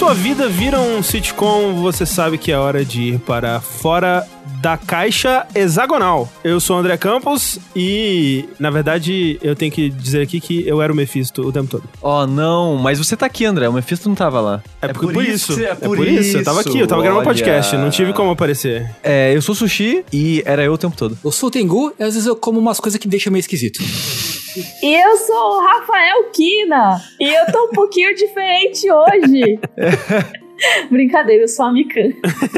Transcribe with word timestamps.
sua 0.00 0.14
vida 0.14 0.48
vira 0.48 0.80
um 0.80 1.02
sitcom, 1.02 1.74
você 1.74 2.06
sabe 2.06 2.38
que 2.38 2.50
é 2.50 2.56
hora 2.56 2.82
de 2.86 3.02
ir 3.02 3.18
para 3.18 3.60
fora 3.60 4.26
da 4.60 4.76
caixa 4.76 5.46
hexagonal. 5.54 6.28
Eu 6.42 6.60
sou 6.60 6.76
o 6.76 6.78
André 6.78 6.96
Campos 6.96 7.58
e, 7.74 8.48
na 8.58 8.70
verdade, 8.70 9.38
eu 9.42 9.54
tenho 9.54 9.72
que 9.72 9.88
dizer 9.88 10.22
aqui 10.22 10.40
que 10.40 10.66
eu 10.66 10.82
era 10.82 10.92
o 10.92 10.96
Mephisto 10.96 11.42
o 11.42 11.52
tempo 11.52 11.68
todo. 11.68 11.84
Oh, 12.02 12.26
não, 12.26 12.76
mas 12.76 12.98
você 12.98 13.16
tá 13.16 13.26
aqui, 13.26 13.44
André. 13.44 13.68
O 13.68 13.72
Mephisto 13.72 14.08
não 14.08 14.16
tava 14.16 14.40
lá. 14.40 14.62
É, 14.82 14.88
por, 14.88 15.12
por 15.12 15.24
isso. 15.24 15.52
É 15.52 15.74
por, 15.74 15.94
é 15.94 15.96
por 15.96 16.08
isso. 16.08 16.36
Eu 16.38 16.44
tava 16.44 16.60
aqui, 16.60 16.78
eu 16.78 16.86
tava 16.86 17.02
gravando 17.02 17.22
um 17.22 17.24
podcast, 17.24 17.76
não 17.76 17.90
tive 17.90 18.12
como 18.12 18.30
aparecer. 18.30 18.90
É, 19.02 19.34
eu 19.34 19.42
sou 19.42 19.54
Sushi 19.54 20.04
e 20.12 20.42
era 20.44 20.62
eu 20.62 20.72
o 20.72 20.78
tempo 20.78 20.96
todo. 20.96 21.18
Eu 21.24 21.32
sou 21.32 21.48
o 21.48 21.50
Tengu 21.50 21.92
e 21.98 22.02
às 22.02 22.14
vezes 22.14 22.26
eu 22.26 22.36
como 22.36 22.58
umas 22.58 22.80
coisas 22.80 23.00
que 23.00 23.08
deixam 23.08 23.32
meio 23.32 23.40
esquisito. 23.40 23.80
E 24.82 24.94
eu 24.94 25.16
sou 25.16 25.56
o 25.56 25.60
Rafael 25.60 26.24
Kina. 26.32 27.00
E 27.20 27.28
eu 27.28 27.52
tô 27.52 27.66
um 27.66 27.70
pouquinho 27.70 28.14
diferente 28.14 28.90
hoje. 28.90 29.58
Brincadeira, 30.90 31.44
eu 31.44 31.48
sou 31.48 31.66
a 31.66 31.72
Mikan. 31.72 32.10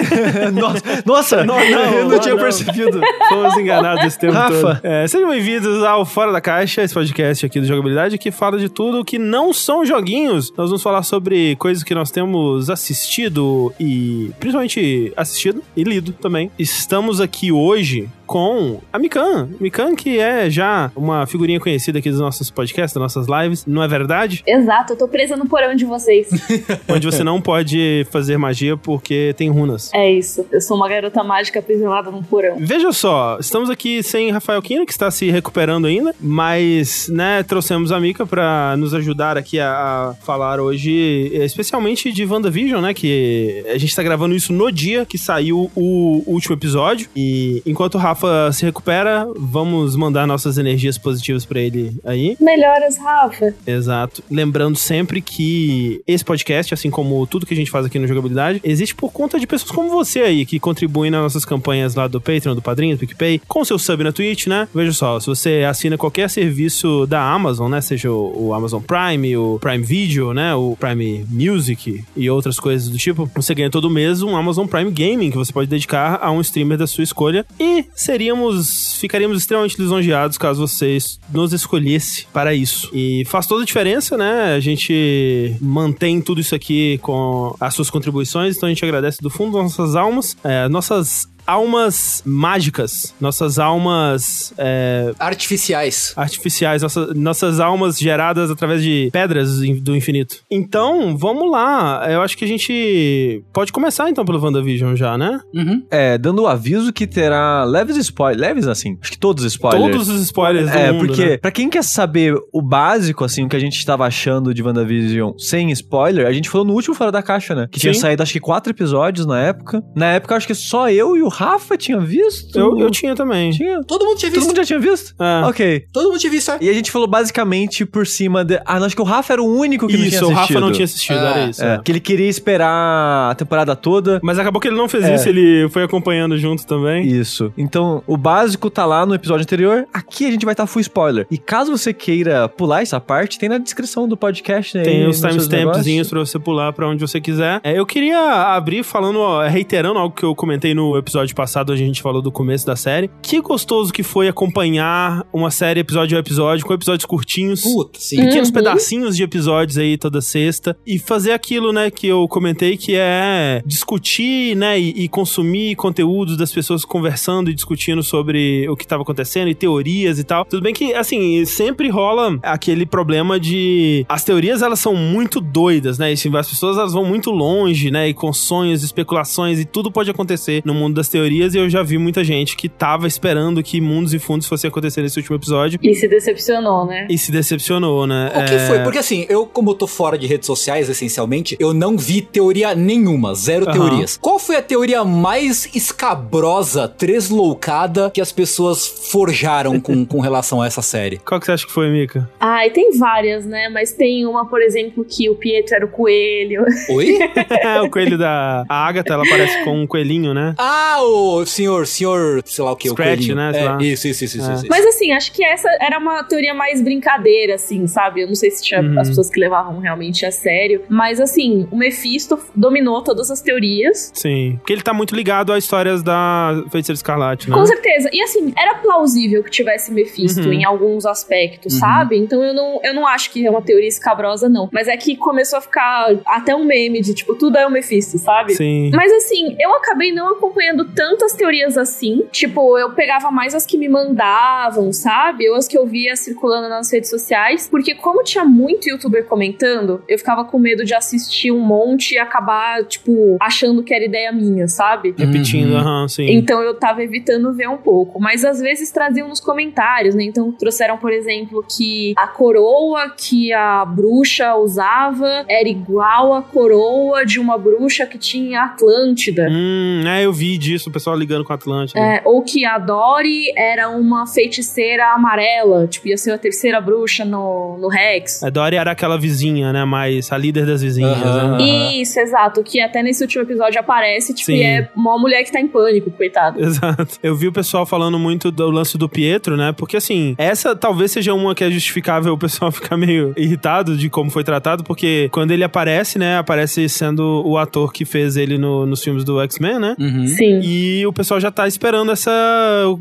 nossa, 0.53 1.03
nossa 1.05 1.45
não, 1.45 1.59
não, 1.59 1.95
eu 1.95 2.09
não 2.09 2.19
tinha 2.19 2.35
não. 2.35 2.43
percebido. 2.43 3.01
Fomos 3.29 3.57
enganados 3.57 4.05
esse 4.05 4.19
tempo 4.19 4.33
Rafa. 4.33 4.53
todo. 4.53 4.81
É, 4.83 5.07
sejam 5.07 5.29
bem-vindos 5.29 5.83
ao 5.83 6.05
Fora 6.05 6.33
da 6.33 6.41
Caixa, 6.41 6.83
esse 6.83 6.95
podcast 6.95 7.47
aqui 7.47 7.61
do 7.61 7.67
Jogabilidade 7.67 8.19
que 8.19 8.31
fala 8.31 8.59
de 8.59 8.69
tudo 8.69 9.05
que 9.05 9.19
não 9.19 9.53
são 9.53 9.85
joguinhos. 9.85 10.53
Nós 10.57 10.69
vamos 10.69 10.83
falar 10.83 11.03
sobre 11.03 11.57
coisas 11.57 11.83
que 11.83 11.95
nós 11.95 12.11
temos 12.11 12.71
assistido 12.71 13.73
e 13.79 14.31
principalmente 14.39 15.13
assistido 15.17 15.63
e 15.77 15.85
lido 15.85 16.13
também. 16.13 16.51
Estamos 16.59 17.21
aqui 17.21 17.53
hoje 17.53 18.09
com 18.27 18.81
a 18.93 18.99
Mikan. 18.99 19.49
Mikan, 19.61 19.95
que 19.95 20.19
é 20.19 20.49
já 20.49 20.91
uma 20.97 21.27
figurinha 21.27 21.61
conhecida 21.61 21.99
aqui 21.99 22.11
dos 22.11 22.21
nossos 22.21 22.51
podcasts, 22.51 22.95
das 22.95 23.03
nossas 23.03 23.27
lives, 23.29 23.67
não 23.67 23.83
é 23.83 23.89
verdade? 23.89 24.43
Exato, 24.47 24.93
eu 24.93 24.97
tô 24.97 25.09
presa 25.09 25.37
no 25.37 25.47
porão 25.47 25.75
de 25.75 25.85
vocês. 25.85 26.29
Onde 26.89 27.07
você 27.07 27.23
não 27.25 27.41
pode 27.41 28.07
fazer 28.11 28.37
magia 28.37 28.77
porque 28.77 29.35
tem 29.37 29.51
runas. 29.51 29.91
É 29.93 30.11
isso, 30.11 30.47
eu 30.51 30.61
sou 30.61 30.77
uma 30.77 30.89
garota 30.89 31.23
mágica 31.23 31.59
aprisionada 31.59 32.11
num 32.11 32.23
porão. 32.23 32.57
Veja 32.59 32.93
só, 32.93 33.39
estamos 33.41 33.69
aqui 33.71 34.03
sem 34.03 34.31
Rafael 34.31 34.63
Kina, 34.63 34.87
que 34.87 34.93
está 34.93 35.11
se 35.11 35.31
recuperando 35.31 35.87
ainda, 35.87 36.15
mas, 36.21 37.09
né, 37.09 37.43
trouxemos 37.43 37.93
a 37.93 38.01
Mika 38.01 38.27
para 38.27 38.77
nos 38.77 38.95
ajudar 38.95 39.37
aqui 39.37 39.59
a, 39.59 39.71
a, 39.71 40.15
falar 40.23 40.61
hoje, 40.61 41.31
especialmente 41.35 42.13
de 42.13 42.25
WandaVision, 42.25 42.81
né, 42.81 42.95
que 42.95 43.65
a 43.69 43.79
gente 43.79 43.95
tá 43.95 44.03
gravando 44.03 44.35
isso 44.35 44.53
no 44.53 44.71
dia 44.71 45.05
que 45.05 45.19
saiu 45.19 45.71
o 45.75 46.23
último 46.27 46.55
episódio, 46.55 47.09
e 47.15 47.63
enquanto 47.67 47.97
o 47.97 47.99
Rafa 47.99 48.22
Rafa 48.23 48.53
se 48.53 48.65
recupera, 48.65 49.27
vamos 49.37 49.97
mandar 49.97 50.27
nossas 50.27 50.57
energias 50.57 50.97
positivas 50.97 51.45
para 51.45 51.61
ele 51.61 51.97
aí. 52.05 52.37
Melhoras, 52.41 52.97
Rafa. 52.97 53.53
Exato. 53.67 54.23
Lembrando 54.31 54.77
sempre 54.77 55.21
que 55.21 56.01
esse 56.07 56.25
podcast, 56.25 56.73
assim 56.73 56.89
como 56.89 57.27
tudo 57.27 57.45
que 57.45 57.55
a 57.55 57.57
gente 57.57 57.71
faz 57.71 57.85
aqui 57.85 57.99
no 57.99 58.07
Jogabilidade, 58.07 58.61
existe 58.63 58.95
por 58.95 59.13
conta 59.13 59.41
de 59.41 59.47
pessoas 59.47 59.73
como 59.73 59.91
você 59.91 60.21
aí, 60.21 60.47
que 60.47 60.61
contribuem 60.61 61.11
nas 61.11 61.23
nossas 61.23 61.45
campanhas 61.45 61.97
lá 61.97 62.07
do 62.07 62.21
Patreon, 62.21 62.55
do 62.55 62.63
Padrinho, 62.63 62.97
do 62.97 63.01
PicPay, 63.01 63.41
com 63.49 63.65
seu 63.65 63.79
sub 63.79 64.05
na 64.05 64.13
Twitch, 64.13 64.47
né? 64.47 64.69
Veja 64.73 64.93
só, 64.93 65.19
se 65.19 65.27
você 65.27 65.65
assina 65.69 65.99
qualquer 65.99 66.31
serviço 66.31 67.07
da 67.07 67.21
Amazon, 67.21 67.71
né? 67.71 67.81
Seja 67.81 68.11
o, 68.11 68.49
o 68.49 68.55
Amazon 68.55 68.81
Prime, 68.81 69.37
o 69.37 69.59
Prime 69.61 69.83
Video, 69.83 70.33
né? 70.33 70.55
O 70.55 70.77
Prime 70.79 71.27
Music 71.29 72.05
e 72.17 72.31
outras 72.31 72.61
coisas 72.61 72.89
do 72.89 72.99
tipo, 72.99 73.29
você 73.35 73.55
ganha 73.55 73.71
todo 73.71 73.91
mês 73.91 74.23
um 74.23 74.37
Amazon 74.37 74.67
Prime 74.67 74.91
Gaming 74.91 75.31
que 75.31 75.37
você 75.37 75.53
pode 75.53 75.69
dedicar 75.69 76.21
a 76.23 76.31
um 76.31 76.41
streamer 76.41 76.79
da 76.79 76.87
sua 76.87 77.03
escolha 77.03 77.45
e 77.59 77.85
seríamos, 78.03 78.95
ficaríamos 78.95 79.39
extremamente 79.39 79.81
lisonjeados 79.81 80.39
caso 80.39 80.61
vocês 80.61 81.19
nos 81.33 81.53
escolhesse 81.53 82.27
para 82.33 82.55
isso. 82.55 82.91
E 82.93 83.25
faz 83.27 83.47
toda 83.47 83.63
a 83.63 83.67
diferença, 83.67 84.17
né? 84.17 84.55
A 84.55 84.61
gente 84.61 85.57
mantém 85.61 86.21
tudo 86.21 86.41
isso 86.41 86.55
aqui 86.55 86.99
com 86.99 87.55
as 87.61 87.75
suas 87.75 87.91
contribuições, 87.91 88.57
então 88.57 88.67
a 88.67 88.71
gente 88.71 88.85
agradece 88.85 89.19
do 89.21 89.31
fundo 89.31 89.57
nossas 89.57 89.97
almas. 89.97 90.37
É, 90.45 90.69
nossas 90.69 91.29
almas 91.47 92.23
mágicas, 92.25 93.15
nossas 93.21 93.59
almas. 93.59 94.53
É, 94.59 95.13
artificiais. 95.19 96.13
Artificiais, 96.17 96.83
nossa, 96.83 97.15
nossas 97.15 97.61
almas 97.61 97.99
geradas 97.99 98.51
através 98.51 98.83
de 98.83 99.09
pedras 99.13 99.59
do 99.59 99.97
infinito. 99.97 100.37
Então, 100.51 101.17
vamos 101.17 101.51
lá. 101.51 102.07
Eu 102.11 102.23
acho 102.23 102.37
que 102.37 102.45
a 102.45 102.49
gente 102.49 103.43
pode 103.53 103.73
começar 103.73 104.09
então 104.11 104.25
pelo 104.25 104.43
WandaVision 104.43 104.95
já, 104.97 105.17
né? 105.19 105.41
Uhum. 105.55 105.83
É, 105.91 106.17
dando 106.19 106.43
o 106.43 106.47
aviso 106.47 106.93
que 106.93 107.07
terá 107.07 107.65
leves 107.65 107.97
spoilers. 107.97 108.41
Leves 108.41 108.67
assim? 108.67 108.99
Acho 109.01 109.13
que 109.13 109.19
todos 109.19 109.45
os 109.45 109.53
spoilers. 109.53 109.83
Todos 109.93 110.09
os 110.09 110.21
spoilers 110.23 110.71
do 110.71 110.77
É, 110.79 110.93
mundo, 110.93 111.07
porque 111.07 111.27
né? 111.27 111.37
pra 111.39 111.51
quem 111.51 111.69
quer 111.69 111.85
saber 111.85 112.35
o 112.53 112.63
básico, 112.63 113.25
assim, 113.25 113.45
o 113.45 113.49
que 113.49 113.57
a 113.57 113.61
gente 113.61 113.77
estava 113.77 114.07
achando 114.07 114.55
de 114.55 114.63
WandaVision 114.63 115.33
sem 115.39 115.71
spoiler, 115.73 116.27
a 116.27 116.33
gente 116.33 116.49
falou 116.49 116.67
no 116.67 116.73
último 116.73 116.95
Fora 116.95 117.11
da 117.13 117.23
Caixa, 117.23 117.55
né? 117.55 117.69
Que 117.71 117.79
Sim. 117.79 117.91
tinha 117.91 117.95
saído 117.95 118.23
acho 118.23 118.33
que 118.33 118.41
quatro 118.41 118.73
episódios 118.73 119.27
na 119.27 119.41
época. 119.41 119.83
Na 119.95 120.07
época, 120.13 120.37
acho 120.37 120.47
que 120.47 120.55
só 120.55 120.89
eu 120.91 121.17
e 121.17 121.23
o 121.23 121.29
Rafa 121.33 121.77
tinha 121.77 121.99
visto. 121.99 122.59
Eu, 122.59 122.79
eu 122.79 122.91
tinha 122.91 123.15
também. 123.15 123.51
Tinha. 123.51 123.83
Todo 123.85 124.05
mundo 124.05 124.19
tinha 124.19 124.31
Todo 124.31 124.39
visto. 124.41 124.49
mundo 124.49 124.57
já 124.59 124.65
tinha 124.65 124.79
visto? 124.79 125.15
É. 125.21 125.47
Ok. 125.47 125.85
Todo 125.93 126.09
mundo 126.11 126.19
tinha 126.19 126.31
visto, 126.31 126.51
é. 126.53 126.59
E 126.61 126.69
a 126.69 126.73
gente 126.73 126.91
falou 126.91 127.09
basicamente 127.09 127.85
por 127.87 128.07
cima 128.07 128.45
de. 128.45 128.61
Ah, 128.65 128.79
não, 128.79 128.87
acho 128.87 128.95
que 128.97 129.03
o 129.03 129.05
Rafa 129.05 129.33
era 129.33 129.43
o 129.43 129.47
único 129.47 129.87
que 129.87 129.95
não 129.95 130.01
tinha 130.05 130.09
Isso, 130.17 130.25
o 130.27 130.31
assistido. 130.33 130.55
Rafa 130.57 130.61
não 130.61 130.73
tinha 130.73 130.85
assistido, 130.85 131.19
Ah, 131.19 131.31
era 131.39 131.51
isso. 131.51 131.65
É, 131.65 131.75
é. 131.75 131.79
que 131.83 131.91
ele 131.93 132.01
queria 132.01 132.29
esperar 132.29 133.31
a 133.31 133.35
temporada 133.35 133.75
toda. 133.75 134.21
Mas 134.23 134.39
acabou 134.39 134.61
que 134.61 134.69
ele 134.69 134.77
não 134.77 134.89
fez 134.89 135.05
É. 135.05 135.15
isso, 135.15 135.29
ele 135.29 135.69
foi 135.71 135.83
acompanhando 135.83 136.37
junto 136.39 136.67
também. 136.67 137.07
Isso. 137.07 137.53
Então, 137.57 138.03
o 138.07 138.17
básico 138.17 138.71
tá 138.71 138.85
lá 138.85 139.05
no 139.07 139.15
episódio 139.15 139.43
anterior. 139.43 139.87
Aqui 139.93 140.27
a 140.27 140.31
gente 140.31 140.45
vai 140.45 140.53
estar 140.53 140.67
full 140.67 140.81
spoiler. 140.81 141.27
E 141.31 141.39
caso 141.39 141.77
você 141.77 141.93
queira 141.93 142.49
pular 142.49 142.83
essa 142.83 143.01
parte, 143.01 143.39
tem 143.39 143.49
na 143.49 143.59
descrição 143.59 144.07
do 144.09 144.17
podcast, 144.17 144.77
né? 144.77 144.83
Tem 144.85 145.07
os 145.07 145.21
timestampzinhos 145.21 146.09
pra 146.09 146.21
você 146.21 146.39
pular 146.39 146.73
pra 146.73 146.89
onde 146.89 147.01
você 147.01 147.21
quiser. 147.21 147.61
É, 147.65 147.79
eu 147.79 147.87
queria 147.87 148.19
abrir 148.55 148.83
falando, 148.83 149.19
ó, 149.19 149.47
reiterando 149.47 149.99
algo 149.99 150.15
que 150.15 150.25
eu 150.25 150.35
comentei 150.35 150.75
no 150.75 150.97
episódio 150.97 151.22
passado, 151.35 151.73
onde 151.73 151.83
a 151.83 151.87
gente 151.87 152.03
falou 152.03 152.21
do 152.21 152.33
começo 152.33 152.67
da 152.67 152.75
série. 152.77 153.11
Que 153.23 153.41
gostoso 153.41 153.93
que 153.93 154.03
foi 154.03 154.29
acompanhar 154.29 155.25
uma 155.33 155.51
série 155.51 155.81
episódio 155.81 156.17
a 156.17 156.21
episódio, 156.21 156.65
com 156.67 156.73
episódios 156.75 157.05
curtinhos. 157.07 157.63
Puta, 157.63 157.99
sim. 158.01 158.17
Pequenos 158.17 158.49
Uhum. 158.49 158.55
pedacinhos 158.55 159.17
de 159.17 159.23
episódios 159.23 159.79
aí 159.79 159.97
toda 159.97 160.21
sexta. 160.21 160.77
E 160.87 160.99
fazer 160.99 161.33
aquilo, 161.33 161.73
né, 161.73 161.91
que 161.91 162.07
eu 162.07 162.27
comentei, 162.29 162.77
que 162.77 162.95
é 162.97 163.63
discutir, 163.65 164.57
né, 164.57 164.79
e, 164.81 165.05
e 165.05 165.09
consumir 165.09 165.75
conteúdos 165.77 166.37
das 166.37 166.53
pessoas 166.53 166.85
conversando 166.85 167.51
e 167.51 167.55
discutindo 167.55 168.03
sobre 168.03 168.69
o 168.69 168.77
que 168.77 168.85
estava 168.85 169.03
acontecendo 169.03 169.49
e 169.49 169.55
teorias 169.55 170.19
e 170.19 170.25
tal. 170.25 170.45
Tudo 170.45 170.63
bem 170.63 170.73
que, 170.75 170.95
assim, 170.95 171.45
sempre 171.45 171.89
rola 171.89 172.39
aquele 172.43 172.87
problema 172.87 173.39
de. 173.39 174.05
As 174.09 174.25
teorias, 174.25 174.63
elas 174.63 174.79
são 174.79 174.95
muito 174.95 175.41
doidas, 175.41 175.99
né? 175.99 176.11
E, 176.11 176.15
assim, 176.15 176.35
as 176.37 176.49
pessoas, 176.49 176.77
elas 176.79 176.93
vão 176.93 177.05
muito 177.05 177.31
longe, 177.31 177.91
né? 177.91 178.09
E 178.09 178.15
com 178.15 178.33
sonhos, 178.33 178.83
especulações 178.83 179.59
e 179.61 179.65
tudo 179.65 179.91
pode 179.91 180.11
acontecer 180.11 180.63
no 180.65 180.75
mundo 180.75 180.95
das 180.95 181.09
teorias. 181.13 181.55
E 181.55 181.59
eu 181.59 181.69
já 181.71 181.83
vi 181.83 181.99
muita 181.99 182.25
gente 182.25 182.57
que 182.57 182.69
tava 182.69 183.07
esperando 183.07 183.63
que 183.63 183.81
mundos 183.81 184.13
e 184.13 184.19
fundos 184.19 184.47
fossem 184.47 184.69
acontecer 184.69 185.03
nesse 185.03 185.19
último 185.19 185.37
episódio. 185.37 185.79
E 185.83 185.95
se 185.95 186.09
decepcionou, 186.09 186.87
né? 186.87 187.07
E 187.09 187.17
se 187.17 187.31
decepcionou, 187.31 188.07
né? 188.07 188.33
O 188.35 188.45
que 188.45 188.55
É, 188.55 188.67
foi? 188.67 188.81
Porque 188.81 188.99
assim, 188.99 189.27
eu, 189.29 189.47
como 189.47 189.71
eu 189.71 189.75
tô 189.75 189.87
fora 189.87 190.19
de 190.19 190.27
redes 190.27 190.47
sociais, 190.47 190.89
essencialmente, 190.89 191.57
eu 191.61 191.73
não 191.73 191.97
vi 191.97 192.21
teoria 192.23 192.75
nenhuma, 192.75 193.35
zero 193.35 193.65
Aham. 193.69 193.73
teorias. 193.73 194.19
Qual 194.21 194.39
foi 194.39 194.57
a 194.57 194.63
teoria 194.63 195.05
mais 195.05 195.69
escabrosa, 195.75 196.89
tresloucada 196.89 198.11
que 198.11 198.21
as 198.21 198.33
pessoas 198.33 198.87
forjaram 198.87 199.81
com, 199.81 200.05
com 200.07 200.21
relação 200.21 200.61
a 200.63 200.67
essa 200.67 200.83
série? 200.83 201.19
Qual 201.19 201.39
que 201.39 201.47
você 201.47 201.53
acha 201.53 201.67
que 201.67 201.73
foi, 201.73 201.91
Mika? 201.91 202.29
Ai, 202.41 202.71
tem 202.71 202.97
várias, 202.99 203.45
né? 203.47 203.69
Mas 203.69 203.93
tem 203.93 204.27
uma, 204.27 204.47
por 204.47 204.61
exemplo, 204.63 205.05
que 205.05 205.29
o 205.29 205.35
Pietro 205.35 205.75
era 205.77 205.85
o 205.85 205.89
coelho. 205.89 206.65
Oi? 206.91 207.19
É, 207.63 207.81
o 207.81 207.91
coelho 207.91 208.17
da. 208.19 208.65
A 208.69 208.87
Agatha, 208.89 209.13
ela 209.13 209.25
parece 209.29 209.63
com 209.65 209.83
um 209.83 209.87
coelhinho, 209.87 210.33
né? 210.35 210.55
ah, 210.59 211.02
o 211.03 211.47
senhor, 211.47 211.87
senhor, 211.87 212.43
sei 212.45 212.65
lá 212.65 212.73
o 212.73 212.77
que, 212.77 212.89
o 212.89 212.93
Scratch, 212.93 213.11
coelhinho. 213.27 213.37
né, 213.37 213.53
É, 213.81 213.85
isso, 213.85 214.09
isso, 214.09 214.25
isso, 214.25 214.41
É. 214.51 214.55
isso. 214.55 214.67
Mas 214.69 214.85
assim, 214.87 215.13
acho 215.13 215.33
que 215.33 215.45
essa 215.45 215.69
era 215.81 215.99
uma 215.99 216.23
teoria 216.25 216.55
mais 216.55 216.81
brincadeira, 216.83 217.55
assim, 217.55 217.87
sabe? 217.87 218.23
Eu 218.23 218.29
não 218.29 218.35
sei 218.35 218.51
se 218.51 218.63
tinha 218.63 218.81
Uhum. 218.81 218.99
as 218.99 219.09
pessoas 219.09 219.29
que 219.31 219.39
levavam 219.41 219.79
realmente 219.79 220.25
a 220.27 220.31
sério. 220.31 220.83
Mas 220.89 221.21
assim, 221.21 221.67
o 221.71 221.77
Mephisto 221.77 222.39
dominou 222.55 223.03
todas 223.03 223.31
as 223.31 223.41
teorias. 223.41 224.11
Sim. 224.15 224.57
Porque 224.59 224.73
ele 224.73 224.83
tá 224.83 224.93
muito 224.95 225.15
ligado 225.15 225.53
às 225.53 225.65
histórias 225.65 226.03
da 226.03 226.63
Feiticeira 226.71 226.97
Escarlate, 226.97 227.49
né? 227.51 227.57
Com 227.57 227.67
certeza. 227.67 228.09
E 228.13 228.23
assim, 228.23 228.53
era 228.57 228.75
plausível 228.77 229.43
que 229.43 229.51
tivesse 229.51 229.93
Mephisto 229.93 230.41
Uhum. 230.43 230.53
em 230.53 230.65
alguns 230.65 231.05
aspectos, 231.07 231.75
Uhum. 231.75 231.81
sabe? 231.81 232.17
Então 232.19 232.43
eu 232.43 232.55
não, 232.55 232.81
eu 232.83 232.95
não 232.95 233.07
acho 233.07 233.31
que 233.31 233.47
é 233.47 233.51
uma 233.51 233.63
teoria 233.63 233.89
escabrosa, 233.89 234.49
não. 234.49 234.69
Mas 234.73 234.89
é 234.89 234.97
que 234.97 235.17
começou 235.17 235.59
a 235.59 235.63
ficar 235.63 236.15
até 236.27 236.55
um 236.55 236.65
meme 236.65 237.01
de 237.01 237.15
tipo, 237.15 237.35
tudo 237.35 237.57
é 237.59 237.67
o 237.67 237.71
Mephisto, 237.71 238.19
sabe? 238.19 238.55
Sim. 238.55 238.91
Mas 238.95 239.13
assim, 239.13 239.57
eu 239.61 239.75
acabei 239.75 240.13
não 240.13 240.33
acompanhando 240.33 240.85
tantas 240.95 241.33
teorias 241.33 241.77
assim. 241.77 242.25
Tipo, 242.31 242.79
eu 242.79 242.91
pegava 242.93 243.31
mais 243.31 243.55
as 243.55 243.65
que 243.67 243.77
me 243.79 243.89
mandavam, 243.89 244.93
sabe? 244.93 245.49
Ou 245.49 245.57
as 245.57 245.67
que 245.69 245.77
eu 245.77 245.87
via 245.87 246.15
circulando 246.17 246.69
nas 246.69 246.93
redes 246.93 247.11
sociais. 247.11 247.69
Porque 247.71 247.95
como 247.95 248.23
tinha 248.23 248.45
muito 248.45 248.89
youtuber 248.89 249.25
comentando, 249.27 250.03
eu 250.09 250.19
ficava 250.19 250.45
com 250.45 250.59
medo 250.59 250.85
de 250.85 250.95
assistir 250.95 251.51
um 251.51 251.61
monte 251.61 252.15
e 252.15 252.19
acabar, 252.19 252.85
tipo, 252.85 253.37
achando 253.41 253.83
que 253.83 253.93
era 253.95 254.05
ideia 254.05 254.33
minha, 254.33 254.69
sabe? 254.69 255.15
Repetindo, 255.17 255.73
Uhum. 255.73 255.79
aham, 255.79 256.09
sim. 256.09 256.27
Então 256.31 256.61
eu 256.63 256.75
tava 256.75 257.03
evitando 257.03 257.53
ver 257.53 257.69
um 257.69 257.77
pouco. 257.79 258.21
Mas 258.21 258.45
às 258.45 258.61
vezes 258.61 258.91
traziam 258.91 259.29
nos 259.29 259.41
comentários, 259.41 260.15
né? 260.15 260.25
Então 260.25 260.53
trouxeram, 260.53 260.99
por 260.99 261.13
exemplo, 261.13 261.65
que 261.77 262.13
a 262.17 262.27
coroa 262.27 263.11
que 263.17 263.53
a 263.53 263.85
bruxa 263.85 264.55
usava 264.57 265.45
era 265.49 265.69
igual 265.69 266.35
a 266.35 266.43
coroa 266.43 267.25
de 267.25 267.39
uma 267.39 267.57
bruxa 267.59 268.07
que 268.07 268.19
tinha 268.19 268.63
Atlântida. 268.63 269.49
Hum, 269.51 270.03
é, 270.07 270.25
eu 270.25 270.33
vi 270.33 270.57
disso, 270.59 270.82
o 270.89 270.93
pessoal 270.93 271.17
ligando 271.17 271.45
com 271.45 271.53
a 271.53 271.57
Atlântida. 271.57 271.99
É, 272.01 272.23
ou 272.25 272.43
que 272.43 272.65
a 272.65 272.79
Dory 272.79 273.53
era 273.57 273.89
uma 273.91 274.27
feiticeira 274.27 275.13
amarela, 275.13 275.87
tipo, 275.87 276.09
ia 276.09 276.17
ser 276.17 276.33
a 276.33 276.39
terceira 276.39 276.81
bruxa 276.81 277.25
no, 277.25 277.79
no 277.79 277.89
Rex. 277.89 278.43
A 278.43 278.51
Dory 278.51 278.77
era 278.77 278.91
aquela 278.93 279.19
vizinha, 279.19 279.73
né? 279.73 279.85
Mais 279.85 280.31
a 280.33 280.39
líder 280.39 280.67
das 280.67 280.83
vizinhas, 280.83 281.17
Aham. 281.23 281.59
né? 281.59 281.65
Isso, 281.97 282.19
exato. 282.19 282.63
Que 282.63 282.81
até 282.81 283.03
nesse 283.03 283.23
último 283.23 283.43
episódio 283.45 283.79
aparece, 283.81 284.33
tipo, 284.35 284.47
Sim. 284.47 284.57
e 284.59 284.63
é 284.63 284.89
uma 284.97 285.19
mulher 285.19 285.43
que 285.45 285.53
tá 285.53 285.61
em 285.61 285.69
pânico, 285.69 286.11
coitada. 286.11 286.61
Exato. 286.63 287.19
Eu 287.23 287.35
vi 287.37 287.49
o 287.49 287.53
pessoal 287.53 287.85
falando 287.87 288.19
muito 288.19 288.51
do 288.51 288.71
lance 288.71 288.97
do 288.99 289.09
Pietro, 289.09 289.57
né? 289.57 289.73
Porque 289.73 289.97
assim, 289.97 290.35
essa 290.39 290.75
talvez 290.75 291.11
seja 291.13 291.35
uma 291.35 291.55
que 291.55 291.65
é 291.65 291.71
justificável 291.71 292.33
o 292.33 292.39
pessoal 292.39 292.71
ficar 292.73 292.97
meio 292.97 293.33
irritado 293.37 293.97
de 293.97 294.09
como 294.11 294.31
foi 294.31 294.45
tratado, 294.45 294.83
porque 294.85 295.29
quando 295.33 295.51
ele 295.51 295.65
aparece, 295.65 296.19
né? 296.19 296.39
Aparece 296.39 296.89
sendo 296.89 297.43
o 297.47 297.57
ator 297.59 297.93
que 297.93 298.05
fez 298.05 298.37
ele 298.37 298.59
no- 298.59 298.87
nos 298.87 299.03
filmes 299.03 299.25
do 299.25 299.41
X-Men, 299.43 299.79
né? 299.79 299.97
Uhum. 299.99 300.27
Sim. 300.27 300.61
E 300.61 300.72
o 301.07 301.13
pessoal 301.13 301.41
já 301.41 301.51
tá 301.51 301.67
esperando 301.67 302.13
essa 302.13 302.31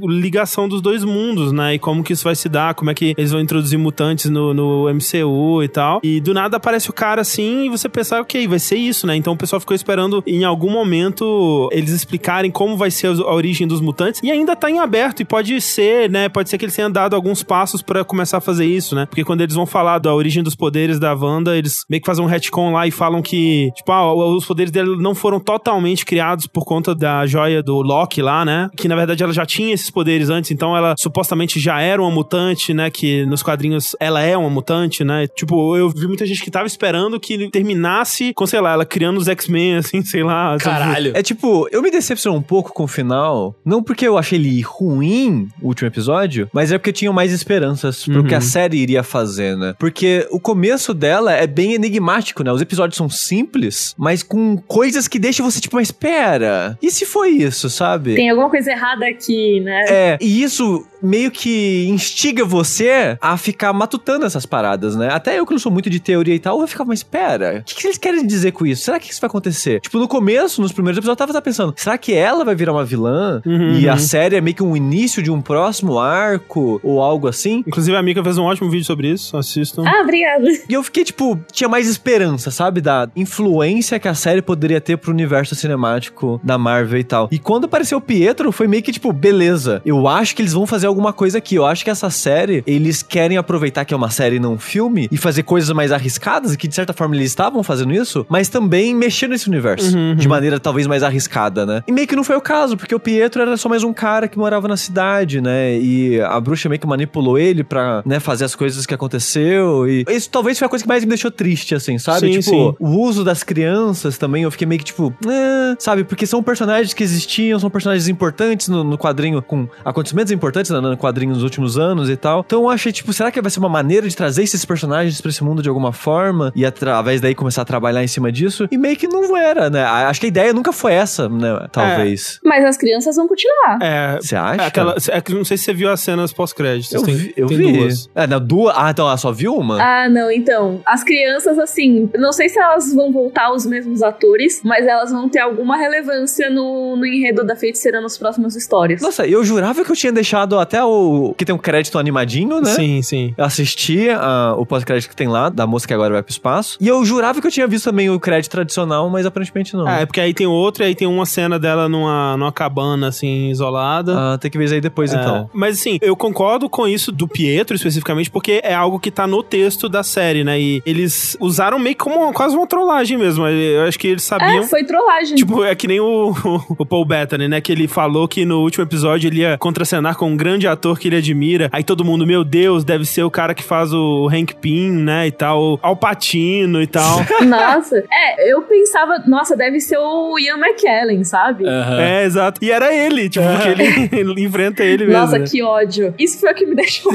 ligação 0.03 0.67
dos 0.67 0.81
dois 0.81 1.03
mundos, 1.03 1.51
né? 1.51 1.75
E 1.75 1.79
como 1.79 2.03
que 2.03 2.13
isso 2.13 2.23
vai 2.23 2.35
se 2.35 2.49
dar, 2.49 2.73
como 2.73 2.89
é 2.89 2.93
que 2.93 3.13
eles 3.17 3.31
vão 3.31 3.41
introduzir 3.41 3.77
mutantes 3.77 4.29
no, 4.29 4.53
no 4.53 4.89
MCU 4.93 5.63
e 5.63 5.67
tal. 5.67 5.99
E 6.03 6.19
do 6.19 6.33
nada 6.33 6.57
aparece 6.57 6.89
o 6.89 6.93
cara 6.93 7.21
assim 7.21 7.65
e 7.65 7.69
você 7.69 7.89
pensa, 7.89 8.19
ok, 8.19 8.47
vai 8.47 8.59
ser 8.59 8.77
isso, 8.77 9.05
né? 9.05 9.15
Então 9.15 9.33
o 9.33 9.37
pessoal 9.37 9.59
ficou 9.59 9.75
esperando 9.75 10.23
em 10.25 10.43
algum 10.43 10.69
momento 10.69 11.69
eles 11.71 11.91
explicarem 11.91 12.51
como 12.51 12.77
vai 12.77 12.91
ser 12.91 13.07
a 13.07 13.33
origem 13.33 13.67
dos 13.67 13.81
mutantes. 13.81 14.21
E 14.23 14.31
ainda 14.31 14.55
tá 14.55 14.69
em 14.69 14.79
aberto 14.79 15.21
e 15.21 15.25
pode 15.25 15.59
ser, 15.61 16.09
né? 16.09 16.29
Pode 16.29 16.49
ser 16.49 16.57
que 16.57 16.65
eles 16.65 16.75
tenham 16.75 16.91
dado 16.91 17.15
alguns 17.15 17.43
passos 17.43 17.81
pra 17.81 18.03
começar 18.03 18.37
a 18.37 18.41
fazer 18.41 18.65
isso, 18.65 18.95
né? 18.95 19.05
Porque 19.05 19.23
quando 19.23 19.41
eles 19.41 19.55
vão 19.55 19.65
falar 19.65 19.99
da 19.99 20.13
origem 20.13 20.43
dos 20.43 20.55
poderes 20.55 20.99
da 20.99 21.13
Wanda, 21.13 21.57
eles 21.57 21.85
meio 21.89 22.01
que 22.01 22.05
fazem 22.05 22.23
um 22.23 22.27
retcon 22.27 22.71
lá 22.71 22.87
e 22.87 22.91
falam 22.91 23.21
que, 23.21 23.71
tipo, 23.75 23.91
ah, 23.91 24.13
os 24.13 24.45
poderes 24.45 24.71
dela 24.71 24.95
não 24.97 25.15
foram 25.15 25.39
totalmente 25.39 26.05
criados 26.05 26.47
por 26.47 26.65
conta 26.65 26.93
da 26.95 27.25
joia 27.25 27.60
do 27.63 27.81
Loki 27.81 28.21
lá, 28.21 28.43
né? 28.45 28.69
Que 28.75 28.87
na 28.87 28.95
verdade 28.95 29.23
ela 29.23 29.33
já 29.33 29.45
tinha 29.45 29.73
esses 29.73 29.89
poderes 29.89 30.29
antes, 30.29 30.51
então 30.51 30.75
ela 30.75 30.95
supostamente 30.97 31.59
já 31.59 31.79
era 31.81 32.01
uma 32.01 32.11
mutante, 32.11 32.73
né? 32.73 32.89
Que 32.89 33.25
nos 33.25 33.41
quadrinhos 33.43 33.95
ela 33.99 34.21
é 34.21 34.35
uma 34.37 34.49
mutante, 34.49 35.03
né? 35.03 35.27
Tipo, 35.27 35.75
eu 35.75 35.89
vi 35.89 36.07
muita 36.07 36.25
gente 36.25 36.41
que 36.43 36.51
tava 36.51 36.67
esperando 36.67 37.19
que 37.19 37.49
terminasse 37.49 38.33
com, 38.33 38.45
sei 38.45 38.59
lá, 38.61 38.73
ela 38.73 38.85
criando 38.85 39.17
os 39.17 39.27
X-Men, 39.27 39.75
assim, 39.77 40.01
sei 40.03 40.23
lá. 40.23 40.57
sabe? 40.59 40.63
Caralho. 40.79 41.11
É 41.15 41.21
tipo, 41.23 41.67
eu 41.71 41.81
me 41.81 41.91
decepcionei 41.91 42.37
um 42.37 42.41
pouco 42.41 42.73
com 42.73 42.83
o 42.83 42.87
final, 42.87 43.55
não 43.65 43.81
porque 43.83 44.07
eu 44.07 44.17
achei 44.17 44.37
ele 44.39 44.61
ruim, 44.61 45.47
o 45.61 45.67
último 45.67 45.87
episódio, 45.87 46.49
mas 46.53 46.71
é 46.71 46.77
porque 46.77 46.89
eu 46.89 46.93
tinha 46.93 47.11
mais 47.13 47.31
esperanças 47.31 48.03
pro 48.05 48.21
Uhum. 48.21 48.27
que 48.27 48.35
a 48.35 48.41
série 48.41 48.77
iria 48.77 49.03
fazer, 49.03 49.57
né? 49.57 49.73
Porque 49.79 50.27
o 50.31 50.39
começo 50.39 50.93
dela 50.93 51.33
é 51.33 51.47
bem 51.47 51.73
enigmático, 51.73 52.43
né? 52.43 52.51
Os 52.51 52.61
episódios 52.61 52.97
são 52.97 53.09
simples, 53.09 53.93
mas 53.97 54.21
com 54.23 54.57
coisas 54.57 55.07
que 55.07 55.17
deixam 55.19 55.49
você 55.49 55.59
tipo, 55.59 55.75
mas 55.75 55.87
espera, 55.87 56.77
e 56.81 56.91
se 56.91 57.05
foi 57.05 57.31
isso, 57.43 57.69
sabe? 57.69 58.15
Tem 58.15 58.29
alguma 58.29 58.49
coisa 58.49 58.71
errada 58.71 59.07
aqui, 59.07 59.59
né? 59.61 59.85
É, 59.87 60.17
e 60.21 60.43
isso 60.43 60.85
meio 61.01 61.31
que 61.31 61.87
instiga 61.89 62.45
você 62.45 63.17
a 63.19 63.35
ficar 63.37 63.73
matutando 63.73 64.25
essas 64.25 64.45
paradas, 64.45 64.95
né? 64.95 65.09
Até 65.11 65.39
eu 65.39 65.45
que 65.45 65.51
não 65.51 65.59
sou 65.59 65.71
muito 65.71 65.89
de 65.89 65.99
teoria 65.99 66.35
e 66.35 66.39
tal, 66.39 66.61
eu 66.61 66.67
ficava, 66.67 66.89
mas 66.89 66.99
espera, 66.99 67.59
o 67.61 67.63
que, 67.63 67.75
que 67.75 67.87
eles 67.87 67.97
querem 67.97 68.25
dizer 68.25 68.51
com 68.51 68.65
isso? 68.65 68.83
Será 68.83 68.99
que 68.99 69.11
isso 69.11 69.19
vai 69.19 69.27
acontecer? 69.27 69.79
Tipo, 69.81 69.97
no 69.97 70.07
começo, 70.07 70.61
nos 70.61 70.71
primeiros 70.71 70.97
episódios, 70.97 71.13
eu 71.13 71.17
tava, 71.17 71.33
tava 71.33 71.43
pensando, 71.43 71.73
será 71.75 71.97
que 71.97 72.13
ela 72.13 72.45
vai 72.45 72.55
virar 72.55 72.73
uma 72.73 72.85
vilã? 72.85 73.41
Uhum, 73.45 73.79
e 73.79 73.89
a 73.89 73.93
uhum. 73.93 73.99
série 73.99 74.35
é 74.35 74.41
meio 74.41 74.55
que 74.55 74.63
um 74.63 74.75
início 74.75 75.23
de 75.23 75.31
um 75.31 75.41
próximo 75.41 75.97
arco, 75.97 76.79
ou 76.83 77.01
algo 77.01 77.27
assim? 77.27 77.63
Inclusive 77.65 77.95
a 77.97 78.03
Mika 78.03 78.23
fez 78.23 78.37
um 78.37 78.43
ótimo 78.43 78.69
vídeo 78.69 78.85
sobre 78.85 79.09
isso, 79.09 79.35
assistam. 79.35 79.83
Ah, 79.85 80.01
obrigada. 80.03 80.47
E 80.69 80.73
eu 80.73 80.83
fiquei, 80.83 81.03
tipo, 81.03 81.39
tinha 81.51 81.67
mais 81.67 81.87
esperança, 81.87 82.51
sabe? 82.51 82.81
Da 82.81 83.09
influência 83.15 83.99
que 83.99 84.07
a 84.07 84.13
série 84.13 84.41
poderia 84.41 84.79
ter 84.79 84.97
pro 84.97 85.11
universo 85.11 85.55
cinemático 85.55 86.39
da 86.43 86.57
Marvel 86.57 86.99
e 86.99 87.03
tal. 87.03 87.27
E 87.31 87.39
quando 87.39 87.65
apareceu 87.65 87.97
o 87.97 88.01
Pietro, 88.01 88.51
foi 88.51 88.67
meio 88.67 88.83
que, 88.83 88.91
tipo, 88.91 89.11
beleza. 89.13 89.81
Eu 89.85 90.07
acho 90.07 90.35
que 90.35 90.41
eles 90.41 90.53
vão 90.53 90.67
fazer 90.67 90.87
alguma 90.87 91.13
coisa 91.13 91.37
aqui. 91.37 91.55
Eu 91.55 91.65
acho 91.65 91.83
que 91.83 91.89
essa 91.89 92.09
série, 92.09 92.63
eles 92.67 93.01
querem 93.01 93.37
aproveitar 93.37 93.85
que 93.85 93.93
é 93.93 93.97
uma 93.97 94.09
série 94.09 94.35
e 94.35 94.39
não 94.39 94.53
um 94.53 94.59
filme 94.59 95.07
e 95.11 95.17
fazer 95.17 95.43
coisas 95.43 95.69
mais 95.71 95.91
arriscadas, 95.91 96.55
que 96.55 96.67
de 96.67 96.75
certa 96.75 96.93
forma 96.93 97.15
eles 97.15 97.27
estavam 97.27 97.63
fazendo 97.63 97.93
isso, 97.93 98.25
mas 98.29 98.49
também 98.49 98.93
mexer 98.93 99.27
nesse 99.27 99.47
universo. 99.47 99.95
Uhum, 99.95 100.15
De 100.15 100.27
uhum. 100.27 100.29
maneira 100.29 100.59
talvez 100.59 100.85
mais 100.87 101.03
arriscada, 101.03 101.65
né? 101.65 101.83
E 101.87 101.91
meio 101.91 102.07
que 102.07 102.15
não 102.15 102.23
foi 102.23 102.35
o 102.35 102.41
caso, 102.41 102.75
porque 102.75 102.93
o 102.93 102.99
Pietro 102.99 103.41
era 103.41 103.55
só 103.55 103.69
mais 103.69 103.83
um 103.83 103.93
cara 103.93 104.27
que 104.27 104.37
morava 104.37 104.67
na 104.67 104.75
cidade, 104.77 105.39
né? 105.39 105.77
E 105.77 106.19
a 106.21 106.39
bruxa 106.39 106.67
meio 106.67 106.79
que 106.79 106.87
manipulou 106.87 107.37
ele 107.37 107.63
pra, 107.63 108.01
né, 108.05 108.19
fazer 108.19 108.45
as 108.45 108.55
coisas 108.55 108.85
que 108.85 108.93
aconteceu. 108.93 109.87
E 109.87 110.05
isso 110.09 110.29
talvez 110.29 110.57
foi 110.59 110.65
a 110.65 110.69
coisa 110.69 110.83
que 110.83 110.89
mais 110.89 111.03
me 111.03 111.09
deixou 111.09 111.31
triste, 111.31 111.73
assim, 111.75 111.97
sabe? 111.97 112.33
Sim, 112.33 112.39
tipo, 112.39 112.71
sim. 112.71 112.75
o 112.79 112.99
uso 112.99 113.23
das 113.23 113.43
crianças 113.43 114.17
também, 114.17 114.43
eu 114.43 114.51
fiquei 114.51 114.67
meio 114.67 114.79
que 114.79 114.85
tipo, 114.85 115.13
"Ah", 115.25 115.75
sabe? 115.79 116.03
Porque 116.03 116.25
são 116.25 116.41
personagens 116.43 116.93
que 116.93 117.03
existiam, 117.03 117.20
são 117.59 117.69
personagens 117.69 118.07
importantes 118.07 118.67
no, 118.67 118.83
no 118.83 118.97
quadrinho, 118.97 119.41
com 119.41 119.67
acontecimentos 119.83 120.31
importantes 120.31 120.71
né, 120.71 120.79
no 120.79 120.97
quadrinho 120.97 121.33
nos 121.33 121.43
últimos 121.43 121.77
anos 121.77 122.09
e 122.09 122.15
tal. 122.15 122.43
Então 122.45 122.63
eu 122.63 122.69
achei, 122.69 122.91
tipo, 122.91 123.11
será 123.13 123.31
que 123.31 123.41
vai 123.41 123.51
ser 123.51 123.59
uma 123.59 123.69
maneira 123.69 124.07
de 124.07 124.15
trazer 124.15 124.43
esses 124.43 124.63
personagens 124.65 125.19
pra 125.21 125.29
esse 125.29 125.43
mundo 125.43 125.61
de 125.61 125.69
alguma 125.69 125.91
forma 125.91 126.51
e 126.55 126.65
através 126.65 127.21
daí 127.21 127.35
começar 127.35 127.61
a 127.61 127.65
trabalhar 127.65 128.03
em 128.03 128.07
cima 128.07 128.31
disso? 128.31 128.67
E 128.71 128.77
meio 128.77 128.95
que 128.95 129.07
não 129.07 129.35
era, 129.35 129.69
né? 129.69 129.83
Acho 129.83 130.19
que 130.19 130.25
a 130.25 130.29
ideia 130.29 130.53
nunca 130.53 130.71
foi 130.71 130.93
essa, 130.93 131.27
né? 131.29 131.67
Talvez. 131.71 132.39
Mas 132.43 132.65
as 132.65 132.77
crianças 132.77 133.15
vão 133.15 133.27
continuar. 133.27 133.79
É. 133.81 134.17
Você 134.17 134.35
acha? 134.35 134.61
É 134.61 134.65
aquela, 134.65 134.95
é 135.09 135.21
que 135.21 135.33
não 135.33 135.45
sei 135.45 135.57
se 135.57 135.65
você 135.65 135.73
viu 135.73 135.89
as 135.89 135.99
cenas 135.99 136.33
pós-créditos. 136.33 136.93
Eu 136.93 137.03
tem, 137.03 137.15
vi. 137.15 137.33
Eu 137.35 137.47
tem 137.47 137.57
vi. 137.57 137.71
duas. 137.71 138.09
É, 138.15 138.27
na 138.27 138.39
duas. 138.39 138.73
Ah, 138.77 138.91
então 138.91 139.07
ela 139.07 139.17
só 139.17 139.31
viu 139.31 139.55
uma? 139.55 139.81
Ah, 139.81 140.09
não, 140.09 140.31
então. 140.31 140.81
As 140.85 141.03
crianças, 141.03 141.57
assim, 141.59 142.09
não 142.15 142.31
sei 142.31 142.49
se 142.49 142.59
elas 142.59 142.93
vão 142.93 143.11
voltar 143.11 143.51
os 143.51 143.65
mesmos 143.65 144.01
atores, 144.01 144.61
mas 144.63 144.85
elas 144.85 145.11
vão 145.11 145.29
ter 145.29 145.39
alguma 145.39 145.77
relevância 145.77 146.49
no, 146.49 146.95
no 146.95 147.05
enredo 147.11 147.43
da 147.43 147.55
feiticeira 147.55 147.99
nas 148.01 148.17
próximas 148.17 148.55
histórias. 148.55 149.01
Nossa, 149.01 149.27
eu 149.27 149.43
jurava 149.43 149.83
que 149.83 149.91
eu 149.91 149.95
tinha 149.95 150.11
deixado 150.11 150.57
até 150.59 150.83
o. 150.83 151.33
que 151.37 151.45
tem 151.45 151.53
um 151.53 151.57
crédito 151.57 151.97
animadinho, 151.99 152.59
né? 152.61 152.71
Sim, 152.73 153.01
sim. 153.01 153.33
Eu 153.37 153.45
assisti 153.45 154.09
ah, 154.09 154.55
o 154.57 154.65
pós-crédito 154.65 155.09
que 155.09 155.15
tem 155.15 155.27
lá, 155.27 155.49
da 155.49 155.65
moça 155.67 155.87
que 155.87 155.93
agora 155.93 156.13
vai 156.13 156.23
pro 156.23 156.31
espaço. 156.31 156.77
E 156.79 156.87
eu 156.87 157.03
jurava 157.05 157.41
que 157.41 157.47
eu 157.47 157.51
tinha 157.51 157.67
visto 157.67 157.85
também 157.85 158.09
o 158.09 158.19
crédito 158.19 158.51
tradicional, 158.51 159.09
mas 159.09 159.25
aparentemente 159.25 159.75
não. 159.75 159.87
É, 159.87 160.05
porque 160.05 160.19
aí 160.21 160.33
tem 160.33 160.47
outro, 160.47 160.83
e 160.83 160.87
aí 160.87 160.95
tem 160.95 161.07
uma 161.07 161.25
cena 161.25 161.57
dela 161.59 161.87
numa, 161.89 162.35
numa 162.37 162.51
cabana, 162.51 163.07
assim, 163.07 163.49
isolada. 163.49 164.33
Ah, 164.33 164.37
tem 164.37 164.49
que 164.51 164.57
ver 164.57 164.65
isso 164.65 164.73
aí 164.73 164.81
depois, 164.81 165.13
É, 165.13 165.17
então. 165.19 165.49
Mas 165.53 165.79
assim, 165.79 165.97
eu 166.01 166.15
concordo 166.15 166.69
com 166.69 166.87
isso 166.87 167.11
do 167.11 167.27
Pietro 167.27 167.75
especificamente, 167.75 168.29
porque 168.29 168.61
é 168.63 168.73
algo 168.73 168.99
que 168.99 169.11
tá 169.11 169.25
no 169.27 169.41
texto 169.43 169.87
da 169.89 170.03
série, 170.03 170.43
né? 170.43 170.59
E 170.59 170.81
eles 170.85 171.35
usaram 171.39 171.79
meio 171.79 171.95
que 171.95 172.03
como 172.03 172.15
uma- 172.23 172.33
quase 172.33 172.55
uma 172.55 172.67
trollagem 172.67 173.17
mesmo. 173.17 173.47
Eu 173.47 173.83
acho 173.83 173.97
que 173.99 174.07
eles 174.07 174.23
sabiam. 174.23 174.63
É, 174.63 174.63
foi 174.67 174.83
trollagem. 174.83 175.35
Tipo, 175.35 175.63
é 175.63 175.75
que 175.75 175.87
nem 175.87 175.99
o, 175.99 176.31
o 176.77 176.85
Paul 176.85 177.00
Bettany, 177.05 177.47
né? 177.47 177.61
Que 177.61 177.71
ele 177.71 177.87
falou 177.87 178.27
que 178.27 178.45
no 178.45 178.61
último 178.61 178.83
episódio 178.83 179.27
ele 179.27 179.39
ia 179.39 179.57
contracenar 179.57 180.15
com 180.15 180.29
um 180.29 180.37
grande 180.37 180.67
ator 180.67 180.99
que 180.99 181.07
ele 181.07 181.17
admira. 181.17 181.69
Aí 181.71 181.83
todo 181.83 182.05
mundo, 182.05 182.25
meu 182.25 182.43
Deus, 182.43 182.83
deve 182.83 183.05
ser 183.05 183.23
o 183.23 183.31
cara 183.31 183.53
que 183.53 183.63
faz 183.63 183.93
o 183.93 184.29
Hank 184.29 184.55
Pym, 184.55 184.91
né? 184.91 185.27
E 185.27 185.31
tal, 185.31 185.79
Al 185.81 185.95
Pacino 185.95 186.81
e 186.81 186.87
tal. 186.87 187.19
Nossa. 187.45 188.03
É, 188.11 188.51
eu 188.51 188.61
pensava, 188.63 189.19
nossa, 189.27 189.55
deve 189.55 189.79
ser 189.79 189.97
o 189.97 190.37
Ian 190.39 190.57
McKellen, 190.57 191.23
sabe? 191.23 191.67
Aham. 191.67 192.01
é, 192.01 192.23
exato. 192.25 192.63
E 192.63 192.71
era 192.71 192.93
ele, 192.93 193.29
tipo, 193.29 193.45
porque 193.45 193.69
ele, 193.69 194.09
ele 194.33 194.41
enfrenta 194.43 194.83
ele 194.83 195.05
mesmo. 195.05 195.19
Nossa, 195.19 195.39
né? 195.39 195.45
que 195.45 195.61
ódio. 195.61 196.13
Isso 196.17 196.39
foi 196.39 196.51
o 196.51 196.55
que 196.55 196.65
me 196.65 196.75
deixou 196.75 197.11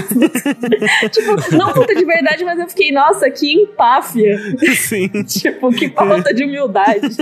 tipo, 1.10 1.56
não 1.56 1.72
puta 1.72 1.94
de 1.94 2.04
verdade, 2.04 2.44
mas 2.44 2.58
eu 2.58 2.68
fiquei, 2.68 2.92
nossa, 2.92 3.30
que 3.30 3.52
empáfia. 3.52 4.38
Sim. 4.76 5.08
tipo, 5.24 5.70
que 5.72 5.88
falta 5.90 6.32
de 6.32 6.44
humildade. 6.44 7.16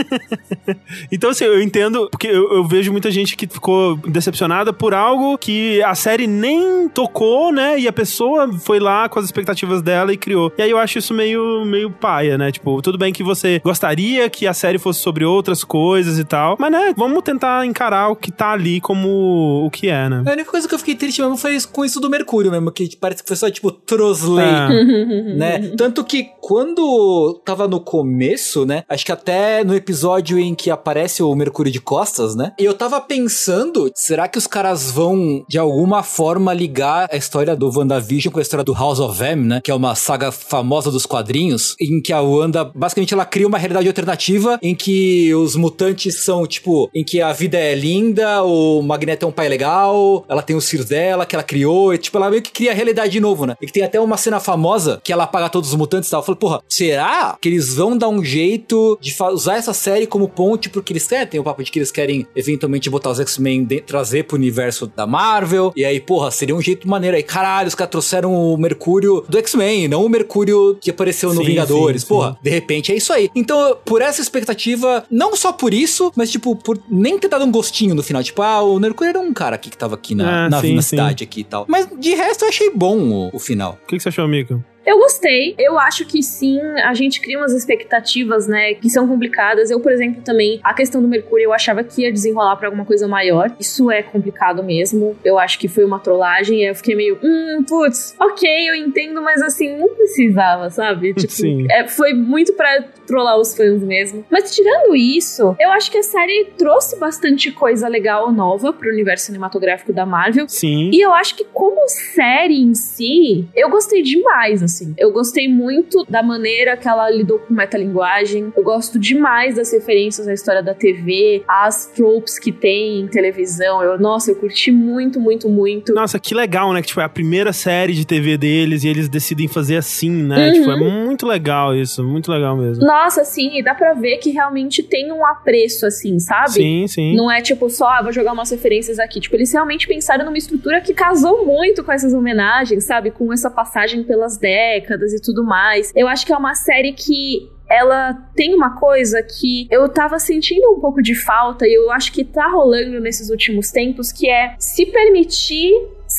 Então, 1.10 1.30
assim, 1.30 1.44
eu 1.44 1.60
entendo, 1.62 2.08
porque 2.10 2.28
eu, 2.28 2.53
eu 2.54 2.64
vejo 2.64 2.92
muita 2.92 3.10
gente 3.10 3.36
que 3.36 3.46
ficou 3.46 3.96
decepcionada 3.96 4.72
por 4.72 4.94
algo 4.94 5.36
que 5.38 5.82
a 5.82 5.94
série 5.94 6.26
nem 6.26 6.88
tocou, 6.88 7.52
né? 7.52 7.78
E 7.78 7.88
a 7.88 7.92
pessoa 7.92 8.52
foi 8.58 8.78
lá 8.78 9.08
com 9.08 9.18
as 9.18 9.24
expectativas 9.24 9.82
dela 9.82 10.12
e 10.12 10.16
criou. 10.16 10.52
E 10.56 10.62
aí 10.62 10.70
eu 10.70 10.78
acho 10.78 10.98
isso 10.98 11.12
meio, 11.14 11.64
meio 11.64 11.90
paia, 11.90 12.38
né? 12.38 12.50
Tipo, 12.52 12.80
tudo 12.82 12.98
bem 12.98 13.12
que 13.12 13.22
você 13.22 13.60
gostaria 13.64 14.28
que 14.30 14.46
a 14.46 14.54
série 14.54 14.78
fosse 14.78 15.00
sobre 15.00 15.24
outras 15.24 15.64
coisas 15.64 16.18
e 16.18 16.24
tal, 16.24 16.56
mas, 16.58 16.70
né, 16.70 16.94
vamos 16.96 17.22
tentar 17.22 17.64
encarar 17.66 18.08
o 18.10 18.16
que 18.16 18.30
tá 18.30 18.52
ali 18.52 18.80
como 18.80 19.64
o 19.64 19.70
que 19.70 19.88
é, 19.88 20.08
né? 20.08 20.22
A 20.26 20.32
única 20.32 20.50
coisa 20.50 20.68
que 20.68 20.74
eu 20.74 20.78
fiquei 20.78 20.94
triste 20.94 21.20
mesmo 21.20 21.36
foi 21.36 21.56
com 21.72 21.84
isso 21.84 22.00
do 22.00 22.10
Mercúrio 22.10 22.50
mesmo, 22.50 22.70
que 22.70 22.96
parece 22.96 23.22
que 23.22 23.28
foi 23.28 23.36
só, 23.36 23.50
tipo, 23.50 23.70
trosley, 23.70 24.44
É. 24.44 24.68
né? 25.36 25.72
Tanto 25.76 26.04
que 26.04 26.28
quando 26.40 27.40
tava 27.44 27.66
no 27.68 27.80
começo, 27.80 28.64
né? 28.64 28.84
Acho 28.88 29.04
que 29.06 29.12
até 29.12 29.64
no 29.64 29.74
episódio 29.74 30.38
em 30.38 30.54
que 30.54 30.70
aparece 30.70 31.22
o 31.22 31.34
Mercúrio 31.34 31.72
de 31.72 31.80
Costas, 31.80 32.34
né? 32.34 32.43
Eu 32.58 32.74
tava 32.74 33.00
pensando, 33.00 33.90
será 33.94 34.28
que 34.28 34.38
os 34.38 34.46
caras 34.46 34.90
vão 34.90 35.44
de 35.48 35.58
alguma 35.58 36.02
forma 36.02 36.52
ligar 36.52 37.08
a 37.10 37.16
história 37.16 37.56
do 37.56 37.70
WandaVision 37.74 38.32
com 38.32 38.38
a 38.38 38.42
história 38.42 38.64
do 38.64 38.72
House 38.72 39.00
of 39.00 39.22
M, 39.22 39.46
né? 39.46 39.60
Que 39.62 39.70
é 39.70 39.74
uma 39.74 39.94
saga 39.94 40.30
famosa 40.32 40.90
dos 40.90 41.06
quadrinhos, 41.06 41.76
em 41.80 42.00
que 42.00 42.12
a 42.12 42.20
Wanda, 42.20 42.64
basicamente, 42.64 43.14
ela 43.14 43.24
cria 43.24 43.46
uma 43.46 43.58
realidade 43.58 43.86
alternativa 43.86 44.58
em 44.62 44.74
que 44.74 45.34
os 45.34 45.56
mutantes 45.56 46.24
são, 46.24 46.46
tipo, 46.46 46.90
em 46.94 47.04
que 47.04 47.20
a 47.20 47.32
vida 47.32 47.58
é 47.58 47.74
linda, 47.74 48.42
o 48.42 48.82
Magneto 48.82 49.26
é 49.26 49.28
um 49.28 49.32
pai 49.32 49.48
legal, 49.48 50.24
ela 50.28 50.42
tem 50.42 50.56
os 50.56 50.68
filhos 50.68 50.86
dela, 50.86 51.26
que 51.26 51.34
ela 51.34 51.42
criou, 51.42 51.94
e, 51.94 51.98
tipo, 51.98 52.16
ela 52.16 52.30
meio 52.30 52.42
que 52.42 52.52
cria 52.52 52.72
a 52.72 52.74
realidade 52.74 53.12
de 53.12 53.20
novo, 53.20 53.46
né? 53.46 53.54
E 53.60 53.66
que 53.66 53.72
tem 53.72 53.82
até 53.82 54.00
uma 54.00 54.16
cena 54.16 54.40
famosa 54.40 55.00
que 55.02 55.12
ela 55.12 55.24
apaga 55.24 55.48
todos 55.48 55.70
os 55.70 55.76
mutantes 55.76 56.08
e 56.08 56.10
tal. 56.10 56.20
Eu 56.20 56.24
falei, 56.24 56.38
porra, 56.38 56.60
será 56.68 57.36
que 57.40 57.48
eles 57.48 57.74
vão 57.74 57.96
dar 57.96 58.08
um 58.08 58.24
jeito 58.24 58.98
de 59.00 59.14
usar 59.32 59.56
essa 59.56 59.72
série 59.72 60.06
como 60.06 60.28
ponte 60.28 60.68
porque 60.68 60.92
eles 60.92 61.06
querem? 61.06 61.26
Tem 61.26 61.40
o 61.40 61.44
papo 61.44 61.62
de 61.62 61.70
que 61.70 61.78
eles 61.78 61.90
querem 61.90 62.26
eventualmente 62.36 62.88
botar 62.90 63.10
os 63.10 63.20
X-Men, 63.20 63.64
trazer 63.86 64.24
pro 64.24 64.36
universo 64.36 64.86
da 64.94 65.06
Marvel, 65.06 65.72
e 65.76 65.84
aí, 65.84 66.00
porra, 66.00 66.30
seria 66.30 66.54
um 66.54 66.60
jeito 66.60 66.88
maneiro. 66.88 67.16
Aí, 67.16 67.22
caralho, 67.22 67.68
os 67.68 67.74
caras 67.74 67.90
trouxeram 67.90 68.32
o 68.34 68.56
Mercúrio 68.56 69.24
do 69.28 69.38
X-Men, 69.38 69.88
não 69.88 70.04
o 70.04 70.08
Mercúrio 70.08 70.76
que 70.80 70.90
apareceu 70.90 71.32
no 71.32 71.40
Sim, 71.40 71.46
Vingadores. 71.46 72.02
sim, 72.02 72.08
porra, 72.08 72.32
sim. 72.32 72.38
de 72.42 72.50
repente 72.50 72.92
é 72.92 72.96
isso 72.96 73.12
aí. 73.12 73.30
Então, 73.34 73.76
por 73.84 74.02
essa 74.02 74.20
expectativa, 74.20 75.04
não 75.10 75.36
só 75.36 75.52
por 75.52 75.72
isso, 75.74 76.12
mas, 76.16 76.30
tipo, 76.30 76.54
por 76.56 76.78
nem 76.88 77.18
ter 77.18 77.28
dado 77.28 77.44
um 77.44 77.50
gostinho 77.50 77.94
no 77.94 78.02
final. 78.02 78.22
Tipo, 78.22 78.42
ah, 78.42 78.62
o 78.62 78.78
Mercúrio 78.78 79.10
era 79.10 79.20
um 79.20 79.32
cara 79.32 79.56
aqui 79.56 79.70
que 79.70 79.78
tava 79.78 79.94
aqui 79.94 80.14
na, 80.14 80.46
Ah, 80.46 80.50
na, 80.50 80.62
na 80.62 80.82
cidade 80.82 81.24
aqui 81.24 81.40
e 81.40 81.44
tal. 81.44 81.64
Mas 81.68 81.88
de 81.98 82.14
resto 82.14 82.44
eu 82.44 82.48
achei 82.48 82.70
bom 82.70 82.98
o, 82.98 83.30
o 83.36 83.38
final. 83.38 83.78
O 83.84 83.86
que, 83.86 83.96
que 83.96 84.02
você 84.02 84.08
achou, 84.08 84.24
amigo? 84.24 84.62
Eu 84.86 84.98
gostei. 84.98 85.54
Eu 85.58 85.78
acho 85.78 86.04
que 86.04 86.22
sim, 86.22 86.60
a 86.84 86.94
gente 86.94 87.20
cria 87.20 87.38
umas 87.38 87.52
expectativas, 87.52 88.46
né, 88.46 88.74
que 88.74 88.90
são 88.90 89.08
complicadas. 89.08 89.70
Eu, 89.70 89.80
por 89.80 89.90
exemplo, 89.92 90.22
também, 90.22 90.60
a 90.62 90.74
questão 90.74 91.00
do 91.00 91.08
Mercúrio, 91.08 91.44
eu 91.44 91.52
achava 91.52 91.82
que 91.82 92.02
ia 92.02 92.12
desenrolar 92.12 92.56
pra 92.56 92.68
alguma 92.68 92.84
coisa 92.84 93.08
maior. 93.08 93.54
Isso 93.58 93.90
é 93.90 94.02
complicado 94.02 94.62
mesmo. 94.62 95.16
Eu 95.24 95.38
acho 95.38 95.58
que 95.58 95.68
foi 95.68 95.84
uma 95.84 95.98
trollagem. 95.98 96.62
E 96.62 96.68
eu 96.68 96.74
fiquei 96.74 96.94
meio, 96.94 97.18
hum, 97.22 97.64
putz, 97.66 98.14
ok, 98.20 98.68
eu 98.68 98.74
entendo, 98.74 99.22
mas 99.22 99.40
assim, 99.42 99.76
não 99.76 99.88
precisava, 99.94 100.70
sabe? 100.70 101.14
Tipo, 101.24 101.32
Sim. 101.32 101.66
é, 101.70 101.86
foi 101.88 102.12
muito 102.12 102.52
pra 102.52 102.82
trollar 103.06 103.38
os 103.38 103.56
fãs 103.56 103.82
mesmo. 103.82 104.24
Mas 104.30 104.54
tirando 104.54 104.94
isso, 104.94 105.56
eu 105.58 105.70
acho 105.72 105.90
que 105.90 105.98
a 105.98 106.02
série 106.02 106.52
trouxe 106.58 106.98
bastante 106.98 107.50
coisa 107.50 107.88
legal 107.88 108.32
nova 108.32 108.72
pro 108.72 108.90
universo 108.90 109.26
cinematográfico 109.26 109.92
da 109.92 110.04
Marvel. 110.04 110.48
Sim. 110.48 110.90
E 110.92 111.00
eu 111.00 111.12
acho 111.12 111.36
que 111.36 111.44
como 111.44 111.88
série 111.88 112.60
em 112.60 112.74
si, 112.74 113.48
eu 113.54 113.70
gostei 113.70 114.02
demais, 114.02 114.62
assim. 114.62 114.73
Eu 114.96 115.12
gostei 115.12 115.48
muito 115.48 116.04
da 116.08 116.22
maneira 116.22 116.76
que 116.76 116.88
ela 116.88 117.10
lidou 117.10 117.38
com 117.38 117.54
metalinguagem. 117.54 118.52
Eu 118.56 118.62
gosto 118.62 118.98
demais 118.98 119.56
das 119.56 119.72
referências 119.72 120.26
à 120.26 120.34
história 120.34 120.62
da 120.62 120.74
TV, 120.74 121.44
as 121.46 121.86
tropes 121.86 122.38
que 122.38 122.50
tem 122.50 123.00
em 123.00 123.08
televisão. 123.08 123.82
Eu, 123.82 123.98
nossa, 123.98 124.30
eu 124.30 124.36
curti 124.36 124.72
muito, 124.72 125.20
muito, 125.20 125.48
muito. 125.48 125.94
Nossa, 125.94 126.18
que 126.18 126.34
legal, 126.34 126.72
né? 126.72 126.80
Que 126.80 126.88
tipo, 126.88 127.00
é 127.00 127.04
a 127.04 127.08
primeira 127.08 127.52
série 127.52 127.92
de 127.92 128.06
TV 128.06 128.36
deles 128.36 128.84
e 128.84 128.88
eles 128.88 129.08
decidem 129.08 129.46
fazer 129.46 129.76
assim, 129.76 130.10
né? 130.10 130.48
Uhum. 130.48 130.52
Tipo, 130.54 130.70
é 130.70 130.76
muito 130.76 131.26
legal 131.26 131.74
isso, 131.74 132.02
muito 132.02 132.30
legal 132.30 132.56
mesmo. 132.56 132.84
Nossa, 132.84 133.24
sim, 133.24 133.58
e 133.58 133.62
dá 133.62 133.74
pra 133.74 133.94
ver 133.94 134.18
que 134.18 134.30
realmente 134.30 134.82
tem 134.82 135.12
um 135.12 135.24
apreço, 135.24 135.86
assim, 135.86 136.18
sabe? 136.18 136.50
Sim, 136.50 136.86
sim. 136.88 137.16
Não 137.16 137.30
é 137.30 137.40
tipo 137.40 137.68
só, 137.70 137.88
ah, 137.88 138.02
vou 138.02 138.12
jogar 138.12 138.32
umas 138.32 138.50
referências 138.50 138.98
aqui. 138.98 139.20
Tipo, 139.20 139.36
eles 139.36 139.52
realmente 139.52 139.86
pensaram 139.86 140.24
numa 140.24 140.38
estrutura 140.38 140.80
que 140.80 140.94
casou 140.94 141.44
muito 141.46 141.84
com 141.84 141.92
essas 141.92 142.12
homenagens, 142.12 142.84
sabe? 142.84 143.10
Com 143.10 143.32
essa 143.32 143.50
passagem 143.50 144.02
pelas 144.02 144.36
décadas 144.36 144.63
e 145.12 145.20
tudo 145.20 145.44
mais. 145.44 145.92
Eu 145.94 146.08
acho 146.08 146.24
que 146.26 146.32
é 146.32 146.36
uma 146.36 146.54
série 146.54 146.92
que. 146.92 147.50
Ela 147.66 148.12
tem 148.36 148.54
uma 148.54 148.78
coisa 148.78 149.22
que 149.22 149.66
eu 149.70 149.88
tava 149.88 150.18
sentindo 150.18 150.70
um 150.70 150.80
pouco 150.80 151.00
de 151.00 151.14
falta 151.14 151.66
e 151.66 151.72
eu 151.72 151.90
acho 151.90 152.12
que 152.12 152.22
tá 152.22 152.46
rolando 152.46 153.00
nesses 153.00 153.30
últimos 153.30 153.70
tempos, 153.70 154.12
que 154.12 154.28
é 154.28 154.54
se 154.58 154.84
permitir 154.84 155.72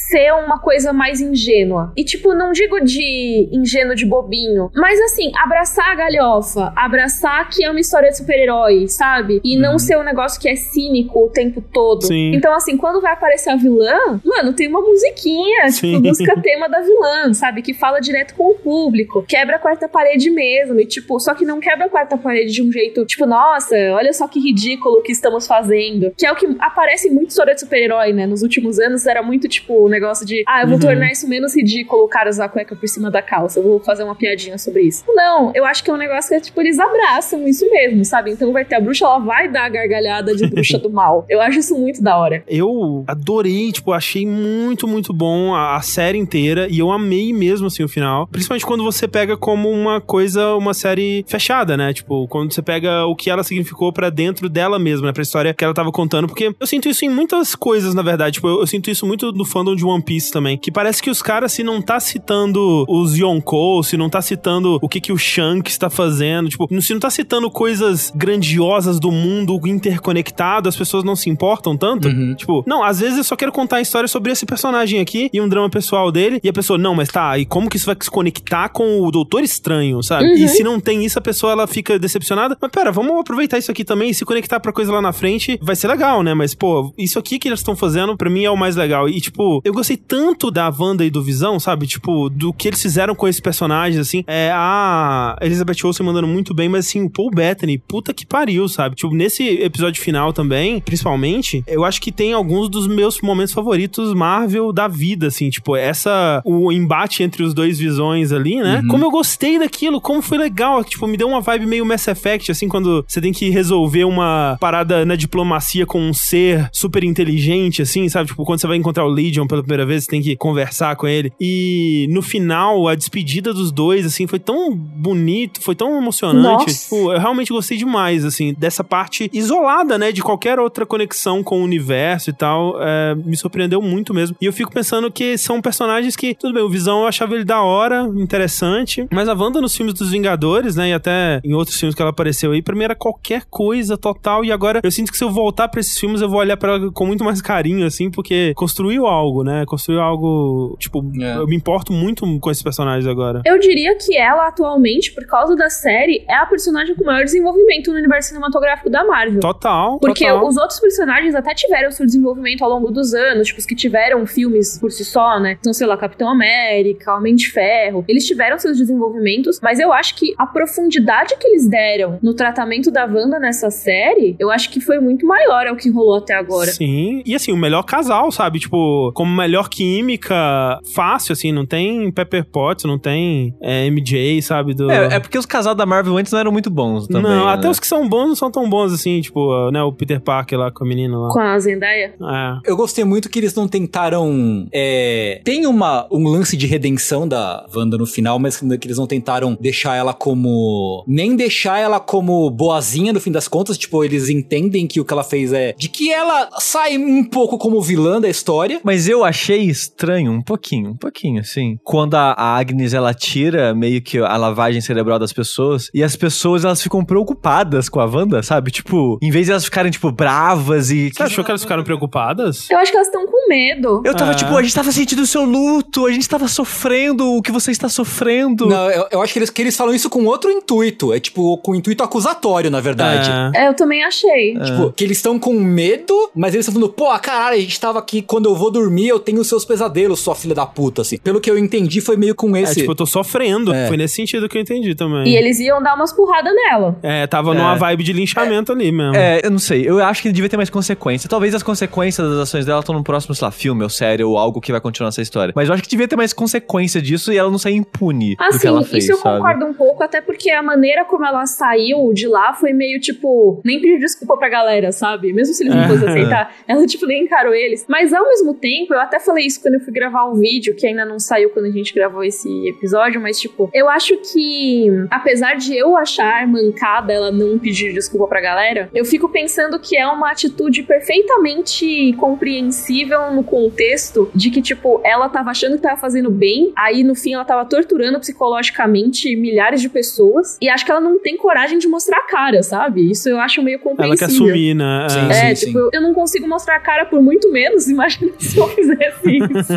ser 0.09 0.33
uma 0.33 0.59
coisa 0.59 0.91
mais 0.91 1.21
ingênua. 1.21 1.91
E, 1.95 2.03
tipo, 2.03 2.33
não 2.33 2.51
digo 2.51 2.79
de 2.81 3.49
ingênuo 3.51 3.95
de 3.95 4.05
bobinho, 4.05 4.69
mas 4.75 4.99
assim, 5.01 5.31
abraçar 5.35 5.91
a 5.91 5.95
galhofa, 5.95 6.73
abraçar 6.75 7.49
que 7.49 7.63
é 7.63 7.69
uma 7.69 7.79
história 7.79 8.09
de 8.09 8.17
super-herói, 8.17 8.87
sabe? 8.87 9.41
E 9.43 9.57
não 9.57 9.79
ser 9.79 9.97
um 9.97 10.03
negócio 10.03 10.39
que 10.39 10.49
é 10.49 10.55
cínico 10.55 11.25
o 11.25 11.29
tempo 11.29 11.61
todo. 11.61 12.05
Sim. 12.05 12.33
Então, 12.35 12.53
assim, 12.53 12.77
quando 12.77 13.01
vai 13.01 13.13
aparecer 13.13 13.49
a 13.49 13.55
vilã, 13.55 14.19
mano, 14.23 14.53
tem 14.53 14.67
uma 14.67 14.81
musiquinha, 14.81 15.69
Sim. 15.69 15.93
tipo, 15.93 16.07
música 16.07 16.41
tema 16.41 16.67
da 16.67 16.81
vilã, 16.81 17.33
sabe? 17.33 17.61
Que 17.61 17.73
fala 17.73 17.99
direto 17.99 18.35
com 18.35 18.51
o 18.51 18.55
público. 18.55 19.23
Quebra 19.27 19.55
a 19.55 19.59
quarta 19.59 19.87
parede 19.87 20.29
mesmo. 20.29 20.79
E, 20.79 20.85
tipo, 20.85 21.19
só 21.19 21.33
que 21.33 21.45
não 21.45 21.59
quebra 21.59 21.85
a 21.85 21.89
quarta 21.89 22.17
parede 22.17 22.51
de 22.51 22.61
um 22.61 22.71
jeito, 22.71 23.05
tipo, 23.05 23.25
nossa, 23.25 23.75
olha 23.93 24.11
só 24.13 24.27
que 24.27 24.39
ridículo 24.39 25.01
que 25.01 25.11
estamos 25.11 25.47
fazendo. 25.47 26.13
Que 26.17 26.25
é 26.25 26.31
o 26.31 26.35
que 26.35 26.45
aparece 26.59 27.07
em 27.07 27.11
muito 27.11 27.29
história 27.29 27.53
de 27.53 27.61
super-herói, 27.61 28.13
né? 28.13 28.25
Nos 28.25 28.43
últimos 28.43 28.79
anos 28.79 29.05
era 29.05 29.23
muito, 29.23 29.47
tipo, 29.47 29.84
o 29.85 29.89
negócio 29.89 30.25
de, 30.25 30.43
ah, 30.47 30.61
eu 30.61 30.67
vou 30.67 30.75
Uhum. 30.75 30.81
tornar 30.81 31.11
isso 31.11 31.27
menos 31.27 31.55
ridículo, 31.55 32.03
o 32.03 32.07
cara 32.07 32.29
usar 32.29 32.45
a 32.45 32.49
cueca 32.49 32.75
por 32.75 32.87
cima 32.87 33.09
da 33.11 33.21
calça. 33.21 33.59
Eu 33.59 33.63
vou 33.63 33.79
fazer 33.79 34.03
uma 34.03 34.15
piadinha 34.15 34.57
sobre 34.57 34.81
isso. 34.83 35.03
Não, 35.07 35.51
eu 35.55 35.65
acho 35.65 35.83
que 35.83 35.89
é 35.89 35.93
um 35.93 35.97
negócio 35.97 36.29
que, 36.29 36.35
é, 36.35 36.39
tipo, 36.39 36.59
eles 36.61 36.77
abraçam 36.79 37.47
isso 37.47 37.69
mesmo, 37.71 38.03
sabe? 38.03 38.31
Então 38.31 38.51
vai 38.51 38.65
ter 38.65 38.75
a 38.75 38.79
bruxa, 38.81 39.05
ela 39.05 39.19
vai 39.19 39.49
dar 39.49 39.65
a 39.65 39.69
gargalhada 39.69 40.35
de 40.35 40.47
bruxa 40.47 40.77
do 40.77 40.89
mal. 40.89 41.25
Eu 41.29 41.41
acho 41.41 41.59
isso 41.59 41.77
muito 41.77 42.01
da 42.01 42.17
hora. 42.17 42.43
Eu 42.47 43.03
adorei, 43.07 43.71
tipo, 43.71 43.91
achei 43.91 44.25
muito, 44.25 44.87
muito 44.87 45.13
bom 45.13 45.53
a, 45.53 45.75
a 45.77 45.81
série 45.81 46.17
inteira 46.17 46.67
e 46.69 46.79
eu 46.79 46.91
amei 46.91 47.33
mesmo, 47.33 47.67
assim, 47.67 47.83
o 47.83 47.87
final. 47.87 48.27
Principalmente 48.27 48.65
quando 48.65 48.83
você 48.83 49.07
pega 49.07 49.37
como 49.37 49.69
uma 49.69 50.01
coisa, 50.01 50.55
uma 50.55 50.73
série 50.73 51.23
fechada, 51.27 51.75
né? 51.77 51.93
Tipo, 51.93 52.27
quando 52.27 52.53
você 52.53 52.61
pega 52.61 53.05
o 53.05 53.15
que 53.15 53.29
ela 53.29 53.43
significou 53.43 53.91
pra 53.93 54.09
dentro 54.09 54.49
dela 54.49 54.77
mesma, 54.79 55.07
né? 55.07 55.13
Pra 55.13 55.21
história 55.23 55.53
que 55.53 55.63
ela 55.63 55.73
tava 55.73 55.91
contando. 55.91 56.27
Porque 56.27 56.53
eu 56.59 56.67
sinto 56.67 56.89
isso 56.89 57.05
em 57.05 57.09
muitas 57.09 57.55
coisas, 57.55 57.93
na 57.93 58.01
verdade. 58.01 58.33
Tipo, 58.35 58.47
eu, 58.47 58.59
eu 58.61 58.67
sinto 58.67 58.89
isso 58.89 59.05
muito 59.05 59.31
no 59.31 59.45
fandom 59.45 59.74
de 59.75 59.85
One 59.85 60.03
Piece 60.03 60.31
também. 60.31 60.57
Que 60.57 60.71
parece 60.71 61.01
que 61.01 61.09
os 61.09 61.21
caras, 61.21 61.51
se 61.51 61.63
não 61.63 61.81
tá 61.81 61.99
citando 61.99 62.85
os 62.87 63.15
Yonkou, 63.15 63.83
se 63.83 63.97
não 63.97 64.09
tá 64.09 64.21
citando 64.21 64.79
o 64.81 64.89
que 64.89 65.01
que 65.01 65.11
o 65.11 65.17
Shanks 65.17 65.77
tá 65.77 65.89
fazendo, 65.89 66.49
tipo, 66.49 66.67
se 66.81 66.93
não 66.93 66.99
tá 66.99 67.09
citando 67.09 67.49
coisas 67.49 68.11
grandiosas 68.15 68.99
do 68.99 69.11
mundo 69.11 69.59
interconectado, 69.65 70.69
as 70.69 70.75
pessoas 70.75 71.03
não 71.03 71.15
se 71.15 71.29
importam 71.29 71.75
tanto. 71.75 72.07
Uhum. 72.07 72.35
Tipo, 72.35 72.63
não, 72.67 72.83
às 72.83 72.99
vezes 72.99 73.17
eu 73.17 73.23
só 73.23 73.35
quero 73.35 73.51
contar 73.51 73.77
a 73.77 73.81
história 73.81 74.07
sobre 74.07 74.31
esse 74.31 74.45
personagem 74.45 74.99
aqui 74.99 75.29
e 75.33 75.41
um 75.41 75.47
drama 75.47 75.69
pessoal 75.69 76.11
dele. 76.11 76.39
E 76.43 76.49
a 76.49 76.53
pessoa, 76.53 76.77
não, 76.77 76.95
mas 76.95 77.09
tá, 77.09 77.37
e 77.37 77.45
como 77.45 77.69
que 77.69 77.77
isso 77.77 77.85
vai 77.85 77.95
se 77.99 78.09
conectar 78.09 78.69
com 78.69 79.01
o 79.01 79.11
Doutor 79.11 79.43
Estranho, 79.43 80.01
sabe? 80.03 80.33
E 80.33 80.47
se 80.47 80.63
não 80.63 80.79
tem 80.79 81.05
isso, 81.05 81.17
a 81.17 81.21
pessoa 81.21 81.53
ela 81.53 81.67
fica 81.67 81.97
decepcionada. 81.97 82.57
Mas 82.61 82.71
pera, 82.71 82.91
vamos 82.91 83.19
aproveitar 83.19 83.57
isso 83.57 83.71
aqui 83.71 83.83
também 83.83 84.09
e 84.09 84.13
se 84.13 84.25
conectar 84.25 84.59
pra 84.59 84.71
coisa 84.71 84.91
lá 84.91 85.01
na 85.01 85.13
frente. 85.13 85.57
Vai 85.61 85.75
ser 85.75 85.87
legal, 85.87 86.23
né? 86.23 86.33
Mas, 86.33 86.53
pô, 86.53 86.93
isso 86.97 87.17
aqui 87.19 87.39
que 87.39 87.47
eles 87.47 87.59
estão 87.59 87.75
fazendo, 87.75 88.15
pra 88.17 88.29
mim, 88.29 88.43
é 88.43 88.51
o 88.51 88.57
mais 88.57 88.75
legal. 88.75 89.07
E, 89.07 89.19
tipo, 89.19 89.54
eu 89.63 89.73
gostei 89.73 89.97
tanto 89.97 90.51
da 90.51 90.69
Wanda 90.69 91.05
e 91.05 91.09
do 91.09 91.21
Visão, 91.21 91.59
sabe? 91.59 91.87
Tipo, 91.87 92.29
do 92.29 92.53
que 92.53 92.67
eles 92.67 92.81
fizeram 92.81 93.15
com 93.15 93.27
esses 93.27 93.41
personagens, 93.41 93.99
assim. 93.99 94.23
É, 94.27 94.51
a 94.53 95.37
Elizabeth 95.41 95.77
Olsen 95.83 96.05
mandando 96.05 96.27
muito 96.27 96.53
bem, 96.53 96.69
mas, 96.69 96.87
assim, 96.87 97.03
o 97.03 97.09
Paul 97.09 97.31
Bettany, 97.31 97.77
puta 97.77 98.13
que 98.13 98.25
pariu, 98.25 98.67
sabe? 98.67 98.95
Tipo, 98.95 99.13
nesse 99.15 99.43
episódio 99.43 100.01
final 100.01 100.33
também, 100.33 100.79
principalmente, 100.79 101.63
eu 101.67 101.83
acho 101.83 102.01
que 102.01 102.11
tem 102.11 102.33
alguns 102.33 102.69
dos 102.69 102.87
meus 102.87 103.21
momentos 103.21 103.53
favoritos 103.53 104.13
Marvel 104.13 104.71
da 104.71 104.87
vida, 104.87 105.27
assim. 105.27 105.49
Tipo, 105.49 105.75
essa... 105.75 106.41
O 106.45 106.71
embate 106.71 107.23
entre 107.23 107.43
os 107.43 107.53
dois 107.53 107.79
visões 107.79 108.31
ali, 108.31 108.57
né? 108.57 108.81
Uhum. 108.81 108.87
Como 108.87 109.05
eu 109.05 109.11
gostei 109.11 109.59
daquilo, 109.59 110.01
como 110.01 110.21
foi 110.21 110.37
legal. 110.37 110.83
Tipo, 110.83 111.07
me 111.07 111.17
deu 111.17 111.27
uma 111.27 111.41
vibe 111.41 111.65
meio 111.65 111.85
Mass 111.85 112.07
Effect, 112.07 112.51
assim, 112.51 112.67
quando 112.67 113.05
você 113.07 113.21
tem 113.21 113.31
que 113.31 113.49
resolver 113.49 114.03
uma 114.03 114.57
parada 114.59 115.05
na 115.05 115.15
diplomacia 115.15 115.85
com 115.85 115.99
um 115.99 116.13
ser 116.13 116.69
super 116.71 117.03
inteligente, 117.03 117.81
assim, 117.81 118.07
sabe? 118.09 118.29
Tipo, 118.29 118.43
quando 118.43 118.59
você 118.59 118.67
vai 118.67 118.77
encontrar 118.77 119.05
o 119.05 119.09
Legion 119.09 119.44
pela 119.47 119.61
primeira 119.61 119.85
vez, 119.85 120.03
você 120.03 120.09
tem 120.09 120.21
que 120.21 120.35
conversar 120.35 120.95
com 120.95 121.07
ele. 121.07 121.31
E 121.39 122.07
no 122.09 122.21
final, 122.21 122.87
a 122.87 122.95
despedida 122.95 123.53
dos 123.53 123.71
dois, 123.71 124.05
assim, 124.05 124.27
foi 124.27 124.39
tão 124.39 124.75
bonito, 124.75 125.61
foi 125.61 125.75
tão 125.75 125.97
emocionante. 125.97 126.65
Tipo, 126.65 127.11
eu 127.11 127.19
realmente 127.19 127.51
gostei 127.51 127.77
demais, 127.77 128.25
assim, 128.25 128.53
dessa 128.57 128.83
parte 128.83 129.29
isolada, 129.33 129.97
né, 129.97 130.11
de 130.11 130.21
qualquer 130.21 130.59
outra 130.59 130.85
conexão 130.85 131.43
com 131.43 131.61
o 131.61 131.63
universo 131.63 132.29
e 132.29 132.33
tal. 132.33 132.75
É, 132.81 133.15
me 133.15 133.35
surpreendeu 133.35 133.81
muito 133.81 134.13
mesmo. 134.13 134.35
E 134.41 134.45
eu 134.45 134.53
fico 134.53 134.71
pensando 134.71 135.11
que 135.11 135.37
são 135.37 135.61
personagens 135.61 136.15
que, 136.15 136.35
tudo 136.35 136.53
bem, 136.53 136.63
o 136.63 136.69
Visão 136.69 137.01
eu 137.01 137.07
achava 137.07 137.35
ele 137.35 137.45
da 137.45 137.61
hora, 137.61 138.09
interessante, 138.15 139.07
mas 139.11 139.27
a 139.27 139.33
Wanda 139.33 139.61
nos 139.61 139.75
filmes 139.75 139.93
dos 139.93 140.11
Vingadores, 140.11 140.75
né, 140.75 140.89
e 140.89 140.93
até 140.93 141.39
em 141.43 141.53
outros 141.53 141.79
filmes 141.79 141.95
que 141.95 142.01
ela 142.01 142.11
apareceu 142.11 142.51
aí, 142.51 142.61
pra 142.61 142.75
mim 142.75 142.83
era 142.83 142.95
qualquer 142.95 143.43
coisa 143.49 143.97
total. 143.97 144.45
E 144.45 144.51
agora 144.51 144.79
eu 144.83 144.91
sinto 144.91 145.11
que 145.11 145.17
se 145.17 145.23
eu 145.23 145.31
voltar 145.31 145.67
pra 145.67 145.79
esses 145.79 145.97
filmes, 145.97 146.21
eu 146.21 146.29
vou 146.29 146.39
olhar 146.39 146.57
pra 146.57 146.73
ela 146.73 146.91
com 146.91 147.05
muito 147.05 147.23
mais 147.23 147.41
carinho, 147.41 147.85
assim, 147.85 148.09
porque 148.09 148.53
construiu 148.55 149.05
algo 149.05 149.34
algo, 149.35 149.43
né? 149.43 149.65
Construiu 149.65 150.01
algo. 150.01 150.77
Tipo, 150.79 151.03
É. 151.21 151.37
eu 151.37 151.47
me 151.47 151.55
importo 151.55 151.91
muito 151.91 152.25
com 152.39 152.51
esses 152.51 152.63
personagens 152.63 153.05
agora. 153.07 153.41
Eu 153.45 153.59
diria 153.59 153.95
que 153.97 154.15
ela, 154.15 154.47
atualmente, 154.47 155.11
por 155.11 155.25
causa 155.25 155.55
da 155.55 155.69
série, 155.69 156.23
é 156.27 156.35
a 156.35 156.45
personagem 156.45 156.95
com 156.95 157.03
maior 157.03 157.23
desenvolvimento 157.23 157.91
no 157.91 157.97
universo 157.97 158.29
cinematográfico 158.29 158.89
da 158.89 159.03
Marvel. 159.03 159.39
Total. 159.41 159.99
Porque 159.99 160.25
total. 160.25 160.47
os 160.47 160.57
outros 160.57 160.79
personagens 160.79 161.35
até 161.35 161.53
tiveram 161.53 161.91
seu 161.91 162.05
desenvolvimento 162.05 162.63
ao 162.63 162.69
longo 162.69 162.91
dos 162.91 163.13
anos, 163.13 163.47
tipo, 163.47 163.59
os 163.59 163.65
que 163.65 163.75
tiveram 163.75 164.25
filmes 164.25 164.77
por 164.79 164.91
si 164.91 165.03
só, 165.03 165.39
né? 165.39 165.57
Então, 165.59 165.73
sei 165.73 165.87
lá, 165.87 165.97
Capitão 165.97 166.29
América, 166.29 167.15
Homem 167.15 167.35
de 167.35 167.49
Ferro. 167.49 168.05
Eles 168.07 168.25
tiveram 168.25 168.57
seus 168.57 168.77
desenvolvimentos, 168.77 169.59
mas 169.61 169.79
eu 169.79 169.91
acho 169.91 170.15
que 170.15 170.33
a 170.37 170.45
profundidade 170.45 171.35
que 171.37 171.47
eles 171.47 171.67
deram 171.67 172.19
no 172.21 172.33
tratamento 172.33 172.91
da 172.91 173.05
Wanda 173.05 173.39
nessa 173.39 173.69
série, 173.69 174.35
eu 174.39 174.49
acho 174.51 174.69
que 174.69 174.79
foi 174.79 174.99
muito 174.99 175.25
maior 175.25 175.67
ao 175.67 175.75
que 175.75 175.89
rolou 175.89 176.17
até 176.17 176.33
agora. 176.33 176.71
Sim. 176.71 177.21
E 177.25 177.33
assim, 177.35 177.51
o 177.51 177.57
melhor 177.57 177.83
casal, 177.83 178.31
sabe? 178.31 178.59
Tipo, 178.59 179.11
como 179.25 179.35
melhor 179.35 179.67
química, 179.69 180.79
fácil, 180.93 181.33
assim, 181.33 181.51
não 181.51 181.65
tem 181.65 182.11
Pepper 182.11 182.45
Potts, 182.45 182.85
não 182.85 182.99
tem 182.99 183.55
é, 183.59 183.87
MJ, 183.89 184.41
sabe? 184.43 184.75
Do... 184.75 184.91
É, 184.91 185.15
é 185.15 185.19
porque 185.19 185.37
os 185.37 185.47
casais 185.47 185.75
da 185.75 185.85
Marvel 185.85 186.15
antes 186.15 186.31
não 186.31 186.39
eram 186.39 186.51
muito 186.51 186.69
bons 186.69 187.07
também. 187.07 187.31
não, 187.31 187.45
né? 187.47 187.51
até 187.51 187.67
os 187.67 187.79
que 187.79 187.87
são 187.87 188.07
bons 188.07 188.27
não 188.27 188.35
são 188.35 188.51
tão 188.51 188.69
bons 188.69 188.93
assim, 188.93 189.19
tipo, 189.19 189.71
né, 189.71 189.81
o 189.81 189.91
Peter 189.91 190.21
Parker 190.21 190.59
lá 190.59 190.71
com 190.71 190.83
a 190.83 190.87
menina 190.87 191.17
lá. 191.17 191.29
Com 191.29 191.39
a 191.39 191.57
Zendaya. 191.57 192.13
É. 192.21 192.69
Eu 192.69 192.77
gostei 192.77 193.03
muito 193.03 193.29
que 193.29 193.39
eles 193.39 193.55
não 193.55 193.67
tentaram. 193.67 194.67
É... 194.71 195.41
Tem 195.43 195.65
uma, 195.65 196.07
um 196.11 196.27
lance 196.27 196.55
de 196.55 196.67
redenção 196.67 197.27
da 197.27 197.65
Wanda 197.75 197.97
no 197.97 198.05
final, 198.05 198.37
mas 198.37 198.57
que 198.59 198.87
eles 198.87 198.97
não 198.97 199.07
tentaram 199.07 199.57
deixar 199.59 199.95
ela 199.95 200.13
como. 200.13 201.03
Nem 201.07 201.35
deixar 201.35 201.79
ela 201.79 201.99
como 201.99 202.49
boazinha 202.51 203.11
no 203.11 203.19
fim 203.19 203.31
das 203.31 203.47
contas. 203.47 203.77
Tipo, 203.77 204.03
eles 204.03 204.29
entendem 204.29 204.85
que 204.85 204.99
o 204.99 205.05
que 205.05 205.13
ela 205.13 205.23
fez 205.23 205.51
é. 205.51 205.73
De 205.77 205.89
que 205.89 206.11
ela 206.11 206.49
sai 206.59 206.97
um 206.97 207.23
pouco 207.23 207.57
como 207.57 207.81
vilã 207.81 208.21
da 208.21 208.29
história. 208.29 208.79
Mas 208.83 209.07
eu 209.07 209.14
achei 209.23 209.61
estranho, 209.63 210.31
um 210.31 210.41
pouquinho, 210.41 210.91
um 210.91 210.97
pouquinho, 210.97 211.41
assim. 211.41 211.77
Quando 211.83 212.15
a, 212.15 212.31
a 212.33 212.57
Agnes, 212.57 212.93
ela 212.93 213.13
tira 213.13 213.73
meio 213.73 214.01
que 214.01 214.17
a 214.19 214.35
lavagem 214.37 214.81
cerebral 214.81 215.17
das 215.19 215.31
pessoas, 215.33 215.89
e 215.93 216.03
as 216.03 216.15
pessoas, 216.15 216.65
elas 216.65 216.81
ficam 216.81 217.03
preocupadas 217.03 217.89
com 217.89 217.99
a 217.99 218.05
Wanda, 218.05 218.41
sabe? 218.43 218.71
Tipo, 218.71 219.17
em 219.21 219.31
vez 219.31 219.45
de 219.45 219.51
elas 219.51 219.65
ficarem, 219.65 219.91
tipo, 219.91 220.11
bravas 220.11 220.89
e... 220.91 221.11
Você 221.13 221.23
achou 221.23 221.43
que 221.43 221.51
elas 221.51 221.61
ficaram 221.61 221.83
preocupadas? 221.83 222.69
Eu 222.69 222.77
acho 222.77 222.91
que 222.91 222.97
elas 222.97 223.07
estão 223.07 223.25
com 223.25 223.47
medo. 223.49 224.01
Eu 224.05 224.15
tava, 224.15 224.31
Ah. 224.31 224.35
tipo, 224.35 224.55
a 224.55 224.61
gente 224.61 224.73
tava 224.75 224.91
sentindo 224.91 225.21
o 225.21 225.27
seu 225.27 225.43
luto, 225.45 226.05
a 226.05 226.11
gente 226.11 226.27
tava 226.27 226.47
sofrendo 226.47 227.33
o 227.35 227.41
que 227.41 227.51
você 227.51 227.71
está 227.71 227.87
sofrendo. 227.89 228.67
Não, 228.67 228.89
eu, 228.89 229.07
eu 229.11 229.21
acho 229.21 229.33
que 229.33 229.39
eles, 229.39 229.49
que 229.49 229.61
eles 229.61 229.75
falam 229.77 229.93
isso 229.93 230.09
com 230.09 230.25
outro 230.25 230.49
intuito. 230.51 231.13
É 231.13 231.19
tipo, 231.19 231.57
com 231.59 231.75
intuito 231.75 232.03
acusatório, 232.03 232.69
na 232.69 232.79
verdade. 232.81 233.29
É. 233.55 233.65
É, 233.65 233.67
eu 233.67 233.73
também 233.73 234.03
achei. 234.03 234.53
Tipo, 234.59 234.91
que 234.91 235.03
eles 235.03 235.17
estão 235.17 235.37
com 235.39 235.53
medo, 235.59 236.29
mas 236.35 236.53
eles 236.53 236.65
estão 236.67 236.79
falando, 236.79 236.93
pô, 236.93 237.07
caralho, 237.19 237.57
a 237.57 237.61
gente 237.61 237.79
tava 237.79 237.99
aqui, 237.99 238.21
quando 238.21 238.47
eu 238.49 238.55
vou 238.55 238.71
dormir, 238.71 239.04
eu 239.07 239.19
tenho 239.19 239.39
os 239.41 239.47
seus 239.47 239.65
pesadelos, 239.65 240.19
sua 240.19 240.35
filha 240.35 240.55
da 240.55 240.65
puta, 240.65 241.01
assim. 241.01 241.17
Pelo 241.17 241.39
que 241.41 241.49
eu 241.49 241.57
entendi, 241.57 242.01
foi 242.01 242.17
meio 242.17 242.35
com 242.35 242.55
É, 242.55 242.61
esse. 242.61 242.79
tipo, 242.79 242.91
eu 242.91 242.95
tô 242.95 243.05
sofrendo. 243.05 243.73
É. 243.73 243.87
Foi 243.87 243.97
nesse 243.97 244.15
sentido 244.15 244.47
que 244.49 244.57
eu 244.57 244.61
entendi 244.61 244.95
também. 244.95 245.27
E 245.27 245.35
eles 245.35 245.59
iam 245.59 245.81
dar 245.81 245.95
umas 245.95 246.11
porradas 246.13 246.53
nela. 246.53 246.97
É, 247.03 247.25
tava 247.27 247.53
numa 247.53 247.75
vibe 247.75 248.03
de 248.03 248.13
linchamento 248.13 248.71
ali 248.71 248.91
mesmo. 248.91 249.15
É, 249.15 249.41
eu 249.43 249.51
não 249.51 249.59
sei. 249.59 249.87
Eu 249.87 250.03
acho 250.03 250.21
que 250.21 250.31
devia 250.31 250.49
ter 250.49 250.57
mais 250.57 250.69
consequência. 250.69 251.29
Talvez 251.29 251.53
as 251.55 251.63
consequências 251.63 252.27
das 252.29 252.39
ações 252.39 252.65
dela 252.65 252.79
estão 252.79 252.95
no 252.95 253.03
próximo, 253.03 253.33
sei 253.35 253.45
lá, 253.45 253.51
filme 253.51 253.83
ou 253.83 253.89
série 253.89 254.23
ou 254.23 254.37
algo 254.37 254.59
que 254.61 254.71
vai 254.71 254.81
continuar 254.81 255.09
essa 255.09 255.21
história. 255.21 255.53
Mas 255.55 255.67
eu 255.67 255.73
acho 255.73 255.83
que 255.83 255.89
devia 255.89 256.07
ter 256.07 256.15
mais 256.15 256.33
consequência 256.33 257.01
disso 257.01 257.31
e 257.31 257.37
ela 257.37 257.49
não 257.51 257.57
sair 257.57 257.75
impune 257.75 258.35
do 258.35 258.43
Assim, 258.43 258.59
que 258.59 258.67
ela 258.67 258.83
fez, 258.83 259.03
isso 259.03 259.13
eu 259.13 259.17
sabe? 259.17 259.37
concordo 259.37 259.65
um 259.65 259.73
pouco, 259.73 260.03
até 260.03 260.21
porque 260.21 260.49
a 260.51 260.63
maneira 260.63 261.05
como 261.05 261.25
ela 261.25 261.45
saiu 261.45 262.11
de 262.13 262.27
lá 262.27 262.53
foi 262.53 262.73
meio 262.73 262.99
tipo, 262.99 263.61
nem 263.63 263.79
pediu 263.81 263.99
desculpa 263.99 264.37
pra 264.37 264.49
galera, 264.49 264.91
sabe? 264.91 265.31
Mesmo 265.33 265.53
se 265.53 265.63
eles 265.63 265.75
não 265.75 265.83
É. 265.83 265.87
fossem 265.87 266.09
aceitar, 266.09 266.53
ela 266.67 266.85
tipo 266.85 267.05
nem 267.05 267.23
encarou 267.23 267.53
eles. 267.53 267.85
Mas 267.87 268.13
ao 268.13 268.25
mesmo 268.25 268.53
tempo, 268.53 268.93
eu 268.95 269.01
até 269.01 269.19
falei 269.19 269.45
isso 269.45 269.61
quando 269.61 269.75
eu 269.75 269.79
fui 269.79 269.93
gravar 269.93 270.25
o 270.25 270.35
vídeo, 270.35 270.75
que 270.75 270.87
ainda 270.87 271.05
não 271.05 271.19
saiu 271.19 271.49
quando 271.49 271.65
a 271.65 271.71
gente 271.71 271.93
gravou 271.93 272.23
esse 272.23 272.67
episódio, 272.67 273.21
mas 273.21 273.39
tipo, 273.39 273.69
eu 273.73 273.89
acho 273.89 274.17
que 274.17 274.87
apesar 275.09 275.55
de 275.55 275.75
eu 275.75 275.95
achar 275.97 276.47
mancada 276.47 277.13
ela 277.13 277.31
não 277.31 277.57
pedir 277.59 277.93
desculpa 277.93 278.27
pra 278.27 278.41
galera, 278.41 278.89
eu 278.93 279.05
fico 279.05 279.29
pensando 279.29 279.79
que 279.79 279.97
é 279.97 280.07
uma 280.07 280.31
atitude 280.31 280.83
perfeitamente 280.83 282.13
compreensível 282.17 283.31
no 283.31 283.43
contexto 283.43 284.29
de 284.33 284.49
que, 284.49 284.61
tipo, 284.61 285.01
ela 285.03 285.29
tava 285.29 285.51
achando 285.51 285.75
que 285.75 285.81
tava 285.81 285.99
fazendo 285.99 286.29
bem, 286.29 286.71
aí 286.75 287.03
no 287.03 287.15
fim 287.15 287.33
ela 287.33 287.45
tava 287.45 287.65
torturando 287.65 288.19
psicologicamente 288.19 289.35
milhares 289.35 289.81
de 289.81 289.89
pessoas, 289.89 290.57
e 290.61 290.69
acho 290.69 290.85
que 290.85 290.91
ela 290.91 291.01
não 291.01 291.19
tem 291.19 291.37
coragem 291.37 291.77
de 291.77 291.87
mostrar 291.87 292.17
a 292.19 292.27
cara, 292.27 292.63
sabe? 292.63 293.09
Isso 293.09 293.29
eu 293.29 293.39
acho 293.39 293.61
meio 293.61 293.75
Ela 293.75 293.83
compreensível. 293.83 294.27
quer 294.27 294.33
assumir, 294.33 294.73
né? 294.73 295.07
Sim, 295.09 295.19
É. 295.31 295.51
É, 295.51 295.53
tipo, 295.53 295.89
eu 295.91 296.01
não 296.01 296.13
consigo 296.13 296.47
mostrar 296.47 296.75
a 296.75 296.79
cara 296.79 297.05
por 297.05 297.21
muito 297.21 297.51
menos, 297.51 297.87
imagina 297.89 298.31
se 298.37 298.57
eu 298.57 298.65
fizesse 298.87 299.37
isso. 299.59 299.73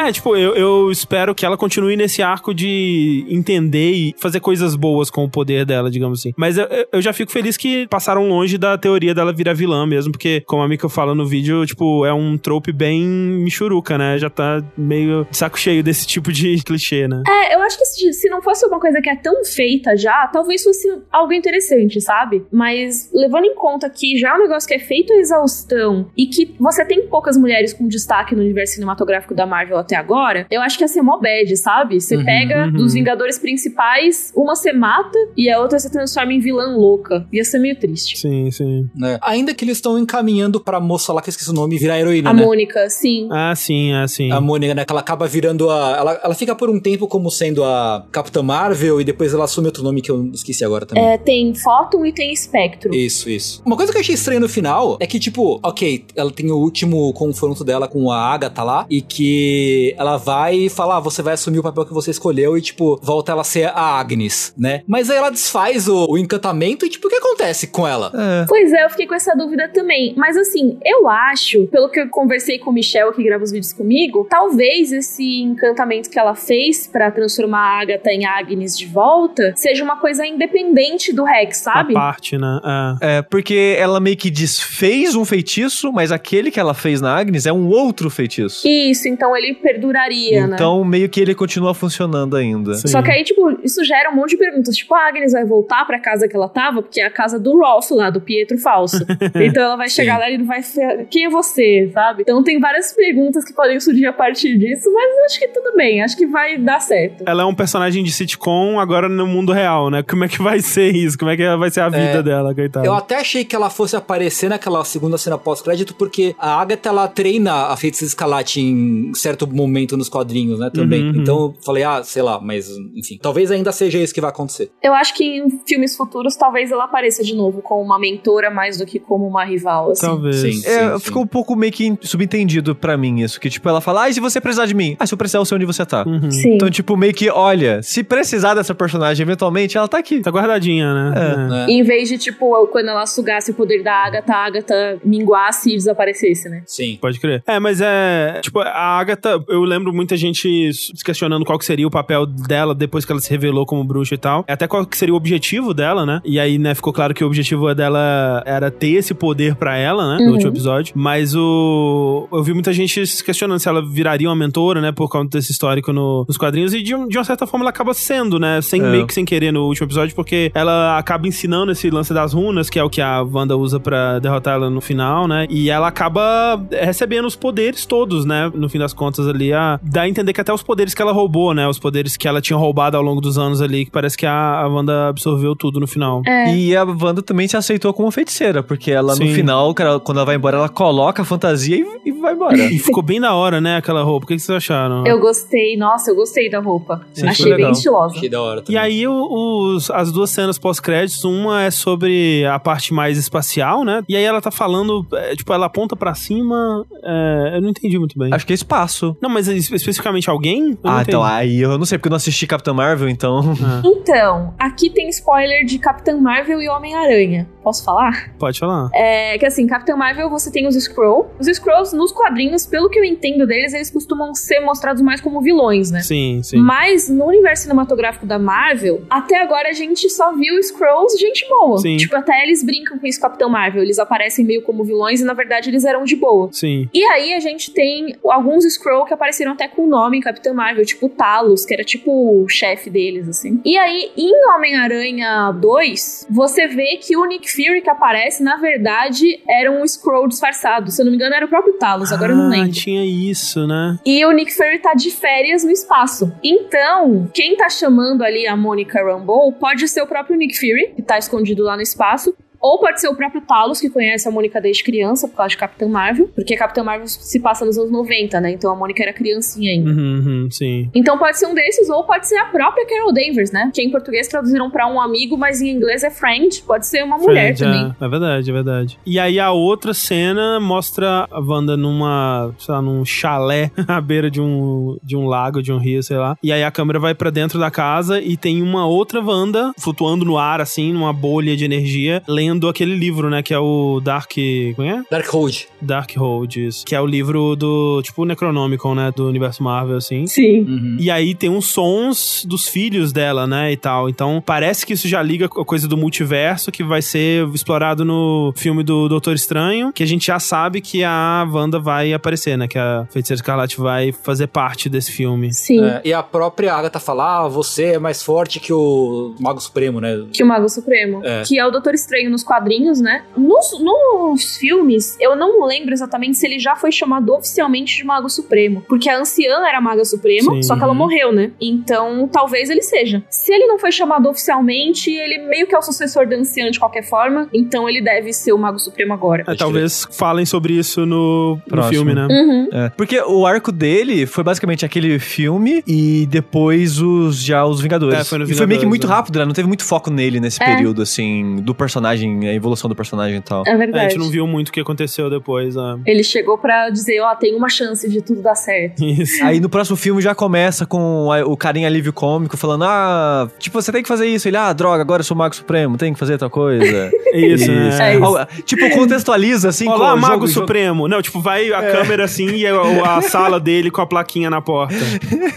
É, 0.00 0.12
tipo, 0.12 0.36
eu, 0.36 0.54
eu 0.54 0.90
espero 0.90 1.34
que 1.34 1.44
ela 1.44 1.56
continue 1.56 1.96
nesse 1.96 2.22
arco 2.22 2.54
de 2.54 3.24
entender 3.28 3.92
e 3.92 4.14
fazer 4.18 4.40
coisas 4.40 4.74
boas 4.76 5.10
com 5.10 5.24
o 5.24 5.30
poder 5.30 5.64
dela, 5.64 5.90
digamos 5.90 6.20
assim. 6.20 6.32
Mas 6.36 6.56
eu, 6.58 6.66
eu- 6.92 7.02
já 7.02 7.12
fico 7.12 7.30
feliz 7.30 7.56
que 7.56 7.86
passaram 7.88 8.28
longe 8.28 8.58
da 8.58 8.76
teoria 8.76 9.14
dela 9.14 9.32
virar 9.32 9.52
vilã 9.54 9.86
mesmo, 9.86 10.12
porque, 10.12 10.42
como 10.46 10.62
a 10.62 10.68
Mika 10.68 10.88
fala 10.88 11.14
no 11.14 11.26
vídeo, 11.26 11.64
tipo, 11.66 12.04
é 12.04 12.12
um 12.12 12.36
trope 12.38 12.72
bem 12.72 13.02
michuruca, 13.04 13.96
né? 13.98 14.18
Já 14.18 14.28
tá 14.30 14.62
meio 14.76 15.26
saco 15.30 15.58
cheio 15.58 15.82
desse 15.82 16.06
tipo 16.06 16.32
de 16.32 16.56
clichê, 16.64 17.06
né? 17.06 17.22
É, 17.28 17.54
eu 17.54 17.60
acho 17.62 17.78
que 17.78 17.84
se, 17.84 18.12
se 18.12 18.28
não 18.28 18.42
fosse 18.42 18.64
uma 18.66 18.80
coisa 18.80 19.00
que 19.00 19.08
é 19.08 19.16
tão 19.16 19.44
feita 19.44 19.96
já, 19.96 20.26
talvez 20.32 20.62
fosse 20.62 20.88
algo 21.12 21.32
interessante, 21.32 22.00
sabe? 22.00 22.44
Mas 22.52 23.10
levando 23.14 23.44
em 23.44 23.54
conta 23.54 23.88
que 23.90 24.16
já 24.18 24.30
é 24.30 24.34
um 24.34 24.42
negócio 24.42 24.68
que 24.68 24.74
é 24.74 24.78
feito 24.78 25.12
à 25.12 25.16
exaustão 25.16 26.10
e 26.16 26.26
que 26.26 26.54
você 26.58 26.84
tem 26.84 27.06
poucas 27.08 27.36
mulheres 27.36 27.72
com 27.72 27.86
destaque 27.88 28.25
no 28.34 28.42
universo 28.42 28.74
cinematográfico 28.74 29.34
da 29.34 29.46
Marvel 29.46 29.78
até 29.78 29.96
agora, 29.96 30.46
eu 30.50 30.60
acho 30.60 30.76
que 30.76 30.84
ia 30.84 30.88
ser 30.88 31.02
mó 31.02 31.18
bad, 31.18 31.56
sabe? 31.56 32.00
Você 32.00 32.16
Uhum, 32.16 32.24
pega 32.24 32.64
uhum. 32.66 32.72
dos 32.72 32.94
Vingadores 32.94 33.38
principais, 33.38 34.32
uma 34.34 34.56
você 34.56 34.72
mata 34.72 35.18
e 35.36 35.50
a 35.50 35.60
outra 35.60 35.78
você 35.78 35.90
transforma 35.90 36.32
em 36.32 36.40
vilã 36.40 36.74
louca. 36.76 37.26
Ia 37.32 37.44
ser 37.44 37.58
meio 37.58 37.78
triste. 37.78 38.18
Sim, 38.18 38.50
sim. 38.50 38.88
né? 38.94 39.18
Ainda 39.22 39.54
que 39.54 39.64
eles 39.64 39.76
estão 39.76 39.98
encaminhando 39.98 40.60
pra 40.60 40.80
moça 40.80 41.12
lá, 41.12 41.20
que 41.20 41.28
eu 41.28 41.30
esqueci 41.30 41.50
o 41.50 41.52
nome, 41.52 41.76
virar 41.78 41.98
heroína, 41.98 42.30
A 42.30 42.32
né? 42.32 42.42
Mônica, 42.42 42.88
sim. 42.88 43.28
Ah, 43.30 43.54
sim, 43.54 43.92
é 43.92 44.06
sim. 44.08 44.30
A 44.32 44.40
Mônica, 44.40 44.74
né? 44.74 44.84
Que 44.84 44.92
ela 44.92 45.00
acaba 45.00 45.26
virando 45.26 45.68
a. 45.70 45.96
Ela, 45.98 46.20
ela 46.24 46.34
fica 46.34 46.54
por 46.54 46.70
um 46.70 46.80
tempo 46.80 47.06
como 47.06 47.30
sendo 47.30 47.62
a 47.64 48.06
Capitã 48.10 48.42
Marvel 48.42 49.00
e 49.00 49.04
depois 49.04 49.34
ela 49.34 49.44
assume 49.44 49.66
outro 49.66 49.82
nome 49.82 50.00
que 50.00 50.10
eu 50.10 50.30
esqueci 50.32 50.64
agora 50.64 50.86
também. 50.86 51.04
É, 51.04 51.18
tem 51.18 51.54
Photon 51.54 52.06
e 52.06 52.12
tem 52.12 52.34
Spectro. 52.34 52.94
Isso, 52.94 53.28
isso. 53.28 53.62
Uma 53.64 53.76
coisa 53.76 53.92
que 53.92 53.98
eu 53.98 54.00
achei 54.00 54.14
estranha 54.14 54.40
no 54.40 54.48
final 54.48 54.96
é 55.00 55.06
que, 55.06 55.18
tipo, 55.18 55.60
ok, 55.62 56.04
ela 56.14 56.30
tem 56.30 56.50
o 56.50 56.56
último 56.56 57.12
confronto 57.12 57.62
dela 57.64 57.86
com 57.88 58.10
a 58.10 58.15
Agatha 58.18 58.62
lá, 58.62 58.86
e 58.88 59.00
que 59.00 59.94
ela 59.98 60.16
vai 60.16 60.68
falar, 60.68 60.96
ah, 60.96 61.00
você 61.00 61.22
vai 61.22 61.34
assumir 61.34 61.58
o 61.58 61.62
papel 61.62 61.84
que 61.84 61.94
você 61.94 62.10
escolheu, 62.10 62.56
e, 62.56 62.62
tipo, 62.62 62.98
volta 63.02 63.32
ela 63.32 63.42
a 63.42 63.44
ser 63.44 63.66
a 63.66 63.98
Agnes, 63.98 64.54
né? 64.56 64.82
Mas 64.86 65.10
aí 65.10 65.16
ela 65.16 65.30
desfaz 65.30 65.88
o, 65.88 66.06
o 66.10 66.18
encantamento 66.18 66.84
e, 66.84 66.88
tipo, 66.88 67.06
o 67.06 67.10
que 67.10 67.16
acontece 67.16 67.66
com 67.66 67.86
ela? 67.86 68.12
É. 68.14 68.46
Pois 68.48 68.72
é, 68.72 68.84
eu 68.84 68.90
fiquei 68.90 69.06
com 69.06 69.14
essa 69.14 69.34
dúvida 69.34 69.68
também. 69.68 70.14
Mas 70.16 70.36
assim, 70.36 70.78
eu 70.84 71.08
acho, 71.08 71.66
pelo 71.66 71.88
que 71.88 72.00
eu 72.00 72.08
conversei 72.08 72.58
com 72.58 72.70
o 72.70 72.72
Michel 72.72 73.12
que 73.12 73.22
grava 73.22 73.44
os 73.44 73.50
vídeos 73.50 73.72
comigo, 73.72 74.26
talvez 74.28 74.92
esse 74.92 75.42
encantamento 75.42 76.10
que 76.10 76.18
ela 76.18 76.34
fez 76.34 76.86
pra 76.86 77.10
transformar 77.10 77.58
a 77.58 77.80
Agatha 77.82 78.10
em 78.10 78.24
Agnes 78.24 78.78
de 78.78 78.86
volta 78.86 79.52
seja 79.56 79.82
uma 79.84 79.96
coisa 79.96 80.26
independente 80.26 81.12
do 81.12 81.24
Rex, 81.24 81.58
sabe? 81.58 81.92
A 81.96 82.00
parte, 82.00 82.38
né? 82.38 82.60
É. 83.00 83.18
É, 83.18 83.22
porque 83.22 83.76
ela 83.78 84.00
meio 84.00 84.16
que 84.16 84.30
desfez 84.30 85.14
um 85.14 85.24
feitiço, 85.24 85.92
mas 85.92 86.12
aquele 86.12 86.50
que 86.50 86.60
ela 86.60 86.74
fez 86.74 87.00
na 87.00 87.16
Agnes 87.16 87.46
é 87.46 87.52
um 87.52 87.68
outro 87.68 88.05
feitiço. 88.10 88.66
Isso, 88.66 89.08
então 89.08 89.36
ele 89.36 89.54
perduraria, 89.54 90.46
né? 90.46 90.54
Então, 90.54 90.84
meio 90.84 91.08
que 91.08 91.20
ele 91.20 91.34
continua 91.34 91.74
funcionando 91.74 92.36
ainda. 92.36 92.74
Sim. 92.74 92.88
Só 92.88 93.02
que 93.02 93.10
aí, 93.10 93.22
tipo, 93.24 93.50
isso 93.62 93.84
gera 93.84 94.10
um 94.10 94.14
monte 94.16 94.30
de 94.30 94.36
perguntas. 94.38 94.76
Tipo, 94.76 94.94
a 94.94 95.08
Agnes 95.08 95.32
vai 95.32 95.44
voltar 95.44 95.84
pra 95.86 95.98
casa 95.98 96.28
que 96.28 96.36
ela 96.36 96.48
tava, 96.48 96.82
porque 96.82 97.00
é 97.00 97.06
a 97.06 97.10
casa 97.10 97.38
do 97.38 97.58
Rolf 97.58 97.90
lá, 97.92 98.10
do 98.10 98.20
Pietro 98.20 98.58
Falso. 98.58 99.04
então 99.34 99.62
ela 99.62 99.76
vai 99.76 99.88
chegar 99.88 100.14
Sim. 100.14 100.20
lá 100.20 100.30
e 100.30 100.34
ele 100.34 100.44
vai. 100.44 100.62
fer- 100.62 101.06
Quem 101.10 101.24
é 101.26 101.30
você, 101.30 101.90
sabe? 101.92 102.22
Então 102.22 102.42
tem 102.42 102.58
várias 102.60 102.92
perguntas 102.92 103.44
que 103.44 103.52
podem 103.52 103.78
surgir 103.80 104.06
a 104.06 104.12
partir 104.12 104.56
disso, 104.58 104.90
mas 104.92 105.24
acho 105.26 105.38
que 105.38 105.48
tudo 105.48 105.74
bem, 105.76 106.02
acho 106.02 106.16
que 106.16 106.26
vai 106.26 106.56
dar 106.58 106.80
certo. 106.80 107.24
Ela 107.26 107.42
é 107.42 107.46
um 107.46 107.54
personagem 107.54 108.02
de 108.02 108.10
sitcom 108.12 108.78
agora 108.80 109.08
no 109.08 109.26
mundo 109.26 109.52
real, 109.52 109.90
né? 109.90 110.02
Como 110.02 110.24
é 110.24 110.28
que 110.28 110.40
vai 110.42 110.60
ser 110.60 110.94
isso? 110.94 111.18
Como 111.18 111.30
é 111.30 111.36
que 111.36 111.56
vai 111.56 111.70
ser 111.70 111.80
a 111.80 111.88
vida 111.88 112.18
É, 112.18 112.22
dela, 112.22 112.54
coitada? 112.54 112.86
Eu 112.86 112.94
até 112.94 113.16
achei 113.16 113.44
que 113.44 113.54
ela 113.54 113.70
fosse 113.70 113.96
aparecer 113.96 114.48
naquela 114.48 114.84
segunda 114.84 115.18
cena 115.18 115.36
pós-crédito, 115.38 115.94
porque 115.94 116.34
a 116.38 116.60
Agatha, 116.60 116.88
ela 116.88 117.08
treina 117.08 117.66
a 117.66 117.76
Feiticeira 117.76 117.95
Escarlate 118.04 118.60
em 118.60 119.12
certo 119.14 119.46
momento 119.46 119.96
nos 119.96 120.08
quadrinhos, 120.08 120.58
né, 120.58 120.70
também. 120.72 121.02
Uhum, 121.02 121.10
uhum. 121.10 121.20
Então 121.20 121.36
eu 121.36 121.54
falei, 121.64 121.82
ah, 121.82 122.02
sei 122.02 122.22
lá, 122.22 122.40
mas, 122.40 122.68
enfim, 122.94 123.18
talvez 123.20 123.50
ainda 123.50 123.72
seja 123.72 123.98
isso 123.98 124.14
que 124.14 124.20
vai 124.20 124.30
acontecer. 124.30 124.70
Eu 124.82 124.94
acho 124.94 125.14
que 125.14 125.24
em 125.24 125.60
filmes 125.66 125.96
futuros 125.96 126.36
talvez 126.36 126.70
ela 126.70 126.84
apareça 126.84 127.22
de 127.22 127.34
novo 127.34 127.62
como 127.62 127.82
uma 127.82 127.98
mentora 127.98 128.50
mais 128.50 128.78
do 128.78 128.86
que 128.86 128.98
como 128.98 129.26
uma 129.26 129.44
rival, 129.44 129.90
assim. 129.90 130.06
Talvez. 130.06 130.36
Sim. 130.36 130.62
É, 130.66 130.98
ficou 130.98 131.22
um 131.22 131.26
pouco 131.26 131.56
meio 131.56 131.72
que 131.72 131.96
subentendido 132.02 132.74
pra 132.74 132.96
mim 132.96 133.20
isso, 133.20 133.40
que 133.40 133.48
tipo, 133.48 133.68
ela 133.68 133.80
fala, 133.80 134.04
ah, 134.04 134.08
e 134.08 134.14
se 134.14 134.20
você 134.20 134.40
precisar 134.40 134.66
de 134.66 134.74
mim? 134.74 134.96
Ah, 134.98 135.06
se 135.06 135.14
eu 135.14 135.18
precisar, 135.18 135.38
eu 135.38 135.44
sei 135.44 135.56
onde 135.56 135.66
você 135.66 135.84
tá. 135.84 136.04
Uhum. 136.06 136.30
Sim. 136.30 136.54
Então, 136.54 136.70
tipo, 136.70 136.96
meio 136.96 137.14
que, 137.14 137.30
olha, 137.30 137.82
se 137.82 138.02
precisar 138.02 138.54
dessa 138.54 138.74
personagem 138.74 139.22
eventualmente, 139.22 139.76
ela 139.76 139.88
tá 139.88 139.98
aqui. 139.98 140.20
Tá 140.20 140.30
guardadinha, 140.30 140.92
né? 140.92 141.14
É. 141.16 141.36
né? 141.48 141.66
Em 141.68 141.82
vez 141.82 142.08
de, 142.08 142.18
tipo, 142.18 142.66
quando 142.68 142.88
ela 142.88 143.06
sugasse 143.06 143.50
o 143.50 143.54
poder 143.54 143.82
da 143.82 143.92
Agatha, 143.92 144.32
a 144.34 144.46
Agatha 144.46 144.98
minguasse 145.04 145.70
e 145.70 145.76
desaparecesse, 145.76 146.48
né? 146.48 146.62
Sim. 146.66 146.98
Pode 147.00 147.20
crer. 147.20 147.42
É, 147.46 147.58
mas 147.58 147.80
é, 147.80 147.85
é. 147.86 148.40
Tipo, 148.42 148.60
a 148.60 148.98
Agatha, 148.98 149.42
eu 149.48 149.62
lembro 149.64 149.92
muita 149.92 150.16
gente 150.16 150.72
se 150.72 150.92
questionando 151.04 151.44
qual 151.44 151.58
que 151.58 151.64
seria 151.64 151.86
o 151.86 151.90
papel 151.90 152.26
dela 152.26 152.74
depois 152.74 153.04
que 153.04 153.12
ela 153.12 153.20
se 153.20 153.30
revelou 153.30 153.64
como 153.66 153.82
bruxa 153.84 154.14
e 154.14 154.18
tal. 154.18 154.44
Até 154.48 154.66
qual 154.66 154.84
que 154.84 154.96
seria 154.96 155.14
o 155.14 155.16
objetivo 155.16 155.72
dela, 155.72 156.04
né? 156.04 156.20
E 156.24 156.38
aí, 156.40 156.58
né, 156.58 156.74
ficou 156.74 156.92
claro 156.92 157.14
que 157.14 157.22
o 157.24 157.26
objetivo 157.26 157.72
dela 157.74 158.42
era 158.46 158.70
ter 158.70 158.90
esse 158.92 159.14
poder 159.14 159.54
pra 159.56 159.76
ela, 159.76 160.14
né? 160.16 160.18
No 160.20 160.26
Uhum. 160.28 160.32
último 160.34 160.50
episódio. 160.52 160.92
Mas 160.96 161.34
o. 161.34 162.28
Eu 162.32 162.42
vi 162.42 162.52
muita 162.52 162.72
gente 162.72 163.06
se 163.06 163.22
questionando 163.24 163.58
se 163.58 163.68
ela 163.68 163.82
viraria 163.86 164.28
uma 164.28 164.36
mentora, 164.36 164.80
né? 164.80 164.92
Por 164.92 165.08
conta 165.08 165.38
desse 165.38 165.52
histórico 165.52 165.92
no- 165.92 166.24
nos 166.26 166.36
quadrinhos. 166.36 166.74
E 166.74 166.78
de, 166.82 166.94
de 167.08 167.18
uma 167.18 167.24
certa 167.24 167.46
forma 167.46 167.64
ela 167.64 167.70
acaba 167.70 167.94
sendo, 167.94 168.38
né? 168.38 168.60
Sem, 168.62 168.80
É. 168.82 168.90
Meio 168.90 169.06
que 169.06 169.14
sem 169.14 169.24
querer 169.24 169.52
no 169.52 169.66
último 169.66 169.86
episódio, 169.86 170.14
porque 170.14 170.50
ela 170.54 170.98
acaba 170.98 171.26
ensinando 171.26 171.72
esse 171.72 171.90
lance 171.90 172.12
das 172.14 172.32
runas, 172.32 172.68
que 172.70 172.78
é 172.78 172.84
o 172.84 172.90
que 172.90 173.00
a 173.00 173.22
Wanda 173.22 173.56
usa 173.56 173.78
pra 173.80 174.18
derrotar 174.18 174.54
ela 174.54 174.70
no 174.70 174.80
final, 174.80 175.26
né? 175.26 175.46
E 175.50 175.70
ela 175.70 175.88
acaba 175.88 176.60
recebendo 176.70 177.26
os 177.26 177.36
poderes 177.36 177.75
todos, 177.84 178.24
né? 178.24 178.50
No 178.54 178.68
fim 178.68 178.78
das 178.78 178.92
contas 178.92 179.26
ali, 179.28 179.52
a, 179.52 179.78
dá 179.82 180.02
a 180.02 180.08
entender 180.08 180.32
que 180.32 180.40
até 180.40 180.52
os 180.52 180.62
poderes 180.62 180.94
que 180.94 181.02
ela 181.02 181.12
roubou, 181.12 181.52
né? 181.52 181.66
Os 181.68 181.78
poderes 181.78 182.16
que 182.16 182.26
ela 182.28 182.40
tinha 182.40 182.56
roubado 182.56 182.96
ao 182.96 183.02
longo 183.02 183.20
dos 183.20 183.36
anos 183.38 183.60
ali, 183.60 183.84
que 183.84 183.90
parece 183.90 184.16
que 184.16 184.24
a, 184.26 184.60
a 184.60 184.68
Wanda 184.68 185.08
absorveu 185.08 185.54
tudo 185.56 185.80
no 185.80 185.86
final. 185.86 186.22
É. 186.26 186.54
E 186.54 186.74
a 186.76 186.84
Wanda 186.84 187.22
também 187.22 187.46
se 187.48 187.56
aceitou 187.56 187.92
como 187.92 188.10
feiticeira, 188.10 188.62
porque 188.62 188.90
ela 188.90 189.14
Sim. 189.14 189.28
no 189.28 189.34
final, 189.34 189.74
cara, 189.74 189.98
quando 190.00 190.18
ela 190.18 190.26
vai 190.26 190.36
embora, 190.36 190.56
ela 190.56 190.68
coloca 190.68 191.22
a 191.22 191.24
fantasia 191.24 191.76
e, 191.76 192.08
e 192.08 192.12
vai 192.12 192.34
embora. 192.34 192.56
E 192.56 192.78
ficou 192.78 193.02
bem 193.02 193.20
da 193.20 193.34
hora, 193.34 193.60
né? 193.60 193.76
Aquela 193.76 194.02
roupa. 194.02 194.24
O 194.24 194.28
que, 194.28 194.38
vocês 194.38 194.56
acharam? 194.56 195.04
Eu 195.06 195.18
gostei, 195.20 195.76
nossa, 195.76 196.10
eu 196.10 196.14
gostei 196.16 196.48
da 196.48 196.60
roupa. 196.60 197.00
Sim, 197.12 197.26
Achei 197.26 197.54
bem 197.56 197.70
estilosa. 197.72 198.16
Achei 198.16 198.28
da 198.28 198.40
hora 198.40 198.60
E 198.60 198.62
também. 198.64 198.80
aí, 198.80 199.06
o- 199.08 199.74
os, 199.74 199.90
as 199.90 200.12
duas 200.12 200.30
cenas 200.30 200.58
pós-créditos, 200.58 201.24
uma 201.24 201.62
é 201.62 201.70
sobre 201.70 202.44
a 202.46 202.58
parte 202.58 202.92
mais 202.94 203.18
espacial, 203.18 203.84
né? 203.84 204.02
E 204.08 204.16
aí 204.16 204.22
ela 204.24 204.40
tá 204.40 204.50
falando, 204.50 205.04
é, 205.14 205.34
tipo, 205.34 205.52
ela 205.52 205.66
aponta 205.66 205.96
pra 205.96 206.14
cima. 206.14 206.84
é, 207.04 207.56
não 207.66 207.70
entendi 207.72 207.98
muito 207.98 208.18
bem. 208.18 208.32
Acho 208.32 208.46
que 208.46 208.52
é 208.52 208.54
espaço. 208.54 209.16
Não, 209.20 209.28
mas 209.30 209.46
es- 209.48 209.70
especificamente 209.70 210.30
alguém? 210.30 210.70
Eu 210.70 210.78
ah, 210.84 211.02
então 211.06 211.22
aí 211.22 211.60
eu 211.60 211.76
não 211.78 211.84
sei, 211.84 211.98
porque 211.98 212.08
eu 212.08 212.10
não 212.10 212.16
assisti 212.16 212.46
Capitã 212.46 212.72
Marvel, 212.72 213.08
então. 213.08 213.40
Ah, 213.62 213.82
Então, 213.84 214.54
aqui 214.58 214.88
tem 214.90 215.08
spoiler 215.08 215.64
de 215.64 215.78
Capitã 215.78 216.16
Marvel 216.20 216.60
e 216.62 216.68
Homem-Aranha. 216.68 217.48
Posso 217.66 217.82
falar? 217.82 218.30
pode 218.38 218.60
falar. 218.60 218.90
É 218.94 219.36
que 219.38 219.44
assim, 219.44 219.66
Capitã 219.66 219.96
Marvel 219.96 220.30
você 220.30 220.52
tem 220.52 220.68
os 220.68 220.76
Skrull. 220.76 221.26
Os 221.36 221.48
Skrulls, 221.48 221.92
nos 221.96 222.12
quadrinhos, 222.12 222.64
pelo 222.64 222.88
que 222.88 222.96
eu 222.96 223.02
entendo 223.02 223.44
deles, 223.44 223.74
eles 223.74 223.90
costumam 223.90 224.32
ser 224.36 224.60
mostrados 224.60 225.02
mais 225.02 225.20
como 225.20 225.40
vilões, 225.40 225.90
né? 225.90 226.00
Sim, 226.02 226.40
sim. 226.44 226.58
Mas 226.58 227.08
no 227.08 227.24
universo 227.26 227.64
cinematográfico 227.64 228.24
da 228.24 228.38
Marvel, 228.38 229.02
até 229.10 229.42
agora 229.42 229.70
a 229.70 229.72
gente 229.72 230.08
só 230.08 230.32
viu 230.32 230.60
Skrulls 230.60 231.18
gente 231.18 231.44
boa. 231.48 231.78
Sim. 231.78 231.96
Tipo, 231.96 232.14
até 232.14 232.40
eles 232.44 232.62
brincam 232.62 233.00
com 233.00 233.06
isso 233.08 233.20
Capitão 233.20 233.48
Marvel. 233.48 233.82
Eles 233.82 233.98
aparecem 233.98 234.44
meio 234.44 234.62
como 234.62 234.84
vilões 234.84 235.20
e 235.20 235.24
na 235.24 235.34
verdade 235.34 235.68
eles 235.68 235.84
eram 235.84 236.04
de 236.04 236.14
boa. 236.14 236.48
Sim. 236.52 236.88
E 236.94 237.02
aí 237.02 237.34
a 237.34 237.40
gente 237.40 237.72
tem 237.72 238.14
alguns 238.24 238.64
Skrull 238.64 239.06
que 239.06 239.14
apareceram 239.14 239.54
até 239.54 239.66
com 239.66 239.82
o 239.82 239.88
nome 239.88 240.18
em 240.18 240.20
Capitã 240.20 240.54
Marvel, 240.54 240.84
tipo 240.84 241.08
Talos, 241.08 241.64
que 241.64 241.74
era 241.74 241.82
tipo 241.82 242.44
o 242.44 242.48
chefe 242.48 242.88
deles, 242.88 243.28
assim. 243.28 243.60
E 243.64 243.76
aí, 243.76 244.12
em 244.16 244.54
Homem-Aranha 244.54 245.50
2, 245.50 246.28
você 246.30 246.68
vê 246.68 246.98
que 246.98 247.16
o 247.16 247.24
Nick 247.24 247.55
Fury 247.56 247.80
que 247.80 247.90
aparece, 247.90 248.42
na 248.42 248.56
verdade, 248.56 249.40
era 249.48 249.72
um 249.72 249.82
Skrull 249.84 250.28
disfarçado. 250.28 250.90
Se 250.90 251.00
eu 251.00 251.04
não 251.06 251.10
me 251.10 251.16
engano, 251.16 251.34
era 251.34 251.46
o 251.46 251.48
próprio 251.48 251.72
Talos, 251.78 252.12
agora 252.12 252.32
eu 252.32 252.36
não 252.36 252.46
Ah, 252.46 252.50
lembro. 252.50 252.72
tinha 252.72 253.04
isso, 253.04 253.66
né? 253.66 253.98
E 254.04 254.24
o 254.24 254.30
Nick 254.32 254.52
Fury 254.54 254.78
tá 254.78 254.92
de 254.94 255.10
férias 255.10 255.64
no 255.64 255.70
espaço. 255.70 256.32
Então, 256.44 257.30
quem 257.32 257.56
tá 257.56 257.68
chamando 257.70 258.22
ali 258.22 258.46
a 258.46 258.56
Monica 258.56 259.02
Rambeau 259.02 259.52
pode 259.52 259.88
ser 259.88 260.02
o 260.02 260.06
próprio 260.06 260.36
Nick 260.36 260.54
Fury, 260.58 260.92
que 260.94 261.02
tá 261.02 261.18
escondido 261.18 261.62
lá 261.62 261.74
no 261.76 261.82
espaço. 261.82 262.34
Ou 262.60 262.78
pode 262.78 263.00
ser 263.00 263.08
o 263.08 263.14
próprio 263.14 263.40
Talos, 263.40 263.80
que 263.80 263.88
conhece 263.88 264.28
a 264.28 264.30
Mônica 264.30 264.60
desde 264.60 264.82
criança, 264.82 265.28
por 265.28 265.36
causa 265.36 265.50
de 265.50 265.56
Capitã 265.56 265.88
Marvel. 265.88 266.28
Porque 266.34 266.56
Capitã 266.56 266.82
Marvel 266.82 267.06
se 267.06 267.40
passa 267.40 267.64
nos 267.64 267.78
anos 267.78 267.90
90, 267.90 268.40
né? 268.40 268.52
Então 268.52 268.72
a 268.72 268.76
Mônica 268.76 269.02
era 269.02 269.12
criancinha 269.12 269.70
ainda. 269.70 269.90
Uhum, 269.90 270.24
uhum, 270.26 270.48
sim. 270.50 270.90
Então 270.94 271.18
pode 271.18 271.38
ser 271.38 271.46
um 271.46 271.54
desses, 271.54 271.88
ou 271.88 272.04
pode 272.04 272.26
ser 272.26 272.36
a 272.36 272.46
própria 272.46 272.86
Carol 272.86 273.12
Danvers, 273.12 273.50
né? 273.50 273.70
Que 273.74 273.82
em 273.82 273.90
português 273.90 274.28
traduziram 274.28 274.70
pra 274.70 274.86
um 274.86 275.00
amigo, 275.00 275.36
mas 275.36 275.60
em 275.60 275.68
inglês 275.68 276.02
é 276.02 276.10
friend. 276.10 276.62
Pode 276.66 276.86
ser 276.86 277.04
uma 277.04 277.18
mulher 277.18 277.56
Friend, 277.56 277.58
também. 277.58 277.94
É, 278.00 278.04
é 278.04 278.08
verdade, 278.08 278.50
é 278.50 278.52
verdade. 278.52 278.98
E 279.06 279.18
aí 279.18 279.38
a 279.38 279.50
outra 279.52 279.94
cena 279.94 280.58
mostra 280.60 281.26
a 281.30 281.40
Wanda 281.40 281.76
numa, 281.76 282.52
sei 282.58 282.74
lá, 282.74 282.82
num 282.82 283.04
chalé 283.04 283.70
à 283.86 284.00
beira 284.00 284.30
de 284.30 284.40
um, 284.40 284.96
de 285.02 285.16
um 285.16 285.26
lago, 285.26 285.62
de 285.62 285.72
um 285.72 285.78
rio, 285.78 286.02
sei 286.02 286.16
lá. 286.16 286.36
E 286.42 286.52
aí 286.52 286.64
a 286.64 286.70
câmera 286.70 286.98
vai 286.98 287.14
pra 287.14 287.30
dentro 287.30 287.58
da 287.58 287.70
casa 287.70 288.20
e 288.20 288.36
tem 288.36 288.62
uma 288.62 288.86
outra 288.86 289.20
Wanda 289.20 289.72
flutuando 289.78 290.24
no 290.24 290.38
ar, 290.38 290.60
assim, 290.60 290.92
numa 290.92 291.12
bolha 291.12 291.56
de 291.56 291.64
energia, 291.64 292.22
lendo 292.26 292.45
aquele 292.68 292.94
livro, 292.94 293.30
né? 293.30 293.42
Que 293.42 293.54
é 293.54 293.58
o 293.58 294.00
Dark. 294.02 294.32
Como 294.74 294.88
é? 294.88 295.02
Darkhold. 295.10 295.68
Darkhold, 295.80 296.66
isso. 296.66 296.84
Que 296.84 296.94
é 296.94 297.00
o 297.00 297.06
livro 297.06 297.56
do, 297.56 298.00
tipo, 298.02 298.24
Necronomicon, 298.24 298.94
né? 298.94 299.12
Do 299.14 299.28
universo 299.28 299.62
Marvel, 299.62 299.96
assim. 299.96 300.26
Sim. 300.26 300.60
Uhum. 300.60 300.96
E 300.98 301.10
aí 301.10 301.34
tem 301.34 301.50
uns 301.50 301.66
sons 301.66 302.44
dos 302.46 302.68
filhos 302.68 303.12
dela, 303.12 303.46
né, 303.46 303.72
e 303.72 303.76
tal. 303.76 304.08
Então 304.08 304.42
parece 304.44 304.86
que 304.86 304.92
isso 304.92 305.08
já 305.08 305.22
liga 305.22 305.48
com 305.48 305.60
a 305.60 305.64
coisa 305.64 305.88
do 305.88 305.96
multiverso 305.96 306.70
que 306.70 306.84
vai 306.84 307.02
ser 307.02 307.46
explorado 307.48 308.04
no 308.04 308.52
filme 308.56 308.82
do 308.82 309.08
Doutor 309.08 309.34
Estranho, 309.34 309.92
que 309.92 310.02
a 310.02 310.06
gente 310.06 310.26
já 310.26 310.38
sabe 310.38 310.80
que 310.80 311.04
a 311.04 311.46
Wanda 311.50 311.78
vai 311.78 312.12
aparecer, 312.12 312.56
né, 312.56 312.68
que 312.68 312.78
a 312.78 313.06
Feiticeira 313.10 313.38
Escarlate 313.38 313.78
vai 313.78 314.12
fazer 314.12 314.46
parte 314.46 314.88
desse 314.88 315.12
filme. 315.12 315.52
Sim. 315.52 315.84
É, 315.84 316.02
e 316.04 316.12
a 316.12 316.22
própria 316.22 316.74
Agatha 316.74 317.00
fala: 317.00 317.44
ah, 317.44 317.48
você 317.48 317.94
é 317.94 317.98
mais 317.98 318.22
forte 318.22 318.60
que 318.60 318.72
o 318.72 319.34
Mago 319.40 319.60
Supremo, 319.60 320.00
né? 320.00 320.26
Que 320.32 320.42
o 320.42 320.46
Mago 320.46 320.68
Supremo. 320.68 321.24
É. 321.24 321.42
Que 321.42 321.58
é 321.58 321.66
o 321.66 321.70
Doutor 321.70 321.94
Estranho 321.94 322.30
nos 322.36 322.44
quadrinhos, 322.44 323.00
né? 323.00 323.24
Nos, 323.36 323.80
nos 323.80 324.56
filmes, 324.58 325.16
eu 325.18 325.34
não 325.34 325.64
lembro 325.64 325.94
exatamente 325.94 326.36
se 326.36 326.46
ele 326.46 326.58
já 326.58 326.76
foi 326.76 326.92
chamado 326.92 327.32
oficialmente 327.32 327.96
de 327.96 328.04
Mago 328.04 328.28
Supremo. 328.28 328.84
Porque 328.86 329.08
a 329.08 329.18
anciã 329.18 329.66
era 329.66 329.80
Maga 329.80 330.04
Suprema, 330.04 330.52
Sim. 330.52 330.62
só 330.62 330.76
que 330.76 330.82
ela 330.82 330.92
morreu, 330.92 331.32
né? 331.32 331.50
Então, 331.60 332.28
talvez 332.30 332.68
ele 332.68 332.82
seja. 332.82 333.24
Se 333.30 333.52
ele 333.52 333.66
não 333.66 333.78
foi 333.78 333.90
chamado 333.90 334.28
oficialmente, 334.28 335.10
ele 335.10 335.38
meio 335.48 335.66
que 335.66 335.74
é 335.74 335.78
o 335.78 335.82
sucessor 335.82 336.28
da 336.28 336.36
anciã 336.36 336.70
de 336.70 336.78
qualquer 336.78 337.02
forma. 337.02 337.48
Então, 337.54 337.88
ele 337.88 338.02
deve 338.02 338.32
ser 338.32 338.52
o 338.52 338.58
Mago 338.58 338.78
Supremo 338.78 339.14
agora. 339.14 339.44
É, 339.46 339.54
talvez 339.54 340.06
falem 340.12 340.44
sobre 340.44 340.74
isso 340.74 341.06
no, 341.06 341.58
no 341.70 341.82
filme, 341.84 342.14
né? 342.14 342.26
Uhum. 342.30 342.68
É. 342.70 342.88
Porque 342.90 343.18
o 343.22 343.46
arco 343.46 343.72
dele 343.72 344.26
foi 344.26 344.44
basicamente 344.44 344.84
aquele 344.84 345.18
filme 345.18 345.82
e 345.86 346.26
depois 346.26 347.00
os 347.00 347.42
já 347.42 347.64
os 347.64 347.80
Vingadores. 347.80 348.18
É, 348.20 348.24
foi 348.24 348.38
no 348.38 348.44
e 348.44 348.54
foi 348.54 348.66
meio 348.66 348.80
que 348.80 348.84
Vingadores, 348.84 348.88
muito 348.88 349.06
né? 349.06 349.14
rápido, 349.14 349.38
né? 349.38 349.44
Não 349.44 349.52
teve 349.52 349.68
muito 349.68 349.84
foco 349.84 350.10
nele 350.10 350.38
nesse 350.40 350.62
É. 350.62 350.66
período, 350.66 351.00
assim, 351.00 351.56
do 351.56 351.74
personagem, 351.74 352.25
a 352.48 352.52
evolução 352.54 352.88
do 352.88 352.94
personagem 352.96 353.36
e 353.38 353.40
tal. 353.40 353.62
É 353.66 353.70
É, 353.70 353.74
a 353.74 353.76
verdade. 353.76 354.10
gente 354.12 354.18
não 354.18 354.28
viu 354.30 354.46
muito 354.46 354.68
o 354.68 354.72
que 354.72 354.80
aconteceu 354.80 355.28
depois. 355.30 355.74
né? 355.76 355.98
Ele 356.06 356.22
chegou 356.22 356.58
pra 356.58 356.90
dizer, 356.90 357.20
ó, 357.20 357.34
tem 357.34 357.54
uma 357.54 357.68
chance 357.68 358.08
de 358.08 358.20
tudo 358.22 358.42
dar 358.42 358.54
certo. 358.54 359.02
Isso. 359.04 359.44
Aí 359.44 359.60
no 359.60 359.68
próximo 359.68 359.96
filme 359.96 360.20
já 360.22 360.34
começa 360.34 360.84
com 360.86 361.30
a- 361.32 361.44
o 361.46 361.56
carinha 361.56 361.86
alívio 361.86 362.12
cômico 362.12 362.56
falando: 362.56 362.84
Ah, 362.84 363.48
tipo, 363.58 363.80
você 363.80 363.92
tem 363.92 364.02
que 364.02 364.08
fazer 364.08 364.26
isso. 364.26 364.48
Ele, 364.48 364.56
ah, 364.56 364.72
droga, 364.72 365.02
agora 365.02 365.20
eu 365.20 365.24
sou 365.24 365.34
o 365.34 365.38
Mago 365.38 365.54
Supremo, 365.54 365.96
tem 365.96 366.12
que 366.12 366.18
fazer 366.18 366.38
tal 366.38 366.50
coisa. 366.50 367.10
Isso, 367.36 367.70
né? 367.70 367.88
É 368.12 368.14
isso. 368.16 368.62
Tipo, 368.64 368.88
contextualiza 368.94 369.68
assim 369.68 369.86
Olá, 369.88 370.12
com 370.12 370.16
o 370.16 370.20
Mago 370.20 370.34
jogo- 370.34 370.46
jogo- 370.46 370.60
Supremo. 370.60 371.06
Não, 371.08 371.20
tipo, 371.20 371.40
vai 371.40 371.70
a 371.72 371.82
câmera 371.82 372.24
assim 372.24 372.46
e 372.48 372.66
a, 372.66 373.16
a 373.16 373.20
sala 373.28 373.60
dele 373.60 373.90
com 373.90 374.00
a 374.00 374.06
plaquinha 374.06 374.48
na 374.48 374.60
porta. 374.62 374.94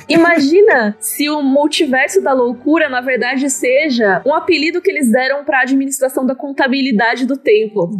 Imagina 0.08 0.96
se 1.00 1.30
o 1.30 1.42
multiverso 1.42 2.22
da 2.22 2.34
loucura, 2.34 2.90
na 2.90 3.02
verdade, 3.02 3.50
seja 3.50 4.22
um 4.26 4.34
apelido 4.34 4.82
que 4.82 4.90
eles 4.90 5.12
deram 5.12 5.44
pra 5.44 5.62
administração 5.62 6.26
da 6.26 6.36
contabilidade 6.60 7.26
do 7.26 7.38
templo. 7.38 7.90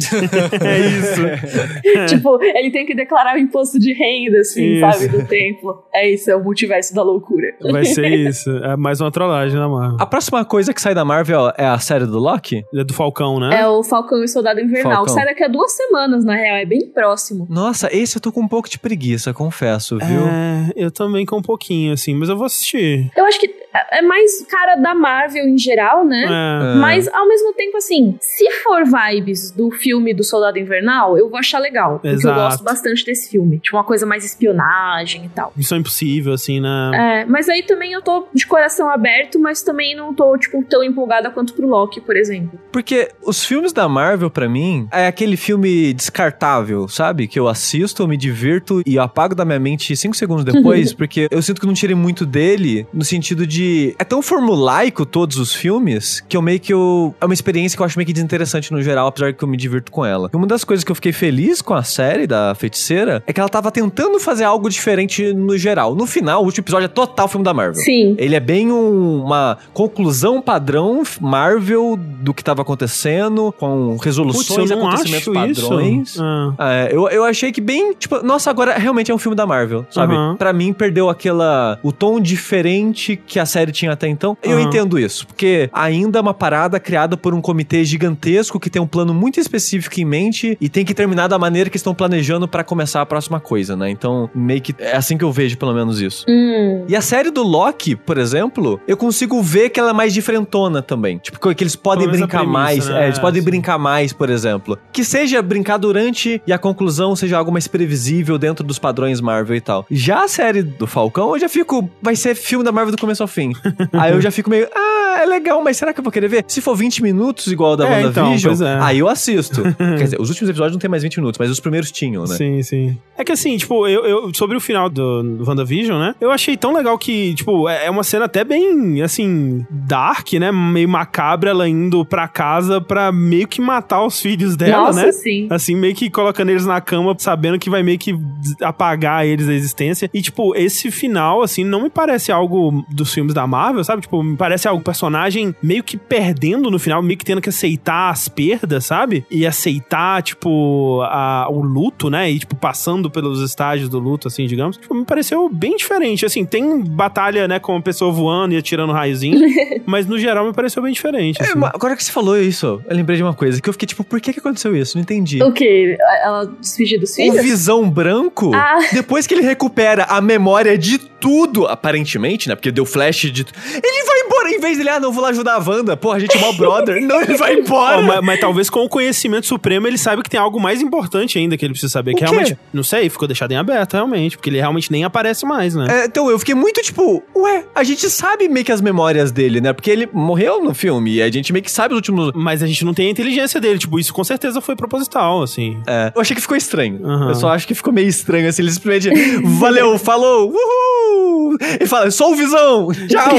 É 0.60 0.78
isso. 0.78 2.06
tipo, 2.14 2.38
ele 2.42 2.70
tem 2.70 2.84
que 2.84 2.94
declarar 2.94 3.36
o 3.36 3.38
imposto 3.38 3.78
de 3.78 3.92
renda, 3.92 4.40
assim, 4.40 4.74
Isso. 4.74 4.80
sabe, 4.80 5.08
do 5.08 5.26
templo. 5.26 5.84
É 5.92 6.08
isso, 6.08 6.30
é 6.30 6.36
o 6.36 6.42
multiverso 6.42 6.94
da 6.94 7.02
loucura. 7.02 7.46
Vai 7.70 7.84
ser 7.84 8.08
isso. 8.28 8.50
É 8.50 8.76
mais 8.76 9.00
uma 9.00 9.10
trollagem 9.10 9.58
na 9.58 9.68
Marvel. 9.68 9.96
A 9.98 10.06
próxima 10.06 10.44
coisa 10.44 10.74
que 10.74 10.80
sai 10.80 10.94
da 10.94 11.04
Marvel 11.04 11.52
é 11.56 11.64
a 11.64 11.78
série 11.78 12.04
do 12.06 12.18
Loki? 12.18 12.64
É 12.74 12.84
do 12.84 12.92
Falcão, 12.92 13.40
né? 13.40 13.60
É 13.60 13.68
o 13.68 13.82
Falcão 13.82 14.20
e 14.20 14.24
o 14.24 14.28
Soldado 14.28 14.60
Invernal. 14.60 14.96
Falcão. 14.96 15.14
Sai 15.14 15.24
daqui 15.24 15.44
a 15.44 15.48
duas 15.48 15.72
semanas, 15.72 16.24
na 16.24 16.34
real, 16.34 16.56
é 16.56 16.66
bem 16.66 16.86
próximo. 16.88 17.46
Nossa, 17.48 17.88
esse 17.94 18.16
eu 18.16 18.20
tô 18.20 18.30
com 18.30 18.42
um 18.42 18.48
pouco 18.48 18.68
de 18.68 18.78
preguiça, 18.78 19.32
confesso, 19.32 19.96
viu? 19.98 20.26
É, 20.26 20.72
eu 20.76 20.90
também 20.90 21.24
com 21.24 21.38
um 21.38 21.42
pouquinho, 21.42 21.92
assim, 21.92 22.14
mas 22.14 22.28
eu 22.28 22.36
vou 22.36 22.46
assistir. 22.46 23.10
Eu 23.16 23.24
acho 23.24 23.40
que 23.40 23.46
é 23.74 24.00
é 24.00 24.02
mais 24.02 24.44
cara 24.46 24.76
da 24.76 24.94
Marvel 24.94 25.46
em 25.46 25.58
geral, 25.58 26.04
né? 26.04 26.24
É. 26.24 26.72
É. 26.72 26.74
Mas, 26.76 27.08
ao 27.08 27.26
mesmo 27.28 27.52
tempo, 27.54 27.76
assim, 27.76 28.16
se 28.20 28.46
for 28.62 28.82
vibes 28.84 29.50
do 29.50 29.70
filme 29.70 30.12
do 30.12 30.24
Soldado 30.24 30.58
Invernal, 30.58 31.16
eu 31.16 31.28
vou 31.28 31.38
achar 31.38 31.58
legal. 31.58 31.94
Porque 31.94 32.08
eu 32.08 32.12
Exato. 32.12 32.40
gosto 32.40 32.64
bastante 32.64 33.04
desse 33.04 33.30
filme. 33.30 33.58
Tipo, 33.58 33.76
uma 33.76 33.84
coisa 33.84 34.04
mais 34.04 34.24
espionagem 34.24 35.24
e 35.26 35.28
tal. 35.28 35.52
Missão 35.56 35.78
Impossível, 35.78 36.32
assim, 36.32 36.60
né? 36.60 37.22
É, 37.22 37.24
mas 37.24 37.48
aí 37.48 37.62
também 37.62 37.92
eu 37.92 38.02
tô 38.02 38.26
de 38.34 38.46
coração 38.46 38.90
aberto, 38.90 39.38
mas 39.38 39.62
também 39.62 39.94
não 39.94 40.12
tô, 40.12 40.36
tipo, 40.36 40.62
tão 40.64 40.82
empolgada 40.82 41.30
quanto 41.30 41.54
pro 41.54 41.66
Loki, 41.66 42.00
por 42.00 42.16
exemplo. 42.16 42.58
Porque 42.72 43.10
os 43.22 43.44
filmes 43.44 43.72
da 43.72 43.88
Marvel, 43.88 44.30
pra 44.30 44.48
mim, 44.48 44.88
é 44.90 45.06
aquele 45.06 45.36
filme 45.36 45.92
descartável, 45.94 46.88
sabe? 46.88 47.28
Que 47.28 47.38
eu 47.38 47.48
assisto, 47.48 48.02
eu 48.02 48.08
me 48.08 48.16
divirto 48.16 48.82
e 48.84 48.96
eu 48.96 49.02
apago 49.02 49.34
da 49.34 49.44
minha 49.44 49.60
mente 49.60 49.96
cinco 49.96 50.16
segundos 50.16 50.44
depois, 50.44 50.92
porque 50.94 51.28
eu 51.30 51.40
sinto 51.40 51.60
que 51.60 51.66
não 51.66 51.74
tirei 51.74 51.94
muito 51.94 52.26
dele 52.26 52.86
no 52.92 53.04
sentido 53.04 53.46
de 53.46 53.60
de. 53.60 53.94
É 53.98 54.04
tão 54.04 54.22
formulaico 54.22 55.04
todos 55.04 55.36
os 55.36 55.54
filmes 55.54 56.20
que 56.20 56.36
eu 56.36 56.42
meio 56.42 56.58
que 56.58 56.72
eu. 56.72 57.14
É 57.20 57.24
uma 57.24 57.34
experiência 57.34 57.76
que 57.76 57.82
eu 57.82 57.86
acho 57.86 57.98
meio 57.98 58.06
que 58.06 58.12
desinteressante 58.12 58.39
no 58.72 58.82
geral, 58.82 59.06
apesar 59.08 59.30
de 59.30 59.36
que 59.38 59.44
eu 59.44 59.48
me 59.48 59.56
divirto 59.56 59.90
com 59.92 60.04
ela. 60.04 60.30
E 60.32 60.36
uma 60.36 60.46
das 60.46 60.64
coisas 60.64 60.84
que 60.84 60.90
eu 60.90 60.94
fiquei 60.94 61.12
feliz 61.12 61.60
com 61.62 61.74
a 61.74 61.82
série 61.82 62.26
da 62.26 62.54
feiticeira 62.54 63.22
é 63.26 63.32
que 63.32 63.40
ela 63.40 63.48
tava 63.48 63.70
tentando 63.70 64.18
fazer 64.20 64.44
algo 64.44 64.68
diferente 64.68 65.32
no 65.32 65.56
geral. 65.58 65.94
No 65.94 66.06
final, 66.06 66.42
o 66.42 66.44
último 66.46 66.62
episódio 66.62 66.84
é 66.86 66.88
total 66.88 67.28
filme 67.28 67.44
da 67.44 67.52
Marvel. 67.54 67.82
Sim. 67.82 68.14
Ele 68.18 68.34
é 68.34 68.40
bem 68.40 68.70
um- 68.72 69.22
uma 69.24 69.58
conclusão 69.72 70.40
padrão 70.40 71.02
Marvel 71.20 71.96
do 71.98 72.34
que 72.34 72.42
tava 72.44 72.62
acontecendo, 72.62 73.52
com 73.58 73.96
resoluções 73.96 74.46
Putz, 74.48 74.70
e 74.70 74.72
eu 74.72 74.78
não 74.78 74.88
acontecimentos 74.88 75.28
acho 75.58 75.68
padrões. 75.68 76.08
isso. 76.10 76.22
Ah. 76.22 76.54
É, 76.72 76.88
eu, 76.94 77.08
eu 77.08 77.24
achei 77.24 77.52
que 77.52 77.60
bem, 77.60 77.92
tipo, 77.94 78.22
nossa, 78.22 78.50
agora 78.50 78.74
realmente 78.78 79.10
é 79.10 79.14
um 79.14 79.18
filme 79.18 79.36
da 79.36 79.46
Marvel, 79.46 79.86
sabe? 79.90 80.14
Aham. 80.14 80.36
Pra 80.36 80.52
mim, 80.52 80.72
perdeu 80.72 81.08
aquela. 81.08 81.78
o 81.82 81.92
tom 81.92 82.20
diferente 82.20 83.16
que 83.26 83.38
a 83.38 83.46
série 83.46 83.72
tinha 83.72 83.92
até 83.92 84.08
então. 84.08 84.36
Eu 84.42 84.58
Aham. 84.58 84.62
entendo 84.62 84.98
isso, 84.98 85.26
porque 85.26 85.68
ainda 85.72 86.18
é 86.18 86.22
uma 86.22 86.34
parada 86.34 86.78
criada 86.80 87.16
por 87.16 87.34
um 87.34 87.40
comitê 87.40 87.84
gigantesco 87.84 88.29
que 88.60 88.70
tem 88.70 88.80
um 88.80 88.86
plano 88.86 89.14
muito 89.14 89.40
específico 89.40 90.00
em 90.00 90.04
mente 90.04 90.56
e 90.60 90.68
tem 90.68 90.84
que 90.84 90.94
terminar 90.94 91.28
da 91.28 91.38
maneira 91.38 91.70
que 91.70 91.76
estão 91.76 91.94
planejando 91.94 92.46
pra 92.46 92.62
começar 92.62 93.00
a 93.00 93.06
próxima 93.06 93.40
coisa, 93.40 93.76
né? 93.76 93.90
Então, 93.90 94.30
meio 94.34 94.60
que 94.60 94.74
é 94.78 94.96
assim 94.96 95.16
que 95.16 95.24
eu 95.24 95.32
vejo, 95.32 95.56
pelo 95.56 95.74
menos, 95.74 96.00
isso. 96.00 96.24
Hum. 96.28 96.84
E 96.88 96.96
a 96.96 97.00
série 97.00 97.30
do 97.30 97.42
Loki, 97.42 97.96
por 97.96 98.18
exemplo, 98.18 98.80
eu 98.86 98.96
consigo 98.96 99.42
ver 99.42 99.70
que 99.70 99.80
ela 99.80 99.90
é 99.90 99.92
mais 99.92 100.12
diferentona 100.12 100.82
também. 100.82 101.18
Tipo, 101.18 101.54
que 101.54 101.62
eles 101.62 101.76
podem 101.76 102.08
brincar 102.08 102.40
premissa, 102.40 102.52
mais. 102.52 102.88
né? 102.88 103.02
É, 103.02 103.06
eles 103.06 103.18
podem 103.18 103.40
Sim. 103.40 103.44
brincar 103.46 103.78
mais, 103.78 104.12
por 104.12 104.30
exemplo. 104.30 104.78
Que 104.92 105.04
seja 105.04 105.40
brincar 105.42 105.78
durante 105.78 106.42
e 106.46 106.52
a 106.52 106.58
conclusão 106.58 107.14
seja 107.16 107.38
algo 107.38 107.52
mais 107.52 107.66
previsível 107.66 108.38
dentro 108.38 108.64
dos 108.64 108.78
padrões 108.78 109.20
Marvel 109.20 109.56
e 109.56 109.60
tal. 109.60 109.86
Já 109.90 110.24
a 110.24 110.28
série 110.28 110.62
do 110.62 110.86
Falcão, 110.86 111.32
eu 111.34 111.38
já 111.38 111.48
fico. 111.48 111.88
Vai 112.02 112.16
ser 112.16 112.34
filme 112.34 112.64
da 112.64 112.72
Marvel 112.72 112.92
do 112.92 113.00
começo 113.00 113.22
ao 113.22 113.28
fim. 113.28 113.52
aí 113.92 114.12
eu 114.12 114.20
já 114.20 114.30
fico 114.30 114.50
meio. 114.50 114.68
Ah, 114.74 114.89
é 115.18 115.26
legal, 115.26 115.62
mas 115.62 115.76
será 115.76 115.92
que 115.92 116.00
eu 116.00 116.04
vou 116.04 116.12
querer 116.12 116.28
ver? 116.28 116.44
Se 116.48 116.60
for 116.60 116.74
20 116.76 117.02
minutos 117.02 117.46
igual 117.48 117.72
a 117.72 117.76
da 117.76 117.88
É, 117.88 118.02
então, 118.02 118.24
WandaVision, 118.24 118.50
pois 118.56 118.60
é. 118.60 118.78
aí 118.80 118.98
eu 118.98 119.08
assisto. 119.08 119.62
Quer 119.76 120.04
dizer, 120.04 120.20
os 120.20 120.28
últimos 120.28 120.48
episódios 120.50 120.72
não 120.74 120.80
tem 120.80 120.90
mais 120.90 121.02
20 121.02 121.16
minutos, 121.18 121.38
mas 121.38 121.50
os 121.50 121.60
primeiros 121.60 121.90
tinham, 121.90 122.22
né? 122.24 122.34
Sim, 122.36 122.62
sim. 122.62 122.98
É 123.16 123.24
que 123.24 123.32
assim, 123.32 123.56
tipo, 123.56 123.86
eu, 123.86 124.04
eu- 124.06 124.34
sobre 124.34 124.56
o 124.56 124.60
final 124.60 124.88
do, 124.88 125.22
do 125.22 125.48
WandaVision, 125.48 125.98
né? 125.98 126.14
Eu 126.20 126.30
achei 126.30 126.56
tão 126.56 126.72
legal 126.72 126.96
que, 126.98 127.34
tipo, 127.34 127.68
é 127.68 127.86
é 127.86 127.90
uma 127.90 128.02
cena 128.04 128.26
até 128.26 128.44
bem, 128.44 129.02
assim, 129.02 129.64
dark, 129.70 130.32
né? 130.34 130.52
Meio 130.52 130.88
macabra, 130.88 131.50
ela 131.50 131.68
indo 131.68 132.04
pra 132.04 132.28
casa 132.28 132.80
pra 132.80 133.10
meio 133.10 133.48
que 133.48 133.60
matar 133.60 134.04
os 134.04 134.20
filhos 134.20 134.54
dela, 134.56 134.86
Nossa, 134.86 135.06
né? 135.06 135.12
sim. 135.12 135.46
Assim, 135.50 135.74
meio 135.74 135.94
que 135.94 136.08
colocando 136.10 136.50
eles 136.50 136.64
na 136.66 136.80
cama, 136.80 137.14
sabendo 137.18 137.58
que 137.58 137.68
vai 137.70 137.82
meio 137.82 137.98
que 137.98 138.14
apagar 138.62 139.26
eles 139.26 139.46
da 139.46 139.54
existência. 139.54 140.10
E, 140.12 140.20
tipo, 140.22 140.54
esse 140.54 140.90
final, 140.90 141.42
assim, 141.42 141.64
não 141.64 141.82
me 141.82 141.90
parece 141.90 142.30
algo 142.32 142.84
dos 142.90 143.12
filmes 143.12 143.34
da 143.34 143.46
Marvel, 143.46 143.82
sabe? 143.84 144.02
Tipo, 144.02 144.22
me 144.22 144.36
parece 144.36 144.68
algo, 144.68 144.82
personagem 145.00 145.54
meio 145.62 145.82
que 145.82 145.96
perdendo 145.96 146.70
no 146.70 146.78
final, 146.78 147.02
meio 147.02 147.18
que 147.18 147.24
tendo 147.24 147.40
que 147.40 147.48
aceitar 147.48 148.10
as 148.10 148.28
perdas, 148.28 148.84
sabe? 148.84 149.24
E 149.30 149.46
aceitar, 149.46 150.22
tipo, 150.22 151.00
a- 151.04 151.46
o 151.50 151.60
luto, 151.62 152.10
né? 152.10 152.30
E, 152.30 152.38
tipo, 152.38 152.54
passando 152.54 153.10
pelos 153.10 153.40
estágios 153.40 153.88
do 153.88 153.98
luto, 153.98 154.28
assim, 154.28 154.46
digamos. 154.46 154.76
Tipo, 154.76 154.94
me 154.94 155.04
pareceu 155.06 155.48
bem 155.48 155.74
diferente. 155.76 156.26
Assim, 156.26 156.44
tem 156.44 156.80
batalha, 156.80 157.48
né, 157.48 157.58
com 157.58 157.76
a 157.76 157.80
pessoa 157.80 158.12
voando 158.12 158.54
e 158.54 158.58
atirando 158.58 158.92
raiozinho, 158.92 159.40
mas 159.86 160.06
no 160.06 160.18
geral 160.18 160.46
me 160.46 160.52
pareceu 160.52 160.82
bem 160.82 160.92
diferente. 160.92 161.40
É, 161.40 161.46
assim. 161.46 161.58
mas 161.58 161.70
agora 161.74 161.96
que 161.96 162.04
você 162.04 162.12
falou 162.12 162.38
isso, 162.38 162.82
eu 162.86 162.94
lembrei 162.96 163.16
de 163.16 163.22
uma 163.22 163.32
coisa, 163.34 163.60
que 163.60 163.68
eu 163.68 163.72
fiquei 163.72 163.86
tipo, 163.86 164.04
por 164.04 164.20
que 164.20 164.32
que 164.34 164.38
aconteceu 164.40 164.76
isso? 164.76 164.96
Não 164.98 165.02
entendi. 165.02 165.42
O 165.42 165.50
quê? 165.52 165.96
Ela 166.22 166.44
despedir 166.60 167.00
dos 167.00 167.10
O 167.12 167.14
filhos? 167.14 167.42
Visão 167.42 167.88
Branco, 167.88 168.54
Ah. 168.54 168.78
depois 168.92 169.26
que 169.26 169.32
ele 169.32 169.42
recupera 169.42 170.04
a 170.04 170.20
memória 170.20 170.76
de 170.76 170.98
tudo, 170.98 171.66
aparentemente, 171.66 172.48
né? 172.48 172.54
Porque 172.54 172.70
deu 172.70 172.84
flash 172.86 173.30
de. 173.30 173.42
Ele 173.74 174.04
vai 174.06 174.20
embora, 174.20 174.50
em 174.50 174.60
vez 174.60 174.78
dele, 174.78 174.88
ah, 174.90 175.00
não, 175.00 175.12
vou 175.12 175.22
lá 175.22 175.30
ajudar 175.30 175.54
a 175.54 175.58
Wanda. 175.58 175.96
Porra, 175.96 176.16
a 176.16 176.20
gente 176.20 176.36
é 176.36 176.40
mó 176.40 176.52
brother. 176.52 177.00
não, 177.02 177.20
ele 177.20 177.36
vai 177.36 177.54
embora. 177.54 177.98
Ó, 177.98 178.02
mas, 178.02 178.20
mas 178.20 178.40
talvez 178.40 178.70
com 178.70 178.80
o 178.80 178.88
conhecimento 178.88 179.46
supremo 179.46 179.86
ele 179.86 179.98
saiba 179.98 180.22
que 180.22 180.30
tem 180.30 180.38
algo 180.40 180.60
mais 180.60 180.82
importante 180.82 181.38
ainda 181.38 181.56
que 181.56 181.64
ele 181.64 181.72
precisa 181.72 181.90
saber. 181.90 182.12
O 182.12 182.14
que 182.14 182.24
quê? 182.24 182.30
realmente. 182.30 182.58
Não 182.72 182.82
sei, 182.82 183.08
ficou 183.08 183.26
deixado 183.26 183.52
em 183.52 183.56
aberto, 183.56 183.94
realmente. 183.94 184.36
Porque 184.36 184.50
ele 184.50 184.58
realmente 184.58 184.90
nem 184.90 185.04
aparece 185.04 185.46
mais, 185.46 185.74
né? 185.74 185.86
É, 185.88 186.04
então, 186.06 186.30
eu 186.30 186.38
fiquei 186.38 186.54
muito 186.54 186.80
tipo, 186.82 187.22
ué, 187.36 187.64
a 187.74 187.82
gente 187.82 188.08
sabe 188.10 188.48
meio 188.48 188.64
que 188.64 188.72
as 188.72 188.80
memórias 188.80 189.32
dele, 189.32 189.60
né? 189.60 189.72
Porque 189.72 189.90
ele 189.90 190.08
morreu 190.12 190.62
no 190.62 190.74
filme 190.74 191.14
e 191.14 191.22
a 191.22 191.30
gente 191.30 191.52
meio 191.52 191.64
que 191.64 191.70
sabe 191.70 191.94
os 191.94 191.98
últimos. 191.98 192.32
Mas 192.34 192.62
a 192.62 192.66
gente 192.66 192.84
não 192.84 192.94
tem 192.94 193.08
a 193.08 193.10
inteligência 193.10 193.60
dele. 193.60 193.78
Tipo, 193.78 193.98
isso 193.98 194.12
com 194.12 194.24
certeza 194.24 194.60
foi 194.60 194.76
proposital, 194.76 195.42
assim. 195.42 195.80
É, 195.86 196.12
eu 196.14 196.20
achei 196.20 196.34
que 196.34 196.42
ficou 196.42 196.56
estranho. 196.56 197.00
Aham. 197.04 197.28
Eu 197.28 197.34
só 197.34 197.48
acho 197.48 197.66
que 197.66 197.74
ficou 197.74 197.92
meio 197.92 198.08
estranho, 198.08 198.48
assim. 198.48 198.62
Ele 198.62 198.72
simplesmente, 198.72 199.10
valeu, 199.58 199.98
falou, 199.98 200.50
uhul! 200.50 201.56
Ele 201.60 201.86
fala, 201.86 202.10
sou 202.10 202.32
o 202.32 202.36
Visão, 202.36 202.88
tchau! 203.08 203.34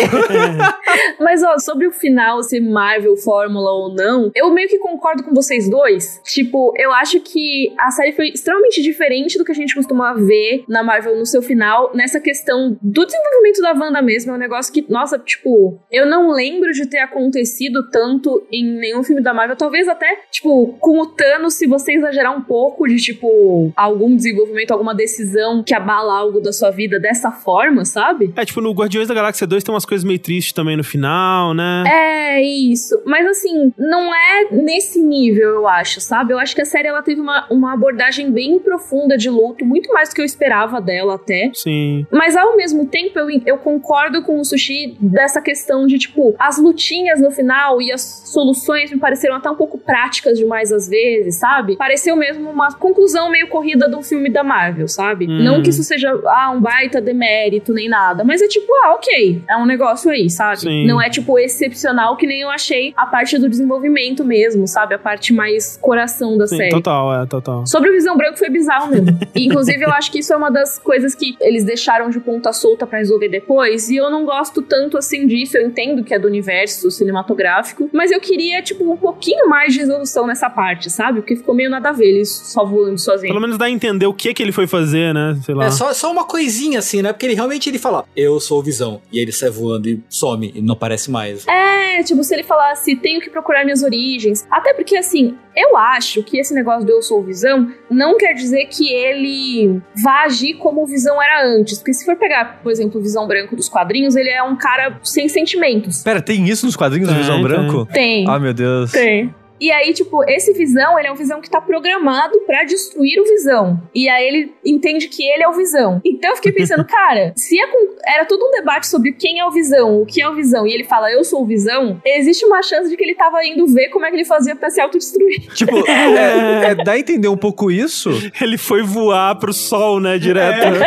Mas, 1.20 1.41
ó, 1.42 1.58
sobre 1.60 1.88
o 1.88 1.92
final 1.92 2.42
ser 2.44 2.60
Marvel 2.60 3.16
Fórmula 3.18 3.72
ou 3.72 3.94
não, 3.94 4.32
eu 4.36 4.50
meio 4.52 4.68
que 4.68 4.78
concordo 4.78 5.24
com 5.24 5.34
vocês 5.34 5.70
dois. 5.70 6.22
Tipo, 6.26 6.74
eu 6.78 6.92
acho 6.94 7.20
que 7.20 7.74
a 7.80 7.92
série 7.92 8.12
foi 8.12 8.30
extremamente 8.30 8.82
diferente 8.82 9.38
do 9.38 9.46
que 9.46 9.52
a 9.52 9.56
gente 9.56 9.76
costuma 9.76 10.14
ver 10.14 10.64
na 10.68 10.84
Marvel 10.84 11.18
no 11.18 11.26
seu 11.26 11.42
final, 11.42 11.92
nessa 11.94 12.20
questão 12.20 12.78
do 12.82 13.06
desenvolvimento 13.06 13.62
da 13.62 13.74
Wanda 13.74 14.02
mesmo. 14.02 14.32
É 14.32 14.36
um 14.36 14.40
negócio 14.40 14.74
que, 14.74 14.86
nossa, 14.90 15.18
tipo, 15.18 15.80
eu 15.92 16.06
não 16.06 16.32
lembro 16.32 16.72
de 16.72 16.86
ter 16.86 17.00
acontecido 17.00 17.90
tanto 17.90 18.46
em 18.52 18.64
nenhum 18.64 19.04
filme 19.04 19.22
da 19.22 19.34
Marvel. 19.34 19.56
Talvez 19.56 19.88
até, 19.88 20.20
tipo, 20.32 20.76
com 20.80 21.00
o 21.00 21.06
Thanos, 21.06 21.56
se 21.56 21.68
você 21.68 21.94
exagerar 21.94 22.36
um 22.36 22.42
pouco 22.42 22.88
de, 22.88 22.98
tipo, 22.98 23.72
algum 23.76 24.16
desenvolvimento, 24.16 24.72
alguma 24.72 24.94
decisão 24.94 25.64
que 25.64 25.74
abala 25.74 26.18
algo 26.18 26.40
da 26.40 26.52
sua 26.52 26.72
vida 26.72 27.00
dessa 27.00 27.32
forma, 27.32 27.86
sabe? 27.86 28.34
É, 28.36 28.46
tipo, 28.46 28.62
no 28.62 28.72
Guardiões 28.72 29.08
da 29.08 29.14
Galáxia 29.14 29.48
2 29.48 29.64
tem 29.64 29.74
umas 29.74 29.86
coisas 29.86 30.04
meio 30.04 30.20
tristes 30.20 30.54
também 30.54 30.78
no 30.78 30.84
final, 30.84 31.31
né? 31.54 31.84
É 31.88 32.42
isso. 32.42 33.02
Mas 33.06 33.26
assim, 33.28 33.74
não 33.78 34.14
é 34.14 34.48
nesse 34.52 35.02
nível, 35.02 35.50
eu 35.50 35.68
acho, 35.68 36.00
sabe? 36.00 36.34
Eu 36.34 36.40
acho 36.40 36.56
que 36.56 36.62
a 36.62 36.66
série 36.66 36.88
ela 36.88 37.02
teve 37.02 37.20
uma, 37.20 37.46
uma 37.50 37.74
abordagem 37.74 38.32
bem 38.32 38.60
profunda 38.60 39.18
de 39.18 39.30
luto, 39.30 39.66
muito 39.66 39.92
mais 39.94 40.10
do 40.10 40.16
que 40.16 40.22
eu 40.22 40.26
esperava 40.26 40.80
dela 40.80 41.16
até. 41.16 41.52
Sim. 41.54 42.06
Mas 42.12 42.36
ao 42.36 42.56
mesmo 42.56 42.86
tempo, 42.86 43.20
eu, 43.20 43.30
eu 43.46 43.58
concordo 43.58 44.24
com 44.24 44.40
o 44.40 44.46
Sushi 44.46 44.98
dessa 45.00 45.42
questão 45.42 45.86
de, 45.86 45.98
tipo, 45.98 46.36
as 46.40 46.58
lutinhas 46.58 47.20
no 47.20 47.32
final 47.32 47.82
e 47.82 47.92
as 47.92 48.24
soluções 48.26 48.92
me 48.92 49.00
pareceram 49.00 49.36
até 49.36 49.50
um 49.50 49.56
pouco 49.56 49.78
práticas 49.78 50.38
demais 50.38 50.72
às 50.72 50.88
vezes, 50.88 51.36
sabe? 51.38 51.76
Pareceu 51.76 52.16
mesmo 52.16 52.50
uma 52.50 52.72
conclusão 52.74 53.30
meio 53.30 53.48
corrida 53.48 53.88
do 53.88 54.02
filme 54.02 54.30
da 54.30 54.44
Marvel, 54.44 54.88
sabe? 54.88 55.28
Hum. 55.28 55.44
Não 55.44 55.62
que 55.62 55.70
isso 55.70 55.84
seja, 55.84 56.12
ah, 56.26 56.52
um 56.52 56.62
baita 56.62 57.02
demérito 57.02 57.74
nem 57.74 57.90
nada, 57.90 58.24
mas 58.24 58.42
é 58.42 58.48
tipo, 58.48 58.72
ah, 58.84 58.94
ok, 58.96 59.44
é 59.50 59.58
um 59.58 59.66
negócio 59.66 60.10
aí, 60.10 60.30
sabe? 60.30 60.62
Sim. 60.62 60.88
Não 60.88 61.02
é, 61.02 61.10
tipo, 61.10 61.21
excepcional 61.40 62.16
que 62.16 62.28
nem 62.28 62.42
eu 62.42 62.50
achei 62.50 62.94
a 62.96 63.06
parte 63.06 63.38
do 63.38 63.50
desenvolvimento 63.50 64.24
mesmo, 64.24 64.68
sabe? 64.68 64.96
A 64.96 65.00
parte 65.00 65.34
mais 65.34 65.78
coração 65.82 66.38
da 66.38 66.48
Sim, 66.48 66.58
série. 66.58 66.70
total, 66.70 67.22
é, 67.22 67.26
total. 67.26 67.66
Sobre 67.66 67.90
o 67.90 67.94
Visão 67.94 68.18
Branco 68.18 68.38
foi 68.38 68.50
bizarro 68.50 68.92
mesmo. 68.92 69.18
E, 69.36 69.46
inclusive, 69.48 69.84
eu 69.84 69.92
acho 69.92 70.12
que 70.12 70.20
isso 70.20 70.34
é 70.34 70.38
uma 70.38 70.50
das 70.50 70.80
coisas 70.80 71.16
que 71.16 71.36
eles 71.40 71.64
deixaram 71.64 72.10
de 72.10 72.20
ponta 72.20 72.52
solta 72.54 72.86
pra 72.86 73.00
resolver 73.00 73.30
depois. 73.30 73.90
E 73.90 73.96
eu 73.96 74.10
não 74.10 74.26
gosto 74.26 74.62
tanto 74.62 74.98
assim 74.98 75.28
disso. 75.28 75.58
Eu 75.58 75.68
entendo 75.68 76.04
que 76.04 76.14
é 76.14 76.20
do 76.20 76.28
universo 76.28 76.90
cinematográfico. 76.92 77.90
Mas 77.94 78.12
eu 78.12 78.20
queria, 78.20 78.62
tipo, 78.62 78.92
um 78.92 78.98
pouquinho 78.98 79.48
mais 79.48 79.74
de 79.74 79.80
resolução 79.80 80.26
nessa 80.26 80.50
parte, 80.50 80.90
sabe? 80.90 81.22
Porque 81.22 81.36
ficou 81.36 81.54
meio 81.54 81.70
nada 81.70 81.90
a 81.90 81.92
ver 81.92 82.08
eles 82.08 82.30
só 82.30 82.66
voando 82.66 82.98
sozinho. 82.98 83.32
Pelo 83.32 83.42
menos 83.42 83.58
dá 83.58 83.66
a 83.66 83.70
entender 83.70 84.06
o 84.06 84.14
que 84.14 84.34
que 84.34 84.42
ele 84.42 84.52
foi 84.52 84.68
fazer, 84.68 85.14
né? 85.14 85.38
Sei 85.44 85.54
lá. 85.54 85.66
É 85.66 85.72
só, 85.72 85.94
só 85.94 86.12
uma 86.12 86.26
coisinha 86.26 86.80
assim, 86.80 87.02
né? 87.02 87.12
Porque 87.14 87.26
ele 87.26 87.36
realmente 87.36 87.70
ele 87.70 87.78
fala, 87.78 88.06
eu 88.16 88.40
sou 88.40 88.60
o 88.60 88.64
Visão. 88.64 89.02
E 89.12 89.20
ele 89.20 89.32
sai 89.32 89.50
voando 89.50 89.88
e 89.90 90.02
some 90.10 90.52
e 90.56 90.62
não 90.62 90.74
aparece 90.74 91.11
mais. 91.12 91.48
É, 91.48 92.02
tipo, 92.04 92.24
se 92.24 92.34
ele 92.34 92.44
falasse, 92.44 92.96
tenho 92.96 93.20
que 93.22 93.30
procurar 93.30 93.64
minhas 93.64 93.84
origens. 93.84 94.48
Até 94.50 94.74
porque, 94.74 94.96
assim, 94.96 95.38
eu 95.56 95.78
acho 95.78 96.24
que 96.24 96.38
esse 96.38 96.54
negócio 96.54 96.86
do 96.86 96.92
eu 96.92 97.02
sou 97.02 97.20
o 97.20 97.24
Visão 97.24 97.72
não 97.90 98.18
quer 98.18 98.34
dizer 98.34 98.66
que 98.66 98.92
ele 98.92 99.82
vá 100.04 100.24
agir 100.24 100.56
como 100.56 100.84
o 100.84 100.88
Visão 100.88 101.22
era 101.22 101.46
antes. 101.46 101.78
Porque 101.78 101.94
se 101.94 102.06
for 102.06 102.16
pegar, 102.16 102.62
por 102.64 102.72
exemplo, 102.72 103.00
o 103.00 103.04
Visão 103.04 103.28
Branco 103.28 103.56
dos 103.56 103.70
quadrinhos, 103.70 104.16
ele 104.16 104.30
é 104.30 104.42
um 104.42 104.56
cara 104.56 105.00
sem 105.04 105.28
sentimentos. 105.28 106.04
Pera, 106.04 106.22
tem 106.22 106.48
isso 106.48 106.66
nos 106.66 106.76
quadrinhos 106.76 107.10
do 107.10 107.16
Visão 107.16 107.36
tem. 107.36 107.44
Branco? 107.44 107.86
Tem. 107.92 108.26
Ah, 108.28 108.40
meu 108.40 108.54
Deus. 108.54 108.92
Tem. 108.92 109.34
E 109.62 109.72
aí, 109.72 109.94
tipo, 109.94 110.24
esse 110.28 110.52
Visão, 110.54 110.98
ele 110.98 111.08
é 111.08 111.12
um 111.12 111.16
Visão 111.16 111.40
que 111.40 111.50
tá 111.50 111.62
programado 111.62 112.40
pra 112.48 112.64
destruir 112.64 113.20
o 113.22 113.24
Visão. 113.24 113.80
E 113.94 114.10
aí 114.10 114.28
ele 114.28 114.54
entende 114.66 115.08
que 115.08 115.24
ele 115.24 115.44
é 115.44 115.48
o 115.48 115.54
Visão. 115.54 116.02
Então 116.04 116.32
eu 116.32 116.36
fiquei 116.36 116.52
pensando, 116.52 116.84
cara, 116.90 117.32
se 117.36 117.60
é 117.62 117.68
com- 117.68 117.96
era 118.08 118.26
todo 118.26 118.44
um 118.44 118.52
debate 118.52 118.88
sobre 118.88 119.12
quem 119.12 119.40
é 119.40 119.46
o 119.46 119.52
Visão, 119.52 120.02
o 120.02 120.06
que 120.06 120.20
é 120.20 120.28
o 120.28 120.34
Visão, 120.34 120.66
e 120.66 120.74
ele 120.74 120.84
fala, 120.84 121.12
eu 121.12 121.24
sou 121.24 121.44
o 121.44 121.46
Visão, 121.46 122.02
existe 122.04 122.44
uma 122.44 122.64
chance 122.64 122.90
de 122.90 122.98
que 122.98 123.04
ele 123.04 123.14
tava 123.14 123.46
indo 123.46 123.68
ver 123.68 123.90
como 123.90 124.04
é 124.06 124.10
que 124.10 124.16
ele 124.16 124.26
fazia 124.26 124.56
pra 124.56 124.70
se 124.72 124.82
autodestruir. 124.82 125.42
Tipo, 125.54 125.78
é, 125.88 126.72
é, 126.72 126.76
dá 126.76 126.94
a 126.94 127.00
entender 127.00 127.28
um 127.28 127.38
pouco 127.38 127.70
isso. 127.70 128.10
Ele 128.42 128.58
foi 128.58 128.82
voar 128.82 129.36
pro 129.36 129.54
sol, 129.54 130.00
né? 130.00 130.18
Direto. 130.18 130.80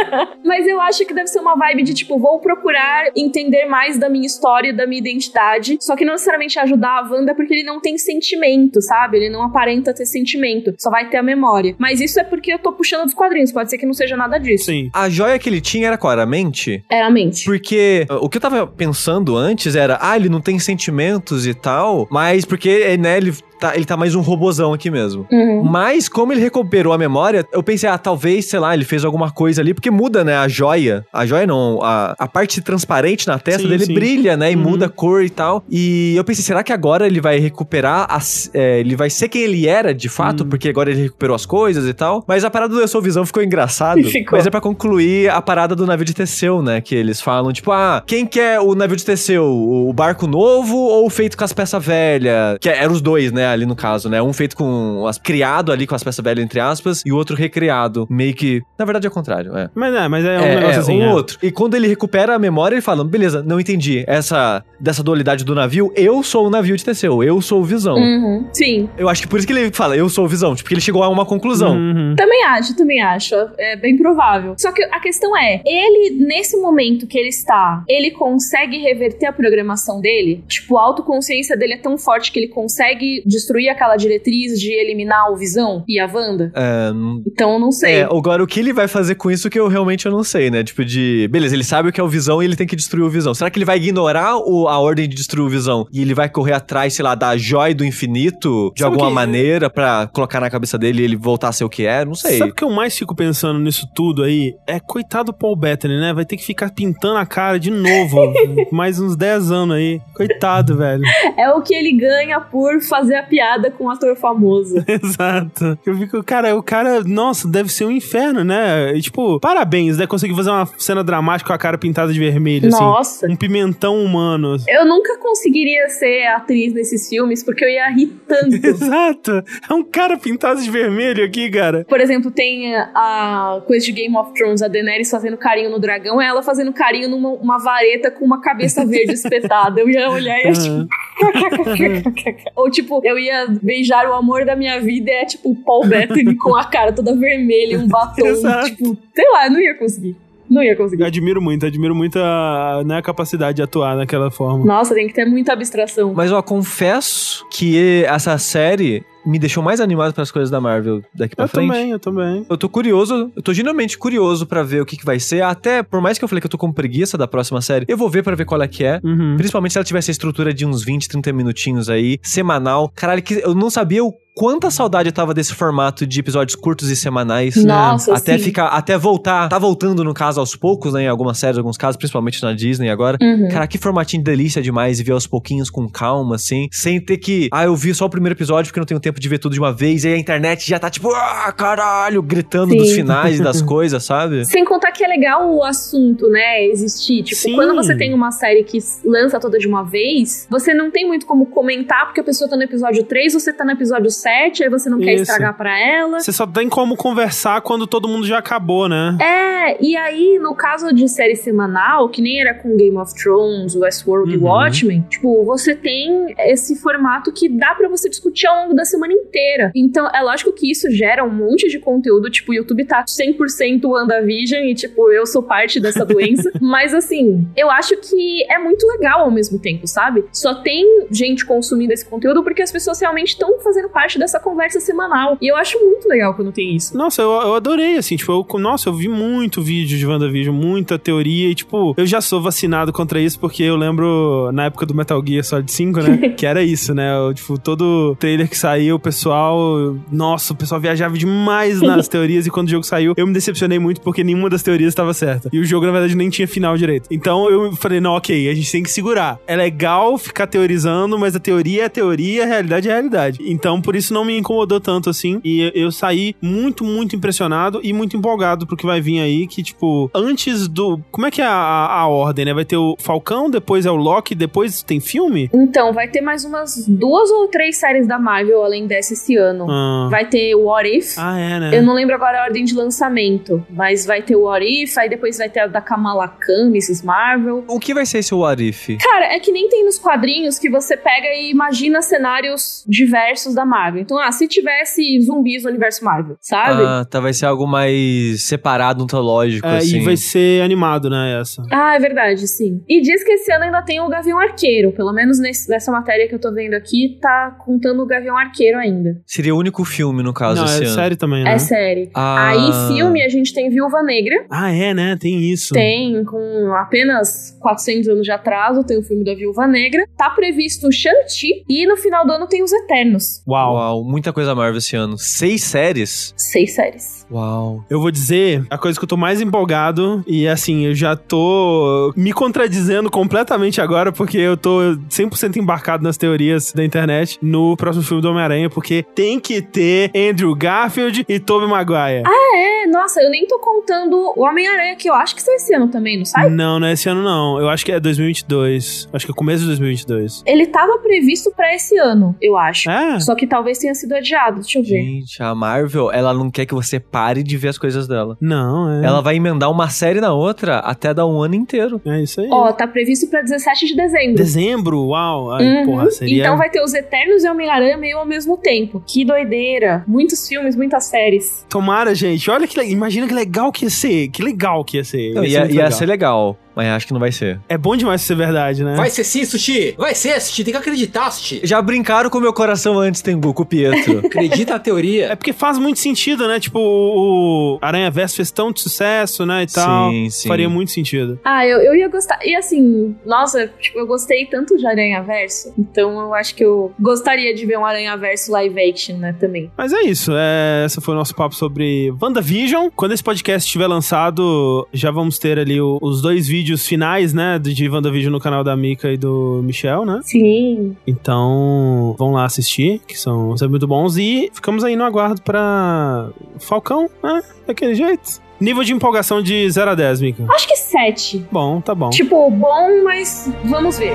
Mas 0.45 0.67
eu 0.67 0.81
acho 0.81 1.05
que 1.07 1.15
deve 1.15 1.29
ser 1.29 1.39
uma 1.39 1.55
vibe 1.55 1.83
de, 1.85 1.95
tipo, 1.95 2.19
vou 2.19 2.41
procurar 2.41 3.11
entender 3.15 3.67
mais 3.67 3.99
da 3.99 4.09
minha 4.09 4.27
história, 4.27 4.73
da 4.73 4.87
minha 4.87 4.99
identidade, 5.01 5.79
só 5.81 5.95
que 5.95 6.05
não 6.05 6.15
necessariamente 6.15 6.59
ajudar 6.59 6.99
a 7.05 7.09
Wanda 7.09 7.35
porque 7.35 7.55
ele 7.55 7.63
não 7.63 7.81
tem 7.81 7.97
sentimento. 7.97 8.64
Sentimento, 8.65 8.83
sabe? 8.83 9.19
Ele 9.19 9.31
não 9.31 9.43
aparenta 9.43 9.95
ter 9.95 10.07
sentimento, 10.07 10.75
só 10.79 10.91
vai 10.91 11.09
ter 11.09 11.19
a 11.19 11.23
memória. 11.23 11.75
Mas 11.79 12.01
isso 12.01 12.19
é 12.19 12.25
porque 12.25 12.53
eu 12.53 12.59
tô 12.59 12.73
puxando 12.73 13.05
dos 13.05 13.15
quadrinhos, 13.15 13.53
pode 13.53 13.71
ser 13.71 13.79
que 13.79 13.87
não 13.87 13.95
seja 13.95 14.17
nada 14.17 14.39
disso. 14.39 14.67
Sim. 14.67 14.91
A 14.93 15.09
joia 15.09 15.39
que 15.39 15.49
ele 15.49 15.61
tinha 15.61 15.89
era 15.89 15.99
qual? 15.99 16.13
Era 16.13 16.23
a 16.23 16.27
mente? 16.27 16.85
Era 16.91 17.07
a 17.07 17.11
mente. 17.11 17.45
Porque 17.45 18.07
uh, 18.11 18.17
o 18.17 18.29
que 18.29 18.39
eu 18.39 18.41
tava 18.41 18.67
pensando 18.67 19.37
antes 19.37 19.77
era, 19.77 19.99
ah, 20.01 20.17
ele 20.17 20.29
não 20.29 20.41
tem 20.41 20.59
sentimentos 20.59 21.47
e 21.47 21.55
tal, 21.55 22.07
mas 22.11 22.45
porque, 22.45 22.97
né, 22.97 23.17
ele 23.17 23.35
tá, 23.69 23.75
ele 23.77 23.85
tá 23.85 23.97
mais 23.97 24.15
um 24.15 24.21
robozão 24.21 24.73
aqui 24.73 24.91
mesmo. 24.91 25.27
Uhum. 25.31 25.63
Mas, 25.65 26.09
como 26.09 26.33
ele 26.33 26.41
recuperou 26.41 26.93
a 26.93 26.99
memória, 26.99 27.45
eu 27.53 27.63
pensei, 27.63 27.89
ah, 27.89 27.97
talvez, 27.99 28.47
sei 28.47 28.59
lá, 28.59 28.75
ele 28.75 28.85
fez 28.85 29.05
alguma 29.05 29.31
coisa 29.31 29.61
ali, 29.63 29.73
porque 29.75 29.91
muda, 29.91 30.23
né, 30.25 30.37
a 30.37 30.49
joia. 30.49 31.05
A 31.13 31.25
joia 31.27 31.47
não, 31.47 31.81
a, 31.83 32.15
a 32.19 32.29
parte 32.29 32.61
transparente 32.61 33.27
na 33.27 33.39
testa 33.39 33.63
Sim, 33.63 33.69
dele 33.69 33.87
sim. 33.87 33.95
brilha, 33.95 34.37
né, 34.37 34.53
e 34.53 34.57
Uhum. 34.57 34.63
muda 34.63 34.87
a 34.87 34.89
cor 34.89 35.23
e 35.25 35.31
tal. 35.31 35.63
E 35.71 36.15
eu 36.17 36.25
pensei, 36.25 36.45
será 36.45 36.63
que 36.63 36.73
agora 36.73 37.07
ele 37.07 37.21
vai 37.21 37.39
recuperar, 37.39 38.07
as- 38.09 38.51
é, 38.55 38.81
ele 38.81 38.97
vai 38.97 39.11
ser 39.11 39.29
quem 39.29 39.43
ele 39.43 39.67
era, 39.67 39.95
de 39.95 40.09
fato, 40.09 40.45
Hum. 40.45 40.49
porque 40.49 40.69
agora 40.69 40.91
ele 40.91 41.03
recuperou 41.03 41.35
as 41.35 41.47
coisas 41.47 41.87
e 41.89 41.93
tal. 41.95 42.25
Mas 42.27 42.45
a 42.45 42.51
parada 42.51 42.75
do 42.75 42.81
Eu 42.81 42.89
Sou 42.89 43.01
Visão 43.03 43.25
ficou 43.27 43.43
engraçado. 43.43 44.03
Ficou. 44.05 44.37
Mas 44.39 44.47
é 44.47 44.51
pra 44.51 44.61
concluir 44.61 45.31
a 45.31 45.41
parada 45.43 45.75
do 45.75 45.87
navio 45.87 46.05
de 46.05 46.15
Teseu, 46.15 46.63
né, 46.63 46.81
que 46.81 46.95
eles 46.95 47.21
falam, 47.21 47.53
tipo, 47.53 47.71
ah, 47.73 48.03
quem 48.07 48.27
quer 48.27 48.61
o 48.61 48.75
navio 48.75 48.97
de 48.97 49.05
Teseu? 49.05 49.45
O 49.47 49.93
barco 49.93 50.27
novo 50.27 50.77
ou 50.77 51.07
o 51.07 51.11
feito 51.11 51.37
com 51.37 51.45
as 51.45 51.53
peças 51.53 51.85
velhas? 51.85 52.59
Que 52.61 52.69
eram 52.69 52.93
os 52.93 53.01
dois, 53.01 53.33
né, 53.33 53.45
ali 53.55 53.67
no 53.67 53.77
caso, 53.77 54.09
né? 54.09 54.23
Um 54.23 54.33
feito 54.33 54.57
com 54.57 55.07
as 55.07 55.19
criado 55.19 55.73
ali 55.73 55.87
com 55.87 55.95
as 55.95 56.03
peças 56.03 56.23
velhas 56.23 56.45
entre 56.45 56.61
aspas 56.61 57.03
e 57.05 57.13
o 57.13 57.17
outro 57.17 57.37
recriado, 57.37 58.07
meio 58.11 58.35
que, 58.35 58.63
na 58.79 58.85
verdade 58.85 59.07
é 59.07 59.09
o 59.09 59.13
contrário, 59.13 59.57
é. 59.57 59.71
Mas 59.75 59.95
é, 59.95 60.09
mas 60.09 60.25
é 60.25 60.39
um 60.39 60.43
É, 60.43 60.55
negócio 60.57 60.77
é, 60.77 60.81
assim. 60.81 60.99
um 60.99 61.03
é. 61.05 61.15
outro. 61.15 61.39
E 61.43 61.51
quando 61.51 61.75
ele 61.75 61.87
recupera 61.89 62.35
a 62.35 62.39
memória, 62.39 62.75
ele 62.75 62.83
fala: 62.83 63.05
beleza, 63.05 63.43
não 63.43 63.59
entendi. 63.61 64.05
Essa 64.07 64.63
dessa 64.81 65.03
dualidade 65.03 65.45
do 65.45 65.55
navio, 65.55 65.93
eu 65.97 66.23
sou 66.23 66.47
o 66.47 66.51
navio 66.51 66.77
de 66.77 66.85
Teseu, 66.85 67.23
eu 67.23 67.41
sou 67.41 67.61
o 67.61 67.65
Visão. 67.65 67.95
Uhum. 67.97 68.47
Sim. 68.53 68.89
Eu 68.99 69.09
acho 69.09 69.23
que 69.23 69.29
por 69.29 69.39
isso 69.39 69.47
que 69.47 69.53
ele 69.53 69.71
fala, 69.73 69.97
eu 69.97 70.09
sou 70.09 70.25
o 70.25 70.29
Visão, 70.29 70.55
tipo, 70.55 70.65
porque 70.65 70.75
ele 70.75 70.81
chegou 70.81 71.03
a 71.03 71.09
uma 71.09 71.25
conclusão. 71.25 71.77
Uhum. 71.77 72.15
Também 72.17 72.43
acho, 72.45 72.77
também 72.77 73.01
acho. 73.03 73.35
É 73.59 73.77
bem 73.77 73.97
provável. 73.97 74.55
Só 74.59 74.73
que 74.73 74.83
a 74.83 75.01
questão 75.01 75.37
é, 75.37 75.63
ele, 75.65 76.25
nesse 76.25 76.57
momento 76.57 77.07
que 77.07 77.19
ele 77.19 77.29
está, 77.29 77.83
ele 77.89 78.11
consegue 78.11 78.79
reverter 78.79 79.27
a 79.27 79.33
programação 79.33 80.01
dele? 80.01 80.43
Tipo, 80.49 80.77
a 80.79 80.83
autoconsciência 80.83 81.57
dele 81.57 81.75
é 81.75 81.79
tão 81.79 81.97
forte 81.97 82.33
que 82.33 82.39
ele 82.39 82.49
consegue 82.49 83.23
destruir 83.35 83.69
aquela 83.69 83.97
diretriz 83.97 84.59
de 84.61 84.73
eliminar 84.73 85.31
o 85.33 85.37
Visão 85.37 85.85
e 85.89 85.99
a 86.01 86.07
Wanda? 86.07 86.53
É, 86.55 86.91
Então 87.27 87.53
eu 87.55 87.59
não 87.59 87.73
sei. 87.73 87.97
É, 87.97 88.03
agora 88.05 88.43
o 88.43 88.47
que 88.47 88.61
ele 88.61 88.73
vai 88.73 88.89
fazer 88.89 89.15
com 89.17 89.31
isso 89.31 89.51
que 89.51 89.59
eu 89.59 89.69
realmente 89.69 90.07
eu 90.07 90.13
não 90.13 90.23
sei, 90.25 90.51
né? 90.51 90.63
Tipo 90.65 90.85
de, 90.85 91.29
beleza, 91.31 91.55
ele 91.55 91.65
sabe 91.65 91.89
o 91.89 91.93
que 91.93 92.01
é 92.01 92.05
o 92.05 92.09
Visão 92.09 92.43
e 92.43 92.47
ele 92.47 92.57
tem 92.57 92.67
que 92.67 92.77
destruir 92.77 93.05
o 93.05 93.11
Visão. 93.11 93.35
Será 93.35 93.51
que 93.51 93.59
ele 93.59 93.65
vai 93.65 93.77
ignorar 93.77 94.37
o- 94.39 94.69
a 94.69 94.79
ordem 94.79 95.09
de 95.09 95.15
destruir 95.17 95.45
o 95.47 95.49
Visão 95.51 95.87
e 95.93 96.01
ele 96.01 96.15
vai 96.15 96.29
correr 96.29 96.53
atrás, 96.53 96.95
sei 96.95 97.03
lá, 97.05 97.15
da 97.15 97.37
joia 97.37 97.75
do 97.75 97.85
infinito 97.85 98.73
de 98.75 98.81
Sabe 98.83 98.93
alguma 98.95 99.09
que- 99.09 99.15
maneira 99.15 99.69
pra 99.71 100.07
colocar 100.13 100.41
na 100.41 100.49
cabeça 100.51 100.79
dele 100.79 101.03
e 101.03 101.05
ele 101.05 101.17
voltar 101.17 101.49
a 101.49 101.53
ser 101.53 101.65
o 101.65 101.69
que 101.69 101.87
é? 101.87 102.05
Não 102.05 102.15
sei. 102.15 102.39
Sabe 102.39 102.51
o 102.51 102.55
que 102.55 102.65
eu 102.65 102.71
mais 102.71 102.97
fico 102.97 103.15
pensando 103.15 103.59
nisso 103.59 103.87
tudo 103.95 104.23
aí? 104.23 104.55
É 104.67 104.79
coitado 104.79 105.25
do 105.25 105.33
Paul 105.33 105.57
Bettany, 105.57 105.99
né? 105.99 106.13
Vai 106.13 106.25
ter 106.25 106.37
que 106.37 106.45
ficar 106.45 106.71
pintando 106.73 107.17
a 107.17 107.27
cara 107.27 107.59
de 107.59 107.71
novo. 107.71 108.33
mais 108.71 109.01
uns 109.01 109.17
10 109.17 109.51
anos 109.51 109.77
aí. 109.77 110.01
Coitado, 110.15 110.77
velho. 110.77 111.03
É 111.37 111.51
o 111.53 111.63
que 111.63 111.75
ele 111.75 111.93
ganha 111.97 112.41
por 112.41 112.81
fazer 112.83 113.17
a 113.17 113.23
piada 113.25 113.71
com 113.71 113.85
um 113.85 113.91
ator 113.91 114.17
famoso. 114.17 114.83
Exato. 114.87 115.79
Eu 115.85 115.97
fico, 115.97 116.23
cara, 116.23 116.57
o 116.57 116.63
cara, 116.63 117.03
nossa, 117.05 117.49
deve 117.49 117.71
ser 117.71 117.85
um 117.85 117.91
inferno, 117.91 118.45
né? 118.45 118.95
E, 118.95 119.01
tipo, 119.01 119.41
parabéns, 119.41 119.99
né? 119.99 120.07
Conseguir 120.07 120.35
fazer 120.35 120.51
uma 120.51 120.67
cena 120.79 121.03
dramática 121.03 121.49
com 121.49 121.55
a 121.55 121.59
cara 121.59 121.79
pintada 121.79 122.13
de 122.13 122.19
vermelho, 122.19 122.71
Nossa. 122.71 123.27
assim. 123.27 123.35
Um 123.35 123.37
pimentão 123.37 124.03
humano. 124.03 124.57
Eu 124.69 124.87
nunca 124.87 125.19
conseguiria 125.19 125.89
ser 125.89 126.27
atriz 126.27 126.73
nesses 126.73 127.09
filmes 127.09 127.43
porque 127.43 127.65
eu 127.65 127.69
ia 127.69 127.89
rir 127.91 128.13
tanto. 128.27 128.55
Exato. 128.67 129.43
É 129.69 129.75
um 129.75 129.83
cara 129.83 130.17
pintado 130.17 130.61
de 130.63 130.71
vermelho 130.71 131.25
aqui, 131.25 131.51
cara. 131.51 131.85
Por 131.89 132.01
exemplo, 132.01 132.31
tem 132.31 132.75
a 132.77 133.63
coisa 133.67 133.85
de 133.85 133.93
Game 133.93 134.17
of 134.17 134.33
Thrones, 134.35 134.63
a 134.63 134.69
Daenerys 134.69 135.11
fazendo 135.11 135.37
carinho 135.37 135.71
no 135.71 135.79
dragão, 135.79 136.21
ela 136.21 136.43
fazendo 136.43 136.73
carinho 136.73 137.09
numa 137.09 137.31
uma 137.31 137.59
vareta 137.59 138.11
com 138.11 138.25
uma 138.25 138.41
cabeça 138.41 138.85
verde 138.85 139.13
espetada. 139.13 139.81
Eu 139.81 139.89
ia 139.89 140.11
olhar 140.11 140.39
e 140.41 140.47
ia 140.47 140.53
tipo. 140.53 140.89
Ou 142.57 142.71
tipo, 142.71 143.01
eu 143.05 143.14
ia 143.19 143.47
beijar 143.63 144.09
o 144.09 144.13
amor 144.15 144.45
da 144.45 144.55
minha 144.57 144.81
vida 144.81 145.11
e 145.11 145.15
é 145.15 145.25
tipo 145.25 145.51
o 145.51 145.57
Paul 145.57 145.87
Bettany 145.87 146.35
com 146.37 146.55
a 146.57 146.65
cara 146.65 146.93
toda 146.93 147.15
vermelha, 147.15 147.75
e 147.75 147.77
um 147.77 147.89
batom. 147.89 148.25
Exato. 148.27 148.67
Tipo, 148.67 148.97
sei 149.15 149.31
lá, 149.31 149.47
eu 149.47 149.53
não 149.53 149.61
ia 149.61 149.75
conseguir. 149.79 150.17
Não 150.49 150.63
ia 150.63 150.73
Eu 150.73 150.77
conseguir. 150.77 151.05
admiro 151.05 151.41
muito, 151.41 151.65
admiro 151.65 151.95
muito 151.95 152.19
a, 152.19 152.83
né, 152.85 152.99
a 152.99 153.03
capacidade 153.03 153.57
de 153.57 153.63
atuar 153.63 153.97
naquela 153.97 154.31
forma. 154.31 154.65
Nossa, 154.65 154.95
tem 154.95 155.07
que 155.09 155.15
ter 155.15 155.25
muita 155.25 155.53
abstração. 155.55 156.13
Mas 156.15 156.31
eu 156.31 156.43
confesso 156.43 157.47
que 157.51 158.05
essa 158.05 158.37
série 158.37 159.03
me 159.25 159.39
deixou 159.39 159.63
mais 159.63 159.81
animado 159.81 160.13
para 160.13 160.23
as 160.23 160.31
coisas 160.31 160.51
da 160.51 160.61
Marvel 160.61 161.03
daqui 161.15 161.35
pra 161.35 161.45
Eu 161.45 161.49
frente. 161.49 161.69
também, 161.69 161.91
eu 161.91 161.99
também. 161.99 162.47
Eu 162.49 162.57
tô 162.57 162.69
curioso, 162.69 163.31
eu 163.35 163.43
tô 163.43 163.53
genuinamente 163.53 163.97
curioso 163.99 164.47
pra 164.47 164.63
ver 164.63 164.81
o 164.83 164.87
que, 164.87 164.97
que 164.97 165.05
vai 165.05 165.19
ser. 165.19 165.43
Até, 165.43 165.83
por 165.83 166.01
mais 166.01 166.19
que 166.19 166.25
eu 166.25 166.29
falei 166.29 166.41
que 166.41 166.47
eu 166.47 166.51
tô 166.51 166.59
com 166.59 166.73
preguiça 166.73 167.17
da 167.17 167.27
próxima 167.27 167.61
série, 167.61 167.85
eu 167.89 167.97
vou 167.97 168.09
ver 168.11 168.23
pra 168.23 168.35
ver 168.35 168.45
qual 168.45 168.61
é 168.63 168.69
que 168.69 168.85
é. 168.85 169.01
Uhum. 169.03 169.37
Principalmente 169.37 169.73
se 169.73 169.79
ela 169.79 169.85
tivesse 169.85 170.11
a 170.11 170.13
estrutura 170.13 170.53
de 170.53 170.67
uns 170.67 170.85
20, 170.85 171.09
30 171.09 171.33
minutinhos 171.33 171.89
aí, 171.89 172.19
semanal. 172.23 172.91
Caralho, 172.95 173.23
que 173.23 173.35
eu 173.45 173.55
não 173.55 173.71
sabia 173.71 174.05
o 174.05 174.13
quanta 174.35 174.71
saudade 174.71 175.09
eu 175.09 175.13
tava 175.13 175.33
desse 175.33 175.55
formato 175.55 176.05
de 176.05 176.19
episódios 176.19 176.57
curtos 176.57 176.91
e 176.91 176.97
semanais. 176.97 177.55
Nossa, 177.57 178.15
Até 178.15 178.37
sim. 178.37 178.45
ficar, 178.45 178.67
até 178.67 178.99
voltar, 178.99 179.49
tá 179.49 179.59
voltando 179.59 180.03
no 180.03 180.13
caso 180.13 180.41
aos 180.41 180.57
poucos, 180.57 180.93
né, 180.93 181.05
em 181.05 181.09
algumas 181.09 181.39
séries, 181.39 181.57
alguns 181.57 181.77
casos, 181.77 181.97
principalmente 181.97 182.43
na 182.43 182.53
Disney 182.53 182.91
agora. 182.91 183.17
Uhum. 183.23 183.49
Cara, 183.49 183.67
que 183.69 183.79
formatinho 183.79 184.23
de 184.23 184.31
delícia 184.31 184.61
demais 184.61 184.99
e 184.99 185.05
ver 185.05 185.13
aos 185.13 185.27
pouquinhos 185.27 185.71
com 185.71 185.89
calma, 185.89 186.35
assim, 186.35 186.69
sem 186.73 187.01
ter 187.01 187.19
que, 187.19 187.49
ah, 187.53 187.65
eu 187.65 187.77
vi 187.77 187.95
só 187.95 188.07
o 188.07 188.11
primeiro 188.11 188.35
episódio 188.35 188.71
porque 188.71 188.81
não 188.81 188.87
tenho 188.87 189.01
tempo 189.01 189.21
de 189.21 189.29
ver 189.29 189.39
tudo 189.39 189.53
de 189.53 189.61
uma 189.61 189.73
vez, 189.73 190.05
e 190.05 190.09
aí 190.09 190.15
a 190.15 190.19
internet 190.19 190.69
já 190.69 190.79
tá 190.79 190.91
tipo, 190.91 191.09
ah, 191.15 191.53
caralho, 191.57 192.21
gritando 192.21 192.73
Sim. 192.73 192.79
dos 192.79 192.93
finais 192.93 193.39
e 193.39 193.43
das 193.43 193.63
coisas, 193.63 194.03
sabe? 194.03 194.45
Sem 194.47 194.65
contar 194.65 194.91
que 194.91 195.05
é 195.05 195.09
legal 195.09 195.55
o 195.55 195.63
assunto, 195.63 196.29
né, 196.29 196.67
existir. 196.67 197.23
Tipo, 197.23 197.41
Sim. 197.41 197.55
quando 197.55 197.75
você 197.75 197.97
tem 197.97 198.13
uma 198.13 198.33
série 198.33 198.65
que 198.65 198.79
lança 199.05 199.39
toda 199.39 199.59
de 199.59 199.69
uma 199.69 199.85
vez, 199.85 200.47
você 200.51 200.75
não 200.75 200.91
tem 200.91 201.07
muito 201.07 201.25
como 201.25 201.47
comentar, 201.47 202.07
porque 202.07 202.21
a 202.21 202.25
pessoa 202.25 202.51
tá 202.51 202.57
no 202.57 202.65
episódio 202.65 203.05
3, 203.05 203.33
você 203.33 203.53
tá 203.53 203.65
no 203.65 203.71
episódio 203.71 204.11
7, 204.11 204.24
aí 204.31 204.69
você 204.71 204.89
não 204.89 204.99
quer 204.99 205.15
Isso. 205.15 205.23
estragar 205.23 205.57
pra 205.57 205.79
ela. 205.79 206.21
Você 206.21 206.33
só 206.33 206.47
tem 206.47 206.69
como 206.69 206.97
conversar 206.97 207.61
quando 207.61 207.87
todo 207.87 208.09
mundo 208.09 208.27
já 208.27 208.39
acabou, 208.39 208.89
né? 208.89 209.17
É, 209.21 209.83
e 209.85 209.97
aí, 209.97 210.39
no 210.39 210.55
caso 210.55 210.93
de 210.93 211.09
série 211.09 211.37
semanal, 211.37 212.09
que 212.09 212.21
nem 212.23 212.41
era 212.41 212.55
com 212.55 212.77
Game 212.77 212.97
of 212.97 213.15
Thrones, 213.15 213.75
Westworld 213.75 214.33
e 214.33 214.37
Uhum. 214.37 214.45
Watchmen, 214.45 215.03
tipo, 215.09 215.45
você 215.45 215.75
tem 215.75 216.35
esse 216.39 216.77
formato 216.77 217.33
que 217.33 217.49
dá 217.49 217.75
pra 217.75 217.89
você 217.89 218.09
discutir 218.09 218.47
ao 218.47 218.63
longo 218.63 218.75
da 218.75 218.85
semana 218.85 219.13
inteira. 219.13 219.71
Então, 219.75 220.09
é 220.15 220.21
lógico 220.23 220.53
que 220.53 220.71
isso 220.71 220.91
gera 220.91 221.25
um 221.25 221.31
monte 221.31 221.69
de 221.69 221.79
conteúdo, 221.79 222.31
tipo, 222.31 222.53
o 222.53 222.55
YouTube 222.55 222.85
tá 222.85 223.05
100% 223.05 223.85
WandaVision 223.85 224.63
e, 224.65 224.75
tipo, 224.75 225.11
eu 225.11 225.27
sou 225.27 225.43
parte 225.43 225.81
dessa 225.81 226.05
doença. 226.05 226.51
Mas, 226.61 226.95
assim, 226.95 227.47
eu 227.57 227.71
acho 227.71 227.97
que 227.97 228.45
é 228.51 228.59
muito 228.59 228.87
legal 228.87 229.21
ao 229.21 229.31
mesmo 229.31 229.59
tempo, 229.59 229.87
sabe? 229.87 230.25
Só 230.33 230.55
tem 230.55 231.07
gente 231.11 231.45
consumindo 231.47 231.93
esse 231.93 232.05
conteúdo 232.05 232.43
porque 232.43 232.63
as 232.63 232.71
pessoas 232.73 233.01
realmente 233.01 233.29
estão 233.29 233.59
fazendo 233.61 233.89
parte 233.89 234.14
dessa 234.19 234.39
conversa 234.41 234.81
semanal. 234.81 235.37
E 235.41 235.51
eu 235.51 235.57
acho 235.57 235.79
muito 235.79 236.09
legal 236.09 236.35
quando 236.35 236.53
tem 236.53 236.75
isso. 236.75 236.97
Nossa, 236.97 237.23
eu, 237.23 237.31
eu 237.31 237.55
adorei, 237.55 237.97
assim, 237.97 238.17
tipo, 238.17 238.33
eu, 238.33 238.59
nossa, 238.59 238.89
eu 238.89 238.95
vi 238.95 239.09
muito 239.09 239.63
vídeo 239.63 239.99
de 239.99 240.07
WandaVision, 240.07 240.55
muita 240.55 240.99
teoria, 240.99 241.51
e, 241.51 241.55
tipo, 241.55 241.95
eu 241.97 242.07
já 242.07 242.21
sou 242.21 242.41
vacinado 242.41 242.93
contra 242.93 243.21
isso, 243.21 243.39
porque 243.39 243.63
eu 243.63 243.77
lembro 243.77 244.51
na 244.53 244.67
época 244.67 244.87
do 244.87 244.95
Metal 244.95 245.23
Gear 245.27 245.45
Solid 245.45 245.71
5, 245.71 246.01
né, 246.01 246.29
que 246.37 246.47
era 246.47 246.63
isso, 246.63 246.95
né, 246.95 247.17
eu, 247.17 247.35
tipo, 247.35 247.59
todo 247.59 248.17
trailer 248.19 248.49
que 248.49 248.57
saiu, 248.57 248.97
o 248.97 248.99
pessoal, 248.99 249.97
nossa, 250.11 250.53
o 250.53 250.57
pessoal 250.57 250.81
viajava 250.81 251.17
demais 251.17 251.81
nas 251.81 252.09
teorias, 252.09 252.47
e 252.47 252.51
quando 252.51 252.69
o 252.69 252.71
jogo 252.71 252.85
saiu, 252.85 253.15
eu 253.17 253.27
me 253.27 253.33
decepcionei 253.33 253.79
muito, 253.79 254.01
porque 254.01 254.25
nenhuma 254.25 254.51
das 254.51 254.63
teorias 254.63 254.89
estava 254.89 255.15
certa, 255.15 255.49
e 255.53 255.59
o 255.59 255.65
jogo, 255.65 255.87
na 255.87 255.93
verdade, 255.93 256.17
nem 256.17 256.29
tinha 256.29 256.47
final 256.47 256.77
direito. 256.77 257.09
Então, 257.11 257.49
eu 257.49 257.73
falei, 257.77 258.01
não, 258.01 258.13
ok, 258.13 258.49
a 258.51 258.55
gente 258.55 258.71
tem 258.71 258.83
que 258.83 258.91
segurar. 258.91 259.39
É 259.47 259.57
legal 259.57 260.19
ficar 260.19 260.47
teorizando, 260.47 261.19
mas 261.19 261.37
a 261.37 261.41
teoria 261.41 261.85
é 261.85 261.89
teoria, 261.89 262.45
a 262.45 262.47
realidade 262.47 262.89
é 262.89 262.93
a 262.93 262.95
realidade. 262.95 263.39
Então, 263.41 263.81
por 263.81 263.95
isso 263.95 264.04
não 264.13 264.25
me 264.25 264.37
incomodou 264.37 264.81
tanto, 264.81 265.09
assim, 265.11 265.41
e 265.45 265.71
eu 265.75 265.91
saí 265.93 266.35
muito, 266.41 266.85
muito 266.85 267.15
impressionado 267.17 267.81
e 267.83 267.93
muito 267.93 268.17
empolgado 268.17 268.67
pro 268.67 268.77
que 268.77 268.87
vai 268.87 269.01
vir 269.01 269.21
aí, 269.21 269.47
que, 269.47 269.63
tipo, 269.63 270.11
antes 270.15 270.69
do... 270.69 271.01
Como 271.11 271.27
é 271.27 271.31
que 271.31 271.41
é 271.41 271.47
a, 271.47 271.51
a, 271.51 272.01
a 272.01 272.09
ordem, 272.09 272.45
né? 272.45 272.55
Vai 272.55 272.65
ter 272.65 272.77
o 272.77 272.97
Falcão, 272.99 273.51
depois 273.51 273.87
é 273.87 273.91
o 273.91 273.97
Loki, 273.97 274.35
depois 274.35 274.83
tem 274.83 275.01
filme? 275.01 275.49
Então, 275.53 275.93
vai 275.93 276.09
ter 276.09 276.21
mais 276.21 276.45
umas 276.45 276.87
duas 276.87 277.31
ou 277.31 277.49
três 277.49 277.77
séries 277.77 278.07
da 278.07 278.19
Marvel 278.19 278.63
além 278.65 278.87
dessa 278.87 279.13
esse 279.15 279.37
ano. 279.37 279.67
Ah, 279.71 280.09
Vai 280.11 280.27
ter 280.27 280.55
o 280.55 280.65
What 280.65 280.89
If. 280.89 281.19
ah 281.19 281.39
é, 281.39 281.61
né? 281.61 281.71
Eu 281.79 281.83
não 281.83 281.95
lembro 281.95 282.15
agora 282.15 282.41
a 282.41 282.45
ordem 282.45 282.65
de 282.65 282.75
lançamento, 282.75 283.65
mas 283.71 284.05
vai 284.07 284.23
ter 284.23 284.37
o 284.37 284.43
What 284.43 284.65
If, 284.65 284.97
aí 284.99 285.09
depois 285.09 285.39
vai 285.39 285.49
ter 285.49 285.61
a 285.61 285.67
da 285.67 285.81
Kamala 285.81 286.29
Khan, 286.29 286.69
Mrs. 286.69 287.05
Marvel. 287.05 287.65
O 287.69 287.79
que 287.79 287.95
vai 287.95 288.07
ser 288.07 288.19
esse 288.19 288.35
What 288.35 288.63
If? 288.67 288.89
Cara, 289.01 289.35
é 289.35 289.39
que 289.39 289.53
nem 289.53 289.69
tem 289.69 289.85
nos 289.85 289.99
quadrinhos 289.99 290.59
que 290.59 290.69
você 290.71 290.97
pega 290.97 291.27
e 291.29 291.51
imagina 291.51 292.03
cenários 292.03 292.85
diversos 292.87 293.55
da 293.55 293.65
Marvel. 293.65 293.94
Então, 294.01 294.19
ah, 294.19 294.31
se 294.33 294.47
tivesse 294.49 295.21
zumbis 295.21 295.63
no 295.65 295.71
universo 295.71 296.05
Marvel, 296.05 296.37
sabe? 296.41 296.83
Ah, 296.83 297.05
tá, 297.09 297.21
vai 297.21 297.33
ser 297.33 297.47
algo 297.47 297.67
mais 297.67 298.43
separado, 298.43 299.03
mitológico, 299.03 299.67
É, 299.67 299.79
assim. 299.79 299.99
E 300.01 300.05
vai 300.05 300.17
ser 300.17 300.63
animado, 300.63 301.09
né, 301.11 301.39
essa. 301.41 301.63
Ah, 301.73 301.95
é 301.95 301.99
verdade, 301.99 302.47
sim. 302.49 302.83
E 302.89 303.01
diz 303.01 303.23
que 303.25 303.33
esse 303.33 303.53
ano 303.53 303.65
ainda 303.65 303.83
tem 303.83 304.01
o 304.01 304.09
Gavião 304.09 304.39
Arqueiro. 304.39 304.93
Pelo 304.93 305.13
menos 305.13 305.39
nesse- 305.39 305.69
nessa 305.71 305.91
matéria 305.93 306.29
que 306.29 306.35
eu 306.35 306.39
tô 306.41 306.53
vendo 306.53 306.75
aqui, 306.75 307.19
tá 307.21 307.57
contando 307.65 308.03
o 308.03 308.07
Gavião 308.07 308.37
Arqueiro 308.37 308.79
ainda. 308.79 309.21
Seria 309.27 309.55
o 309.55 309.59
único 309.59 309.85
filme, 309.85 310.23
no 310.23 310.33
caso, 310.33 310.57
Não, 310.61 310.65
esse 310.67 310.83
é 310.83 310.87
ano. 310.87 310.95
série 310.95 311.17
também, 311.17 311.45
né? 311.45 311.55
É 311.55 311.59
série. 311.59 312.11
Ah. 312.15 312.49
Aí, 312.51 312.95
filme, 312.97 313.23
a 313.23 313.29
gente 313.29 313.53
tem 313.55 313.71
Viúva 313.71 314.03
Negra. 314.03 314.45
Ah, 314.51 314.71
é, 314.73 314.93
né? 314.95 315.17
Tem 315.21 315.41
isso. 315.53 315.73
Tem, 315.75 316.25
com 316.25 316.73
apenas 316.77 317.57
400 317.61 318.09
anos 318.09 318.25
de 318.25 318.31
atraso, 318.33 318.85
tem 318.85 318.99
o 318.99 319.03
filme 319.03 319.25
da 319.25 319.35
Viúva 319.35 319.67
Negra. 319.67 320.07
Tá 320.17 320.31
previsto 320.31 320.89
o 320.89 320.93
Shang-Chi. 320.93 321.65
E 321.69 321.87
no 321.87 321.97
final 321.97 322.27
do 322.27 322.33
ano 322.33 322.47
tem 322.47 322.63
os 322.63 322.73
Eternos. 322.73 323.43
Uau. 323.49 323.75
Uau, 323.85 324.03
muita 324.03 324.33
coisa 324.33 324.55
Marvel 324.55 324.79
esse 324.79 324.97
ano. 324.97 325.19
Seis 325.19 325.63
séries? 325.63 326.33
Seis 326.39 326.75
séries. 326.75 327.27
Uau. 327.31 327.85
Eu 327.91 328.01
vou 328.01 328.11
dizer 328.11 328.65
a 328.71 328.79
coisa 328.79 328.99
que 328.99 329.05
eu 329.05 329.09
tô 329.09 329.17
mais 329.17 329.43
empolgado, 329.43 330.25
e 330.27 330.49
assim, 330.49 330.87
eu 330.87 330.95
já 330.95 331.15
tô 331.15 332.13
me 332.17 332.33
contradizendo 332.33 333.11
completamente 333.11 333.81
agora, 333.81 334.11
porque 334.11 334.39
eu 334.39 334.57
tô 334.57 334.79
100% 335.11 335.57
embarcado 335.57 336.03
nas 336.03 336.17
teorias 336.17 336.73
da 336.73 336.83
internet 336.85 337.39
no 337.43 337.77
próximo 337.77 338.05
filme 338.05 338.23
do 338.23 338.31
Homem-Aranha, 338.31 338.71
porque 338.71 339.03
tem 339.15 339.39
que 339.39 339.61
ter 339.61 340.11
Andrew 340.17 340.55
Garfield 340.55 341.25
e 341.29 341.39
Tobey 341.39 341.69
Maguire. 341.69 342.23
É, 342.27 342.87
nossa, 342.87 343.21
eu 343.21 343.31
nem 343.31 343.47
tô 343.47 343.59
contando 343.59 344.33
o 344.35 344.43
Homem-Aranha, 344.45 344.97
que 344.97 345.11
eu 345.11 345.15
acho 345.15 345.35
que 345.35 345.43
sai 345.43 345.57
esse 345.57 345.75
ano 345.75 345.89
também, 345.89 346.17
não 346.17 346.25
sai? 346.25 346.49
Não, 346.49 346.81
não 346.81 346.87
é 346.87 346.93
esse 346.93 347.09
ano 347.09 347.23
não. 347.23 347.59
Eu 347.61 347.69
acho 347.69 347.85
que 347.85 347.93
é 347.93 348.01
2022. 348.01 349.09
Acho 349.13 349.27
que 349.27 349.33
é 349.33 349.35
começo 349.35 349.61
de 349.61 349.67
2022. 349.69 350.43
Ele 350.47 350.67
tava 350.67 350.99
previsto 350.99 351.53
pra 351.55 351.75
esse 351.75 351.99
ano, 351.99 352.35
eu 352.41 352.57
acho. 352.57 352.91
É? 352.91 353.21
Só 353.21 353.35
que 353.35 353.47
talvez 353.47 353.64
tenha 353.79 353.95
sido 353.95 354.13
adiado. 354.15 354.61
Deixa 354.61 354.79
eu 354.79 354.83
ver. 354.83 354.91
Gente, 355.03 355.43
a 355.43 355.55
Marvel, 355.55 356.11
ela 356.13 356.33
não 356.35 356.51
quer 356.51 356.67
que 356.67 356.75
você 356.75 356.99
pare 357.01 357.43
de 357.43 357.57
ver 357.57 357.69
as 357.69 357.79
coisas 357.79 358.07
dela. 358.07 358.37
Não, 358.41 358.91
é. 358.91 359.05
Ela 359.07 359.21
vai 359.21 359.37
emendar 359.37 359.71
uma 359.71 359.89
série 359.89 360.21
na 360.21 360.33
outra 360.33 360.79
até 360.79 361.13
dar 361.15 361.27
um 361.27 361.41
ano 361.43 361.55
inteiro. 361.55 362.01
É 362.05 362.23
isso 362.23 362.41
aí. 362.41 362.49
Ó, 362.51 362.73
tá 362.73 362.87
previsto 362.87 363.27
pra 363.29 363.41
17 363.43 363.87
de 363.87 363.97
dezembro. 363.97 364.35
Dezembro, 364.37 365.07
uau. 365.09 365.53
Ai, 365.53 365.65
Uhum. 365.65 365.85
porra, 365.87 366.11
seria... 366.11 366.43
Então 366.43 366.57
vai 366.57 366.71
ter 366.71 366.83
os 366.83 366.93
Eternos 366.95 367.43
e 367.45 367.49
Homem-Aranha 367.49 367.97
meio 367.97 368.19
ao 368.19 368.27
mesmo 368.27 368.57
tempo. 368.57 369.03
Que 369.07 369.25
doideira. 369.25 370.05
Muitos 370.07 370.47
filmes, 370.49 370.77
muitas 370.77 371.05
séries. 371.05 371.65
Tomara, 371.69 372.15
gente. 372.15 372.51
Olha 372.51 372.67
que... 372.67 372.79
le- 372.79 372.91
Imagina 372.91 373.27
que 373.27 373.35
legal 373.35 373.73
que 373.73 373.85
ia 373.87 373.91
ser. 373.91 374.29
Que 374.29 374.43
legal 374.43 374.85
que 374.85 374.97
ia 374.99 375.05
ser. 375.05 375.35
Não, 375.35 375.43
Ia 375.45 375.49
ser 375.49 375.55
ia, 375.55 375.61
muito 375.61 375.73
ia 375.75 375.77
legal. 375.85 375.93
ser 375.99 376.07
legal, 376.07 376.59
mas 376.75 376.89
acho 376.89 377.07
que 377.07 377.13
não 377.13 377.21
vai 377.21 377.33
ser. 377.33 377.61
É 377.69 377.77
bom 377.79 377.97
demais 377.97 378.21
ser 378.23 378.35
verdade, 378.35 378.85
né? 378.85 378.95
Vai 378.97 379.11
ser 379.11 379.25
sim, 379.25 379.45
Sushi! 379.45 379.95
Vai 379.99 380.15
ser, 380.15 380.41
Sushi, 380.41 380.65
tem 380.65 380.73
que 380.73 380.79
acreditar, 380.79 381.31
Sushi! 381.31 381.61
Já 381.65 381.81
brincaram 381.83 382.29
com 382.31 382.39
o 382.39 382.41
meu 382.41 382.53
coração 382.53 382.99
antes, 382.99 383.23
Tengu, 383.23 383.53
com 383.55 383.63
o 383.63 383.67
Pietro. 383.67 384.19
Acredita 384.27 384.73
na 384.75 384.79
teoria. 384.79 385.27
É 385.33 385.37
porque 385.37 385.53
faz 385.53 385.79
muito 385.79 385.99
sentido, 386.01 386.47
né? 386.49 386.59
Tipo, 386.61 386.79
o 386.81 387.79
Aranha 387.81 388.11
Verso 388.11 388.37
fez 388.37 388.51
tão 388.51 388.73
de 388.73 388.81
sucesso, 388.81 389.45
né? 389.47 389.63
E 389.63 389.67
tal. 389.67 390.11
Sim, 390.11 390.31
sim. 390.31 390.49
Faria 390.49 390.69
muito 390.69 390.91
sentido. 390.91 391.39
Ah, 391.45 391.67
eu, 391.67 391.79
eu 391.81 391.95
ia 391.95 392.09
gostar. 392.09 392.39
E 392.45 392.55
assim, 392.57 393.15
nossa, 393.25 393.69
tipo, 393.81 393.99
eu 393.99 394.07
gostei 394.07 394.47
tanto 394.47 394.77
de 394.77 394.87
Aranha 394.87 395.23
Verso. 395.23 395.73
Então 395.79 396.19
eu 396.21 396.35
acho 396.35 396.55
que 396.55 396.65
eu 396.65 396.93
gostaria 397.01 397.55
de 397.55 397.65
ver 397.67 397.79
um 397.79 397.85
Aranha 397.85 398.17
Verso 398.17 398.51
live 398.53 398.81
action, 398.91 399.17
né, 399.19 399.35
também. 399.39 399.71
Mas 399.77 399.93
é 399.93 400.03
isso. 400.03 400.33
É, 400.35 400.85
esse 400.87 401.01
foi 401.01 401.15
o 401.15 401.17
nosso 401.19 401.35
papo 401.35 401.55
sobre 401.55 402.13
WandaVision. 402.21 402.89
Quando 402.95 403.13
esse 403.13 403.23
podcast 403.23 403.67
estiver 403.67 403.87
lançado, 403.87 404.87
já 404.93 405.11
vamos 405.11 405.39
ter 405.39 405.59
ali 405.59 405.81
o- 405.81 405.99
os 406.03 406.21
dois 406.23 406.47
vídeos 406.47 406.64
finais, 406.87 407.33
né? 407.33 407.59
De 407.59 407.89
WandaVision 407.89 408.33
no 408.33 408.41
canal 408.41 408.65
da 408.65 408.77
Mika 408.77 409.13
e 409.13 409.17
do 409.17 409.61
Michel, 409.65 410.05
né? 410.05 410.21
Sim. 410.23 410.97
Então, 411.07 412.15
vão 412.19 412.33
lá 412.33 412.45
assistir, 412.45 413.01
que 413.07 413.19
são 413.19 413.57
sempre 413.57 413.73
muito 413.73 413.87
bons. 413.87 414.17
E 414.17 414.51
ficamos 414.53 414.85
aí 414.85 414.97
no 414.97 415.05
aguardo 415.05 415.43
pra 415.43 416.29
Falcão, 416.59 417.09
né? 417.23 417.43
Daquele 417.67 417.95
jeito. 417.95 418.43
Nível 418.61 418.85
de 418.85 418.93
empolgação 418.93 419.43
de 419.43 419.69
0 419.69 419.91
a 419.91 419.95
10, 419.95 420.21
Mika. 420.21 420.47
Acho 420.51 420.69
que 420.69 420.77
sete. 420.77 421.45
Bom, 421.51 421.81
tá 421.81 421.95
bom. 421.95 422.11
Tipo, 422.11 422.51
bom, 422.51 423.05
mas 423.05 423.51
vamos 423.65 423.99
ver. 423.99 424.15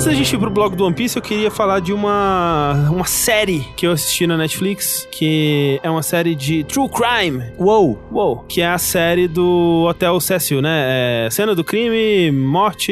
Antes 0.00 0.08
da 0.08 0.14
gente 0.14 0.34
ir 0.34 0.38
pro 0.38 0.48
blog 0.48 0.74
do 0.74 0.86
One 0.86 0.94
Piece, 0.94 1.18
eu 1.18 1.22
queria 1.22 1.50
falar 1.50 1.78
de 1.78 1.92
uma, 1.92 2.88
uma 2.90 3.04
série 3.04 3.60
que 3.76 3.86
eu 3.86 3.92
assisti 3.92 4.26
na 4.26 4.34
Netflix, 4.34 5.06
que 5.12 5.78
é 5.82 5.90
uma 5.90 6.02
série 6.02 6.34
de 6.34 6.64
True 6.64 6.88
Crime. 6.88 7.52
Uou! 7.58 7.98
Uou! 8.10 8.38
Que 8.48 8.62
é 8.62 8.68
a 8.68 8.78
série 8.78 9.28
do 9.28 9.84
Hotel 9.86 10.18
Cecil, 10.18 10.62
né? 10.62 11.26
É 11.26 11.30
cena 11.30 11.54
do 11.54 11.62
crime, 11.62 12.32
morte 12.32 12.90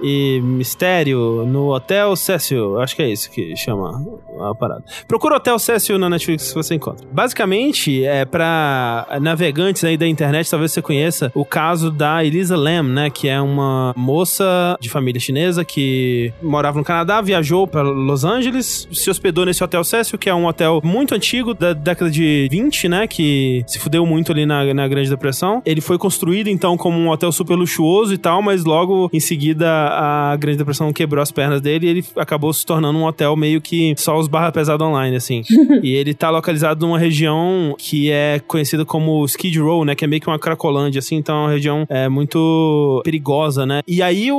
e 0.00 0.40
mistério 0.40 1.44
no 1.44 1.74
Hotel 1.74 2.14
Cecil. 2.14 2.80
Acho 2.80 2.94
que 2.94 3.02
é 3.02 3.10
isso 3.10 3.28
que 3.28 3.56
chama 3.56 4.00
a 4.48 4.54
parada. 4.54 4.84
Procura 5.08 5.38
Hotel 5.38 5.58
Cecil 5.58 5.98
na 5.98 6.08
Netflix 6.08 6.50
que 6.50 6.54
você 6.54 6.76
encontra. 6.76 7.04
Basicamente, 7.10 8.04
é 8.04 8.24
pra 8.24 9.18
navegantes 9.20 9.82
aí 9.82 9.96
da 9.96 10.06
internet, 10.06 10.48
talvez 10.48 10.70
você 10.70 10.80
conheça 10.80 11.32
o 11.34 11.44
caso 11.44 11.90
da 11.90 12.24
Elisa 12.24 12.56
Lam, 12.56 12.84
né? 12.84 13.10
Que 13.10 13.28
é 13.28 13.40
uma 13.40 13.92
moça 13.96 14.78
de 14.80 14.88
família 14.88 15.20
chinesa 15.20 15.64
que 15.64 16.32
morava 16.42 16.78
no 16.78 16.84
Canadá, 16.84 17.20
viajou 17.20 17.66
pra 17.66 17.82
Los 17.82 18.24
Angeles, 18.24 18.88
se 18.92 19.10
hospedou 19.10 19.44
nesse 19.46 19.62
Hotel 19.62 19.82
Cecil, 19.84 20.18
que 20.18 20.28
é 20.28 20.34
um 20.34 20.46
hotel 20.46 20.80
muito 20.84 21.14
antigo, 21.14 21.54
da 21.54 21.72
década 21.72 22.10
de 22.10 22.48
20, 22.50 22.88
né? 22.88 23.06
Que 23.06 23.62
se 23.66 23.78
fudeu 23.78 24.04
muito 24.06 24.32
ali 24.32 24.44
na, 24.46 24.72
na 24.74 24.88
Grande 24.88 25.08
Depressão. 25.10 25.62
Ele 25.64 25.80
foi 25.80 25.98
construído, 25.98 26.48
então, 26.48 26.76
como 26.76 26.98
um 26.98 27.08
hotel 27.10 27.30
super 27.32 27.54
luxuoso 27.54 28.12
e 28.14 28.18
tal, 28.18 28.42
mas 28.42 28.64
logo 28.64 29.08
em 29.12 29.20
seguida 29.20 29.68
a 29.68 30.36
Grande 30.36 30.58
Depressão 30.58 30.92
quebrou 30.92 31.22
as 31.22 31.30
pernas 31.32 31.60
dele 31.60 31.86
e 31.86 31.90
ele 31.90 32.04
acabou 32.16 32.52
se 32.52 32.64
tornando 32.64 32.98
um 32.98 33.04
hotel 33.04 33.34
meio 33.36 33.60
que 33.60 33.94
só 33.96 34.18
os 34.18 34.28
barra 34.28 34.52
pesada 34.52 34.84
online, 34.84 35.16
assim. 35.16 35.42
e 35.82 35.94
ele 35.94 36.14
tá 36.14 36.30
localizado 36.30 36.84
numa 36.86 36.98
região 36.98 37.74
que 37.78 38.10
é 38.10 38.40
conhecida 38.46 38.84
como 38.84 39.24
Skid 39.24 39.58
Row, 39.60 39.84
né? 39.84 39.94
Que 39.94 40.04
é 40.04 40.08
meio 40.08 40.20
que 40.20 40.28
uma 40.28 40.38
cracolândia, 40.38 40.98
assim, 40.98 41.16
então 41.16 41.34
é 41.36 41.40
uma 41.40 41.50
região 41.50 41.86
é, 41.88 42.08
muito 42.08 43.00
perigosa, 43.04 43.64
né? 43.66 43.80
E 43.86 44.02
aí 44.02 44.30
o, 44.30 44.36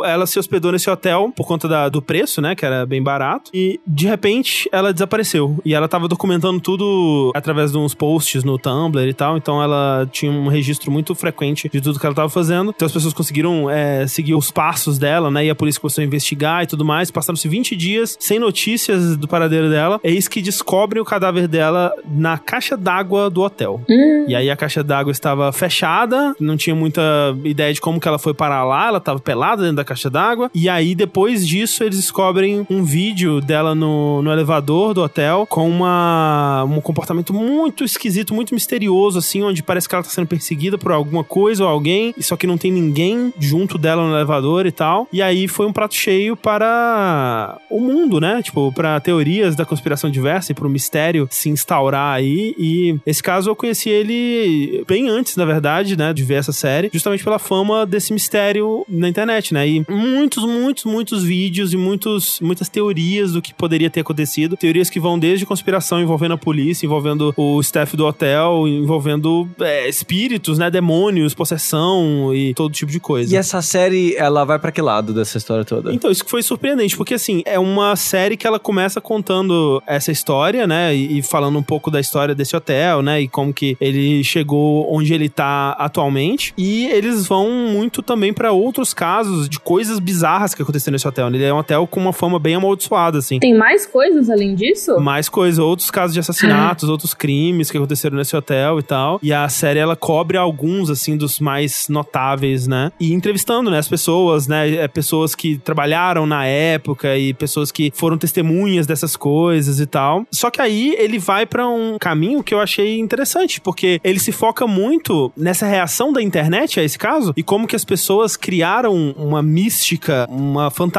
o- 0.00 0.04
ela 0.04 0.26
se 0.26 0.38
hospedou 0.38 0.72
nesse 0.72 0.88
hotel 0.90 1.29
por 1.30 1.46
conta 1.46 1.68
da- 1.68 1.88
do 1.88 2.00
preço, 2.02 2.40
né? 2.40 2.54
Que 2.54 2.64
era 2.64 2.84
bem 2.86 3.02
barato. 3.02 3.50
E 3.54 3.80
de 3.86 4.06
repente 4.06 4.68
ela 4.72 4.92
desapareceu. 4.92 5.58
E 5.64 5.74
ela 5.74 5.88
tava 5.88 6.08
documentando 6.08 6.60
tudo 6.60 7.30
através 7.34 7.72
de 7.72 7.78
uns 7.78 7.94
posts 7.94 8.44
no 8.44 8.58
Tumblr 8.58 9.06
e 9.08 9.14
tal. 9.14 9.36
Então 9.36 9.62
ela 9.62 10.08
tinha 10.10 10.30
um 10.30 10.48
registro 10.48 10.90
muito 10.90 11.14
frequente 11.14 11.68
de 11.68 11.80
tudo 11.80 11.98
que 11.98 12.06
ela 12.06 12.14
tava 12.14 12.28
fazendo. 12.28 12.72
Então 12.74 12.86
as 12.86 12.92
pessoas 12.92 13.14
conseguiram 13.14 13.68
é, 13.70 14.06
seguir 14.06 14.34
os 14.34 14.50
passos 14.50 14.98
dela, 14.98 15.30
né? 15.30 15.44
E 15.46 15.50
a 15.50 15.54
polícia 15.54 15.80
começou 15.80 16.02
a 16.02 16.04
investigar 16.04 16.62
e 16.62 16.66
tudo 16.66 16.84
mais. 16.84 17.10
Passaram-se 17.10 17.48
20 17.48 17.76
dias 17.76 18.16
sem 18.20 18.38
notícias 18.38 19.16
do 19.16 19.26
paradeiro 19.28 19.68
dela. 19.70 20.00
Eis 20.02 20.28
que 20.28 20.40
descobrem 20.42 21.00
o 21.00 21.04
cadáver 21.04 21.46
dela 21.48 21.92
na 22.10 22.38
caixa 22.38 22.76
d'água 22.76 23.30
do 23.30 23.40
hotel. 23.42 23.80
Hum, 23.88 24.24
E 24.28 24.34
aí 24.34 24.50
a 24.50 24.56
caixa 24.56 24.82
d'água 24.82 25.10
estava 25.12 25.50
fechada, 25.52 26.34
não 26.40 26.56
tinha 26.56 26.74
muita 26.74 27.00
ideia 27.44 27.72
de 27.72 27.80
como 27.80 28.00
que 28.00 28.06
ela 28.08 28.18
foi 28.18 28.34
parar 28.34 28.64
lá, 28.64 28.88
ela 28.88 28.98
estava 28.98 29.18
pelada 29.18 29.62
dentro 29.62 29.76
da 29.76 29.84
caixa 29.84 30.10
d'água. 30.10 30.50
E 30.54 30.68
aí 30.68 30.94
depois 30.94 31.19
disso 31.28 31.84
eles 31.84 31.96
descobrem 31.96 32.66
um 32.70 32.82
vídeo 32.82 33.40
dela 33.40 33.74
no, 33.74 34.22
no 34.22 34.32
elevador 34.32 34.94
do 34.94 35.02
hotel 35.02 35.46
com 35.48 35.68
uma, 35.68 36.64
um 36.64 36.80
comportamento 36.80 37.32
muito 37.34 37.84
esquisito, 37.84 38.34
muito 38.34 38.54
misterioso, 38.54 39.18
assim, 39.18 39.42
onde 39.42 39.62
parece 39.62 39.88
que 39.88 39.94
ela 39.94 40.02
está 40.02 40.12
sendo 40.12 40.26
perseguida 40.26 40.78
por 40.78 40.92
alguma 40.92 41.24
coisa 41.24 41.64
ou 41.64 41.70
alguém, 41.70 42.14
só 42.20 42.36
que 42.36 42.46
não 42.46 42.56
tem 42.56 42.72
ninguém 42.72 43.32
junto 43.38 43.76
dela 43.76 44.06
no 44.06 44.14
elevador 44.14 44.66
e 44.66 44.72
tal. 44.72 45.08
E 45.12 45.20
aí 45.20 45.48
foi 45.48 45.66
um 45.66 45.72
prato 45.72 45.94
cheio 45.94 46.36
para 46.36 47.58
o 47.68 47.80
mundo, 47.80 48.20
né? 48.20 48.42
Tipo, 48.42 48.72
para 48.72 49.00
teorias 49.00 49.56
da 49.56 49.64
conspiração 49.64 50.10
diversa 50.10 50.52
e 50.52 50.54
para 50.54 50.66
o 50.66 50.70
mistério 50.70 51.28
se 51.30 51.48
instaurar 51.48 52.14
aí. 52.14 52.54
E 52.58 52.98
esse 53.04 53.22
caso 53.22 53.50
eu 53.50 53.56
conheci 53.56 53.88
ele 53.88 54.84
bem 54.86 55.08
antes, 55.08 55.36
na 55.36 55.44
verdade, 55.44 55.96
né? 55.96 56.12
De 56.12 56.22
ver 56.22 56.34
essa 56.34 56.52
série, 56.52 56.90
justamente 56.92 57.24
pela 57.24 57.38
fama 57.38 57.84
desse 57.84 58.12
mistério 58.12 58.84
na 58.88 59.08
internet, 59.08 59.52
né? 59.52 59.66
E 59.66 59.84
muitos, 59.88 60.44
muitos, 60.44 60.84
muitos 60.84 61.09
vídeos 61.18 61.72
e 61.72 61.76
muitos, 61.76 62.38
muitas 62.40 62.68
teorias 62.68 63.32
do 63.32 63.42
que 63.42 63.52
poderia 63.52 63.90
ter 63.90 64.00
acontecido. 64.00 64.56
Teorias 64.56 64.88
que 64.88 65.00
vão 65.00 65.18
desde 65.18 65.46
conspiração 65.46 66.00
envolvendo 66.00 66.34
a 66.34 66.38
polícia, 66.38 66.86
envolvendo 66.86 67.34
o 67.36 67.60
staff 67.60 67.96
do 67.96 68.06
hotel, 68.06 68.66
envolvendo 68.66 69.48
é, 69.60 69.88
espíritos, 69.88 70.58
né? 70.58 70.70
Demônios, 70.70 71.34
possessão 71.34 72.34
e 72.34 72.54
todo 72.54 72.72
tipo 72.72 72.90
de 72.90 73.00
coisa. 73.00 73.34
E 73.34 73.36
essa 73.36 73.60
série, 73.62 74.14
ela 74.16 74.44
vai 74.44 74.58
pra 74.58 74.72
que 74.72 74.80
lado 74.80 75.12
dessa 75.12 75.38
história 75.38 75.64
toda? 75.64 75.92
Então, 75.92 76.10
isso 76.10 76.24
que 76.24 76.30
foi 76.30 76.42
surpreendente, 76.42 76.96
porque 76.96 77.14
assim, 77.14 77.42
é 77.44 77.58
uma 77.58 77.96
série 77.96 78.36
que 78.36 78.46
ela 78.46 78.58
começa 78.58 79.00
contando 79.00 79.82
essa 79.86 80.12
história, 80.12 80.66
né? 80.66 80.94
E, 80.94 81.18
e 81.18 81.22
falando 81.22 81.58
um 81.58 81.62
pouco 81.62 81.90
da 81.90 82.00
história 82.00 82.34
desse 82.34 82.56
hotel, 82.56 83.02
né? 83.02 83.20
E 83.20 83.28
como 83.28 83.52
que 83.52 83.76
ele 83.80 84.22
chegou 84.22 84.92
onde 84.92 85.12
ele 85.12 85.28
tá 85.28 85.72
atualmente. 85.72 86.52
E 86.56 86.86
eles 86.86 87.26
vão 87.26 87.50
muito 87.50 88.02
também 88.02 88.32
pra 88.32 88.52
outros 88.52 88.92
casos 88.92 89.48
de 89.48 89.58
coisas 89.58 89.98
bizarras 89.98 90.54
que 90.54 90.62
aconteceram 90.62 90.96
nesse 91.00 91.08
hotel. 91.08 91.28
Ele 91.28 91.42
é 91.42 91.52
um 91.52 91.58
hotel 91.58 91.86
com 91.86 91.98
uma 91.98 92.12
fama 92.12 92.38
bem 92.38 92.54
amaldiçoada, 92.54 93.18
assim. 93.18 93.38
Tem 93.38 93.56
mais 93.56 93.86
coisas 93.86 94.28
além 94.28 94.54
disso? 94.54 95.00
Mais 95.00 95.28
coisa, 95.28 95.62
outros 95.64 95.90
casos 95.90 96.12
de 96.12 96.20
assassinatos, 96.20 96.88
outros 96.88 97.14
crimes 97.14 97.70
que 97.70 97.78
aconteceram 97.78 98.16
nesse 98.16 98.36
hotel 98.36 98.78
e 98.78 98.82
tal. 98.82 99.18
E 99.22 99.32
a 99.32 99.48
série, 99.48 99.78
ela 99.78 99.96
cobre 99.96 100.36
alguns, 100.36 100.90
assim, 100.90 101.16
dos 101.16 101.40
mais 101.40 101.88
notáveis, 101.88 102.66
né? 102.66 102.92
E 103.00 103.12
entrevistando, 103.12 103.70
né, 103.70 103.78
as 103.78 103.88
pessoas, 103.88 104.46
né? 104.46 104.74
é, 104.74 104.88
Pessoas 104.88 105.34
que 105.34 105.56
trabalharam 105.56 106.26
na 106.26 106.44
época 106.44 107.16
e 107.16 107.32
pessoas 107.32 107.72
que 107.72 107.90
foram 107.94 108.18
testemunhas 108.18 108.86
dessas 108.86 109.16
coisas 109.16 109.80
e 109.80 109.86
tal. 109.86 110.26
Só 110.30 110.50
que 110.50 110.60
aí 110.60 110.94
ele 110.98 111.18
vai 111.18 111.46
pra 111.46 111.66
um 111.66 111.96
caminho 111.98 112.42
que 112.42 112.52
eu 112.52 112.60
achei 112.60 112.98
interessante, 112.98 113.60
porque 113.60 114.00
ele 114.04 114.18
se 114.18 114.32
foca 114.32 114.66
muito 114.66 115.32
nessa 115.36 115.64
reação 115.64 116.12
da 116.12 116.20
internet 116.20 116.78
a 116.78 116.82
esse 116.82 116.98
caso 116.98 117.32
e 117.36 117.42
como 117.42 117.66
que 117.66 117.76
as 117.76 117.84
pessoas 117.84 118.36
criaram 118.36 119.14
uma 119.16 119.42
mística, 119.42 120.26
uma 120.28 120.70
fantasia, 120.70 120.89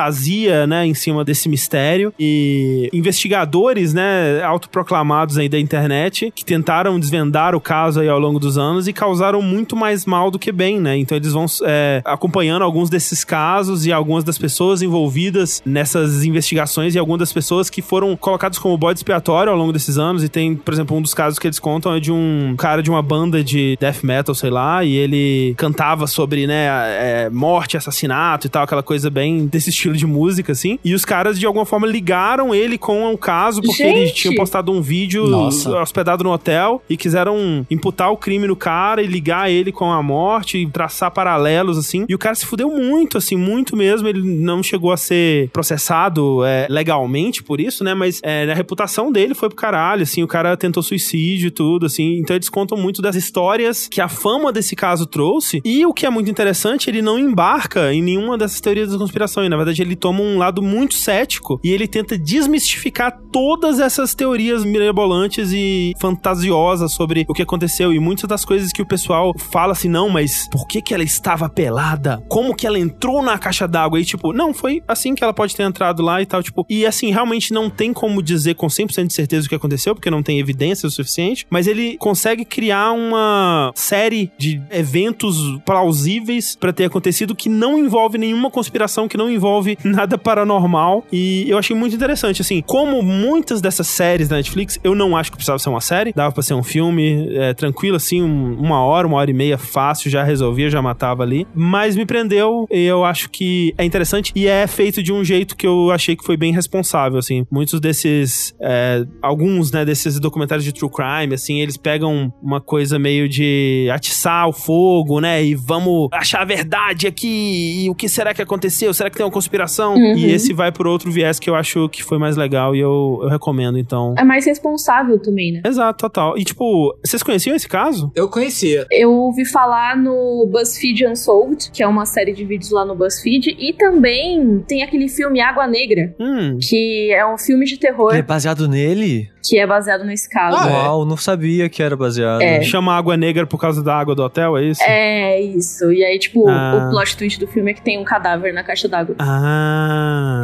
né, 0.68 0.86
em 0.86 0.94
cima 0.94 1.24
desse 1.24 1.50
mistério 1.50 2.14
e 2.20 2.90
investigadores, 2.94 3.94
né, 3.94 4.42
autoproclamados 4.44 5.38
aí 5.38 5.50
da 5.50 5.60
internet 5.60 6.32
que 6.36 6.46
tentaram 6.46 7.00
desvendar 7.00 7.56
o 7.56 7.62
caso 7.62 8.00
aí 8.00 8.10
ao 8.10 8.20
longo 8.20 8.40
dos 8.40 8.58
anos 8.58 8.88
e 8.88 8.94
causaram 8.94 9.42
muito 9.42 9.76
mais 9.76 10.06
mal 10.06 10.32
do 10.32 10.40
que 10.40 10.52
bem, 10.52 10.80
né? 10.80 10.98
Então 10.98 11.18
eles 11.18 11.34
vão 11.34 11.46
é, 11.64 12.02
acompanhando 12.06 12.64
alguns 12.64 12.90
desses 12.90 13.24
casos 13.24 13.86
e 13.86 13.92
algumas 13.92 14.24
das 14.24 14.38
pessoas 14.38 14.82
envolvidas 14.82 15.62
nessas 15.66 16.24
investigações 16.24 16.96
e 16.96 17.00
algumas 17.00 17.20
das 17.20 17.34
pessoas 17.34 17.70
que 17.70 17.82
foram 17.82 18.16
colocadas 18.16 18.58
como 18.58 18.78
bode 18.78 19.00
expiatório 19.00 19.52
ao 19.52 19.58
longo 19.58 19.74
desses 19.74 19.98
anos. 19.98 20.24
E 20.24 20.30
tem, 20.30 20.56
por 20.56 20.74
exemplo, 20.74 20.96
um 20.96 21.02
dos 21.02 21.14
casos 21.14 21.40
que 21.40 21.48
eles 21.48 21.60
contam 21.60 21.94
é 21.94 22.00
de 22.00 22.12
um 22.12 22.56
cara 22.58 22.82
de 22.82 22.90
uma 22.90 23.02
banda 23.02 23.44
de 23.44 23.78
death 23.80 24.04
metal, 24.04 24.36
sei 24.36 24.50
lá, 24.50 24.84
e 24.84 24.96
ele 24.96 25.54
cantava 25.58 26.08
sobre, 26.08 26.48
né, 26.48 26.68
é, 26.68 27.30
morte, 27.30 27.78
assassinato 27.78 28.48
e 28.48 28.50
tal, 28.50 28.64
aquela 28.64 28.84
coisa 28.84 29.10
bem 29.10 29.46
desse 29.46 29.72
estilo 29.82 29.96
de 29.96 30.06
música, 30.06 30.52
assim. 30.52 30.78
E 30.84 30.94
os 30.94 31.04
caras, 31.04 31.40
de 31.40 31.46
alguma 31.46 31.66
forma, 31.66 31.88
ligaram 31.88 32.54
ele 32.54 32.78
com 32.78 33.12
o 33.14 33.18
caso, 33.18 33.62
porque 33.62 33.84
ele 33.84 34.06
Gente! 34.08 34.16
tinha 34.16 34.36
postado 34.36 34.72
um 34.72 34.82
vídeo 34.82 35.28
Nossa. 35.28 35.82
hospedado 35.82 36.24
no 36.24 36.32
hotel 36.32 36.82
e 36.90 36.96
quiseram 36.96 37.66
imputar 37.70 38.12
o 38.12 38.18
crime 38.18 38.48
no 38.48 38.56
cara 38.56 39.02
e 39.02 39.08
ligar 39.08 39.50
ele 39.50 39.72
com 39.72 39.92
a 39.92 40.02
morte 40.02 40.60
e 40.60 40.68
traçar 40.68 41.12
paralelos, 41.12 41.78
assim. 41.78 42.06
E 42.08 42.16
o 42.16 42.18
cara 42.18 42.36
se 42.36 42.46
fudeu 42.46 42.70
muito, 42.70 43.18
assim, 43.18 43.36
muito 43.36 43.76
mesmo. 43.76 44.08
Ele 44.08 44.22
não 44.22 44.62
chegou 44.62 44.92
a 44.92 44.98
ser 44.98 45.50
processado 45.50 46.46
é, 46.46 46.68
legalmente 46.70 47.44
por 47.44 47.60
isso, 47.60 47.84
né? 47.84 47.94
Mas 47.94 48.20
é, 48.24 48.50
a 48.52 48.56
reputação 48.56 49.12
dele 49.12 49.34
foi 49.34 49.50
pro 49.50 49.56
caralho, 49.56 50.04
assim. 50.04 50.24
O 50.24 50.28
cara 50.28 50.56
tentou 50.56 50.84
suicídio 50.84 51.48
e 51.48 51.52
tudo, 51.52 51.86
assim. 51.86 52.20
Então 52.20 52.36
eles 52.36 52.50
contam 52.50 52.78
muito 52.78 53.02
das 53.02 53.16
histórias 53.16 53.88
que 53.88 54.02
a 54.02 54.08
fama 54.08 54.52
desse 54.52 54.76
caso 54.76 55.06
trouxe. 55.06 55.62
E 55.64 55.86
o 55.86 55.94
que 55.94 56.06
é 56.06 56.10
muito 56.10 56.30
interessante, 56.30 56.90
ele 56.90 57.02
não 57.02 57.18
embarca 57.18 57.94
em 57.94 58.02
nenhuma 58.02 58.38
dessas 58.38 58.60
teorias 58.60 58.92
da 58.92 58.98
conspiração. 58.98 59.44
E, 59.44 59.50
na 59.50 59.56
verdade, 59.56 59.71
ele 59.80 59.96
toma 59.96 60.22
um 60.22 60.38
lado 60.38 60.62
muito 60.62 60.96
cético 60.96 61.60
e 61.64 61.72
ele 61.72 61.88
tenta 61.88 62.18
desmistificar 62.18 63.20
todas 63.32 63.80
essas 63.80 64.14
teorias 64.16 64.66
mirabolantes 64.66 65.52
e 65.54 65.94
fantasiosas 66.00 66.92
sobre 66.92 67.26
o 67.28 67.34
que 67.34 67.42
aconteceu. 67.42 67.94
E 67.94 68.00
muitas 68.00 68.28
das 68.28 68.44
coisas 68.44 68.72
que 68.72 68.82
o 68.82 68.86
pessoal 68.86 69.34
fala 69.38 69.74
assim, 69.74 69.90
não, 69.90 70.10
mas 70.10 70.48
por 70.50 70.68
que 70.68 70.82
que 70.82 70.94
ela 70.94 71.04
estava 71.04 71.48
pelada? 71.50 72.24
Como 72.28 72.56
que 72.56 72.66
ela 72.66 72.80
entrou 72.80 73.22
na 73.22 73.38
caixa 73.38 73.68
d'água? 73.68 74.00
E 74.00 74.06
tipo, 74.06 74.34
não, 74.34 74.54
foi 74.54 74.82
assim 74.88 75.14
que 75.16 75.24
ela 75.24 75.34
pode 75.34 75.56
ter 75.56 75.64
entrado 75.64 76.02
lá 76.02 76.22
e 76.22 76.26
tal, 76.26 76.42
tipo. 76.42 76.66
E 76.70 76.86
assim, 76.86 77.12
realmente 77.12 77.54
não 77.54 77.70
tem 77.70 77.94
como 77.94 78.22
dizer 78.22 78.56
com 78.56 78.68
100% 78.68 79.08
de 79.08 79.14
certeza 79.14 79.46
o 79.46 79.50
que 79.50 79.56
aconteceu, 79.56 79.94
porque 79.94 80.10
não 80.10 80.24
tem 80.24 80.40
evidência 80.40 80.88
o 80.88 80.92
suficiente, 80.92 81.46
mas 81.50 81.68
ele 81.68 81.98
consegue 81.98 82.46
criar 82.46 82.92
uma 82.92 83.72
série 83.76 84.32
de 84.38 84.62
eventos 84.72 85.38
plausíveis 85.66 86.56
pra 86.56 86.74
ter 86.74 86.86
acontecido 86.86 87.36
que 87.36 87.50
não 87.50 87.78
envolve 87.78 88.18
nenhuma 88.18 88.50
conspiração, 88.50 89.08
que 89.08 89.18
não 89.18 89.30
envolve 89.30 89.61
nada 89.84 90.18
paranormal. 90.18 91.06
E 91.12 91.46
eu 91.50 91.58
achei 91.58 91.76
muito 91.76 91.96
interessante, 91.96 92.42
assim, 92.42 92.62
como 92.66 93.02
muitas 93.02 93.62
dessas 93.62 93.88
séries 93.88 94.28
da 94.28 94.36
Netflix, 94.38 94.80
eu 94.84 94.96
não 94.96 95.16
acho 95.16 95.32
que 95.32 95.38
precisava 95.38 95.60
ser 95.60 95.70
uma 95.70 95.82
série, 95.82 96.14
dava 96.14 96.32
pra 96.34 96.44
ser 96.44 96.54
um 96.54 96.64
filme 96.64 97.30
é, 97.36 97.54
tranquilo, 97.54 97.96
assim, 97.96 98.22
um- 98.22 98.56
uma 98.60 98.84
hora, 98.84 99.08
uma 99.08 99.18
hora 99.18 99.30
e 99.30 99.34
meia, 99.34 99.58
fácil, 99.58 100.10
já 100.10 100.24
resolvia, 100.24 100.70
já 100.70 100.82
matava 100.82 101.24
ali. 101.24 101.46
Mas 101.54 101.96
me 101.96 102.06
prendeu 102.06 102.68
e 102.72 102.84
eu 102.86 103.04
acho 103.06 103.30
que 103.30 103.74
é 103.78 103.84
interessante 103.86 104.32
e 104.36 104.48
é 104.48 104.66
feito 104.68 105.02
de 105.04 105.12
um 105.14 105.24
jeito 105.24 105.56
que 105.56 105.66
eu 105.68 105.92
achei 105.92 106.16
que 106.16 106.24
foi 106.24 106.38
bem 106.38 106.54
responsável, 106.54 107.18
assim. 107.20 107.46
Muitos 107.52 107.80
desses, 107.80 108.54
é, 108.62 109.04
alguns, 109.22 109.72
né, 109.72 109.86
desses 109.86 110.20
documentários 110.20 110.64
de 110.66 110.72
true 110.74 110.90
crime, 110.92 111.34
assim, 111.34 111.60
eles 111.62 111.78
pegam 111.78 112.34
uma 112.42 112.60
coisa 112.62 112.98
meio 113.00 113.28
de 113.30 113.88
atiçar 113.92 114.48
o 114.48 114.54
fogo, 114.54 115.20
né, 115.20 115.44
e 115.44 115.56
vamos 115.56 116.08
achar 116.12 116.42
a 116.42 116.46
verdade 116.46 117.08
aqui, 117.08 117.84
e 117.86 117.90
o 117.90 117.96
que 117.96 118.08
será 118.10 118.34
que 118.34 118.42
aconteceu? 118.42 118.94
Será 118.94 119.10
que 119.10 119.18
tem 119.18 119.26
uma 119.26 119.32
conspiração? 119.42 119.96
Uhum. 119.96 120.16
E 120.16 120.32
esse 120.32 120.54
vai 120.54 120.72
por 120.72 120.86
outro 120.88 121.12
viés 121.12 121.40
que 121.40 121.50
eu 121.50 121.56
acho 121.56 121.90
que 121.90 122.04
foi 122.04 122.18
mais 122.20 122.38
legal 122.38 122.76
e 122.76 122.80
eu, 122.80 123.20
eu 123.24 123.28
recomendo, 123.30 123.78
então. 123.78 124.14
É 124.18 124.24
mais 124.24 124.46
responsável 124.46 125.20
também, 125.20 125.52
né? 125.54 125.62
Exato, 125.66 125.98
total. 126.00 126.38
E 126.38 126.44
tipo, 126.44 126.96
vocês 127.04 127.24
conheciam 127.24 127.56
esse 127.56 127.68
caso? 127.68 128.12
Eu 128.16 128.30
conhecia. 128.30 128.86
Eu 128.92 129.12
ouvi 129.12 129.46
falar 129.46 129.98
no 129.98 130.48
BuzzFeed 130.52 131.08
Unsolved, 131.08 131.72
que 131.72 131.82
é 131.82 131.88
uma 131.88 132.06
série 132.06 132.34
de 132.34 132.46
vídeos 132.46 132.72
lá 132.72 132.86
no 132.86 132.96
BuzzFeed, 132.96 133.56
e 133.60 133.74
também 133.74 134.64
tem 134.68 134.84
aquele 134.84 135.08
filme 135.10 135.42
Água 135.42 135.68
Negra, 135.68 136.14
Hum. 136.20 136.58
que 136.62 137.12
é 137.12 137.26
um 137.26 137.38
filme 137.38 137.66
de 137.66 137.78
terror 137.78 138.12
Ele 138.12 138.20
é 138.20 138.24
baseado 138.24 138.68
nele? 138.68 139.30
que 139.44 139.58
é 139.58 139.66
baseado 139.66 140.04
nesse 140.06 140.30
caso. 140.30 140.56
Ah, 140.56 140.70
é? 140.70 140.72
Uau, 140.72 141.04
não 141.04 141.18
sabia 141.18 141.68
que 141.68 141.82
era 141.82 141.98
baseado. 141.98 142.42
É. 142.44 142.62
Chama 142.62 142.96
água 142.96 143.18
negra 143.18 143.48
por 143.48 143.60
causa 143.60 143.82
da 143.84 143.96
água 143.96 144.14
do 144.14 144.22
hotel, 144.22 144.56
é 144.56 144.64
isso? 144.66 144.84
É 144.84 145.42
isso. 145.42 145.92
E 145.92 146.04
aí, 146.04 146.20
tipo, 146.20 146.48
Ah. 146.48 146.86
o 146.88 146.92
plot 146.92 147.18
twist 147.18 147.40
do 147.40 147.48
filme 147.48 147.72
é 147.72 147.74
que 147.74 147.82
tem 147.82 147.98
um 147.98 148.04
cadáver 148.04 148.54
na 148.54 148.64
caixa 148.64 148.88
d'água. 148.88 149.16
Ah. 149.18 149.31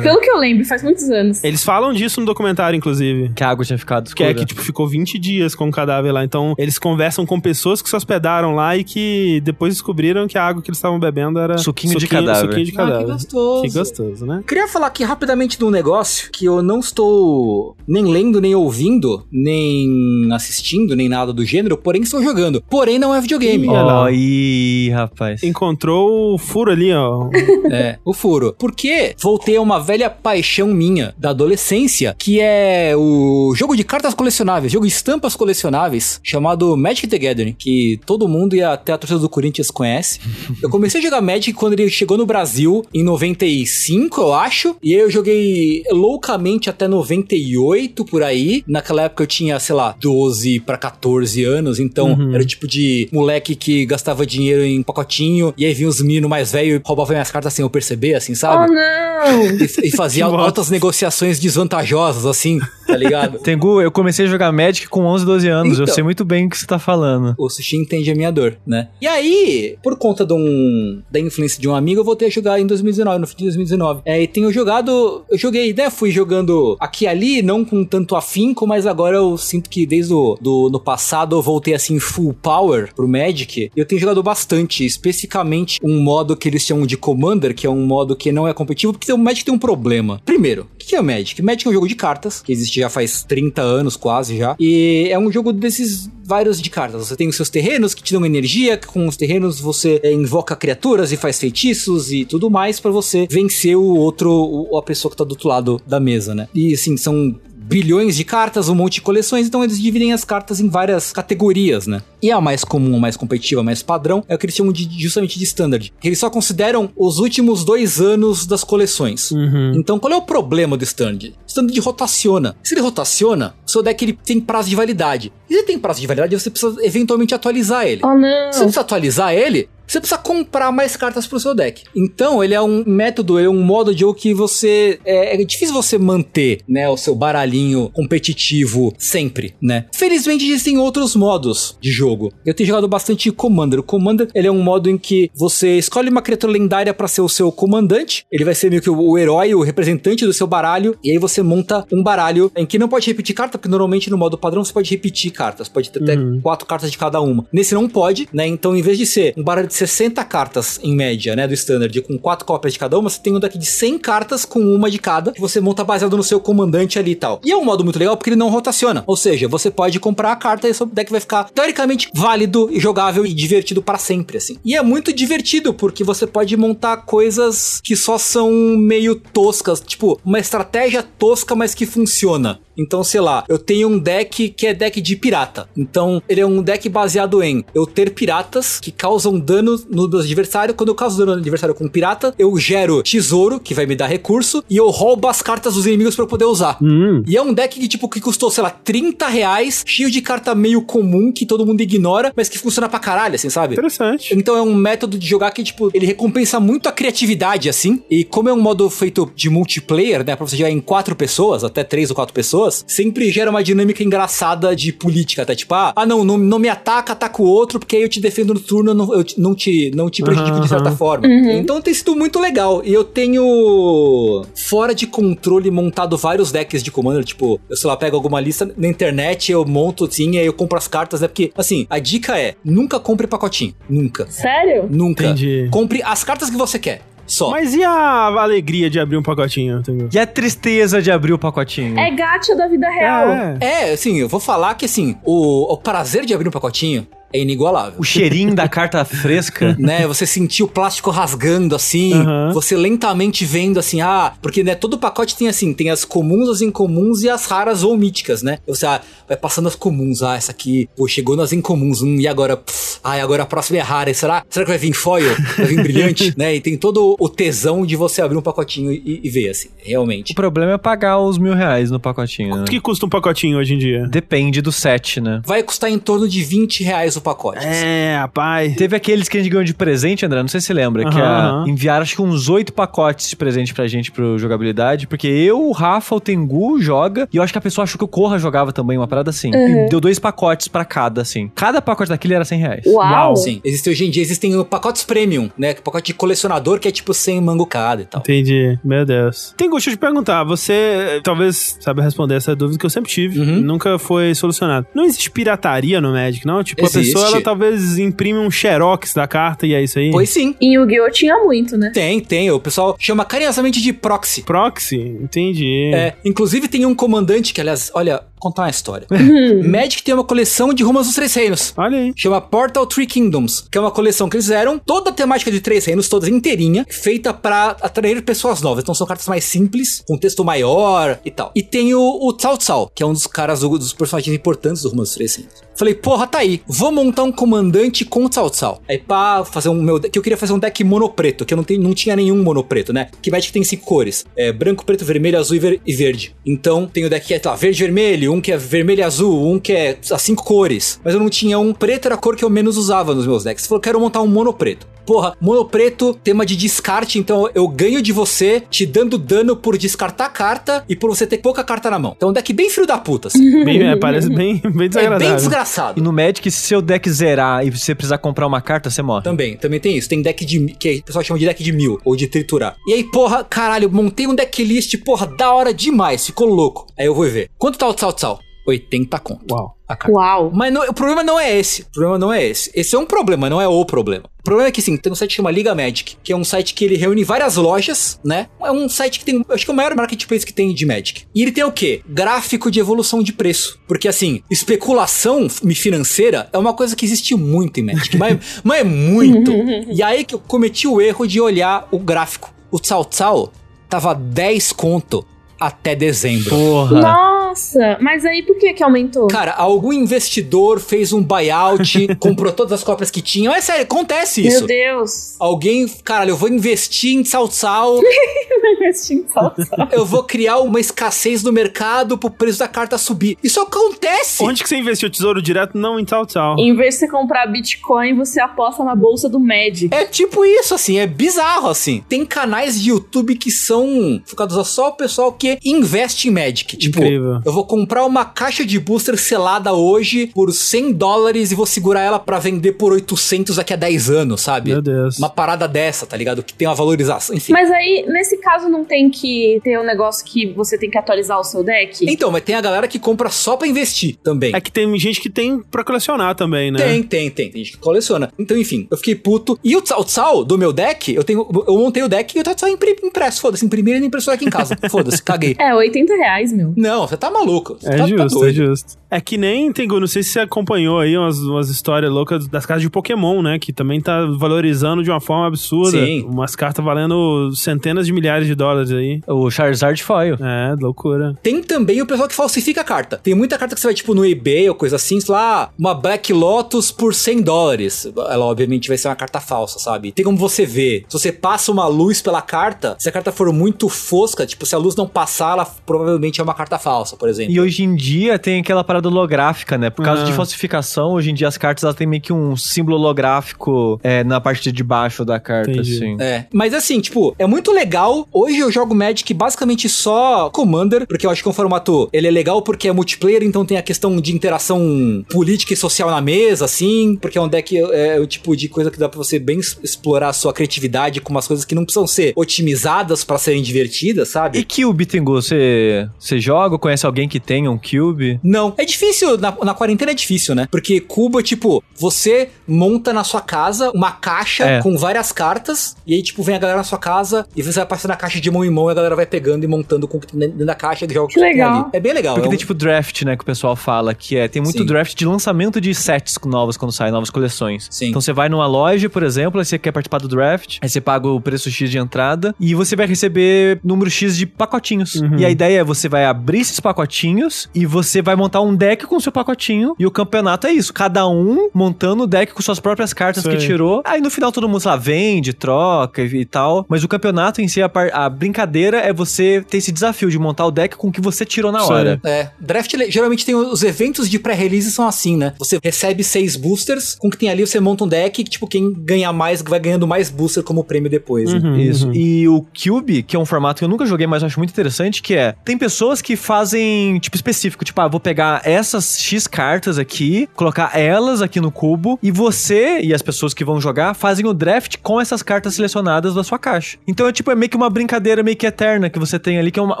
Pelo 0.02 0.20
que 0.20 0.30
eu 0.30 0.38
lembro, 0.38 0.64
faz 0.64 0.82
muitos 0.82 1.08
anos. 1.10 1.42
Eles 1.42 1.64
falam 1.64 1.92
disso 1.92 2.20
no 2.20 2.26
documentário, 2.26 2.76
inclusive. 2.76 3.30
Que 3.34 3.42
a 3.42 3.48
água 3.50 3.64
tinha 3.64 3.78
ficado 3.78 4.04
Que 4.04 4.10
escura. 4.22 4.30
é 4.30 4.34
que, 4.34 4.44
tipo, 4.44 4.60
ficou 4.62 4.86
20 4.86 5.18
dias 5.18 5.54
com 5.54 5.68
o 5.68 5.72
cadáver 5.72 6.12
lá. 6.12 6.24
Então, 6.24 6.54
eles 6.58 6.78
conversam 6.78 7.24
com 7.26 7.40
pessoas 7.40 7.80
que 7.82 7.88
se 7.88 7.96
hospedaram 7.96 8.54
lá 8.54 8.76
e 8.76 8.84
que 8.84 9.40
depois 9.42 9.74
descobriram 9.74 10.26
que 10.26 10.38
a 10.38 10.44
água 10.44 10.62
que 10.62 10.70
eles 10.70 10.78
estavam 10.78 10.98
bebendo 10.98 11.38
era 11.38 11.58
Suquinho 11.58 11.98
de 11.98 12.06
cadáver. 12.06 12.48
Suquinho 12.50 12.64
de 12.66 12.72
Ah, 12.72 12.76
cadáver. 12.76 13.04
que 13.06 13.12
gostoso. 13.12 13.62
Que 13.62 13.70
gostoso, 13.78 14.26
né? 14.26 14.42
Queria 14.46 14.68
falar 14.68 14.86
aqui 14.88 15.04
rapidamente 15.04 15.58
de 15.58 15.64
um 15.64 15.70
negócio 15.70 16.30
que 16.30 16.44
eu 16.44 16.62
não 16.62 16.80
estou 16.80 17.76
nem 17.86 18.04
lendo, 18.04 18.40
nem 18.40 18.54
ouvindo, 18.54 19.26
nem 19.32 20.28
assistindo, 20.32 20.94
nem 20.94 21.08
nada 21.08 21.32
do 21.32 21.44
gênero, 21.44 21.76
porém 21.76 22.02
estou 22.02 22.22
jogando. 22.22 22.62
Porém, 22.68 22.98
não 22.98 23.14
é 23.14 23.20
videogame. 23.20 23.66
Ih, 23.66 23.70
olha 23.70 23.82
lá. 23.82 24.02
Ó, 24.02 24.08
ih, 24.10 24.90
rapaz. 24.90 25.42
Encontrou 25.42 26.34
o 26.34 26.38
furo 26.38 26.70
ali, 26.70 26.92
ó. 26.92 27.28
É, 27.70 27.98
o 28.04 28.12
furo. 28.12 28.54
Porque 28.76 29.16
voltei 29.22 29.56
a 29.56 29.60
uma 29.62 29.80
velha 29.80 30.10
paixão 30.10 30.68
minha 30.68 31.14
da 31.16 31.30
adolescência, 31.30 32.14
que 32.18 32.38
é 32.42 32.92
o 32.94 33.54
jogo 33.56 33.74
de 33.74 33.82
cartas 33.82 34.12
colecionáveis, 34.12 34.70
jogo 34.70 34.86
de 34.86 34.92
estampas 34.92 35.34
colecionáveis, 35.34 36.20
chamado 36.22 36.76
Magic 36.76 37.06
the 37.08 37.16
Gathering, 37.18 37.54
que 37.58 37.98
todo 38.04 38.28
mundo 38.28 38.54
e 38.54 38.62
até 38.62 38.92
a 38.92 38.98
torcida 38.98 39.18
do 39.18 39.30
Corinthians 39.30 39.70
conhece. 39.70 40.20
Eu 40.62 40.68
comecei 40.68 41.00
a 41.00 41.02
jogar 41.02 41.22
Magic 41.22 41.54
quando 41.54 41.72
ele 41.72 41.88
chegou 41.88 42.18
no 42.18 42.26
Brasil, 42.26 42.84
em 42.92 43.02
95, 43.02 44.20
eu 44.20 44.34
acho, 44.34 44.76
e 44.82 44.94
aí 44.94 45.00
eu 45.00 45.10
joguei 45.10 45.82
loucamente 45.90 46.68
até 46.68 46.86
98, 46.86 48.04
por 48.04 48.22
aí. 48.22 48.62
Naquela 48.66 49.02
época 49.04 49.22
eu 49.22 49.26
tinha, 49.26 49.58
sei 49.58 49.74
lá, 49.74 49.94
12 49.98 50.60
pra 50.60 50.76
14 50.76 51.44
anos, 51.44 51.78
então 51.80 52.08
Uhum. 52.12 52.34
era 52.34 52.42
o 52.42 52.46
tipo 52.46 52.66
de 52.68 53.08
moleque 53.12 53.54
que 53.54 53.86
gastava 53.86 54.26
dinheiro 54.26 54.62
em 54.64 54.82
pacotinho, 54.82 55.54
e 55.56 55.64
aí 55.64 55.72
vinha 55.72 55.88
os 55.88 56.00
meninos 56.02 56.28
mais 56.28 56.52
velhos 56.52 56.78
e 56.78 56.82
roubavam 56.84 57.14
minhas 57.14 57.30
cartas 57.30 57.52
sem 57.54 57.62
eu 57.62 57.70
perceber, 57.70 58.14
assim, 58.14 58.34
Oh, 58.65 58.65
não! 58.66 59.46
E, 59.58 59.88
e 59.88 59.90
fazia 59.96 60.24
altas 60.26 60.70
negociações 60.70 61.38
desvantajosas, 61.38 62.26
assim, 62.26 62.58
tá 62.86 62.96
ligado? 62.96 63.38
Tengu, 63.42 63.80
eu 63.80 63.90
comecei 63.90 64.26
a 64.26 64.28
jogar 64.28 64.52
Magic 64.52 64.88
com 64.88 65.04
11, 65.04 65.24
12 65.24 65.48
anos. 65.48 65.78
eu 65.78 65.84
Então. 65.84 65.94
sei 65.94 66.04
muito 66.04 66.24
bem 66.24 66.46
o 66.46 66.50
que 66.50 66.58
você 66.58 66.66
tá 66.66 66.78
falando. 66.78 67.34
O 67.38 67.48
Sushi 67.48 67.76
entende 67.76 68.10
a 68.10 68.14
minha 68.14 68.30
dor, 68.30 68.56
né? 68.66 68.88
E 69.00 69.06
aí, 69.06 69.76
por 69.82 69.96
conta 69.96 70.24
de 70.24 70.32
um, 70.34 71.02
da 71.10 71.18
influência 71.20 71.60
de 71.60 71.68
um 71.68 71.74
amigo, 71.74 72.00
eu 72.00 72.04
voltei 72.04 72.28
a 72.28 72.30
jogar 72.30 72.60
em 72.60 72.66
2019, 72.66 73.18
no 73.20 73.26
fim 73.26 73.36
de 73.36 73.44
2019. 73.44 74.02
É, 74.04 74.22
e 74.22 74.26
tenho 74.26 74.52
jogado, 74.52 75.24
eu 75.30 75.38
joguei, 75.38 75.72
né? 75.72 75.90
Fui 75.90 76.10
jogando 76.10 76.76
aqui 76.80 77.04
e 77.04 77.08
ali, 77.08 77.42
não 77.42 77.64
com 77.64 77.84
tanto 77.84 78.16
afinco, 78.16 78.66
mas 78.66 78.86
agora 78.86 79.16
eu 79.16 79.36
sinto 79.38 79.68
que 79.70 79.86
desde 79.86 80.12
o 80.12 80.36
do, 80.40 80.68
no 80.70 80.80
passado 80.80 81.36
eu 81.36 81.42
voltei 81.42 81.74
assim 81.74 81.98
full 81.98 82.32
power 82.34 82.92
pro 82.94 83.06
Magic. 83.08 83.70
E 83.74 83.78
eu 83.78 83.84
tenho 83.84 84.00
jogado 84.00 84.22
bastante, 84.22 84.84
especificamente 84.84 85.78
um 85.82 86.00
modo 86.00 86.36
que 86.36 86.48
eles 86.48 86.62
chamam 86.62 86.86
de 86.86 86.96
Commander, 86.96 87.54
que 87.54 87.66
é 87.66 87.70
um 87.70 87.86
modo 87.86 88.16
que 88.16 88.32
não 88.32 88.46
é 88.48 88.52
competitivo, 88.56 88.92
porque 88.92 89.12
o 89.12 89.18
Magic 89.18 89.44
tem 89.44 89.54
um 89.54 89.58
problema. 89.58 90.20
Primeiro, 90.24 90.62
o 90.62 90.76
que 90.76 90.96
é 90.96 91.00
o 91.00 91.04
Magic? 91.04 91.40
Magic 91.42 91.66
é 91.66 91.70
um 91.70 91.74
jogo 91.74 91.86
de 91.86 91.94
cartas, 91.94 92.40
que 92.40 92.52
existe 92.52 92.80
já 92.80 92.88
faz 92.88 93.22
30 93.22 93.62
anos 93.62 93.96
quase 93.96 94.36
já, 94.36 94.56
e 94.58 95.08
é 95.10 95.18
um 95.18 95.30
jogo 95.30 95.52
desses 95.52 96.10
vários 96.24 96.60
de 96.60 96.70
cartas. 96.70 97.06
Você 97.06 97.16
tem 97.16 97.28
os 97.28 97.36
seus 97.36 97.48
terrenos 97.48 97.94
que 97.94 98.02
te 98.02 98.12
dão 98.12 98.26
energia, 98.26 98.76
com 98.76 99.06
os 99.06 99.16
terrenos 99.16 99.60
você 99.60 100.00
é, 100.02 100.12
invoca 100.12 100.56
criaturas 100.56 101.12
e 101.12 101.16
faz 101.16 101.38
feitiços 101.38 102.10
e 102.10 102.24
tudo 102.24 102.50
mais 102.50 102.80
pra 102.80 102.90
você 102.90 103.26
vencer 103.30 103.76
o 103.76 103.96
outro, 103.96 104.68
a 104.76 104.82
pessoa 104.82 105.10
que 105.10 105.16
tá 105.16 105.24
do 105.24 105.30
outro 105.30 105.48
lado 105.48 105.80
da 105.86 106.00
mesa, 106.00 106.34
né? 106.34 106.48
E 106.54 106.74
assim, 106.74 106.96
são 106.96 107.38
bilhões 107.66 108.16
de 108.16 108.24
cartas, 108.24 108.68
um 108.68 108.74
monte 108.74 108.94
de 108.94 109.00
coleções, 109.02 109.46
então 109.46 109.62
eles 109.62 109.80
dividem 109.80 110.12
as 110.12 110.24
cartas 110.24 110.60
em 110.60 110.68
várias 110.68 111.12
categorias, 111.12 111.86
né? 111.86 112.02
E 112.22 112.30
a 112.30 112.40
mais 112.40 112.64
comum, 112.64 112.96
a 112.96 113.00
mais 113.00 113.16
competitiva, 113.16 113.60
a 113.60 113.64
mais 113.64 113.82
padrão, 113.82 114.24
é 114.28 114.34
o 114.34 114.38
que 114.38 114.46
eles 114.46 114.54
chamam 114.54 114.72
de 114.72 114.88
justamente 114.98 115.38
de 115.38 115.44
standard. 115.44 115.92
Eles 116.02 116.18
só 116.18 116.30
consideram 116.30 116.90
os 116.96 117.18
últimos 117.18 117.64
dois 117.64 118.00
anos 118.00 118.46
das 118.46 118.62
coleções. 118.62 119.30
Uhum. 119.30 119.72
Então, 119.76 119.98
qual 119.98 120.12
é 120.12 120.16
o 120.16 120.22
problema 120.22 120.76
do 120.76 120.84
standard? 120.84 121.34
O 121.44 121.48
standard 121.48 121.78
rotaciona. 121.80 122.56
Se 122.62 122.74
ele 122.74 122.80
rotaciona, 122.80 123.54
o 123.66 123.70
seu 123.70 123.82
deck 123.82 124.04
ele 124.04 124.12
tem 124.12 124.40
prazo 124.40 124.68
de 124.68 124.76
validade. 124.76 125.32
E 125.48 125.52
se 125.52 125.58
ele 125.58 125.66
tem 125.66 125.78
prazo 125.78 126.00
de 126.00 126.06
validade, 126.06 126.38
você 126.38 126.50
precisa 126.50 126.76
eventualmente 126.84 127.34
atualizar 127.34 127.86
ele. 127.86 128.00
Oh, 128.04 128.14
não. 128.14 128.52
Se 128.52 128.58
você 128.58 128.64
precisa 128.64 128.80
atualizar 128.80 129.34
ele, 129.34 129.68
você 129.86 130.00
precisa 130.00 130.18
comprar 130.18 130.70
mais 130.72 130.96
cartas 130.96 131.26
pro 131.26 131.38
seu 131.40 131.54
deck. 131.54 131.84
Então, 131.94 132.42
ele 132.42 132.54
é 132.54 132.60
um 132.60 132.82
método, 132.86 133.38
ele 133.38 133.46
é 133.46 133.50
um 133.50 133.62
modo 133.62 133.94
de 133.94 134.00
jogo 134.00 134.14
que 134.14 134.34
você. 134.34 134.98
É, 135.04 135.34
é 135.40 135.44
difícil 135.44 135.74
você 135.74 135.98
manter, 135.98 136.60
né, 136.68 136.88
o 136.88 136.96
seu 136.96 137.14
baralhinho 137.14 137.90
competitivo 137.92 138.92
sempre, 138.98 139.54
né? 139.60 139.86
Felizmente 139.92 140.44
existem 140.44 140.78
outros 140.78 141.14
modos 141.14 141.76
de 141.80 141.90
jogo. 141.90 142.32
Eu 142.44 142.54
tenho 142.54 142.66
jogado 142.66 142.88
bastante 142.88 143.30
Commander. 143.30 143.80
O 143.80 143.82
Commander, 143.82 144.28
ele 144.34 144.48
é 144.48 144.50
um 144.50 144.62
modo 144.62 144.90
em 144.90 144.98
que 144.98 145.30
você 145.34 145.78
escolhe 145.78 146.08
uma 146.10 146.22
criatura 146.22 146.52
lendária 146.52 146.92
para 146.92 147.06
ser 147.08 147.20
o 147.20 147.28
seu 147.28 147.52
comandante. 147.52 148.24
Ele 148.30 148.44
vai 148.44 148.54
ser 148.54 148.70
meio 148.70 148.82
que 148.82 148.90
o, 148.90 148.98
o 148.98 149.18
herói, 149.18 149.54
o 149.54 149.62
representante 149.62 150.24
do 150.24 150.32
seu 150.32 150.46
baralho. 150.46 150.96
E 151.04 151.10
aí 151.10 151.18
você 151.18 151.42
monta 151.42 151.84
um 151.92 152.02
baralho 152.02 152.50
em 152.56 152.66
que 152.66 152.78
não 152.78 152.88
pode 152.88 153.06
repetir 153.06 153.34
carta, 153.34 153.58
porque 153.58 153.68
normalmente 153.68 154.10
no 154.10 154.18
modo 154.18 154.38
padrão 154.38 154.64
você 154.64 154.72
pode 154.72 154.90
repetir 154.90 155.30
cartas. 155.30 155.68
Pode 155.68 155.90
ter 155.90 156.02
até 156.02 156.16
Uhum. 156.16 156.40
quatro 156.40 156.66
cartas 156.66 156.90
de 156.90 156.96
cada 156.96 157.20
uma. 157.20 157.46
Nesse 157.52 157.74
não 157.74 157.88
pode, 157.88 158.26
né? 158.32 158.46
Então, 158.46 158.74
em 158.74 158.80
vez 158.80 158.96
de 158.96 159.04
ser 159.06 159.34
um 159.36 159.42
baralho 159.44 159.68
de 159.68 159.74
60 159.76 160.24
cartas 160.24 160.78
em 160.82 160.94
média, 160.94 161.36
né? 161.36 161.46
Do 161.46 161.54
standard, 161.54 162.02
com 162.02 162.18
quatro 162.18 162.44
cópias 162.44 162.72
de 162.72 162.78
cada 162.78 162.98
uma, 162.98 163.10
você 163.10 163.20
tem 163.20 163.34
um 163.34 163.40
deck 163.40 163.58
de 163.58 163.66
100 163.66 163.98
cartas 163.98 164.44
com 164.44 164.60
uma 164.60 164.90
de 164.90 164.98
cada, 164.98 165.32
que 165.32 165.40
você 165.40 165.60
monta 165.60 165.84
baseado 165.84 166.16
no 166.16 166.22
seu 166.22 166.40
comandante 166.40 166.98
ali 166.98 167.12
e 167.12 167.16
tal. 167.16 167.40
E 167.44 167.50
é 167.50 167.56
um 167.56 167.64
modo 167.64 167.84
muito 167.84 167.98
legal 167.98 168.16
porque 168.16 168.30
ele 168.30 168.36
não 168.36 168.48
rotaciona. 168.48 169.04
Ou 169.06 169.16
seja, 169.16 169.48
você 169.48 169.70
pode 169.70 170.00
comprar 170.00 170.32
a 170.32 170.36
carta 170.36 170.68
e 170.68 170.74
seu 170.74 170.86
deck 170.86 171.10
vai 171.10 171.20
ficar 171.20 171.44
teoricamente 171.44 172.08
válido 172.14 172.68
e 172.72 172.80
jogável 172.80 173.24
e 173.26 173.32
divertido 173.32 173.82
para 173.82 173.98
sempre, 173.98 174.38
assim. 174.38 174.58
E 174.64 174.74
é 174.74 174.82
muito 174.82 175.12
divertido 175.12 175.74
porque 175.74 176.02
você 176.04 176.26
pode 176.26 176.56
montar 176.56 176.98
coisas 176.98 177.80
que 177.82 177.94
só 177.94 178.18
são 178.18 178.50
meio 178.76 179.14
toscas, 179.14 179.80
tipo, 179.80 180.20
uma 180.24 180.38
estratégia 180.38 181.02
tosca, 181.02 181.54
mas 181.54 181.74
que 181.74 181.86
funciona. 181.86 182.60
Então, 182.76 183.02
sei 183.02 183.20
lá, 183.20 183.44
eu 183.48 183.58
tenho 183.58 183.88
um 183.88 183.98
deck 183.98 184.50
que 184.50 184.66
é 184.66 184.74
deck 184.74 185.00
de 185.00 185.16
pirata. 185.16 185.68
Então, 185.76 186.22
ele 186.28 186.40
é 186.40 186.46
um 186.46 186.62
deck 186.62 186.88
baseado 186.88 187.42
em 187.42 187.64
eu 187.74 187.86
ter 187.86 188.10
piratas 188.10 188.78
que 188.80 188.90
causam 188.90 189.38
dano 189.38 189.80
no 189.90 190.08
meu 190.08 190.20
adversário. 190.20 190.74
Quando 190.74 190.90
eu 190.90 190.94
causo 190.94 191.18
dano 191.18 191.32
no 191.32 191.38
adversário 191.38 191.74
com 191.74 191.84
um 191.84 191.88
pirata, 191.88 192.34
eu 192.38 192.56
gero 192.58 193.02
tesouro, 193.02 193.60
que 193.60 193.74
vai 193.74 193.86
me 193.86 193.96
dar 193.96 194.06
recurso, 194.06 194.62
e 194.68 194.76
eu 194.76 194.88
roubo 194.90 195.28
as 195.28 195.42
cartas 195.42 195.74
dos 195.74 195.86
inimigos 195.86 196.14
pra 196.14 196.24
eu 196.24 196.28
poder 196.28 196.44
usar. 196.44 196.78
Hum. 196.82 197.22
E 197.26 197.36
é 197.36 197.42
um 197.42 197.52
deck 197.52 197.78
que, 197.78 197.88
tipo, 197.88 198.08
que 198.08 198.20
custou, 198.20 198.50
sei 198.50 198.62
lá, 198.62 198.70
30 198.70 199.26
reais, 199.28 199.82
cheio 199.86 200.10
de 200.10 200.20
carta 200.20 200.54
meio 200.54 200.82
comum 200.82 201.32
que 201.32 201.46
todo 201.46 201.66
mundo 201.66 201.80
ignora, 201.80 202.32
mas 202.36 202.48
que 202.48 202.58
funciona 202.58 202.88
pra 202.88 202.98
caralho, 202.98 203.34
assim, 203.34 203.50
sabe? 203.50 203.74
Interessante. 203.74 204.34
Então 204.34 204.56
é 204.56 204.62
um 204.62 204.74
método 204.74 205.18
de 205.18 205.26
jogar 205.26 205.50
que, 205.50 205.62
tipo, 205.62 205.90
ele 205.94 206.06
recompensa 206.06 206.60
muito 206.60 206.88
a 206.88 206.92
criatividade, 206.92 207.68
assim. 207.68 208.02
E 208.10 208.24
como 208.24 208.48
é 208.48 208.52
um 208.52 208.60
modo 208.60 208.88
feito 208.90 209.30
de 209.34 209.48
multiplayer, 209.48 210.24
né? 210.24 210.36
Pra 210.36 210.46
você 210.46 210.56
jogar 210.56 210.70
em 210.70 210.80
quatro 210.80 211.14
pessoas, 211.14 211.64
até 211.64 211.84
três 211.84 212.10
ou 212.10 212.16
quatro 212.16 212.34
pessoas, 212.34 212.65
sempre 212.70 213.30
gera 213.30 213.50
uma 213.50 213.62
dinâmica 213.62 214.02
engraçada 214.02 214.74
de 214.74 214.92
política, 214.92 215.42
até 215.42 215.54
tipo, 215.54 215.74
ah, 215.74 215.92
ah, 215.96 216.06
não, 216.06 216.24
não, 216.24 216.36
não 216.38 216.58
me 216.58 216.68
ataca, 216.68 217.12
ataca 217.12 217.42
o 217.42 217.46
outro, 217.46 217.78
porque 217.78 217.96
aí 217.96 218.02
eu 218.02 218.08
te 218.08 218.20
defendo 218.20 218.54
no 218.54 218.60
turno, 218.60 218.90
eu 218.90 218.94
não, 218.94 219.14
eu 219.14 219.24
te- 219.24 219.40
não 219.40 219.54
te, 219.54 219.90
não 219.94 220.08
te 220.10 220.22
prejudico 220.22 220.60
de 220.60 220.68
certa 220.68 220.90
forma. 220.92 221.26
Então 221.58 221.80
tem 221.80 221.92
sido 221.94 222.14
muito 222.16 222.38
legal. 222.38 222.82
E 222.84 222.92
eu 222.92 223.04
tenho, 223.04 224.44
fora 224.54 224.94
de 224.94 225.06
controle, 225.06 225.70
montado 225.70 226.16
vários 226.16 226.50
decks 226.52 226.82
de 226.82 226.90
Commander, 226.90 227.24
tipo, 227.24 227.60
eu 227.68 227.76
sei 227.76 227.88
lá, 227.88 227.96
pego 227.96 228.16
alguma 228.16 228.40
lista 228.40 228.70
na 228.76 228.88
internet, 228.88 229.50
eu 229.52 229.64
monto 229.64 230.04
assim, 230.04 230.38
aí 230.38 230.46
eu 230.46 230.52
compro 230.52 230.76
as 230.78 230.88
cartas, 230.88 231.20
né? 231.20 231.28
Porque, 231.28 231.52
assim, 231.56 231.86
a 231.88 231.98
dica 231.98 232.38
é, 232.38 232.54
nunca 232.64 232.98
compre 233.00 233.26
pacotinho. 233.26 233.74
Nunca. 233.88 234.26
Sério? 234.30 234.86
Nunca. 234.90 235.24
Entendi. 235.26 235.68
Compre 235.70 236.02
as 236.02 236.22
cartas 236.24 236.50
que 236.50 236.56
você 236.56 236.78
quer. 236.78 237.02
Só. 237.26 237.50
Mas 237.50 237.74
e 237.74 237.82
a 237.82 238.26
alegria 238.26 238.88
de 238.88 239.00
abrir 239.00 239.16
um 239.16 239.22
pacotinho? 239.22 239.78
Entendeu? 239.78 240.08
E 240.12 240.18
a 240.18 240.26
tristeza 240.26 241.02
de 241.02 241.10
abrir 241.10 241.32
o 241.32 241.38
pacotinho? 241.38 241.98
É 241.98 242.10
gacha 242.10 242.54
da 242.54 242.68
vida 242.68 242.88
real. 242.88 243.28
É. 243.28 243.58
É, 243.60 243.92
assim, 243.92 244.18
eu 244.18 244.28
vou 244.28 244.40
falar 244.40 244.74
que 244.74 244.84
assim, 244.84 245.16
o, 245.24 245.72
o 245.72 245.76
prazer 245.76 246.24
de 246.24 246.32
abrir 246.32 246.48
um 246.48 246.52
pacotinho 246.52 247.06
é 247.32 247.40
inigualável. 247.40 247.98
O 247.98 248.04
cheirinho 248.04 248.54
da 248.54 248.68
carta 248.68 249.04
fresca. 249.04 249.76
né, 249.78 250.06
você 250.06 250.26
sentir 250.26 250.62
o 250.62 250.68
plástico 250.68 251.10
rasgando 251.10 251.74
assim, 251.74 252.12
Aham. 252.14 252.52
você 252.52 252.76
lentamente 252.76 253.44
vendo 253.44 253.78
assim, 253.78 254.00
ah, 254.00 254.32
porque 254.40 254.62
né, 254.62 254.74
todo 254.74 254.98
pacote 254.98 255.36
tem 255.36 255.48
assim, 255.48 255.72
tem 255.72 255.90
as 255.90 256.04
comuns, 256.04 256.48
as 256.48 256.60
incomuns 256.60 257.22
e 257.22 257.30
as 257.30 257.46
raras 257.46 257.82
ou 257.82 257.96
míticas, 257.96 258.42
né? 258.42 258.58
Você 258.66 258.86
ah, 258.86 259.00
vai 259.28 259.36
passando 259.36 259.68
as 259.68 259.74
comuns, 259.74 260.22
ah, 260.22 260.36
essa 260.36 260.52
aqui, 260.52 260.88
pô, 260.96 261.06
chegou 261.08 261.36
nas 261.36 261.52
incomuns, 261.52 262.02
hum, 262.02 262.16
e 262.16 262.26
agora, 262.26 262.56
pff, 262.56 262.98
ah, 263.02 263.18
e 263.18 263.20
agora 263.20 263.42
a 263.42 263.46
próxima 263.46 263.78
é 263.78 263.82
rara, 263.82 264.10
e 264.10 264.14
será? 264.14 264.44
Será 264.48 264.64
que 264.64 264.70
vai 264.70 264.78
vir 264.78 264.92
foil? 264.92 265.34
Vai 265.56 265.66
vir 265.66 265.82
brilhante, 265.82 266.32
né? 266.38 266.54
E 266.54 266.60
tem 266.60 266.76
todo 266.76 267.16
o 267.18 267.28
tesão 267.28 267.84
de 267.84 267.96
você 267.96 268.22
abrir 268.22 268.36
um 268.36 268.42
pacotinho 268.42 268.92
e, 268.92 269.20
e 269.22 269.28
ver 269.28 269.50
assim, 269.50 269.68
realmente. 269.78 270.32
O 270.32 270.34
problema 270.34 270.72
é 270.72 270.78
pagar 270.78 271.18
os 271.18 271.38
mil 271.38 271.54
reais 271.54 271.90
no 271.90 271.98
pacotinho, 271.98 272.50
né? 272.50 272.56
Quanto 272.56 272.70
que 272.70 272.80
custa 272.80 273.06
um 273.06 273.08
pacotinho 273.08 273.58
hoje 273.58 273.74
em 273.74 273.78
dia? 273.78 274.06
Depende 274.06 274.60
do 274.60 274.72
set, 274.72 275.20
né? 275.20 275.42
Vai 275.44 275.62
custar 275.62 275.90
em 275.90 275.98
torno 275.98 276.28
de 276.28 276.42
20 276.42 276.84
reais 276.84 277.15
o 277.16 277.20
pacote. 277.20 277.64
É, 277.64 278.16
rapaz. 278.18 278.74
Teve 278.76 278.96
aqueles 278.96 279.28
que 279.28 279.36
a 279.36 279.40
gente 279.40 279.50
ganhou 279.50 279.64
de 279.64 279.74
presente, 279.74 280.24
André, 280.24 280.40
não 280.40 280.48
sei 280.48 280.60
se 280.60 280.66
você 280.66 280.74
lembra, 280.74 281.08
que 281.08 281.20
aham. 281.20 281.64
enviaram 281.66 282.02
acho 282.02 282.14
que 282.14 282.22
uns 282.22 282.48
oito 282.48 282.72
pacotes 282.72 283.28
de 283.28 283.36
presente 283.36 283.74
pra 283.74 283.86
gente 283.86 284.12
pro 284.12 284.38
jogabilidade, 284.38 285.06
porque 285.06 285.26
eu, 285.26 285.66
o 285.66 285.72
Rafa, 285.72 286.14
o 286.14 286.20
Tengu 286.20 286.80
joga, 286.80 287.28
e 287.32 287.36
eu 287.36 287.42
acho 287.42 287.52
que 287.52 287.58
a 287.58 287.62
pessoa 287.62 287.82
achou 287.84 287.98
que 287.98 288.04
o 288.04 288.08
Corra 288.08 288.38
jogava 288.38 288.72
também, 288.72 288.96
uma 288.96 289.08
parada 289.08 289.30
assim. 289.30 289.50
E 289.54 289.88
deu 289.88 290.00
dois 290.00 290.18
pacotes 290.18 290.68
pra 290.68 290.84
cada, 290.84 291.22
assim. 291.22 291.50
Cada 291.54 291.82
pacote 291.82 292.08
daquele 292.08 292.34
era 292.34 292.44
100 292.44 292.58
reais. 292.58 292.86
Uau. 292.86 293.36
Sim, 293.36 293.60
existe 293.64 293.90
hoje 293.90 294.06
em 294.06 294.10
dia, 294.10 294.22
existem 294.22 294.62
pacotes 294.64 295.02
premium, 295.02 295.50
né? 295.58 295.74
Pacote 295.74 296.06
de 296.06 296.14
colecionador 296.14 296.78
que 296.78 296.88
é 296.88 296.90
tipo 296.90 297.12
100 297.12 297.40
mango 297.40 297.66
cada 297.66 298.02
e 298.02 298.04
tal. 298.04 298.20
Entendi. 298.20 298.78
Meu 298.84 299.04
Deus. 299.04 299.54
Tem 299.56 299.68
gosto 299.68 299.90
de 299.90 299.96
perguntar. 299.96 300.44
Você 300.44 300.72
eh, 300.72 301.20
talvez 301.22 301.76
sabe 301.80 302.02
responder 302.02 302.34
essa 302.34 302.54
dúvida 302.54 302.78
que 302.78 302.86
eu 302.86 302.90
sempre 302.90 303.10
tive. 303.10 303.40
Uhum. 303.40 303.60
Nunca 303.60 303.98
foi 303.98 304.34
solucionado. 304.34 304.86
Não 304.94 305.04
existe 305.04 305.30
pirataria 305.30 306.00
no 306.00 306.12
Magic, 306.12 306.46
não? 306.46 306.62
Tipo, 306.62 306.82
Existe. 306.82 306.98
a 306.98 307.02
pessoa, 307.06 307.26
ela 307.28 307.40
talvez 307.42 307.98
imprime 307.98 308.38
um 308.38 308.50
xerox 308.50 309.14
da 309.14 309.26
carta 309.26 309.66
e 309.66 309.74
é 309.74 309.82
isso 309.82 309.98
aí? 309.98 310.10
Pois 310.10 310.28
sim. 310.30 310.54
Em 310.60 310.74
Yu-Gi-Oh! 310.74 311.10
tinha 311.10 311.38
muito, 311.38 311.76
né? 311.76 311.90
Tem, 311.92 312.20
tem. 312.20 312.50
O 312.50 312.60
pessoal 312.60 312.96
chama 312.98 313.24
carinhosamente 313.24 313.80
de 313.80 313.92
proxy. 313.92 314.42
Proxy? 314.42 314.96
Entendi. 314.96 315.90
É, 315.94 316.14
inclusive 316.24 316.68
tem 316.68 316.84
um 316.86 316.94
comandante 316.94 317.52
que, 317.52 317.60
aliás, 317.60 317.90
olha, 317.94 318.22
contar 318.38 318.62
uma 318.62 318.70
história. 318.70 319.06
Magic 319.64 320.02
tem 320.02 320.14
uma 320.14 320.24
coleção 320.24 320.72
de 320.72 320.82
Rumas 320.82 321.06
dos 321.06 321.14
Três 321.14 321.34
Reinos. 321.34 321.72
Olha 321.76 321.98
aí. 321.98 322.12
Chama 322.16 322.40
Portal 322.40 322.86
Three 322.86 323.06
Kingdoms, 323.06 323.60
que 323.70 323.78
é 323.78 323.80
uma 323.80 323.90
coleção 323.90 324.28
que 324.28 324.36
eles 324.36 324.46
fizeram, 324.46 324.78
toda 324.78 325.10
a 325.10 325.12
temática 325.12 325.50
de 325.50 325.60
Três 325.60 325.84
Reinos, 325.84 326.08
toda 326.08 326.28
inteirinha, 326.28 326.86
feita 326.88 327.32
pra 327.32 327.76
atrair 327.80 328.22
pessoas 328.22 328.60
novas. 328.62 328.82
Então 328.82 328.94
são 328.94 329.06
cartas 329.06 329.26
mais 329.26 329.44
simples, 329.44 330.02
com 330.06 330.16
texto 330.18 330.44
maior 330.44 331.18
e 331.24 331.30
tal. 331.30 331.50
E 331.54 331.62
tem 331.62 331.94
o, 331.94 332.00
o 332.00 332.32
Tsao 332.32 332.56
Tsao, 332.56 332.90
que 332.94 333.02
é 333.02 333.06
um 333.06 333.12
dos 333.12 333.26
caras, 333.26 333.60
do- 333.60 333.78
dos 333.78 333.92
personagens 333.92 334.34
importantes 334.34 334.82
do 334.82 334.88
Rumas 334.90 335.08
dos 335.08 335.14
Três 335.16 335.36
Reinos. 335.36 335.66
Falei, 335.78 335.94
porra, 335.94 336.26
tá 336.26 336.38
aí. 336.38 336.62
Vou 336.66 336.90
montar 336.90 337.22
um 337.24 337.30
comandante 337.32 338.04
com 338.04 338.24
o 338.24 338.28
Tsao 338.30 338.48
Tsao. 338.48 338.80
Aí, 338.88 338.96
pá, 338.98 339.44
fazer 339.44 339.68
um 339.68 339.74
meu. 339.82 340.00
Que 340.00 340.18
eu 340.18 340.22
queria 340.22 340.36
fazer 340.38 340.54
um 340.54 340.58
deck 340.58 340.82
monopreto, 340.82 341.44
que 341.44 341.52
eu 341.52 341.56
não, 341.56 341.64
tenho, 341.64 341.82
não 341.82 341.92
tinha 341.92 342.16
nenhum 342.16 342.42
monopreto, 342.42 342.92
né? 342.94 343.08
Que 343.20 343.30
Magic 343.30 343.52
tem 343.52 343.62
cinco 343.62 343.84
cores: 343.84 344.24
é, 344.34 344.50
branco, 344.52 344.84
preto, 344.86 345.04
vermelho, 345.04 345.38
azul 345.38 345.54
e, 345.56 345.58
ver- 345.58 345.80
e 345.86 345.94
verde. 345.94 346.34
Então, 346.46 346.86
tem 346.86 347.04
o 347.04 347.10
deck 347.10 347.26
que 347.26 347.34
é, 347.34 347.38
tá, 347.38 347.54
verde, 347.54 347.78
vermelho, 347.78 348.25
um 348.28 348.40
que 348.40 348.52
é 348.52 348.56
vermelho 348.56 349.00
e 349.00 349.02
azul, 349.02 349.50
um 349.50 349.58
que 349.58 349.72
é 349.72 349.98
as 350.10 350.22
cinco 350.22 350.44
cores. 350.44 351.00
Mas 351.04 351.14
eu 351.14 351.20
não 351.20 351.28
tinha 351.28 351.58
um. 351.58 351.72
Preto 351.72 352.06
era 352.06 352.14
a 352.14 352.18
cor 352.18 352.36
que 352.36 352.44
eu 352.44 352.50
menos 352.50 352.76
usava 352.76 353.14
nos 353.14 353.26
meus 353.26 353.44
decks. 353.44 353.66
Falou, 353.66 353.80
quero 353.80 354.00
montar 354.00 354.22
um 354.22 354.26
monopreto. 354.26 354.86
Porra, 355.06 355.36
monopreto, 355.40 356.12
tema 356.14 356.44
de 356.44 356.56
descarte, 356.56 357.18
então 357.18 357.48
eu 357.54 357.68
ganho 357.68 358.02
de 358.02 358.12
você 358.12 358.60
te 358.60 358.84
dando 358.84 359.16
dano 359.16 359.56
por 359.56 359.78
descartar 359.78 360.28
carta 360.30 360.84
e 360.88 360.96
por 360.96 361.08
você 361.08 361.26
ter 361.26 361.38
pouca 361.38 361.62
carta 361.62 361.90
na 361.90 361.98
mão. 361.98 362.14
Então 362.16 362.28
é 362.28 362.30
um 362.30 362.34
deck 362.34 362.52
bem 362.52 362.68
filho 362.68 362.86
da 362.86 362.98
puta, 362.98 363.28
assim. 363.28 363.46
Bem, 363.64 363.82
é, 363.82 363.96
parece 363.96 364.28
bem, 364.28 364.60
bem 364.74 364.86
é 364.86 364.88
desagradável. 364.88 365.18
bem 365.18 365.32
E 365.32 365.36
desgraçado. 365.36 366.02
no 366.02 366.12
Magic, 366.12 366.50
se 366.50 366.58
seu 366.66 366.82
deck 366.82 367.08
zerar 367.10 367.64
e 367.66 367.70
você 367.70 367.94
precisar 367.94 368.18
comprar 368.18 368.46
uma 368.46 368.60
carta, 368.60 368.90
você 368.90 369.02
morre. 369.02 369.22
Também, 369.24 369.56
também 369.56 369.78
tem 369.80 369.96
isso. 369.96 370.08
Tem 370.08 370.20
deck 370.22 370.44
de. 370.44 370.66
que 370.78 370.96
o 370.98 371.04
pessoal 371.04 371.24
chama 371.24 371.38
de 371.38 371.46
deck 371.46 371.62
de 371.62 371.72
mil, 371.72 372.00
ou 372.04 372.16
de 372.16 372.26
triturar. 372.26 372.76
E 372.86 372.92
aí, 372.92 373.04
porra, 373.04 373.44
caralho, 373.44 373.90
montei 373.90 374.26
um 374.26 374.34
decklist, 374.34 374.96
porra, 375.04 375.26
da 375.26 375.52
hora 375.52 375.72
demais, 375.72 376.26
ficou 376.26 376.46
louco. 376.48 376.86
Aí 376.98 377.06
eu 377.06 377.14
vou 377.14 377.28
ver. 377.28 377.48
Quanto 377.58 377.78
tá 377.78 377.88
o 377.88 377.94
Tsao 377.94 378.12
Tsao? 378.12 378.40
80 378.66 379.18
conto. 379.20 379.54
Uau. 379.54 379.76
A 379.88 379.94
carta. 379.94 380.12
Uau. 380.16 380.50
Mas 380.52 380.72
não- 380.72 380.82
o 380.88 380.92
problema 380.92 381.22
não 381.22 381.38
é 381.38 381.56
esse. 381.56 381.82
O 381.82 381.86
problema 381.92 382.18
não 382.18 382.32
é 382.32 382.44
esse. 382.44 382.70
Esse 382.74 382.96
é 382.96 382.98
um 382.98 383.06
problema, 383.06 383.48
não 383.48 383.60
é 383.60 383.68
o 383.68 383.84
problema. 383.84 384.24
O 384.40 384.42
problema 384.42 384.68
é 384.68 384.72
que, 384.72 384.82
sim, 384.82 384.96
tem 384.96 385.12
um 385.12 385.14
site 385.14 385.30
que 385.30 385.36
chama 385.36 385.50
Liga 385.50 385.74
Magic, 385.74 386.16
que 386.22 386.32
é 386.32 386.36
um 386.36 386.42
site 386.44 386.74
que 386.74 386.84
ele 386.84 386.96
reúne 386.96 387.22
várias 387.24 387.54
lojas, 387.56 388.18
né? 388.24 388.48
É 388.60 388.70
um 388.70 388.88
site 388.88 389.20
que 389.20 389.24
tem, 389.24 389.44
acho 389.48 389.64
que 389.64 389.70
é 389.70 389.74
o 389.74 389.76
maior 389.76 389.94
marketplace 389.94 390.44
que 390.44 390.52
tem 390.52 390.72
de 390.74 390.84
Magic. 390.84 391.24
E 391.34 391.42
ele 391.42 391.52
tem 391.52 391.62
o 391.64 391.70
quê? 391.70 392.02
Gráfico 392.08 392.70
de 392.70 392.80
evolução 392.80 393.22
de 393.22 393.32
preço. 393.32 393.78
Porque, 393.86 394.08
assim, 394.08 394.42
especulação 394.50 395.48
financeira 395.48 396.48
é 396.52 396.58
uma 396.58 396.74
coisa 396.74 396.96
que 396.96 397.04
existe 397.04 397.34
muito 397.36 397.78
em 397.80 397.84
Magic, 397.84 398.16
mas, 398.16 398.38
mas 398.64 398.80
é 398.80 398.84
muito. 398.84 399.52
E 399.92 400.02
aí 400.02 400.24
que 400.24 400.34
eu 400.34 400.38
cometi 400.40 400.88
o 400.88 401.00
erro 401.00 401.26
de 401.26 401.40
olhar 401.40 401.86
o 401.92 401.98
gráfico. 401.98 402.52
O 402.70 402.78
Tsao 402.80 403.04
Tsao 403.04 403.52
tava 403.88 404.14
10 404.14 404.72
conto 404.72 405.24
até 405.58 405.94
dezembro. 405.94 406.50
Porra. 406.50 407.00
Nossa. 407.00 407.98
Mas 408.00 408.24
aí 408.24 408.42
por 408.42 408.56
que 408.58 408.72
que 408.74 408.82
aumentou? 408.82 409.28
Cara, 409.28 409.52
algum 409.52 409.92
investidor 409.92 410.78
fez 410.80 411.12
um 411.12 411.22
buyout, 411.22 412.14
comprou 412.20 412.52
todas 412.52 412.72
as 412.72 412.84
cópias 412.84 413.10
que 413.10 413.22
tinham. 413.22 413.54
É 413.54 413.60
sério, 413.60 413.82
acontece 413.84 414.46
isso. 414.46 414.58
Meu 414.58 414.66
Deus. 414.66 415.36
Alguém, 415.38 415.88
caralho, 416.04 416.30
eu 416.30 416.36
vou 416.36 416.48
investir 416.48 417.16
em 417.16 417.22
Tsao 417.22 417.48
Tsao, 417.48 418.00
Investir 418.76 419.18
em 419.18 419.28
salsa. 419.28 419.68
eu 419.92 420.04
vou 420.04 420.24
criar 420.24 420.58
uma 420.58 420.78
escassez 420.78 421.42
no 421.42 421.52
mercado 421.52 422.18
pro 422.18 422.30
preço 422.30 422.58
da 422.58 422.68
carta 422.68 422.98
subir. 422.98 423.38
Isso 423.42 423.60
acontece! 423.60 424.42
Onde 424.42 424.62
que 424.62 424.68
você 424.68 424.76
investiu 424.76 425.10
tesouro 425.10 425.40
direto? 425.40 425.78
Não, 425.78 425.98
em 425.98 426.04
tal, 426.04 426.26
tal. 426.26 426.58
em 426.58 426.74
vez 426.74 426.94
de 426.94 427.00
você 427.00 427.08
comprar 427.08 427.46
Bitcoin, 427.46 428.14
você 428.14 428.40
aposta 428.40 428.84
na 428.84 428.94
bolsa 428.94 429.28
do 429.28 429.38
Magic. 429.40 429.88
É 429.94 430.04
tipo 430.04 430.44
isso, 430.44 430.74
assim, 430.74 430.98
é 430.98 431.06
bizarro, 431.06 431.68
assim. 431.68 432.04
Tem 432.08 432.24
canais 432.26 432.80
de 432.80 432.90
YouTube 432.90 433.36
que 433.36 433.50
são 433.50 434.20
focados 434.26 434.66
só 434.68 434.88
o 434.88 434.92
pessoal 434.92 435.32
que 435.32 435.45
investe 435.64 436.28
em 436.28 436.30
Magic. 436.30 436.76
Tipo, 436.76 436.98
Incrível. 437.00 437.40
eu 437.44 437.52
vou 437.52 437.64
comprar 437.66 438.04
uma 438.04 438.24
caixa 438.24 438.64
de 438.64 438.78
booster 438.78 439.16
selada 439.18 439.72
hoje 439.72 440.26
por 440.28 440.52
100 440.52 440.92
dólares 440.92 441.52
e 441.52 441.54
vou 441.54 441.66
segurar 441.66 442.00
ela 442.02 442.18
pra 442.18 442.38
vender 442.38 442.72
por 442.72 442.92
800 442.92 443.56
daqui 443.56 443.72
a 443.72 443.76
10 443.76 444.10
anos, 444.10 444.40
sabe? 444.40 444.70
Meu 444.72 444.82
Deus. 444.82 445.18
Uma 445.18 445.28
parada 445.30 445.66
dessa, 445.68 446.06
tá 446.06 446.16
ligado? 446.16 446.42
Que 446.42 446.54
tem 446.54 446.66
uma 446.68 446.74
valorização, 446.74 447.34
enfim. 447.36 447.52
Mas 447.52 447.70
aí, 447.70 448.04
nesse 448.08 448.36
caso, 448.38 448.68
não 448.68 448.84
tem 448.84 449.10
que 449.10 449.60
ter 449.62 449.78
um 449.78 449.84
negócio 449.84 450.24
que 450.24 450.46
você 450.52 450.78
tem 450.78 450.90
que 450.90 450.98
atualizar 450.98 451.38
o 451.38 451.44
seu 451.44 451.62
deck? 451.62 452.04
Então, 452.08 452.30
mas 452.30 452.42
tem 452.42 452.54
a 452.54 452.60
galera 452.60 452.86
que 452.88 452.98
compra 452.98 453.30
só 453.30 453.56
pra 453.56 453.66
investir 453.66 454.16
também. 454.22 454.54
É 454.54 454.60
que 454.60 454.70
tem 454.70 454.96
gente 454.98 455.20
que 455.20 455.28
tem 455.30 455.60
pra 455.60 455.84
colecionar 455.84 456.34
também, 456.34 456.70
né? 456.70 456.78
Tem, 456.78 457.02
tem, 457.02 457.30
tem. 457.30 457.50
Tem 457.50 457.64
gente 457.64 457.72
que 457.76 457.78
coleciona. 457.82 458.32
Então, 458.38 458.56
enfim, 458.56 458.86
eu 458.90 458.96
fiquei 458.96 459.14
puto. 459.14 459.58
E 459.62 459.76
o 459.76 459.82
Tsao 459.82 460.04
Tsao 460.04 460.44
do 460.44 460.56
meu 460.58 460.72
deck, 460.72 461.14
eu 461.14 461.24
tenho. 461.24 461.46
Eu 461.66 461.78
montei 461.78 462.02
o 462.02 462.08
deck 462.08 462.36
e 462.36 462.40
o 462.40 462.42
Tsao 462.42 462.54
Tsao 462.54 462.68
impri- 462.68 462.96
impresso. 463.02 463.40
Foda-se, 463.40 463.64
imprimir 463.64 463.92
ele 463.94 464.00
na 464.00 464.06
impressora 464.06 464.34
aqui 464.36 464.44
em 464.44 464.50
casa. 464.50 464.76
Foda-se, 464.90 465.22
caguei. 465.38 465.56
É, 465.58 465.74
80 465.74 466.14
reais, 466.14 466.52
meu. 466.52 466.72
Não, 466.76 467.06
você 467.06 467.16
tá 467.16 467.30
maluco. 467.30 467.76
Você 467.80 467.88
É 467.88 467.90
tá, 467.92 467.98
tá 467.98 468.06
justo, 468.06 468.38
é 468.38 468.40
doido. 468.40 468.54
justo. 468.66 468.96
É 469.08 469.20
que 469.20 469.38
nem, 469.38 469.72
Tengu, 469.72 470.00
não 470.00 470.06
sei 470.06 470.22
se 470.22 470.30
você 470.30 470.40
acompanhou 470.40 470.98
aí 470.98 471.16
umas, 471.16 471.38
umas 471.38 471.68
histórias 471.70 472.10
loucas 472.10 472.48
das 472.48 472.66
cartas 472.66 472.82
de 472.82 472.90
Pokémon, 472.90 473.40
né? 473.40 473.58
Que 473.58 473.72
também 473.72 474.00
tá 474.00 474.24
valorizando 474.36 475.02
de 475.02 475.10
uma 475.10 475.20
forma 475.20 475.46
absurda. 475.46 475.90
Sim. 476.04 476.22
Umas 476.28 476.56
cartas 476.56 476.84
valendo 476.84 477.52
centenas 477.54 478.06
de 478.06 478.12
milhares 478.12 478.46
de 478.46 478.54
dólares 478.54 478.90
aí. 478.90 479.20
O 479.26 479.50
Charizard 479.50 480.02
Foil. 480.02 480.34
É, 480.40 480.74
loucura. 480.80 481.34
Tem 481.42 481.62
também 481.62 482.02
o 482.02 482.06
pessoal 482.06 482.28
que 482.28 482.34
falsifica 482.34 482.80
a 482.80 482.84
carta. 482.84 483.16
Tem 483.22 483.34
muita 483.34 483.56
carta 483.56 483.74
que 483.74 483.80
você 483.80 483.86
vai, 483.86 483.94
tipo, 483.94 484.14
no 484.14 484.24
eBay 484.26 484.68
ou 484.68 484.74
coisa 484.74 484.96
assim, 484.96 485.20
sei 485.20 485.32
lá, 485.34 485.70
uma 485.78 485.94
Black 485.94 486.32
Lotus 486.32 486.90
por 486.90 487.14
100 487.14 487.42
dólares. 487.42 488.10
Ela, 488.16 488.44
obviamente, 488.44 488.88
vai 488.88 488.98
ser 488.98 489.08
uma 489.08 489.16
carta 489.16 489.40
falsa, 489.40 489.78
sabe? 489.78 490.10
Tem 490.12 490.24
como 490.24 490.36
você 490.36 490.66
ver. 490.66 491.04
Se 491.08 491.18
você 491.18 491.30
passa 491.32 491.70
uma 491.70 491.86
luz 491.86 492.20
pela 492.20 492.42
carta, 492.42 492.96
se 492.98 493.08
a 493.08 493.12
carta 493.12 493.30
for 493.30 493.52
muito 493.52 493.88
fosca, 493.88 494.44
tipo, 494.46 494.66
se 494.66 494.74
a 494.74 494.78
luz 494.78 494.96
não 494.96 495.06
passar, 495.06 495.25
ela 495.52 495.64
provavelmente 495.84 496.40
é 496.40 496.44
uma 496.44 496.54
carta 496.54 496.78
falsa, 496.78 497.16
por 497.16 497.28
exemplo. 497.28 497.52
E 497.52 497.60
hoje 497.60 497.82
em 497.84 497.94
dia 497.94 498.38
tem 498.38 498.60
aquela 498.60 498.82
parada 498.84 499.08
holográfica, 499.08 499.76
né? 499.78 499.90
Por 499.90 500.04
causa 500.04 500.22
Ah. 500.22 500.24
de 500.24 500.32
falsificação, 500.32 501.12
hoje 501.12 501.30
em 501.30 501.34
dia 501.34 501.48
as 501.48 501.56
cartas 501.58 501.84
elas 501.84 501.96
têm 501.96 502.06
meio 502.06 502.22
que 502.22 502.32
um 502.32 502.56
símbolo 502.56 502.96
holográfico 502.96 504.00
é, 504.02 504.22
na 504.24 504.40
parte 504.40 504.70
de 504.72 504.82
baixo 504.84 505.24
da 505.24 505.38
carta, 505.38 505.70
Entendi. 505.70 505.96
assim. 505.96 506.16
É, 506.20 506.46
mas 506.52 506.72
assim, 506.74 507.00
tipo, 507.00 507.34
é 507.38 507.46
muito 507.46 507.72
legal. 507.72 508.26
Hoje 508.32 508.58
eu 508.58 508.70
jogo 508.70 508.94
Magic 508.94 509.32
basicamente 509.34 509.88
só 509.88 510.50
Commander, 510.50 511.06
porque 511.06 511.26
eu 511.26 511.30
acho 511.30 511.42
que 511.42 511.48
é 511.48 511.50
um 511.50 511.54
formato, 511.54 512.08
ele 512.12 512.26
é 512.26 512.30
legal 512.30 512.62
porque 512.62 512.88
é 512.88 512.92
multiplayer, 512.92 513.42
então 513.42 513.64
tem 513.64 513.76
a 513.76 513.82
questão 513.82 514.20
de 514.20 514.32
interação 514.34 515.24
política 515.30 515.72
e 515.72 515.76
social 515.76 516.10
na 516.10 516.20
mesa, 516.20 516.64
assim, 516.64 517.16
porque 517.20 517.38
é 517.38 517.40
um 517.40 517.48
deck, 517.48 517.76
é, 517.92 518.18
o 518.20 518.26
tipo 518.26 518.56
de 518.56 518.68
coisa 518.68 518.90
que 518.90 518.98
dá 518.98 519.08
pra 519.08 519.18
você 519.18 519.38
bem 519.38 519.58
explorar 519.82 520.28
a 520.28 520.32
sua 520.32 520.52
criatividade 520.52 521.20
com 521.20 521.30
umas 521.30 521.46
coisas 521.46 521.64
que 521.64 521.74
não 521.74 521.84
precisam 521.84 522.06
ser 522.06 522.32
otimizadas 522.36 523.24
pra 523.24 523.38
serem 523.38 523.62
divertidas, 523.62 524.28
sabe? 524.28 524.58
E 524.58 524.64
Cube, 524.64 525.06
Tengu, 525.16 525.32
você, 525.32 526.08
você 526.18 526.38
joga? 526.38 526.78
Conhece 526.78 527.06
alguém 527.06 527.26
que 527.26 527.40
tenha 527.40 527.70
um 527.70 527.78
Cube? 527.78 528.38
Não, 528.42 528.74
é 528.76 528.84
difícil, 528.84 529.38
na, 529.38 529.50
na 529.64 529.72
quarentena 529.72 530.10
é 530.10 530.14
difícil, 530.14 530.54
né? 530.54 530.68
Porque 530.70 531.00
Cuba, 531.00 531.42
tipo, 531.42 531.82
você 531.98 532.50
monta 532.68 533.12
na 533.14 533.24
sua 533.24 533.40
casa 533.40 533.90
uma 533.92 534.12
caixa 534.12 534.64
É. 534.64 534.82
com 534.82 534.96
várias 534.98 535.32
cartas, 535.32 535.96
e 536.06 536.14
aí, 536.14 536.22
tipo, 536.22 536.42
vem 536.42 536.54
a 536.54 536.58
galera 536.58 536.76
na 536.78 536.84
sua 536.84 536.98
casa, 536.98 537.46
e 537.56 537.62
você 537.62 537.78
vai 537.78 537.86
passando 537.86 538.10
a 538.10 538.16
caixa 538.16 538.38
de 538.40 538.50
mão 538.50 538.62
em 538.62 538.68
mão, 538.70 538.88
e 538.88 538.92
a 538.92 538.94
galera 538.94 539.16
vai 539.16 539.24
pegando 539.24 539.64
e 539.64 539.66
montando 539.66 540.06
com 540.06 540.18
o 540.18 540.20
que 540.20 540.26
tem 540.26 540.38
dentro 540.38 540.66
da 540.66 540.74
caixa 540.74 541.06
e 541.08 541.14
joga 541.14 541.32
Que 541.32 541.40
legal. 541.40 541.74
ali. 541.84 541.84
É 541.94 542.00
bem 542.00 542.12
legal. 542.12 542.34
Porque 542.34 542.48
é 542.48 542.50
tem 542.50 542.56
um- 542.56 542.60
tipo 542.60 542.74
draft, 542.74 543.22
né, 543.22 543.36
que 543.36 543.42
o 543.42 543.46
pessoal 543.46 543.74
fala, 543.74 544.12
que 544.14 544.36
é, 544.36 544.48
tem 544.48 544.60
muito 544.60 544.78
Sim. 544.80 544.84
draft 544.86 545.16
de 545.16 545.24
lançamento 545.24 545.80
de 545.80 545.94
sets 545.94 546.36
novos 546.44 546.76
quando 546.76 546.92
saem, 546.92 547.10
novas 547.10 547.30
coleções. 547.30 547.88
Sim. 547.90 548.08
Então 548.08 548.20
você 548.20 548.34
vai 548.34 548.50
numa 548.50 548.66
loja, 548.66 549.08
por 549.08 549.22
exemplo, 549.22 549.58
aí 549.60 549.64
você 549.64 549.78
quer 549.78 549.92
participar 549.92 550.18
do 550.18 550.28
draft, 550.28 550.76
aí 550.82 550.88
você 550.90 551.00
paga 551.00 551.26
o 551.28 551.40
preço 551.40 551.70
X 551.70 551.90
de 551.90 551.96
entrada, 551.98 552.54
e 552.60 552.74
você 552.74 552.94
vai 552.94 553.06
receber 553.06 553.80
número 553.82 554.10
X 554.10 554.36
de 554.36 554.44
pacotinhos. 554.46 555.05
Uhum. 555.14 555.38
E 555.38 555.44
a 555.44 555.50
ideia 555.50 555.80
é 555.80 555.84
você 555.84 556.08
vai 556.08 556.24
abrir 556.24 556.60
esses 556.60 556.80
pacotinhos, 556.80 557.68
e 557.74 557.86
você 557.86 558.20
vai 558.20 558.34
montar 558.36 558.60
um 558.60 558.74
deck 558.74 559.06
com 559.06 559.16
o 559.16 559.20
seu 559.20 559.32
pacotinho, 559.32 559.94
e 559.98 560.06
o 560.06 560.10
campeonato 560.10 560.66
é 560.66 560.72
isso, 560.72 560.92
cada 560.92 561.26
um 561.28 561.68
montando 561.72 562.24
o 562.24 562.26
deck 562.26 562.52
com 562.52 562.62
suas 562.62 562.80
próprias 562.80 563.12
cartas 563.12 563.44
Isso 563.44 563.50
que 563.50 563.58
tirou. 563.58 564.02
Aí 564.04 564.20
no 564.20 564.30
final 564.30 564.50
todo 564.52 564.68
mundo, 564.68 564.80
sei 564.80 564.90
lá, 564.90 564.96
vende, 564.96 565.52
troca 565.52 566.22
e, 566.22 566.40
e 566.40 566.44
tal, 566.44 566.84
mas 566.88 567.04
o 567.04 567.08
campeonato 567.08 567.60
em 567.60 567.68
si, 567.68 567.80
a, 567.82 567.88
par- 567.88 568.10
a 568.12 568.28
brincadeira 568.28 568.98
é 568.98 569.12
você 569.12 569.64
ter 569.68 569.78
esse 569.78 569.92
desafio 569.92 570.30
de 570.30 570.38
montar 570.38 570.66
o 570.66 570.70
deck 570.70 570.96
com 570.96 571.08
o 571.08 571.12
que 571.12 571.20
você 571.20 571.44
tirou 571.44 571.70
na 571.70 571.80
aí. 571.80 571.86
hora. 571.86 572.20
É, 572.24 572.48
draft 572.58 572.92
geralmente 573.08 573.44
tem 573.44 573.54
os 573.54 573.82
eventos 573.82 574.28
de 574.28 574.38
pré-release 574.38 574.90
são 574.90 575.06
assim, 575.06 575.36
né? 575.36 575.54
Você 575.58 575.78
recebe 575.82 576.24
seis 576.24 576.56
boosters, 576.56 577.14
com 577.18 577.28
o 577.28 577.30
que 577.30 577.36
tem 577.38 577.48
ali 577.50 577.66
você 577.66 577.78
monta 577.80 578.04
um 578.04 578.08
deck, 578.08 578.42
que, 578.42 578.50
tipo, 578.50 578.66
quem 578.66 578.92
ganhar 578.92 579.32
mais 579.32 579.62
vai 579.62 579.78
ganhando 579.78 580.06
mais 580.06 580.30
booster 580.30 580.62
como 580.62 580.82
prêmio 580.84 581.10
depois. 581.10 581.52
né? 581.52 581.58
Uhum, 581.58 581.76
Isso. 581.76 582.06
uhum. 582.06 582.14
E 582.14 582.48
o 582.48 582.64
Cube, 582.82 583.22
que 583.22 583.36
é 583.36 583.38
um 583.38 583.44
formato 583.44 583.78
que 583.78 583.84
eu 583.84 583.88
nunca 583.88 584.06
joguei, 584.06 584.26
mas 584.26 584.42
eu 584.42 584.46
acho 584.46 584.58
muito 584.58 584.70
interessante, 584.70 584.95
que 585.22 585.34
é, 585.34 585.54
tem 585.64 585.76
pessoas 585.76 586.22
que 586.22 586.36
fazem, 586.36 587.18
tipo, 587.18 587.36
específico, 587.36 587.84
tipo, 587.84 588.00
ah, 588.00 588.08
vou 588.08 588.20
pegar 588.20 588.62
essas 588.64 589.18
X 589.20 589.46
cartas 589.46 589.98
aqui, 589.98 590.48
colocar 590.54 590.98
elas 590.98 591.42
aqui 591.42 591.60
no 591.60 591.70
cubo, 591.70 592.18
e 592.22 592.30
você 592.30 593.00
e 593.00 593.14
as 593.14 593.22
pessoas 593.22 593.54
que 593.54 593.64
vão 593.64 593.80
jogar 593.80 594.14
fazem 594.14 594.46
o 594.46 594.54
draft 594.54 594.96
com 595.02 595.20
essas 595.20 595.42
cartas 595.42 595.74
selecionadas 595.74 596.34
da 596.34 596.42
sua 596.44 596.58
caixa. 596.58 596.98
Então 597.06 597.26
é 597.26 597.32
tipo, 597.32 597.50
é 597.50 597.54
meio 597.54 597.70
que 597.70 597.76
uma 597.76 597.90
brincadeira 597.90 598.42
meio 598.42 598.56
que 598.56 598.66
eterna 598.66 599.10
que 599.10 599.18
você 599.18 599.38
tem 599.38 599.58
ali, 599.58 599.70
que 599.70 599.78
é 599.78 599.82
uma, 599.82 600.00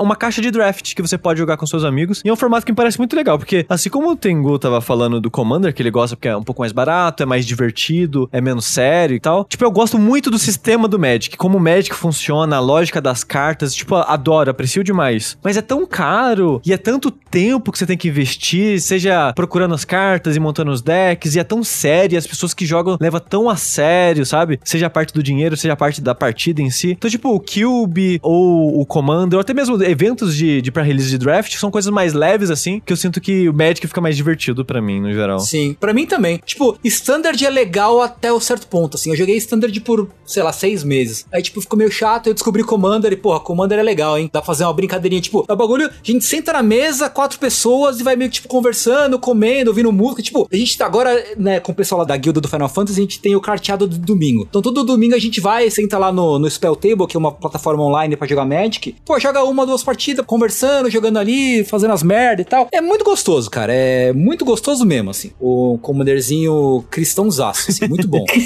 uma 0.00 0.16
caixa 0.16 0.40
de 0.40 0.50
draft 0.50 0.94
que 0.94 1.02
você 1.02 1.18
pode 1.18 1.38
jogar 1.38 1.56
com 1.56 1.66
seus 1.66 1.84
amigos. 1.84 2.22
E 2.24 2.28
é 2.28 2.32
um 2.32 2.36
formato 2.36 2.64
que 2.64 2.72
me 2.72 2.76
parece 2.76 2.98
muito 2.98 3.14
legal, 3.16 3.38
porque 3.38 3.66
assim 3.68 3.90
como 3.90 4.10
o 4.10 4.16
Tengu 4.16 4.58
tava 4.58 4.80
falando 4.80 5.20
do 5.20 5.30
Commander, 5.30 5.74
que 5.74 5.82
ele 5.82 5.90
gosta 5.90 6.16
porque 6.16 6.28
é 6.28 6.36
um 6.36 6.42
pouco 6.42 6.62
mais 6.62 6.72
barato, 6.72 7.22
é 7.22 7.26
mais 7.26 7.46
divertido, 7.46 8.28
é 8.32 8.40
menos 8.40 8.64
sério 8.64 9.16
e 9.16 9.20
tal. 9.20 9.44
Tipo, 9.44 9.64
eu 9.64 9.70
gosto 9.70 9.98
muito 9.98 10.30
do 10.30 10.38
sistema 10.38 10.88
do 10.88 10.98
Magic, 10.98 11.36
como 11.36 11.58
o 11.58 11.60
Magic 11.60 11.94
funciona, 11.94 12.56
a 12.56 12.60
lógica 12.60 13.00
das 13.00 13.24
cartas, 13.24 13.74
tipo, 13.74 13.94
adoro, 13.94 14.50
aprecio 14.50 14.82
demais. 14.86 15.36
Mas 15.42 15.56
é 15.56 15.62
tão 15.62 15.84
caro 15.84 16.60
e 16.64 16.72
é 16.72 16.78
tanto 16.78 17.10
tempo 17.10 17.70
que 17.70 17.78
você 17.78 17.86
tem 17.86 17.96
que 17.96 18.08
investir, 18.08 18.80
seja 18.80 19.32
procurando 19.34 19.74
as 19.74 19.84
cartas 19.84 20.36
e 20.36 20.40
montando 20.40 20.70
os 20.70 20.80
decks, 20.80 21.34
e 21.34 21.38
é 21.38 21.44
tão 21.44 21.62
sério, 21.62 22.14
e 22.14 22.16
as 22.16 22.26
pessoas 22.26 22.54
que 22.54 22.64
jogam 22.64 22.96
levam 22.98 23.20
tão 23.20 23.50
a 23.50 23.56
sério, 23.56 24.24
sabe? 24.24 24.58
Seja 24.64 24.86
a 24.86 24.90
parte 24.90 25.12
do 25.12 25.22
dinheiro, 25.22 25.56
seja 25.56 25.74
a 25.74 25.76
parte 25.76 26.00
da 26.00 26.14
partida 26.14 26.62
em 26.62 26.70
si. 26.70 26.92
Então, 26.92 27.10
tipo, 27.10 27.34
o 27.34 27.40
Cube 27.40 28.18
ou 28.22 28.80
o 28.80 28.86
Commander, 28.86 29.36
ou 29.36 29.40
até 29.40 29.52
mesmo 29.52 29.82
eventos 29.82 30.34
de, 30.34 30.62
de 30.62 30.70
pré-release 30.70 31.10
de 31.10 31.18
draft, 31.18 31.54
são 31.56 31.70
coisas 31.70 31.92
mais 31.92 32.12
leves, 32.12 32.50
assim, 32.50 32.80
que 32.84 32.92
eu 32.92 32.96
sinto 32.96 33.20
que 33.20 33.48
o 33.48 33.52
Magic 33.52 33.86
fica 33.86 34.00
mais 34.00 34.16
divertido 34.16 34.64
pra 34.64 34.80
mim, 34.80 35.00
no 35.00 35.12
geral. 35.12 35.40
Sim, 35.40 35.76
pra 35.78 35.92
mim 35.92 36.06
também. 36.06 36.40
Tipo, 36.44 36.78
Standard 36.84 37.44
é 37.44 37.50
legal 37.50 38.00
até 38.00 38.32
o 38.32 38.40
certo 38.40 38.66
ponto, 38.68 38.96
assim. 38.96 39.10
Eu 39.10 39.16
joguei 39.16 39.36
Standard 39.36 39.78
por, 39.80 40.08
sei 40.24 40.42
lá, 40.42 40.52
seis 40.52 40.84
meses. 40.84 41.26
Aí, 41.32 41.42
tipo, 41.42 41.60
ficou 41.60 41.78
meio 41.78 41.90
chato, 41.90 42.28
eu 42.28 42.34
descobri 42.34 42.62
Commander 42.62 43.12
e, 43.12 43.16
porra, 43.16 43.40
Commander 43.40 43.78
é 43.78 43.82
legal, 43.82 44.18
hein? 44.18 44.30
Dá 44.32 44.40
pra 44.40 44.46
fazer 44.46 44.64
uma 44.64 44.70
brincadeirinha, 44.76 45.20
tipo, 45.20 45.44
é 45.48 45.52
o 45.52 45.56
bagulho, 45.56 45.86
a 45.86 45.92
gente 46.02 46.24
senta 46.24 46.52
na 46.52 46.62
mesa, 46.62 47.10
quatro 47.10 47.38
pessoas, 47.38 47.98
e 47.98 48.02
vai 48.02 48.16
meio 48.16 48.30
que, 48.30 48.36
tipo, 48.36 48.48
conversando, 48.48 49.18
comendo, 49.18 49.70
ouvindo 49.70 49.90
música. 49.92 50.22
Tipo, 50.22 50.48
a 50.50 50.56
gente 50.56 50.76
tá 50.76 50.86
agora, 50.86 51.24
né, 51.36 51.58
com 51.60 51.72
o 51.72 51.74
pessoal 51.74 52.00
lá 52.00 52.04
da 52.04 52.16
guilda 52.16 52.40
do 52.40 52.48
Final 52.48 52.68
Fantasy, 52.68 53.00
a 53.00 53.02
gente 53.02 53.20
tem 53.20 53.34
o 53.34 53.40
carteado 53.40 53.86
do 53.86 53.98
domingo. 53.98 54.46
Então, 54.48 54.62
todo 54.62 54.84
domingo 54.84 55.14
a 55.14 55.18
gente 55.18 55.40
vai, 55.40 55.68
senta 55.70 55.98
lá 55.98 56.12
no, 56.12 56.38
no 56.38 56.48
Spell 56.48 56.76
Table, 56.76 57.06
que 57.06 57.16
é 57.16 57.18
uma 57.18 57.32
plataforma 57.32 57.82
online 57.82 58.16
pra 58.16 58.26
jogar 58.26 58.44
Magic. 58.44 58.94
Pô, 59.04 59.18
joga 59.18 59.42
uma, 59.44 59.66
duas 59.66 59.82
partidas, 59.82 60.24
conversando, 60.24 60.90
jogando 60.90 61.18
ali, 61.18 61.64
fazendo 61.64 61.92
as 61.92 62.02
merda 62.02 62.42
e 62.42 62.44
tal. 62.44 62.68
É 62.72 62.80
muito 62.80 63.04
gostoso, 63.04 63.50
cara. 63.50 63.72
É 63.72 64.12
muito 64.12 64.44
gostoso 64.44 64.84
mesmo, 64.84 65.10
assim. 65.10 65.32
O 65.40 65.78
Commanderzinho 65.82 66.84
cristãozaço, 66.90 67.70
assim, 67.70 67.86
muito 67.88 68.08
bom. 68.08 68.24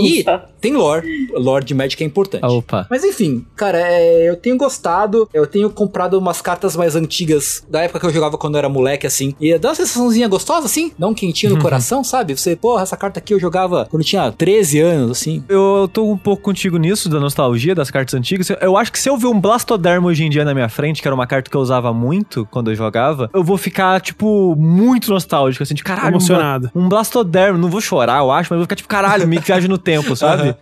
E 0.00 0.24
tem 0.60 0.74
lore. 0.74 1.28
Lore 1.32 1.64
de 1.64 1.74
Magic 1.74 2.02
é 2.02 2.06
importante. 2.06 2.44
Opa. 2.44 2.86
Mas 2.90 3.04
enfim, 3.04 3.44
cara, 3.56 3.78
é, 3.80 4.28
eu 4.28 4.36
tenho 4.36 4.56
gostado. 4.56 5.28
Eu 5.32 5.46
tenho 5.46 5.69
comprado 5.70 6.18
umas 6.18 6.40
cartas 6.40 6.76
mais 6.76 6.96
antigas 6.96 7.64
da 7.68 7.82
época 7.82 8.00
que 8.00 8.06
eu 8.06 8.12
jogava 8.12 8.36
quando 8.38 8.54
eu 8.54 8.58
era 8.58 8.68
moleque, 8.68 9.06
assim. 9.06 9.34
E 9.40 9.56
dá 9.58 9.68
uma 9.70 9.74
sensaçãozinha 9.74 10.28
gostosa, 10.28 10.66
assim. 10.66 10.92
Dá 10.98 11.06
um 11.06 11.14
quentinho 11.14 11.54
no 11.54 11.60
coração, 11.62 12.02
sabe? 12.04 12.36
Você, 12.36 12.56
porra, 12.56 12.82
essa 12.82 12.96
carta 12.96 13.18
aqui 13.18 13.34
eu 13.34 13.40
jogava 13.40 13.86
quando 13.90 14.02
eu 14.02 14.06
tinha 14.06 14.30
13 14.32 14.80
anos, 14.80 15.10
assim. 15.10 15.42
Eu 15.48 15.88
tô 15.92 16.10
um 16.10 16.16
pouco 16.16 16.42
contigo 16.42 16.76
nisso, 16.76 17.08
da 17.08 17.20
nostalgia 17.20 17.74
das 17.74 17.90
cartas 17.90 18.14
antigas. 18.14 18.48
Eu 18.60 18.76
acho 18.76 18.92
que 18.92 18.98
se 18.98 19.08
eu 19.08 19.16
ver 19.16 19.26
um 19.26 19.40
Blastoderma 19.40 20.08
hoje 20.08 20.24
em 20.24 20.30
dia 20.30 20.44
na 20.44 20.54
minha 20.54 20.68
frente, 20.68 21.02
que 21.02 21.08
era 21.08 21.14
uma 21.14 21.26
carta 21.26 21.50
que 21.50 21.56
eu 21.56 21.60
usava 21.60 21.92
muito 21.92 22.46
quando 22.50 22.70
eu 22.70 22.74
jogava, 22.74 23.30
eu 23.32 23.42
vou 23.42 23.56
ficar, 23.56 24.00
tipo, 24.00 24.54
muito 24.56 25.10
nostálgico, 25.10 25.62
assim, 25.62 25.74
de 25.74 25.82
caralho. 25.82 26.08
um 26.08 26.10
Emocionado. 26.10 26.70
Um, 26.74 26.88
Blastoderma, 26.88 27.58
não 27.58 27.68
vou 27.68 27.80
chorar, 27.80 28.18
eu 28.18 28.30
acho, 28.30 28.48
mas 28.50 28.58
vou 28.58 28.64
ficar 28.64 28.76
tipo, 28.76 28.88
caralho, 28.88 29.26
meio 29.26 29.40
que 29.40 29.46
viaja 29.46 29.68
no 29.68 29.78
tempo, 29.78 30.14
sabe? 30.16 30.54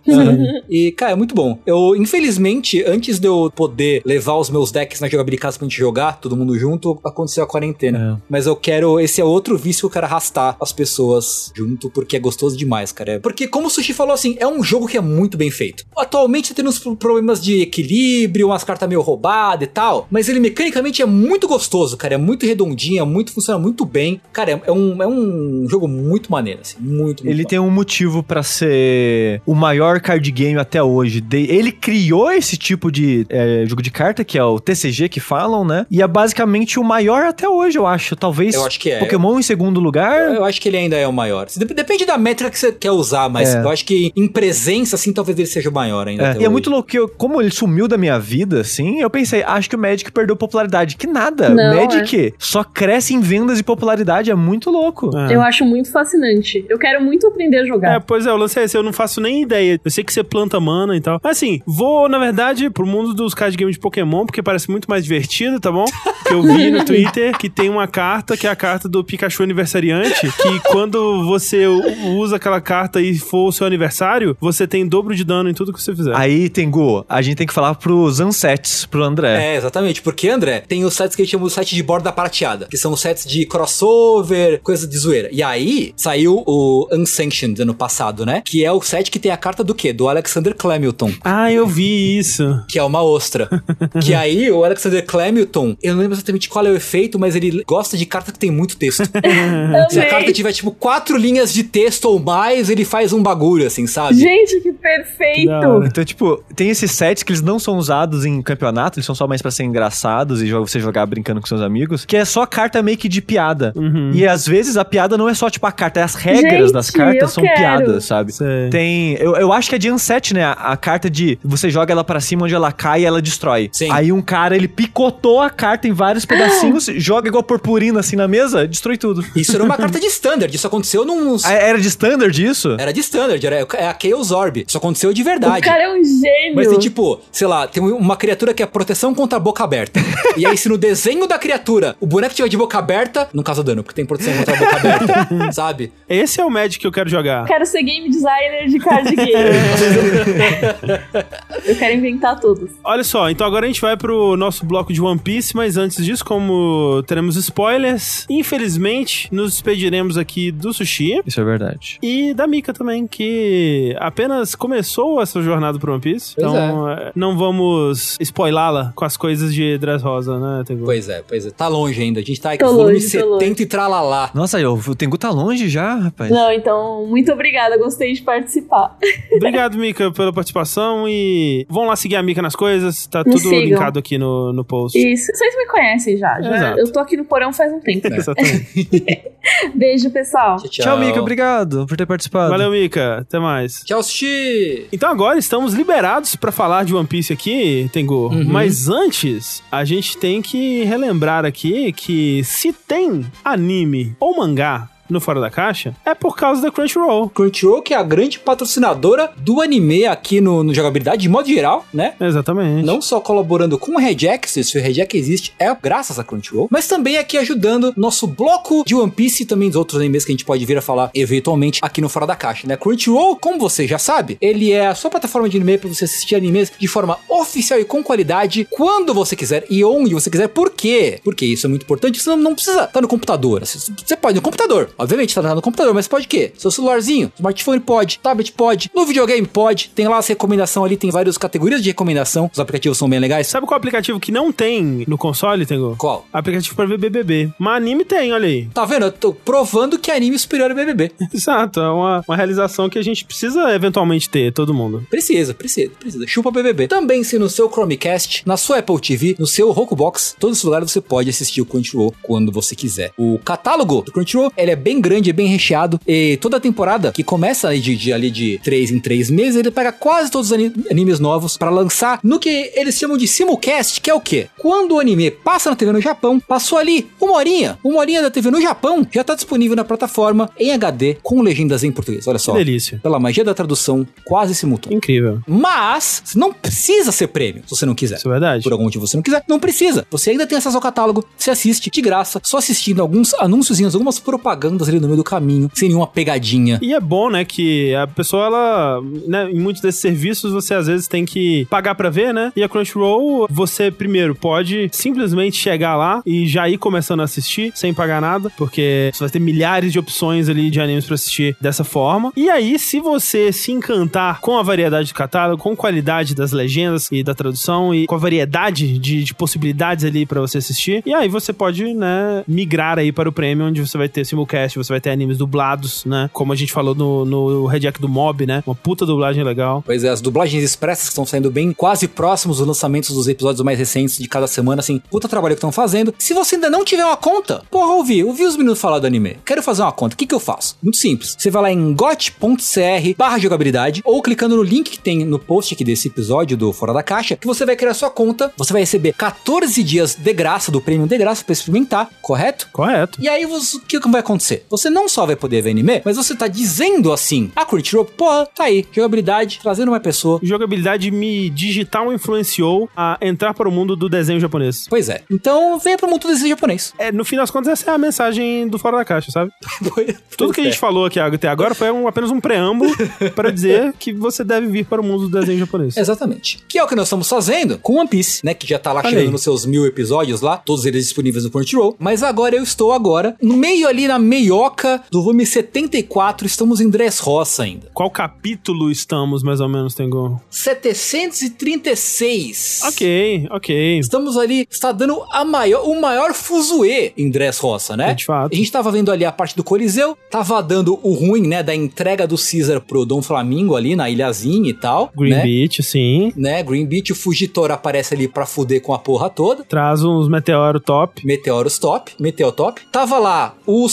E, 0.69 0.91
cara, 0.91 1.13
é 1.13 1.15
muito 1.15 1.33
bom. 1.33 1.57
Eu, 1.65 1.95
infelizmente, 1.95 2.83
antes 2.85 3.19
de 3.19 3.27
eu 3.27 3.51
poder 3.55 4.01
levar 4.05 4.35
os 4.35 4.49
meus 4.49 4.71
decks 4.71 4.98
na 5.01 5.07
jogabilidade 5.07 5.57
pra 5.57 5.65
gente 5.67 5.77
jogar, 5.77 6.19
todo 6.19 6.35
mundo 6.35 6.57
junto, 6.57 6.99
aconteceu 7.05 7.43
a 7.43 7.47
quarentena. 7.47 8.21
Mas 8.29 8.45
eu 8.45 8.55
quero. 8.55 8.99
Esse 8.99 9.21
é 9.21 9.23
outro 9.23 9.57
vício 9.57 9.81
que 9.81 9.85
eu 9.85 9.89
quero 9.91 10.05
arrastar 10.05 10.55
as 10.61 10.71
pessoas 10.73 11.51
junto, 11.55 11.89
porque 11.89 12.15
é 12.17 12.19
gostoso 12.19 12.57
demais, 12.57 12.91
cara. 12.91 13.13
É- 13.13 13.19
Porque, 13.19 13.47
como 13.47 13.67
o 13.67 13.69
Sushi 13.69 13.93
falou 13.93 14.13
assim, 14.13 14.35
é 14.39 14.47
um 14.47 14.63
jogo 14.63 14.87
que 14.87 14.97
é 14.97 15.01
muito 15.01 15.37
bem 15.37 15.49
feito. 15.51 15.85
Atualmente 15.97 16.53
tem 16.53 16.65
uns 16.67 16.79
problemas 16.79 17.41
de 17.41 17.61
equilíbrio, 17.61 18.47
umas 18.47 18.63
cartas 18.63 18.87
meio 18.87 19.01
roubadas 19.01 19.67
e 19.67 19.71
tal. 19.71 20.07
Mas 20.11 20.27
ele 20.29 20.39
mecanicamente 20.39 21.01
é 21.01 21.05
muito 21.05 21.47
gostoso, 21.47 21.95
cara. 21.97 22.15
É 22.15 22.17
muito 22.17 22.45
redondinho, 22.45 23.01
é 23.01 23.05
muito, 23.05 23.31
funciona 23.31 23.59
muito 23.59 23.85
bem. 23.85 24.21
Cara, 24.33 24.51
é, 24.51 24.61
é 24.65 24.71
um, 24.71 25.01
é 25.01 25.07
um 25.07 25.65
jogo 25.69 25.87
muito 25.87 26.31
maneiro, 26.31 26.61
assim. 26.61 26.77
Muito, 26.79 27.23
muito 27.23 27.27
Ele 27.27 27.43
bom. 27.43 27.49
tem 27.49 27.59
um 27.59 27.69
motivo 27.69 28.21
pra 28.23 28.43
ser 28.43 29.41
o 29.45 29.53
maior 29.55 29.99
card 29.99 30.29
game 30.31 30.57
até 30.59 30.81
hoje. 30.81 31.23
Ele 31.31 31.71
criou 31.71 32.31
esse 32.31 32.57
tipo 32.57 32.91
de 32.91 33.25
é, 33.29 33.65
jogo 33.67 33.81
de 33.81 33.91
carta, 33.91 34.23
que 34.23 34.37
é 34.37 34.43
o 34.43 34.59
TCG 34.59 34.88
que 35.09 35.19
falam, 35.19 35.63
né? 35.65 35.85
E 35.91 36.01
é 36.01 36.07
basicamente 36.07 36.79
o 36.79 36.83
maior 36.83 37.23
até 37.25 37.47
hoje, 37.47 37.77
eu 37.77 37.85
acho. 37.85 38.15
Talvez 38.15 38.55
Eu 38.55 38.65
acho 38.65 38.79
que 38.79 38.89
é. 38.91 38.99
Pokémon 38.99 39.39
em 39.39 39.43
segundo 39.43 39.79
lugar. 39.79 40.33
Eu 40.35 40.45
acho 40.45 40.59
que 40.61 40.67
ele 40.69 40.77
ainda 40.77 40.95
é 40.95 41.07
o 41.07 41.13
maior. 41.13 41.47
Dep- 41.55 41.73
Depende 41.73 42.05
da 42.05 42.17
métrica 42.17 42.51
que 42.51 42.59
você 42.59 42.71
quer 42.71 42.91
usar, 42.91 43.29
mas 43.29 43.53
É. 43.55 43.61
eu 43.61 43.69
acho 43.69 43.85
que 43.85 44.11
em 44.15 44.27
presença, 44.27 44.95
assim, 44.95 45.13
talvez 45.13 45.37
ele 45.37 45.47
seja 45.47 45.69
o 45.69 45.73
maior 45.73 46.07
ainda. 46.07 46.23
É, 46.23 46.29
até 46.31 46.39
e 46.39 46.43
é 46.43 46.45
hoje. 46.45 46.49
muito 46.51 46.69
louco 46.69 46.89
que, 46.89 46.99
eu- 46.99 47.07
como 47.09 47.41
ele 47.41 47.51
sumiu 47.51 47.87
da 47.87 47.97
minha 47.97 48.19
vida, 48.19 48.61
assim, 48.61 48.99
eu 48.99 49.09
pensei, 49.09 49.43
acho 49.43 49.69
que 49.69 49.75
o 49.75 49.79
Magic 49.79 50.11
perdeu 50.11 50.35
popularidade. 50.35 50.95
Que 50.97 51.07
nada. 51.07 51.49
Não, 51.49 51.75
Magic 51.75 52.33
só 52.37 52.63
cresce 52.63 53.13
em 53.13 53.19
vendas 53.19 53.59
e 53.59 53.63
popularidade, 53.63 54.29
é 54.31 54.35
muito 54.35 54.69
louco. 54.69 55.15
É. 55.17 55.35
Eu 55.35 55.41
acho 55.41 55.63
muito 55.65 55.91
fascinante. 55.91 56.65
Eu 56.69 56.77
quero 56.77 57.01
muito 57.03 57.27
aprender 57.27 57.59
a 57.59 57.65
jogar. 57.65 57.95
É, 57.95 57.99
pois 57.99 58.25
é, 58.25 58.31
o 58.33 58.37
lance 58.37 58.59
é 58.59 58.63
esse, 58.63 58.77
eu 58.77 58.83
não 58.83 58.93
faço 58.93 59.19
nem 59.21 59.41
ideia. 59.43 59.79
Eu 59.83 59.91
sei 59.91 60.03
que 60.03 60.11
você 60.13 60.23
planta 60.23 60.59
mana 60.59 60.95
e 60.95 61.01
tal. 61.01 61.19
Mas 61.23 61.37
assim, 61.37 61.61
vou, 61.65 62.07
na 62.09 62.17
verdade, 62.19 62.69
pro 62.69 62.85
mundo 62.85 63.13
dos 63.13 63.33
card 63.33 63.55
games 63.55 63.75
de 63.75 63.79
Pokémon, 63.79 64.25
porque 64.25 64.41
parece 64.41 64.69
muito 64.69 64.78
mais 64.87 65.03
divertido, 65.03 65.59
tá 65.59 65.71
bom? 65.71 65.85
Que 66.27 66.33
eu 66.33 66.43
vi 66.43 66.69
no 66.69 66.85
Twitter 66.85 67.35
que 67.37 67.49
tem 67.49 67.69
uma 67.69 67.87
carta, 67.87 68.37
que 68.37 68.45
é 68.45 68.49
a 68.49 68.55
carta 68.55 68.87
do 68.87 69.03
Pikachu 69.03 69.43
aniversariante, 69.43 70.31
que 70.31 70.59
quando 70.67 71.25
você 71.25 71.65
usa 71.65 72.35
aquela 72.35 72.61
carta 72.61 73.01
e 73.01 73.17
for 73.17 73.47
o 73.47 73.51
seu 73.51 73.65
aniversário, 73.65 74.37
você 74.39 74.67
tem 74.67 74.87
dobro 74.87 75.15
de 75.15 75.23
dano 75.23 75.49
em 75.49 75.53
tudo 75.53 75.73
que 75.73 75.81
você 75.81 75.95
fizer. 75.95 76.15
Aí, 76.15 76.49
Tengu, 76.49 77.05
a 77.09 77.21
gente 77.21 77.37
tem 77.37 77.47
que 77.47 77.53
falar 77.53 77.75
pros 77.75 78.19
Ansets, 78.19 78.85
pro 78.85 79.03
André. 79.03 79.53
É, 79.53 79.55
exatamente. 79.55 80.01
Porque, 80.01 80.29
André, 80.29 80.63
tem 80.67 80.85
os 80.85 80.93
sets 80.93 81.15
que 81.15 81.21
a 81.21 81.25
gente 81.25 81.31
chama 81.31 81.47
de 81.47 81.53
site 81.53 81.75
de 81.75 81.83
borda 81.83 82.11
prateada, 82.11 82.67
que 82.69 82.77
são 82.77 82.93
os 82.93 83.01
sets 83.01 83.25
de 83.25 83.45
crossover, 83.45 84.59
coisa 84.61 84.87
de 84.87 84.97
zoeira. 84.97 85.29
E 85.31 85.41
aí, 85.41 85.93
saiu 85.95 86.43
o 86.45 86.87
Unsanctioned 86.91 87.61
ano 87.61 87.73
passado, 87.73 88.25
né? 88.25 88.41
Que 88.45 88.63
é 88.63 88.71
o 88.71 88.81
set 88.81 89.09
que 89.09 89.19
tem 89.19 89.31
a 89.31 89.37
carta 89.37 89.63
do 89.63 89.73
quê? 89.73 89.93
Do 89.93 90.07
Alexander 90.07 90.55
Clemilton. 90.55 91.13
Ah, 91.23 91.51
eu 91.51 91.65
vi 91.67 92.17
isso. 92.17 92.63
Que 92.67 92.79
é 92.79 92.83
uma 92.83 93.01
ostra. 93.01 93.49
que 94.01 94.13
aí, 94.13 94.51
o 94.51 94.63
Alexander 94.69 95.05
Clemilton, 95.05 95.75
eu 95.81 95.93
não 95.93 96.01
lembro 96.01 96.15
exatamente 96.15 96.49
qual 96.49 96.65
é 96.65 96.69
o 96.69 96.75
efeito, 96.75 97.19
mas 97.19 97.35
ele 97.35 97.63
gosta 97.65 97.97
de 97.97 98.05
carta 98.05 98.31
que 98.31 98.39
tem 98.39 98.51
muito 98.51 98.77
texto. 98.77 99.03
Se 99.89 99.99
a 99.99 100.09
carta 100.09 100.31
tiver, 100.31 100.51
tipo, 100.53 100.71
quatro 100.71 101.17
linhas 101.17 101.53
de 101.53 101.63
texto 101.63 102.05
ou 102.05 102.19
mais, 102.19 102.69
ele 102.69 102.85
faz 102.85 103.13
um 103.13 103.21
bagulho, 103.21 103.65
assim, 103.65 103.85
sabe? 103.87 104.15
Gente, 104.15 104.59
que 104.61 104.71
perfeito! 104.71 105.49
Hora. 105.51 105.87
Então, 105.87 106.05
tipo, 106.05 106.43
tem 106.55 106.69
esses 106.69 106.91
sets 106.91 107.23
que 107.23 107.31
eles 107.31 107.41
não 107.41 107.59
são 107.59 107.77
usados 107.77 108.25
em 108.25 108.41
campeonato, 108.41 108.99
eles 108.99 109.05
são 109.05 109.15
só 109.15 109.27
mais 109.27 109.41
pra 109.41 109.51
ser 109.51 109.63
engraçados 109.63 110.41
e 110.41 110.51
você 110.51 110.79
jogar 110.79 111.05
brincando 111.05 111.41
com 111.41 111.47
seus 111.47 111.61
amigos, 111.61 112.05
que 112.05 112.15
é 112.15 112.25
só 112.25 112.45
carta 112.45 112.81
meio 112.81 112.97
que 112.97 113.09
de 113.09 113.21
piada. 113.21 113.73
Uhum. 113.75 114.11
E 114.13 114.27
às 114.27 114.47
vezes 114.47 114.77
a 114.77 114.85
piada 114.85 115.17
não 115.17 115.27
é 115.27 115.33
só, 115.33 115.49
tipo, 115.49 115.65
a 115.65 115.71
carta, 115.71 115.99
é 115.99 116.03
as 116.03 116.15
regras 116.15 116.51
Gente, 116.51 116.73
das 116.73 116.89
cartas 116.89 117.31
são 117.31 117.43
quero. 117.43 117.57
piadas, 117.57 118.05
sabe? 118.05 118.31
Sei. 118.33 118.69
Tem. 118.69 119.13
Eu, 119.15 119.35
eu 119.35 119.53
acho 119.53 119.69
que 119.69 119.75
é 119.75 119.77
de 119.77 119.91
Unset, 119.91 120.33
né? 120.33 120.43
A, 120.43 120.51
a 120.51 120.77
carta 120.77 121.09
de 121.09 121.37
você 121.43 121.69
joga 121.69 121.91
ela 121.91 122.03
pra 122.03 122.19
cima 122.19 122.43
onde 122.45 122.53
ela 122.53 122.71
cai 122.71 123.01
e 123.01 123.05
ela 123.05 123.21
destrói. 123.21 123.69
Sim. 123.71 123.89
Aí 123.91 124.11
um 124.11 124.21
cara, 124.21 124.55
ele 124.59 124.67
picotou 124.67 125.41
a 125.41 125.49
carta 125.49 125.87
em 125.87 125.93
vários 125.93 126.25
pedacinhos, 126.25 126.85
joga 126.97 127.27
igual 127.27 127.43
purpurina 127.43 127.99
assim 127.99 128.15
na 128.15 128.27
mesa, 128.27 128.67
destrói 128.67 128.97
tudo. 128.97 129.25
Isso 129.35 129.55
era 129.55 129.63
uma 129.63 129.75
carta 129.77 129.99
de 129.99 130.05
standard, 130.07 130.53
isso 130.53 130.67
aconteceu 130.67 131.05
num... 131.05 131.37
Ah, 131.43 131.53
Era 131.53 131.79
de 131.79 131.87
standard 131.87 132.45
isso? 132.45 132.75
Era 132.79 132.91
de 132.91 132.99
standard, 132.99 133.45
era 133.45 133.67
é 133.73 133.87
a 133.87 133.97
Chaos 133.99 134.31
Orb. 134.31 134.63
Isso 134.67 134.77
aconteceu 134.77 135.13
de 135.13 135.23
verdade. 135.23 135.59
O 135.59 135.63
cara 135.63 135.83
é 135.83 135.89
um 135.89 136.03
gênio. 136.03 136.55
Mas 136.55 136.67
tem 136.67 136.79
tipo, 136.79 137.21
sei 137.31 137.47
lá, 137.47 137.67
tem 137.67 137.81
uma 137.81 138.17
criatura 138.17 138.53
que 138.53 138.61
é 138.61 138.65
proteção 138.65 139.13
contra 139.13 139.37
a 139.37 139.39
boca 139.39 139.63
aberta. 139.63 139.99
e 140.35 140.45
aí, 140.45 140.57
se 140.57 140.67
no 140.67 140.77
desenho 140.77 141.27
da 141.27 141.37
criatura 141.37 141.95
o 141.99 142.05
boneco 142.05 142.35
tiver 142.35 142.49
de 142.49 142.57
boca 142.57 142.77
aberta, 142.77 143.29
não 143.33 143.43
causa 143.43 143.63
dano, 143.63 143.83
porque 143.83 143.95
tem 143.95 144.05
proteção 144.05 144.35
contra 144.37 144.55
a 144.55 144.57
boca 144.57 144.75
aberta, 144.75 145.27
sabe? 145.51 145.91
Esse 146.07 146.41
é 146.41 146.45
o 146.45 146.49
Magic 146.49 146.79
que 146.79 146.87
eu 146.87 146.91
quero 146.91 147.09
jogar. 147.09 147.41
Eu 147.41 147.47
quero 147.47 147.65
ser 147.65 147.83
game 147.83 148.09
designer 148.09 148.67
de 148.67 148.79
card 148.79 149.15
game. 149.15 149.29
eu 151.65 151.75
quero 151.75 151.95
inventar 151.95 152.39
todos. 152.39 152.71
Olha 152.83 153.03
só, 153.03 153.29
então 153.29 153.45
agora 153.45 153.65
a 153.65 153.67
gente 153.67 153.81
vai 153.81 153.95
pro 153.95 154.35
nosso 154.35 154.48
bloco 154.63 154.91
de 154.91 155.01
One 155.01 155.19
Piece, 155.19 155.55
mas 155.55 155.77
antes 155.77 156.03
disso, 156.03 156.23
como 156.25 157.03
teremos 157.07 157.35
spoilers, 157.35 158.25
infelizmente 158.29 159.29
nos 159.31 159.51
despediremos 159.53 160.17
aqui 160.17 160.51
do 160.51 160.73
Sushi 160.73 161.21
Isso 161.25 161.39
é 161.39 161.43
verdade. 161.43 161.97
e 162.01 162.33
da 162.33 162.47
Mika 162.47 162.73
também, 162.73 163.07
que 163.07 163.95
apenas 163.99 164.55
começou 164.55 165.21
essa 165.21 165.41
jornada 165.41 165.77
pro 165.79 165.91
One 165.93 166.01
Piece. 166.01 166.35
Pois 166.35 166.47
então 166.47 166.89
eh, 166.89 167.11
não 167.15 167.37
vamos 167.37 168.17
spoilá-la 168.19 168.91
com 168.95 169.05
as 169.05 169.15
coisas 169.15 169.53
de 169.53 169.77
Dressrosa, 169.77 170.39
né, 170.39 170.63
Tengu? 170.65 170.85
Pois 170.85 171.07
é, 171.09 171.23
pois 171.27 171.45
é. 171.45 171.51
Tá 171.51 171.67
longe 171.67 172.01
ainda. 172.01 172.19
A 172.19 172.23
gente 172.23 172.41
tá 172.41 172.51
aqui 172.51 172.63
Tô 172.63 172.71
no 172.71 172.77
volume 172.77 172.93
longe, 172.95 173.17
tô 173.17 173.39
70 173.39 173.61
e 173.61 173.65
tralalá. 173.65 174.29
Nossa, 174.33 174.57
o 174.69 174.79
o 174.89 174.95
Tengu 174.95 175.17
tá 175.17 175.29
longe 175.29 175.69
já, 175.69 175.95
rapaz. 175.95 176.31
Não, 176.31 176.51
então, 176.51 177.05
muito 177.05 177.31
obrigada. 177.31 177.77
Gostei 177.77 178.13
de 178.13 178.21
participar. 178.21 178.97
Obrigado, 179.35 179.77
Mika, 179.77 180.11
pela 180.11 180.33
participação 180.33 181.07
e 181.07 181.65
vão 181.69 181.85
lá 181.85 181.95
seguir 181.95 182.15
a 182.15 182.23
Mika 182.23 182.41
nas 182.41 182.55
coisas, 182.55 183.05
tá 183.07 183.19
Me 183.23 183.31
tudo 183.31 183.49
sigam. 183.49 183.59
linkado 183.59 183.99
aqui 183.99 184.17
no, 184.17 184.38
no 184.53 184.63
post. 184.63 184.97
Isso. 184.97 185.31
Vocês 185.33 185.55
me 185.55 185.67
conhecem 185.67 186.17
já. 186.17 186.41
já 186.41 186.55
Exato. 186.55 186.79
eu 186.79 186.91
tô 186.91 186.99
aqui 186.99 187.15
no 187.17 187.25
porão 187.25 187.51
faz 187.53 187.71
um 187.71 187.79
tempo. 187.79 188.07
Exatamente. 188.11 189.21
Beijo, 189.75 190.09
pessoal. 190.11 190.57
Tchau, 190.57 190.69
Tchau, 190.69 190.99
Mika, 190.99 191.19
obrigado 191.19 191.85
por 191.87 191.97
ter 191.97 192.05
participado. 192.05 192.49
Valeu, 192.49 192.71
Mika. 192.71 193.19
Até 193.19 193.39
mais. 193.39 193.81
Tchau, 193.83 194.01
Sushi! 194.03 194.87
Então 194.91 195.09
agora 195.09 195.37
estamos 195.37 195.73
liberados 195.73 196.35
pra 196.35 196.51
falar 196.51 196.85
de 196.85 196.93
One 196.95 197.07
Piece 197.07 197.33
aqui, 197.33 197.89
Tengu. 197.93 198.27
Uhum. 198.27 198.43
Mas 198.45 198.89
antes, 198.89 199.63
a 199.71 199.83
gente 199.85 200.17
tem 200.17 200.41
que 200.41 200.83
relembrar 200.83 201.45
aqui 201.45 201.91
que 201.91 202.43
se 202.43 202.73
tem 202.73 203.25
anime 203.43 204.15
ou 204.19 204.35
mangá 204.37 204.89
no 205.09 205.19
Fora 205.19 205.39
da 205.39 205.49
Caixa, 205.49 205.95
é 206.05 206.13
por 206.13 206.35
causa 206.35 206.61
da 206.61 206.71
Crunchyroll. 206.71 207.29
Crunchyroll, 207.29 207.81
que 207.81 207.93
é 207.93 207.97
a 207.97 208.03
grande 208.03 208.39
patrocinadora 208.39 209.31
do 209.37 209.61
anime 209.61 210.05
aqui 210.05 210.41
no, 210.41 210.63
no 210.63 210.73
jogabilidade, 210.73 211.21
de 211.21 211.29
modo 211.29 211.47
geral, 211.47 211.85
né? 211.93 212.13
Exatamente. 212.19 212.85
Não 212.85 213.01
só 213.01 213.19
colaborando 213.19 213.77
com 213.77 213.93
o 213.93 213.97
Regex, 213.97 214.51
se 214.51 214.77
o 214.77 214.81
Regex 214.81 215.13
existe, 215.13 215.53
é 215.59 215.75
graças 215.81 216.19
a 216.19 216.23
Crunchyroll, 216.23 216.67
mas 216.71 216.87
também 216.87 217.17
aqui 217.17 217.37
ajudando 217.37 217.93
nosso 217.95 218.27
bloco 218.27 218.83
de 218.85 218.95
One 218.95 219.11
Piece 219.11 219.43
e 219.43 219.45
também 219.45 219.69
dos 219.69 219.75
outros 219.75 219.99
animes 219.99 220.25
que 220.25 220.31
a 220.31 220.33
gente 220.33 220.45
pode 220.45 220.65
vir 220.65 220.77
a 220.77 220.81
falar 220.81 221.09
eventualmente 221.13 221.79
aqui 221.81 222.01
no 222.01 222.09
Fora 222.09 222.27
da 222.27 222.35
Caixa, 222.35 222.67
né? 222.67 222.75
Crunchyroll, 222.77 223.37
como 223.37 223.59
você 223.59 223.87
já 223.87 223.97
sabe, 223.97 224.37
ele 224.41 224.71
é 224.71 224.87
a 224.87 224.95
sua 224.95 225.09
plataforma 225.09 225.49
de 225.49 225.57
anime 225.57 225.77
para 225.77 225.89
você 225.89 226.05
assistir 226.05 226.35
animes 226.35 226.71
de 226.77 226.87
forma 226.87 227.17
oficial 227.27 227.79
e 227.79 227.85
com 227.85 228.03
qualidade 228.03 228.67
quando 228.69 229.13
você 229.13 229.35
quiser 229.35 229.65
e 229.69 229.83
onde 229.83 230.13
você 230.13 230.29
quiser. 230.29 230.47
Por 230.47 230.71
quê? 230.71 231.19
Porque 231.23 231.45
isso 231.45 231.65
é 231.65 231.69
muito 231.69 231.83
importante, 231.83 232.21
você 232.21 232.35
não, 232.35 232.53
precisa 232.53 232.83
estar 232.83 233.01
no 233.01 233.07
computador. 233.07 233.61
Você 233.61 233.79
você 234.05 234.15
pode 234.15 234.35
no 234.35 234.41
computador, 234.41 234.89
obviamente 234.99 235.33
tá 235.33 235.55
no 235.55 235.61
computador, 235.61 235.93
mas 235.93 236.07
pode 236.07 236.25
o 236.25 236.29
quê? 236.29 236.51
Seu 236.57 236.69
celularzinho, 236.69 237.31
smartphone 237.37 237.79
pode, 237.79 238.19
tablet 238.19 238.51
pode, 238.51 238.91
no 238.93 239.05
videogame 239.05 239.47
pode, 239.47 239.89
tem 239.95 240.07
lá 240.07 240.17
as 240.17 240.27
recomendações 240.27 240.85
ali, 240.85 240.97
tem 240.97 241.09
várias 241.09 241.37
categorias 241.37 241.81
de 241.81 241.89
recomendação, 241.89 242.49
os 242.51 242.59
aplicativos 242.59 242.97
são 242.97 243.09
bem 243.09 243.19
legais. 243.19 243.47
Sabe 243.47 243.65
qual 243.65 243.77
aplicativo 243.77 244.19
que 244.19 244.31
não 244.31 244.51
tem 244.51 245.05
no 245.07 245.17
console, 245.17 245.65
Tengu? 245.65 245.95
Qual? 245.97 246.25
Aplicativo 246.33 246.75
pra 246.75 246.85
ver 246.85 246.97
BBB. 246.97 247.51
Mas 247.57 247.77
anime 247.77 248.03
tem, 248.03 248.33
olha 248.33 248.47
aí. 248.47 248.67
Tá 248.73 248.85
vendo? 248.85 249.05
Eu 249.05 249.11
tô 249.11 249.33
provando 249.33 249.97
que 249.97 250.11
anime 250.11 250.35
é 250.35 250.39
superior 250.39 250.71
a 250.71 250.73
BBB. 250.73 251.11
Exato, 251.33 251.79
é 251.79 251.89
uma, 251.89 252.23
uma 252.27 252.35
realização 252.35 252.89
que 252.89 252.99
a 252.99 253.01
gente 253.01 253.23
precisa 253.23 253.73
eventualmente 253.73 254.29
ter, 254.29 254.51
todo 254.51 254.73
mundo. 254.73 255.05
Precisa, 255.09 255.53
precisa, 255.53 255.91
precisa. 255.97 256.27
Chupa 256.27 256.51
BBB. 256.51 256.87
Também 256.87 257.23
se 257.23 257.39
no 257.39 257.49
seu 257.49 257.69
Chromecast, 257.69 258.43
na 258.45 258.57
sua 258.57 258.79
Apple 258.79 258.99
TV, 258.99 259.35
no 259.39 259.47
seu 259.47 259.71
Roku 259.71 259.95
Box, 259.95 260.35
todos 260.39 260.57
os 260.57 260.63
lugares 260.63 260.91
você 260.91 260.99
pode 260.99 261.29
assistir 261.29 261.61
o 261.61 261.65
Crunchyroll 261.65 262.13
quando 262.21 262.51
você 262.51 262.75
quiser. 262.75 263.11
O 263.17 263.39
catálogo 263.39 264.01
do 264.01 264.11
Crunchyroll, 264.11 264.51
ele 264.57 264.71
é 264.71 264.75
bem 264.75 264.88
grande, 265.01 265.29
é 265.29 265.33
bem 265.33 265.47
recheado. 265.47 265.99
E 266.07 266.37
toda 266.37 266.59
temporada, 266.59 267.11
que 267.11 267.23
começa 267.23 267.77
de, 267.77 267.97
de 267.97 268.13
ali 268.13 268.31
de 268.31 268.59
3 268.63 268.91
em 268.91 268.99
3 268.99 269.29
meses, 269.29 269.57
ele 269.57 269.71
pega 269.71 269.91
quase 269.91 270.31
todos 270.31 270.51
os 270.51 270.71
animes 270.89 271.19
novos 271.19 271.57
para 271.57 271.69
lançar 271.69 272.19
no 272.23 272.39
que 272.39 272.71
eles 272.73 272.95
chamam 272.95 273.17
de 273.17 273.27
simulcast, 273.27 273.99
que 273.99 274.09
é 274.09 274.13
o 274.13 274.21
quê? 274.21 274.47
Quando 274.57 274.93
o 274.93 274.99
anime 274.99 275.29
passa 275.29 275.69
na 275.69 275.75
TV 275.75 275.91
no 275.91 275.99
Japão, 276.01 276.39
passou 276.39 276.77
ali 276.77 277.09
uma 277.19 277.33
horinha, 277.33 277.77
uma 277.83 277.99
horinha 277.99 278.21
da 278.21 278.31
TV 278.31 278.49
no 278.49 278.61
Japão, 278.61 279.05
já 279.11 279.23
tá 279.23 279.35
disponível 279.35 279.75
na 279.75 279.83
plataforma 279.83 280.49
em 280.57 280.71
HD 280.71 281.17
com 281.21 281.41
legendas 281.41 281.83
em 281.83 281.91
português. 281.91 282.27
Olha 282.27 282.39
só. 282.39 282.53
Que 282.53 282.59
delícia. 282.59 282.99
Pela 283.01 283.19
magia 283.19 283.43
da 283.43 283.53
tradução, 283.53 284.07
quase 284.25 284.55
simultânea. 284.55 284.95
Incrível. 284.95 285.41
Mas, 285.47 286.23
não 286.35 286.53
precisa 286.53 287.11
ser 287.11 287.27
prêmio, 287.27 287.63
se 287.65 287.75
você 287.75 287.85
não 287.85 287.95
quiser. 287.95 288.17
Isso 288.17 288.27
é 288.27 288.31
verdade. 288.31 288.63
Por 288.63 288.71
algum 288.71 288.85
motivo 288.85 289.05
você 289.05 289.17
não 289.17 289.23
quiser, 289.23 289.43
não 289.47 289.59
precisa. 289.59 290.05
Você 290.09 290.31
ainda 290.31 290.47
tem 290.47 290.57
acesso 290.57 290.77
ao 290.77 290.81
catálogo, 290.81 291.25
você 291.37 291.51
assiste 291.51 291.89
de 291.89 292.01
graça, 292.01 292.39
só 292.43 292.57
assistindo 292.57 293.01
alguns 293.01 293.33
anúnciozinhos, 293.35 293.93
algumas 293.93 294.19
propagandas 294.19 294.78
ali 294.87 294.99
no 294.99 295.07
meio 295.07 295.17
do 295.17 295.23
caminho, 295.23 295.69
sem 295.73 295.89
nenhuma 295.89 296.07
pegadinha. 296.07 296.79
E 296.81 296.93
é 296.93 296.99
bom, 296.99 297.29
né, 297.29 297.43
que 297.43 297.93
a 297.95 298.07
pessoa, 298.07 298.45
ela, 298.45 299.01
né, 299.27 299.49
em 299.51 299.59
muitos 299.59 299.81
desses 299.81 299.99
serviços, 299.99 300.51
você 300.51 300.73
às 300.73 300.87
vezes 300.87 301.07
tem 301.07 301.25
que 301.25 301.65
pagar 301.69 301.95
pra 301.95 302.09
ver, 302.09 302.33
né? 302.33 302.51
E 302.55 302.63
a 302.63 302.69
Crunchyroll, 302.69 303.47
você 303.49 303.91
primeiro 303.91 304.35
pode 304.35 304.89
simplesmente 304.91 305.57
chegar 305.57 305.95
lá 305.95 306.21
e 306.25 306.47
já 306.47 306.69
ir 306.69 306.77
começando 306.77 307.21
a 307.21 307.23
assistir 307.23 307.71
sem 307.75 307.93
pagar 307.93 308.21
nada, 308.21 308.51
porque 308.57 309.09
você 309.13 309.23
vai 309.23 309.29
ter 309.29 309.39
milhares 309.39 309.91
de 309.91 309.99
opções 309.99 310.49
ali 310.49 310.69
de 310.69 310.79
animes 310.79 311.05
pra 311.05 311.15
assistir 311.15 311.55
dessa 311.59 311.83
forma. 311.83 312.31
E 312.35 312.49
aí, 312.49 312.77
se 312.77 312.99
você 312.99 313.51
se 313.51 313.71
encantar 313.71 314.39
com 314.41 314.57
a 314.57 314.63
variedade 314.63 315.09
do 315.09 315.15
catálogo, 315.15 315.61
com 315.61 315.71
a 315.71 315.75
qualidade 315.75 316.35
das 316.35 316.51
legendas 316.51 317.09
e 317.11 317.23
da 317.23 317.33
tradução 317.33 317.93
e 317.93 318.05
com 318.05 318.15
a 318.15 318.19
variedade 318.19 318.97
de, 318.99 319.23
de 319.23 319.33
possibilidades 319.33 320.05
ali 320.05 320.25
pra 320.25 320.41
você 320.41 320.57
assistir, 320.57 321.01
e 321.05 321.13
aí 321.13 321.27
você 321.27 321.51
pode, 321.51 321.93
né, 321.93 322.43
migrar 322.47 322.99
aí 322.99 323.11
para 323.11 323.29
o 323.29 323.31
Premium, 323.31 323.67
onde 323.67 323.85
você 323.85 323.97
vai 323.97 324.09
ter 324.09 324.25
simulcast, 324.25 324.68
você 324.77 324.93
vai 324.93 325.01
ter 325.01 325.09
animes 325.09 325.37
dublados, 325.37 326.05
né? 326.05 326.29
Como 326.33 326.53
a 326.53 326.55
gente 326.55 326.71
falou 326.71 326.95
no, 326.95 327.25
no 327.25 327.65
Red 327.65 327.79
Jack 327.79 328.01
do 328.01 328.09
Mob, 328.09 328.45
né? 328.45 328.63
Uma 328.65 328.75
puta 328.75 329.05
dublagem 329.05 329.43
legal. 329.43 329.83
Pois 329.85 330.03
é, 330.03 330.09
as 330.09 330.21
dublagens 330.21 330.63
expressas 330.63 331.05
que 331.05 331.11
estão 331.11 331.25
saindo 331.25 331.51
bem 331.51 331.71
quase 331.71 332.07
próximos 332.07 332.57
dos 332.57 332.67
lançamentos 332.67 333.13
dos 333.15 333.27
episódios 333.27 333.61
mais 333.63 333.77
recentes 333.77 334.17
de 334.17 334.27
cada 334.27 334.47
semana, 334.47 334.79
assim, 334.79 335.01
puta 335.09 335.27
trabalho 335.27 335.55
que 335.55 335.59
estão 335.59 335.71
fazendo. 335.71 336.13
Se 336.17 336.33
você 336.33 336.55
ainda 336.55 336.69
não 336.69 336.83
tiver 336.83 337.05
uma 337.05 337.17
conta, 337.17 337.63
porra, 337.69 337.93
ouvi, 337.93 338.23
ouvi 338.23 338.43
os 338.45 338.55
meninos 338.55 338.79
falar 338.79 338.99
do 338.99 339.07
anime. 339.07 339.37
Quero 339.45 339.63
fazer 339.63 339.81
uma 339.81 339.91
conta, 339.91 340.15
o 340.15 340.17
que 340.17 340.25
que 340.25 340.35
eu 340.35 340.39
faço? 340.39 340.77
Muito 340.81 340.97
simples. 340.97 341.35
Você 341.37 341.49
vai 341.49 341.61
lá 341.63 341.71
em 341.71 341.93
got.cr 341.93 343.15
barra 343.17 343.39
jogabilidade 343.39 344.01
ou 344.05 344.21
clicando 344.21 344.55
no 344.55 344.63
link 344.63 344.89
que 344.89 344.99
tem 344.99 345.25
no 345.25 345.39
post 345.39 345.73
aqui 345.73 345.83
desse 345.83 346.07
episódio 346.07 346.57
do 346.57 346.71
Fora 346.73 346.93
da 346.93 347.03
Caixa, 347.03 347.35
que 347.35 347.47
você 347.47 347.65
vai 347.65 347.75
criar 347.75 347.93
sua 347.93 348.09
conta, 348.09 348.51
você 348.57 348.73
vai 348.73 348.81
receber 348.81 349.13
14 349.13 349.83
dias 349.83 350.15
de 350.15 350.33
graça 350.33 350.71
do 350.71 350.81
prêmio 350.81 351.07
de 351.07 351.17
graça 351.17 351.43
para 351.43 351.53
experimentar, 351.53 352.09
correto? 352.21 352.69
Correto. 352.71 353.19
E 353.21 353.27
aí, 353.27 353.45
o 353.45 353.79
que 353.87 353.99
vai 354.09 354.21
acontecer? 354.21 354.48
Você 354.69 354.89
não 354.89 355.07
só 355.09 355.25
vai 355.25 355.35
poder 355.35 355.61
ver 355.61 355.71
anime, 355.71 356.01
mas 356.05 356.17
você 356.17 356.35
tá 356.35 356.47
dizendo 356.47 357.11
assim, 357.11 357.51
a 357.55 357.65
Crunchyroll, 357.65 358.05
porra, 358.05 358.45
tá 358.45 358.65
aí, 358.65 358.85
jogabilidade, 358.91 359.59
trazendo 359.61 359.89
uma 359.89 359.99
pessoa. 359.99 360.39
Jogabilidade 360.43 361.09
me 361.11 361.49
digital 361.49 362.11
influenciou 362.13 362.89
a 362.95 363.17
entrar 363.21 363.53
para 363.53 363.67
o 363.67 363.71
mundo 363.71 363.95
do 363.95 364.07
desenho 364.09 364.39
japonês. 364.39 364.85
Pois 364.89 365.09
é. 365.09 365.21
Então, 365.31 365.77
venha 365.79 365.97
pro 365.97 366.09
mundo 366.09 366.27
desse 366.27 366.47
japonês. 366.47 366.93
É, 366.97 367.11
no 367.11 367.23
fim 367.25 367.35
das 367.35 367.51
contas, 367.51 367.73
essa 367.73 367.91
é 367.91 367.93
a 367.93 367.97
mensagem 367.97 368.67
do 368.67 368.77
Fora 368.79 368.97
da 368.97 369.05
Caixa, 369.05 369.31
sabe? 369.31 369.51
Tudo 370.37 370.53
que 370.53 370.61
a 370.61 370.63
gente 370.63 370.77
falou 370.77 371.05
aqui 371.05 371.19
até 371.19 371.47
agora 371.47 371.73
foi 371.75 371.91
um- 371.91 372.07
apenas 372.07 372.31
um 372.31 372.39
preâmbulo 372.39 372.91
para 373.35 373.51
dizer 373.51 373.93
que 373.99 374.13
você 374.13 374.43
deve 374.43 374.67
vir 374.67 374.85
para 374.85 375.01
o 375.01 375.03
mundo 375.03 375.27
do 375.27 375.39
desenho 375.39 375.59
japonês. 375.59 375.97
Exatamente. 375.97 376.59
Que 376.67 376.77
é 376.77 376.83
o 376.83 376.87
que 376.87 376.95
nós 376.95 377.07
estamos 377.07 377.27
fazendo 377.27 377.77
com 377.79 377.95
One 377.97 378.07
Piece, 378.09 378.41
né? 378.43 378.53
Que 378.53 378.67
já 378.67 378.79
tá 378.79 378.91
lá 378.93 379.03
chegando 379.03 379.31
nos 379.31 379.43
seus 379.43 379.65
mil 379.65 379.85
episódios 379.85 380.41
lá, 380.41 380.57
todos 380.57 380.85
eles 380.85 381.05
disponíveis 381.05 381.43
no 381.43 381.51
Crunchyroll. 381.51 381.95
Mas 381.99 382.23
agora 382.23 382.55
eu 382.55 382.63
estou 382.63 382.91
agora 382.93 383.35
no 383.41 383.55
meio 383.57 383.87
ali 383.87 384.07
na 384.07 384.17
meioca 384.39 385.03
do 385.11 385.21
volume 385.21 385.45
74, 385.45 386.47
estamos 386.47 386.79
em 386.79 386.89
Dressrosa 386.89 387.63
ainda. 387.63 387.89
Qual 387.93 388.09
capítulo 388.09 388.89
estamos, 388.89 389.43
mais 389.43 389.59
ou 389.59 389.67
menos, 389.67 389.93
Tengu? 389.93 390.41
736. 390.49 392.83
Ok, 392.85 393.47
ok. 393.51 393.99
Estamos 393.99 394.37
ali, 394.37 394.65
está 394.69 394.93
dando 394.93 395.21
a 395.31 395.43
maior, 395.43 395.83
o 395.85 395.99
maior 395.99 396.33
fuzuê 396.33 397.11
em 397.17 397.29
Dressrosa, 397.29 397.97
né? 397.97 398.11
É, 398.11 398.13
de 398.13 398.25
fato. 398.25 398.53
A 398.53 398.55
gente 398.55 398.71
tava 398.71 398.91
vendo 398.91 399.11
ali 399.11 399.25
a 399.25 399.31
parte 399.31 399.55
do 399.55 399.63
Coliseu, 399.63 400.15
tava 400.31 400.61
dando 400.61 400.99
o 401.03 401.13
ruim, 401.13 401.47
né, 401.47 401.61
da 401.61 401.75
entrega 401.75 402.25
do 402.25 402.37
Caesar 402.37 402.81
pro 402.81 403.05
Dom 403.05 403.21
Flamingo 403.21 403.75
ali 403.75 403.95
na 403.95 404.09
ilhazinha 404.09 404.69
e 404.69 404.73
tal, 404.73 405.11
Green 405.15 405.31
né? 405.31 405.43
Beach, 405.43 405.83
sim. 405.83 406.31
né? 406.35 406.63
Green 406.63 406.85
Beach, 406.85 407.11
o 407.11 407.15
Fugitor 407.15 407.71
aparece 407.71 408.13
ali 408.13 408.27
pra 408.27 408.45
fuder 408.45 408.81
com 408.81 408.93
a 408.93 408.99
porra 408.99 409.29
toda. 409.29 409.63
Traz 409.63 410.03
uns 410.03 410.29
meteoro 410.29 410.79
top. 410.79 411.25
Meteoros 411.25 411.77
top, 411.77 412.13
Meteor 412.19 412.51
top. 412.51 412.81
Tava 412.91 413.17
lá 413.17 413.55
o 413.65 413.87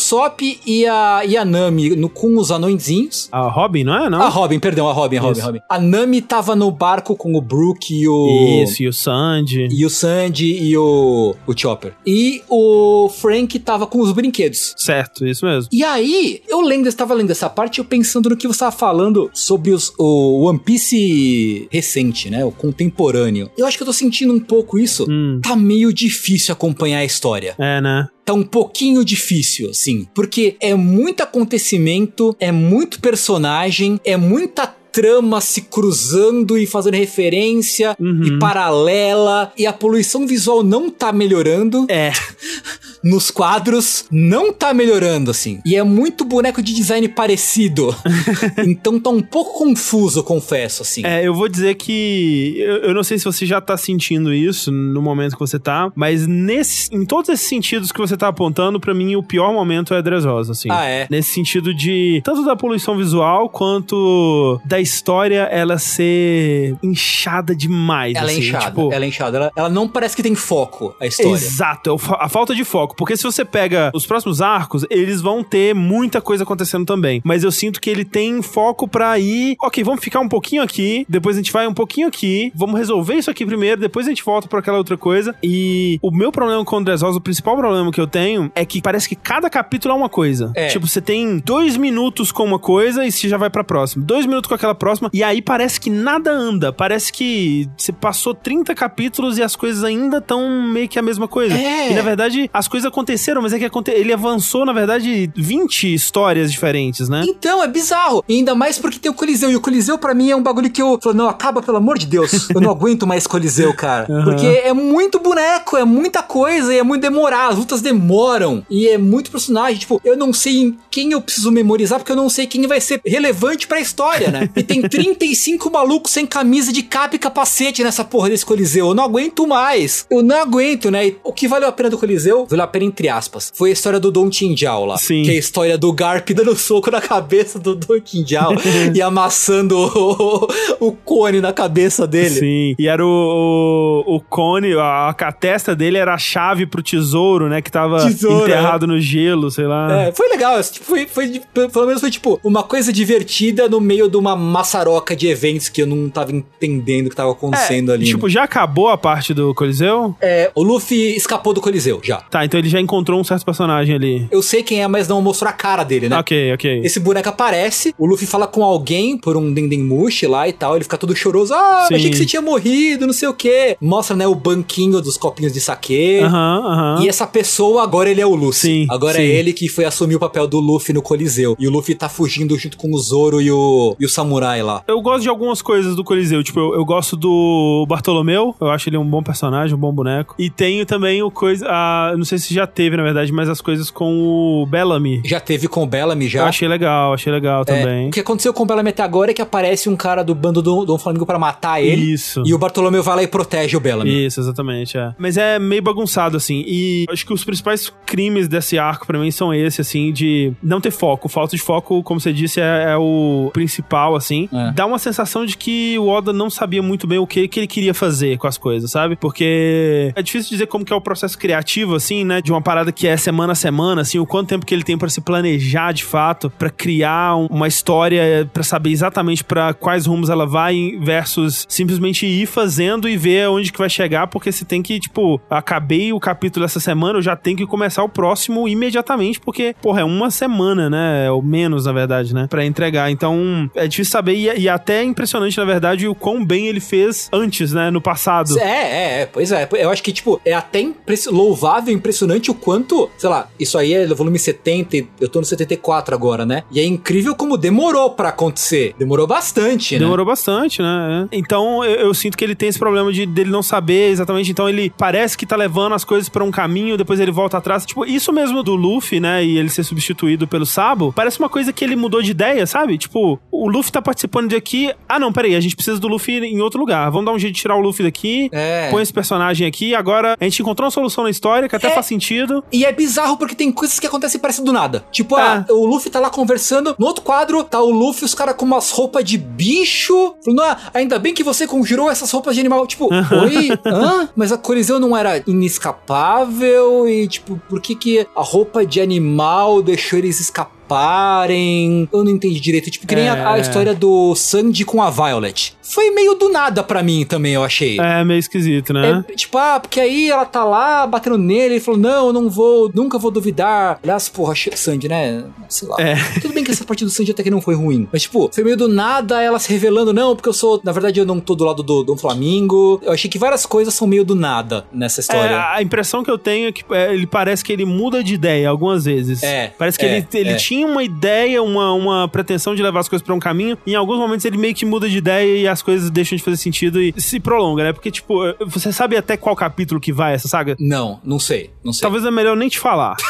E 0.45 0.87
a, 0.87 1.23
e 1.25 1.37
a 1.37 1.45
Nami 1.45 1.97
no, 1.97 2.09
com 2.09 2.37
os 2.39 2.51
anõezinhos. 2.51 3.29
A 3.31 3.49
Robin, 3.49 3.85
não 3.85 4.05
é? 4.05 4.11
Não? 4.11 4.23
A 4.23 4.29
Robin, 4.29 4.59
perdão, 4.59 4.89
a 4.89 4.93
Robin, 4.93 5.17
a 5.17 5.21
Robin, 5.21 5.41
Robin. 5.41 5.61
A 5.69 5.79
Nami 5.79 6.21
tava 6.21 6.55
no 6.55 6.71
barco 6.71 7.17
com 7.17 7.35
o 7.35 7.41
Brook 7.41 7.93
e 7.93 8.09
o... 8.09 8.63
Isso, 8.63 8.83
e 8.83 8.89
o 8.89 8.93
Sandy. 8.93 9.69
E 9.71 9.85
o 9.85 9.91
Sandy 9.91 10.47
e 10.47 10.77
o, 10.77 11.35
o 11.47 11.59
Chopper. 11.59 11.95
E 12.07 12.43
o 12.49 13.09
Frank 13.09 13.59
tava 13.61 13.87
com 13.87 14.01
os 14.01 14.13
brinquedos. 14.13 14.75
Certo, 14.77 15.27
isso 15.27 15.45
mesmo. 15.45 15.69
E 15.73 15.85
aí, 15.85 16.43
eu 16.49 16.61
lendo, 16.61 16.89
estava 16.89 17.15
lendo 17.15 17.31
essa 17.31 17.49
parte, 17.49 17.79
eu 17.79 17.85
pensando 17.85 18.31
no 18.31 18.37
que 18.37 18.47
você 18.47 18.57
estava 18.57 18.73
falando 18.73 19.31
sobre 19.33 19.73
os, 19.73 19.93
o 19.99 20.47
One 20.47 20.59
Piece 20.59 21.69
recente, 21.71 22.31
né? 22.31 22.45
O 22.45 22.53
contemporâneo. 22.53 23.51
Eu 23.57 23.67
acho 23.67 23.77
que 23.77 23.83
eu 23.83 23.87
tô 23.87 23.93
sentindo 23.93 24.33
um 24.33 24.41
pouco 24.41 24.79
isso. 24.79 25.07
Hum. 25.09 25.41
Tá 25.43 25.57
meio 25.57 25.93
difícil 25.93 26.53
acompanhar 26.53 26.99
a 26.99 27.05
história. 27.05 27.55
É, 27.59 27.81
né? 27.81 28.09
Tá 28.27 28.35
um 28.35 28.43
pouquinho 28.43 29.05
difícil, 29.05 29.71
assim. 29.71 30.07
Porque 30.13 30.57
é 30.61 30.75
muito 30.75 31.23
acontecimento, 31.23 32.37
é 32.41 32.51
muito 32.51 33.01
personagem, 33.01 34.01
é 34.05 34.17
muita 34.17 34.67
trama 34.97 35.43
se 35.43 35.61
cruzando 35.61 36.57
e 36.57 36.65
fazendo 36.67 36.95
referência 36.95 37.95
Uhum. 38.01 38.23
e 38.25 38.39
paralela 38.39 39.53
e 39.59 39.67
a 39.67 39.73
poluição 39.75 40.27
visual 40.27 40.63
não 40.63 40.89
tá 40.89 41.13
melhorando 41.13 41.85
É. 41.91 42.11
nos 43.05 43.31
quadros 43.31 44.07
não 44.11 44.51
tá 44.53 44.73
melhorando, 44.73 45.31
assim. 45.31 45.61
E 45.67 45.77
é 45.77 45.83
muito 45.83 46.25
boneco 46.25 46.63
de 46.63 46.73
design 46.75 47.07
parecido. 47.09 47.95
então 48.67 48.99
tá 48.99 49.11
um 49.11 49.21
pouco 49.23 49.59
confuso, 49.59 50.23
confesso, 50.25 50.83
assim. 50.83 51.05
É, 51.05 51.27
eu 51.27 51.35
vou 51.35 51.47
dizer 51.49 51.75
que. 51.75 52.57
Eu, 52.59 52.77
eu 52.89 52.95
não 52.95 53.05
sei 53.05 53.19
se 53.19 53.25
você 53.25 53.45
já 53.45 53.61
tá 53.61 53.77
sentindo 53.77 54.33
isso 54.33 54.73
no 54.73 55.03
momento 55.03 55.35
que 55.35 55.39
você 55.41 55.59
tá, 55.59 55.93
mas 55.95 56.27
nesse, 56.27 56.89
em 56.93 57.05
todos 57.05 57.29
esses 57.29 57.47
sentidos 57.47 57.93
que 57.93 58.01
você 58.01 58.17
tá 58.17 58.29
apontando, 58.29 58.81
pra 58.81 58.95
mim 58.95 59.15
o 59.15 59.23
pior 59.23 59.53
momento 59.53 59.93
é 59.95 60.03
Dressrosa, 60.03 60.53
assim. 60.53 60.69
Ah, 60.71 60.85
é? 60.87 61.07
Nesse 61.11 61.31
sentido 61.33 61.73
de 61.75 62.21
tanto 62.25 62.45
da 62.45 62.57
poluição 62.57 62.97
visual 62.97 63.49
quanto 63.51 64.61
da 64.65 64.81
história 64.87 65.43
ela 65.51 65.79
ser 65.79 66.77
inchada 66.83 67.55
demais. 67.55 68.15
Ela 68.15 68.31
é 68.31 68.33
assim, 68.33 68.41
inchada, 68.41 68.65
tipo, 68.67 68.93
ela 68.93 69.05
é 69.05 69.09
inchada. 69.09 69.37
Ela, 69.37 69.53
ela 69.57 69.69
não 69.69 69.89
parece 69.89 70.17
que 70.17 70.23
tem 70.23 70.35
foco, 70.35 70.95
a 71.01 71.07
história. 71.07 71.33
Exato, 71.33 71.91
é 71.91 72.15
a 72.19 72.29
falta 72.29 72.55
de 72.55 72.65
foco. 72.65 72.95
Porque 72.97 73.17
se 73.17 73.23
você 73.23 73.45
pega 73.45 73.91
os 73.95 74.07
próximos 74.07 74.41
arcos, 74.41 74.85
eles 74.89 75.21
vão 75.21 75.43
ter 75.43 75.75
muita 75.75 76.21
coisa 76.21 76.45
acontecendo 76.45 76.87
também. 76.87 77.21
Mas 77.25 77.45
eu 77.45 77.51
sinto 77.51 77.81
que 77.81 77.91
ele 77.91 78.05
tem 78.05 78.41
foco 78.43 78.89
pra 78.89 79.19
ir. 79.19 79.57
Ok, 79.63 79.83
vamos 79.83 80.03
ficar 80.03 80.21
um 80.21 80.29
pouquinho 80.29 80.63
aqui, 80.63 81.05
depois 81.09 81.37
a 81.37 81.41
gente 81.41 81.53
vai 81.53 81.67
um 81.67 81.75
pouquinho 81.75 82.09
aqui, 82.09 82.53
vamos 82.55 82.79
resolver 82.79 83.15
isso 83.15 83.31
aqui 83.31 83.45
primeiro, 83.45 83.81
depois 83.81 84.07
a 84.07 84.11
gente 84.11 84.25
volta 84.25 84.49
pra 84.49 84.61
aquela 84.61 84.79
outra 84.79 84.97
coisa. 84.97 85.35
E 85.43 85.99
o 86.03 86.11
meu 86.11 86.31
problema 86.31 86.65
com 86.65 86.77
o 86.77 86.85
Dressrosa, 86.85 87.19
o 87.19 87.21
principal 87.21 87.57
problema 87.57 87.91
que 87.91 88.01
eu 88.01 88.07
tenho 88.07 88.51
é 88.55 88.65
que 88.65 88.81
parece 88.81 89.09
que 89.09 89.17
cada 89.17 89.51
capítulo 89.51 89.95
é 89.95 89.97
uma 89.97 90.09
coisa. 90.09 90.53
É. 90.55 90.69
Tipo, 90.69 90.87
você 90.87 91.01
tem 91.01 91.39
dois 91.39 91.77
minutos 91.77 92.31
com 92.31 92.45
uma 92.45 92.59
coisa 92.59 93.05
e 93.05 93.13
você 93.13 93.29
já 93.29 93.37
vai 93.37 93.51
pra 93.51 93.65
próxima. 93.65 94.05
Dois 94.05 94.27
minutos 94.27 94.49
com 94.49 94.55
aquela 94.55 94.75
próxima, 94.77 95.11
e 95.13 95.23
aí 95.23 95.43
parece 95.43 95.81
que 95.81 95.91
nada 95.91 96.31
anda. 96.31 96.73
Parece 96.73 97.13
que 97.13 97.69
você 97.77 97.93
passou 97.93 98.35
30 98.35 98.75
capítulos 98.75 99.39
e 99.39 99.43
as 99.43 99.57
coisas 99.57 99.83
ainda 99.83 100.19
estão 100.19 100.63
meio 100.63 100.89
que 100.89 100.99
a 100.99 101.03
mesma 101.03 101.27
coisa. 101.27 101.57
É. 101.57 101.91
E 101.91 101.95
na 101.95 102.03
verdade, 102.03 102.51
as 102.53 102.69
coisas 102.69 102.87
aconteceram, 102.87 103.43
mas 103.43 103.53
é 103.53 103.59
que 103.59 103.67
ele 103.91 104.13
avançou, 104.13 104.65
na 104.65 104.73
verdade, 104.73 105.31
20 105.35 105.95
histórias 105.95 106.51
diferentes, 106.53 107.09
né? 107.09 107.25
Então, 107.27 107.63
é 107.63 107.69
bizarro. 107.69 108.25
E 108.29 108.37
ainda 108.37 108.55
mais 108.55 108.79
porque 108.79 108.99
tem 108.99 109.11
o 109.11 109.15
Coliseu. 109.15 109.51
E 109.51 109.57
o 109.57 109.61
Coliseu, 109.61 109.99
pra 109.99 110.15
mim, 110.15 110.31
é 110.31 110.37
um 110.37 110.43
bagulho 110.43 110.71
que 110.71 110.81
eu 110.81 110.99
falo, 111.03 111.15
não, 111.15 111.29
acaba, 111.29 111.63
pelo 111.63 111.77
amor 111.77 111.99
de 111.99 112.07
Deus. 112.07 112.49
Eu 112.51 112.61
não 112.61 112.71
aguento 112.77 113.07
mais 113.07 113.27
Coliseu, 113.27 113.75
cara. 113.75 114.07
Aham. 114.11 114.25
Porque 114.25 114.47
é 114.47 114.73
muito 114.73 115.19
boneco, 115.19 115.77
é 115.77 115.85
muita 115.85 116.23
coisa 116.23 116.73
e 116.73 116.79
é 116.79 116.83
muito 116.83 117.03
demorar. 117.03 117.49
As 117.49 117.57
lutas 117.57 117.81
demoram. 117.81 118.65
E 118.71 118.89
é 118.89 118.99
muito 118.99 119.31
personagem. 119.31 119.79
Tipo, 119.79 120.01
eu 120.05 120.17
não 120.17 120.33
sei 120.33 120.57
em 120.57 120.79
quem 120.91 121.13
eu 121.13 121.21
preciso 121.21 121.51
memorizar, 121.51 121.99
porque 121.99 122.13
eu 122.13 122.17
não 122.17 122.29
sei 122.29 122.47
quem 122.47 122.67
vai 122.67 122.81
ser 122.81 123.01
relevante 123.05 123.67
pra 123.67 123.81
história, 123.81 124.31
né? 124.31 124.51
E 124.57 124.63
tem 124.63 124.83
35 124.83 125.71
malucos 125.71 126.13
sem 126.13 126.27
camisa 126.27 126.73
de 126.73 126.83
capa 126.83 127.17
e 127.17 127.19
capacete 127.19 127.85
nessa 127.85 128.05
porra 128.05 128.31
desse 128.31 128.45
Coliseu. 128.45 128.89
Eu 128.89 128.95
não 128.95 129.05
aguento 129.05 129.47
mais. 129.47 130.07
Eu 130.11 130.23
não 130.23 130.37
aguento, 130.37 130.91
né? 130.91 131.09
E 131.09 131.17
o 131.23 131.33
que 131.33 131.47
valeu 131.47 131.69
a 131.69 131.73
pena 131.73 131.91
do 131.91 131.99
Coliseu? 131.99 132.47
Valeu 132.47 132.65
a 132.65 132.69
pena 132.69 132.85
entre 132.85 133.09
aspas. 133.09 133.53
Foi 133.55 133.71
a 133.71 133.73
história 133.73 134.01
do 134.01 134.11
Don 134.11 134.31
Tinjao 134.31 134.85
lá. 134.85 134.97
Sim. 134.97 135.23
Que 135.23 135.31
é 135.31 135.35
a 135.35 135.39
história 135.39 135.79
do 135.79 135.93
Garp 135.93 136.31
dando 136.31 136.57
soco 136.57 136.91
na 136.91 137.01
cabeça 137.01 137.59
do 137.59 137.75
Don 137.75 138.01
Tinjao 138.01 138.53
e 138.95 139.03
amassando 139.03 139.77
o, 139.77 140.49
o 140.81 140.93
cone 140.93 141.41
na 141.41 141.53
cabeça 141.53 142.07
dele. 142.07 142.31
Sim. 142.31 142.75
E 142.79 142.89
era 142.89 143.05
o, 143.05 144.05
o, 144.07 144.17
o 144.17 144.21
cone, 144.21 144.75
a, 144.75 145.11
a 145.11 145.33
testa 145.33 145.75
dele 145.75 145.99
era 145.99 146.15
a 146.15 146.19
chave 146.19 146.67
pro 146.67 146.83
tesouro, 146.83 147.49
né? 147.49 147.61
Que 147.61 147.71
tava 147.71 148.07
Tesouro, 148.07 148.45
enterrado 148.45 148.87
no 148.87 149.01
gelo, 149.01 149.51
sei 149.51 149.67
lá. 149.67 150.03
É, 150.03 150.13
foi 150.13 150.29
legal, 150.29 150.63
tipo, 150.63 150.85
foi, 150.85 151.07
foi, 151.07 151.41
pelo 151.69 151.87
menos 151.87 152.01
foi 152.01 152.11
tipo 152.11 152.41
uma 152.43 152.63
coisa 152.63 152.93
divertida 152.93 153.69
no 153.69 153.81
meio 153.81 154.09
de 154.09 154.17
uma 154.17 154.37
maçaroca 154.47 155.15
de 155.15 155.29
eventos 155.29 155.69
que 155.69 155.83
eu 155.83 155.87
não 155.87 156.09
tava 156.09 156.33
entendendo 156.33 157.07
o 157.07 157.11
que 157.11 157.17
tava 157.17 157.33
acontecendo 157.33 157.93
ali. 157.93 158.07
Tipo, 158.07 158.27
né? 158.27 158.33
já 158.33 158.45
acabou 158.45 158.89
a 158.89 158.99
parte 158.99 159.35
do 159.35 159.55
Coliseu? 159.55 160.15
É, 160.21 160.51
o 160.55 160.63
Luffy 160.63 161.17
escapou 161.17 161.53
do 161.53 161.61
Coliseu, 161.61 162.01
já. 162.03 162.19
Tá, 162.19 162.45
então 162.45 162.59
ele 162.59 162.69
já 162.69 162.81
encontrou 162.81 163.21
um 163.21 163.25
certo 163.25 163.45
personagem 163.45 163.95
ali. 163.95 164.27
Eu 164.31 164.43
sei 164.43 164.63
quem 164.63 164.83
é, 164.83 164.89
mas 164.89 165.09
não 165.09 165.21
mostrou 165.21 165.49
a 165.49 165.53
cara 165.53 165.85
dele, 165.85 166.09
né? 166.09 166.19
Ok, 166.19 166.53
ok. 166.55 166.81
Esse 166.85 167.01
boneco 167.01 167.29
aparece, 167.29 167.95
o 167.99 168.07
Luffy 168.07 168.27
fala 168.27 168.47
com 168.47 168.65
alguém 168.65 169.19
por 169.19 169.37
um 169.37 169.53
Dendemushi 169.53 170.27
lá 170.27 170.49
e 170.49 170.53
tal, 170.53 170.75
ele 170.77 170.85
fica 170.85 170.99
todo 170.99 171.15
choroso. 171.15 171.55
Ah, 171.55 171.87
Sim. 171.89 171.95
achei 171.95 172.11
que 172.11 172.17
você 172.17 172.27
tinha 172.27 172.43
morrido, 172.43 173.07
não 173.07 173.13
sei 173.13 173.29
o 173.29 173.35
quê. 173.35 173.77
Mostra, 173.81 174.17
né, 174.17 174.27
o 174.27 174.35
banquinho 174.35 175.01
dos 175.01 175.17
copinhos 175.17 175.53
de 175.53 175.61
saque. 175.61 176.21
Aham, 176.21 176.63
aham. 176.65 177.03
E 177.03 177.09
essa 177.09 177.27
pessoa, 177.27 177.83
agora 177.83 178.11
ele 178.11 178.21
é 178.21 178.27
o 178.27 178.35
Luffy. 178.35 178.61
Sim, 178.61 178.87
agora 178.91 179.19
sim. 179.19 179.23
é 179.23 179.27
ele 179.27 179.53
que 179.53 179.69
foi 179.69 179.85
assumir 179.85 180.17
o 180.17 180.21
papel 180.21 180.47
do 180.47 180.61
Luffy 180.61 180.95
no 180.95 181.03
Coliseu. 181.03 181.57
E 181.59 181.67
o 181.67 181.71
Luffy 181.71 181.95
tá 181.95 182.09
fugindo 182.09 182.57
junto 182.59 182.77
com 182.77 182.93
o 182.93 182.99
Zoro 182.99 183.41
e 183.41 183.51
o, 183.51 183.97
e 183.99 184.05
o 184.05 184.09
Samurai 184.09 184.36
lá. 184.41 184.83
Eu 184.87 185.01
gosto 185.01 185.23
de 185.23 185.29
algumas 185.29 185.61
coisas 185.63 185.95
do 185.97 186.05
Coliseu. 186.05 186.43
Tipo, 186.43 186.61
eu, 186.61 186.75
eu 186.75 186.85
gosto 186.85 187.17
do 187.17 187.85
Bartolomeu. 187.89 188.55
Eu 188.61 188.71
acho 188.71 188.89
ele 188.89 188.97
um 188.97 189.05
bom 189.05 189.23
personagem, 189.23 189.75
um 189.75 189.79
bom 189.79 189.93
boneco. 189.93 190.35
E 190.39 190.51
tenho 190.51 190.85
também 190.87 191.23
o 191.23 191.31
coisa. 191.31 191.67
A, 191.69 192.15
não 192.17 192.25
sei 192.25 192.39
se 192.39 192.53
já 192.55 192.67
teve, 192.67 192.97
na 192.97 193.03
verdade, 193.03 193.33
mas 193.33 193.49
as 193.49 193.61
coisas 193.61 193.91
com 193.91 194.63
o 194.63 194.67
Bellamy. 194.67 195.23
Já 195.25 195.41
teve 195.41 195.69
com 195.69 195.83
o 195.83 195.87
Bellamy 195.87 196.29
já. 196.29 196.41
Eu 196.41 196.47
achei 196.47 196.69
legal, 196.69 197.13
achei 197.13 197.33
legal 197.33 197.63
É, 197.63 197.65
também. 197.65 198.09
o 198.09 198.11
que 198.11 198.21
aconteceu 198.21 198.53
com 198.53 198.63
o 198.63 198.67
Bellamy 198.67 198.91
até 198.91 199.03
agora 199.03 199.31
é 199.31 199.35
que 199.35 199.43
aparece 199.43 199.89
um 199.89 199.97
cara 199.97 200.23
do 200.23 200.35
bando 200.35 200.61
do 200.63 200.85
Dom 200.85 200.99
Flamengo 200.99 201.27
pra 201.27 201.39
matar 201.39 201.81
ele. 201.83 202.13
Isso. 202.13 202.43
E 202.45 202.53
o 202.55 202.59
Bartolomeu 202.59 203.03
vai 203.03 203.17
lá 203.17 203.23
e 203.23 203.27
protege 203.27 203.77
o 203.77 203.81
Bellamy. 203.81 204.27
Isso, 204.27 204.41
exatamente, 204.41 204.97
é. 204.99 205.15
Mas 205.19 205.37
é 205.37 205.59
meio 205.59 205.83
bagunçado, 205.83 206.37
assim. 206.37 206.65
E 206.67 207.07
acho 207.11 207.25
que 207.27 207.33
os 207.33 207.45
principais 207.45 207.93
crimes 208.05 208.49
desse 208.49 208.79
arco, 208.79 209.07
pra 209.07 209.19
mim, 209.19 209.31
são 209.31 209.53
esse, 209.55 209.81
assim, 209.81 210.13
de 210.13 210.53
não 210.63 210.81
ter 210.81 210.91
foco. 210.91 211.29
Falta 211.29 211.57
de 211.57 211.63
foco, 211.63 212.03
como 212.03 212.21
você 212.21 212.33
disse, 212.33 212.61
é, 212.61 212.93
é 212.93 212.97
o 212.97 213.51
principal, 213.53 214.15
assim. 214.17 214.26
É. 214.35 214.73
Dá 214.73 214.87
uma 214.87 214.99
sensação 214.99 215.45
de 215.47 215.57
que 215.57 215.99
o 215.99 216.09
Oda 216.09 216.33
não 216.33 216.51
sabia 216.51 216.83
muito 216.83 217.07
bem 217.07 217.19
o 217.19 217.27
que, 217.27 217.47
que 217.49 217.61
ele 217.61 217.67
queria 217.67 217.95
fazer 217.95 218.37
com 218.39 218.47
as 218.47 218.59
coisas, 218.59 218.91
sabe? 218.91 219.17
Porque 219.17 220.13
é 220.15 220.23
difícil 220.23 220.51
dizer 220.51 220.67
como 220.67 220.85
que 220.85 220.93
é 220.93 220.97
o 220.97 221.01
processo 221.01 221.39
criativo, 221.39 221.95
assim, 221.95 222.25
né? 222.25 222.41
De 222.41 222.51
uma 222.51 222.61
parada 222.61 222.91
que 222.93 223.07
é 223.07 223.17
semana 223.17 223.53
a 223.53 223.57
semana, 223.57 224.03
assim, 224.03 224.19
o 224.19 224.27
quanto 224.27 224.49
tempo 224.49 224.65
que 224.67 224.75
ele 224.75 224.83
tem 224.83 224.97
pra 224.99 225.09
se 225.09 225.21
planejar 225.21 225.93
de 225.93 226.05
fato, 226.05 226.51
pra 226.51 226.71
criar 226.71 227.37
um- 227.37 227.47
uma 227.47 227.69
história, 227.69 228.49
pra 228.53 228.63
saber 228.63 228.91
exatamente 228.91 229.45
pra 229.45 229.73
quais 229.75 230.07
rumos 230.07 230.29
ela 230.31 230.47
vai, 230.47 230.97
versus 231.01 231.65
simplesmente 231.69 232.27
ir 232.27 232.47
fazendo 232.47 233.09
e 233.09 233.17
ver 233.17 233.49
onde 233.49 233.73
que 233.73 233.79
vai 233.79 233.89
chegar, 233.91 234.27
porque 234.27 234.51
você 234.53 234.65
tem 234.65 234.83
que, 234.83 234.99
tipo, 234.99 235.41
acabei 235.49 236.13
o 236.13 236.21
capítulo 236.21 236.65
essa 236.65 236.81
semana, 236.81 237.19
eu 237.19 237.23
já 237.23 237.37
tenho 237.37 237.57
que 237.57 237.67
começar 237.67 238.03
o 238.03 238.09
próximo 238.09 238.67
imediatamente, 238.69 239.41
porque, 239.41 239.75
porra, 239.81 240.01
é 240.01 240.05
uma 240.05 240.31
semana, 240.31 240.89
né? 240.91 241.31
Ou 241.31 241.43
menos, 241.43 241.87
na 241.87 241.93
verdade, 241.93 242.35
né? 242.35 242.47
Pra 242.49 242.65
entregar. 242.65 243.11
Então, 243.11 243.71
é 243.75 243.87
difícil 243.87 244.13
saber, 244.17 244.35
e, 244.35 244.61
e 244.63 244.69
até 244.69 245.01
é 245.01 245.05
impressionante, 245.05 245.57
na 245.59 245.65
verdade, 245.65 246.09
o 246.09 246.15
quão 246.15 246.45
bem 246.45 246.67
ele 246.67 246.81
fez 246.81 247.29
antes, 247.33 247.73
né? 247.73 247.91
No 247.91 248.01
passado. 248.01 248.59
É, 248.59 248.63
é, 248.65 249.21
é, 249.23 249.27
pois 249.27 249.53
é. 249.53 249.69
Eu 249.73 249.91
acho 249.91 250.03
que, 250.03 250.13
tipo, 250.13 250.41
é 250.45 250.53
até 250.53 250.81
impress- 250.81 251.27
louvável, 251.27 251.93
impressionante 251.95 252.51
o 252.51 252.55
quanto, 252.55 253.11
sei 253.19 253.29
lá, 253.31 253.49
isso 253.59 253.77
aí 253.79 253.93
é 253.93 254.07
volume 254.07 254.39
70, 254.39 254.97
e 254.97 255.07
eu 255.21 255.29
tô 255.29 255.39
no 255.41 255.45
74 255.45 256.15
agora, 256.15 256.45
né? 256.47 256.63
E 256.71 256.81
é 256.81 256.85
incrível 256.85 257.35
como 257.35 257.57
demorou 257.57 258.11
pra 258.11 258.31
acontecer. 258.31 258.95
Demorou 258.99 259.27
bastante, 259.27 259.95
né? 259.95 260.01
Demorou 260.01 260.25
bastante, 260.27 260.81
né? 260.83 261.29
É. 261.33 261.37
Então 261.37 261.85
eu, 261.85 261.97
eu 262.07 262.15
sinto 262.15 262.37
que 262.37 262.45
ele 262.45 262.55
tem 262.55 262.69
esse 262.69 262.79
problema 262.79 263.13
de 263.13 263.27
dele 263.27 263.51
não 263.51 263.63
saber 263.63 264.11
exatamente. 264.11 264.51
Então 264.51 264.69
ele 264.69 264.93
parece 264.97 265.37
que 265.37 265.45
tá 265.47 265.57
levando 265.57 265.95
as 265.95 266.05
coisas 266.05 266.29
pra 266.29 266.43
um 266.45 266.51
caminho, 266.51 266.97
depois 266.97 267.21
ele 267.21 267.31
volta 267.33 267.57
atrás. 267.59 267.85
Tipo, 267.85 268.05
isso 268.05 268.33
mesmo 268.33 268.63
do 268.63 268.75
Luffy, 268.75 269.21
né? 269.21 269.45
E 269.45 269.59
ele 269.59 269.69
ser 269.69 269.85
substituído 269.85 270.47
pelo 270.47 270.65
Sabo, 270.67 271.13
parece 271.13 271.39
uma 271.39 271.49
coisa 271.49 271.73
que 271.73 271.85
ele 271.85 271.97
mudou 271.97 272.23
de 272.23 272.31
ideia, 272.31 272.67
sabe? 272.67 272.97
Tipo, 272.99 273.39
o 273.51 273.69
Luffy 273.69 273.93
tá 273.93 274.01
participando 274.07 274.49
de 274.49 274.57
aqui. 274.57 274.93
Ah, 275.09 275.19
não, 275.19 275.33
peraí, 275.33 275.55
a 275.55 275.61
gente 275.61 275.75
precisa 275.77 275.99
do 275.99 276.09
Luffy 276.09 276.39
em 276.39 276.61
outro 276.63 276.81
lugar. 276.81 277.11
Vamos 277.11 277.27
dar 277.27 277.33
um 277.33 277.39
jeito 277.39 277.55
de 277.55 277.61
tirar 277.61 277.77
o 277.77 277.81
Luffy 277.81 278.05
daqui. 278.05 278.49
É. 278.53 278.89
Põe 278.91 279.03
esse 279.03 279.13
personagem 279.13 279.67
aqui. 279.67 279.95
Agora 279.95 280.37
a 280.41 280.45
gente 280.45 280.63
encontrou 280.63 280.85
uma 280.87 280.91
solução 280.91 281.25
na 281.25 281.31
história 281.31 281.69
que 281.69 281.77
até 281.77 281.89
É. 281.89 281.91
faz 281.91 282.07
sentido. 282.07 282.65
E 282.73 282.85
é 282.85 282.93
bizarro 282.93 283.37
porque 283.37 283.55
tem 283.55 283.71
coisas 283.73 283.99
que 284.01 284.07
acontecem 284.07 284.41
parece 284.41 284.63
do 284.63 284.73
nada. 284.73 285.05
Tipo, 285.13 285.37
É. 285.39 285.43
ah, 285.43 285.67
o 285.71 285.85
Luffy 285.85 286.11
tá 286.11 286.21
lá 286.21 286.31
conversando. 286.31 286.95
No 286.99 287.07
outro 287.07 287.23
quadro, 287.23 287.63
tá 287.65 287.81
o 287.83 287.91
Luffy, 287.91 288.25
os 288.25 288.35
caras 288.35 288.55
com 288.55 288.65
umas 288.65 288.91
roupas 288.91 289.25
de 289.25 289.37
bicho. 289.37 290.35
Falando, 290.45 290.63
ah, 290.63 290.79
ainda 290.95 291.19
bem 291.19 291.35
que 291.35 291.43
você 291.43 291.67
conjurou 291.67 292.11
essas 292.11 292.31
roupas 292.31 292.55
de 292.55 292.61
animal. 292.61 292.87
Tipo, 292.87 293.09
oi? 293.43 293.71
Hã? 293.85 294.29
Mas 294.37 294.53
a 294.53 294.57
colisão 294.59 294.99
não 295.01 295.17
era 295.17 295.43
inescapável. 295.47 297.09
E, 297.09 297.27
tipo, 297.29 297.61
por 297.69 297.81
que 297.81 297.95
que 297.95 298.27
a 298.37 298.43
roupa 298.43 298.85
de 298.87 299.01
animal 299.01 299.83
deixou 299.83 300.19
eles 300.19 300.41
escaparem? 300.87 302.09
Eu 302.13 302.25
não 302.25 302.31
entendi 302.31 302.61
direito. 302.61 302.91
Tipo, 302.91 303.07
que 303.07 303.15
nem 303.15 303.29
a, 303.29 303.53
a 303.53 303.59
É. 303.59 303.61
história 303.61 303.95
do 303.95 304.35
Sandy 304.35 304.85
com 304.85 305.03
a 305.03 305.11
Violet. 305.11 305.75
Foi 305.83 306.11
meio 306.11 306.35
do 306.35 306.49
nada 306.49 306.83
pra 306.83 307.03
mim 307.03 307.25
também, 307.25 307.53
eu 307.55 307.63
achei. 307.63 307.99
É 308.01 308.25
meio 308.25 308.39
esquisito, 308.39 308.93
né? 308.93 309.25
É, 309.29 309.33
tipo, 309.35 309.57
ah, 309.57 309.79
porque 309.79 310.01
aí 310.01 310.29
ela 310.31 310.45
tá 310.45 310.65
lá 310.65 311.07
batendo 311.07 311.39
nele, 311.39 311.75
ele 311.75 311.81
falou, 311.81 312.01
não, 312.01 312.27
eu 312.29 312.33
não 312.33 312.51
vou, 312.51 312.91
nunca 312.93 313.19
vou 313.19 313.31
duvidar. 313.31 313.99
Aliás, 314.03 314.29
porra, 314.29 314.55
Sandy, 314.75 315.09
né? 315.09 315.45
Sei 315.69 315.87
lá. 315.89 315.97
É. 316.01 316.17
Tudo 316.41 316.53
bem 316.55 316.65
que 316.65 316.71
essa 316.73 316.85
parte 316.85 317.05
do 317.05 317.11
Sandy 317.11 317.31
até 317.31 317.43
que 317.43 317.51
não 317.51 317.61
foi 317.61 317.75
ruim. 317.77 318.09
Mas, 318.13 318.23
tipo, 318.23 318.51
foi 318.53 318.65
meio 318.65 318.77
do 318.77 318.89
nada 318.89 319.41
ela 319.41 319.59
se 319.59 319.73
revelando, 319.73 320.13
não, 320.13 320.35
porque 320.35 320.49
eu 320.49 320.53
sou, 320.53 320.81
na 320.83 320.91
verdade, 320.93 321.21
eu 321.21 321.27
não 321.27 321.39
tô 321.39 321.55
do 321.55 321.65
lado 321.65 321.83
do, 321.83 322.03
do 322.03 322.17
Flamingo. 322.17 323.01
Eu 323.05 323.13
achei 323.13 323.31
que 323.31 323.39
várias 323.39 323.65
coisas 323.65 323.95
são 323.95 324.09
meio 324.09 324.25
do 324.25 324.35
nada 324.35 324.87
nessa 324.93 325.21
É, 325.21 325.23
história. 325.23 325.71
a 325.73 325.83
impressão 325.83 326.25
que 326.25 326.31
eu 326.31 326.39
tenho 326.39 326.69
é 326.69 326.73
que 326.73 326.85
é, 326.93 327.15
ele 327.15 327.27
parece 327.27 327.65
que 327.65 327.73
ele 327.73 327.85
muda 327.85 328.25
de 328.25 328.35
ideia 328.35 328.69
algumas 328.69 329.05
vezes. 329.05 329.43
É, 329.43 329.73
Parece 329.79 329.99
que 329.99 330.05
é, 330.05 330.17
ele, 330.17 330.27
ele 330.35 330.51
é. 330.51 330.57
Tinha 330.77 330.87
uma 330.87 331.03
ideia, 331.03 331.63
uma, 331.63 331.93
uma 331.93 332.29
pretensão 332.29 332.75
de 332.75 332.83
levar 332.83 333.01
as 333.01 333.09
coisas 333.09 333.25
pra 333.25 333.35
um 333.35 333.39
caminho. 333.39 333.79
Em 333.87 333.95
alguns 333.95 334.19
momentos 334.19 334.45
ele 334.45 334.59
meio 334.59 334.75
que 334.75 334.85
muda 334.85 335.09
de 335.09 335.17
ideia 335.17 335.63
e 335.63 335.67
as 335.67 335.81
coisas 335.81 336.11
deixam 336.11 336.37
de 336.37 336.45
fazer 336.45 336.59
sentido 336.59 337.01
e 337.01 337.15
se 337.17 337.41
prolonga, 337.41 337.85
né? 337.85 337.93
Porque, 337.93 338.11
tipo, 338.11 338.41
você 338.67 338.93
sabe 338.93 339.17
até 339.17 339.37
qual 339.37 339.57
capítulo 339.57 339.99
que 339.99 340.13
vai 340.13 340.35
essa 340.35 340.49
saga? 340.49 340.77
Não, 340.79 341.19
não 341.25 341.39
sei, 341.39 341.71
não 341.83 341.93
sei. 341.93 342.03
Talvez 342.03 342.25
é 342.25 342.31
melhor 342.31 342.57
nem 342.57 342.69
te 342.69 342.79
falar. 342.79 343.17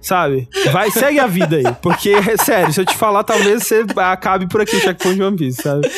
Sabe? 0.00 0.48
Vai, 0.72 0.90
segue 0.92 1.18
a 1.18 1.26
vida 1.26 1.56
aí. 1.56 1.64
Porque, 1.82 2.14
sério, 2.38 2.72
se 2.72 2.80
eu 2.80 2.86
te 2.86 2.96
falar, 2.96 3.24
talvez 3.24 3.64
você 3.64 3.84
acabe 3.96 4.46
por 4.46 4.60
aqui 4.60 4.76
o 4.76 4.80
checkpoint 4.80 5.16
de 5.16 5.22
One 5.22 5.36
Piece, 5.36 5.60
sabe? 5.60 5.90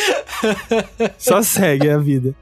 Só 1.18 1.42
segue 1.42 1.88
a 1.88 1.98
vida. 1.98 2.34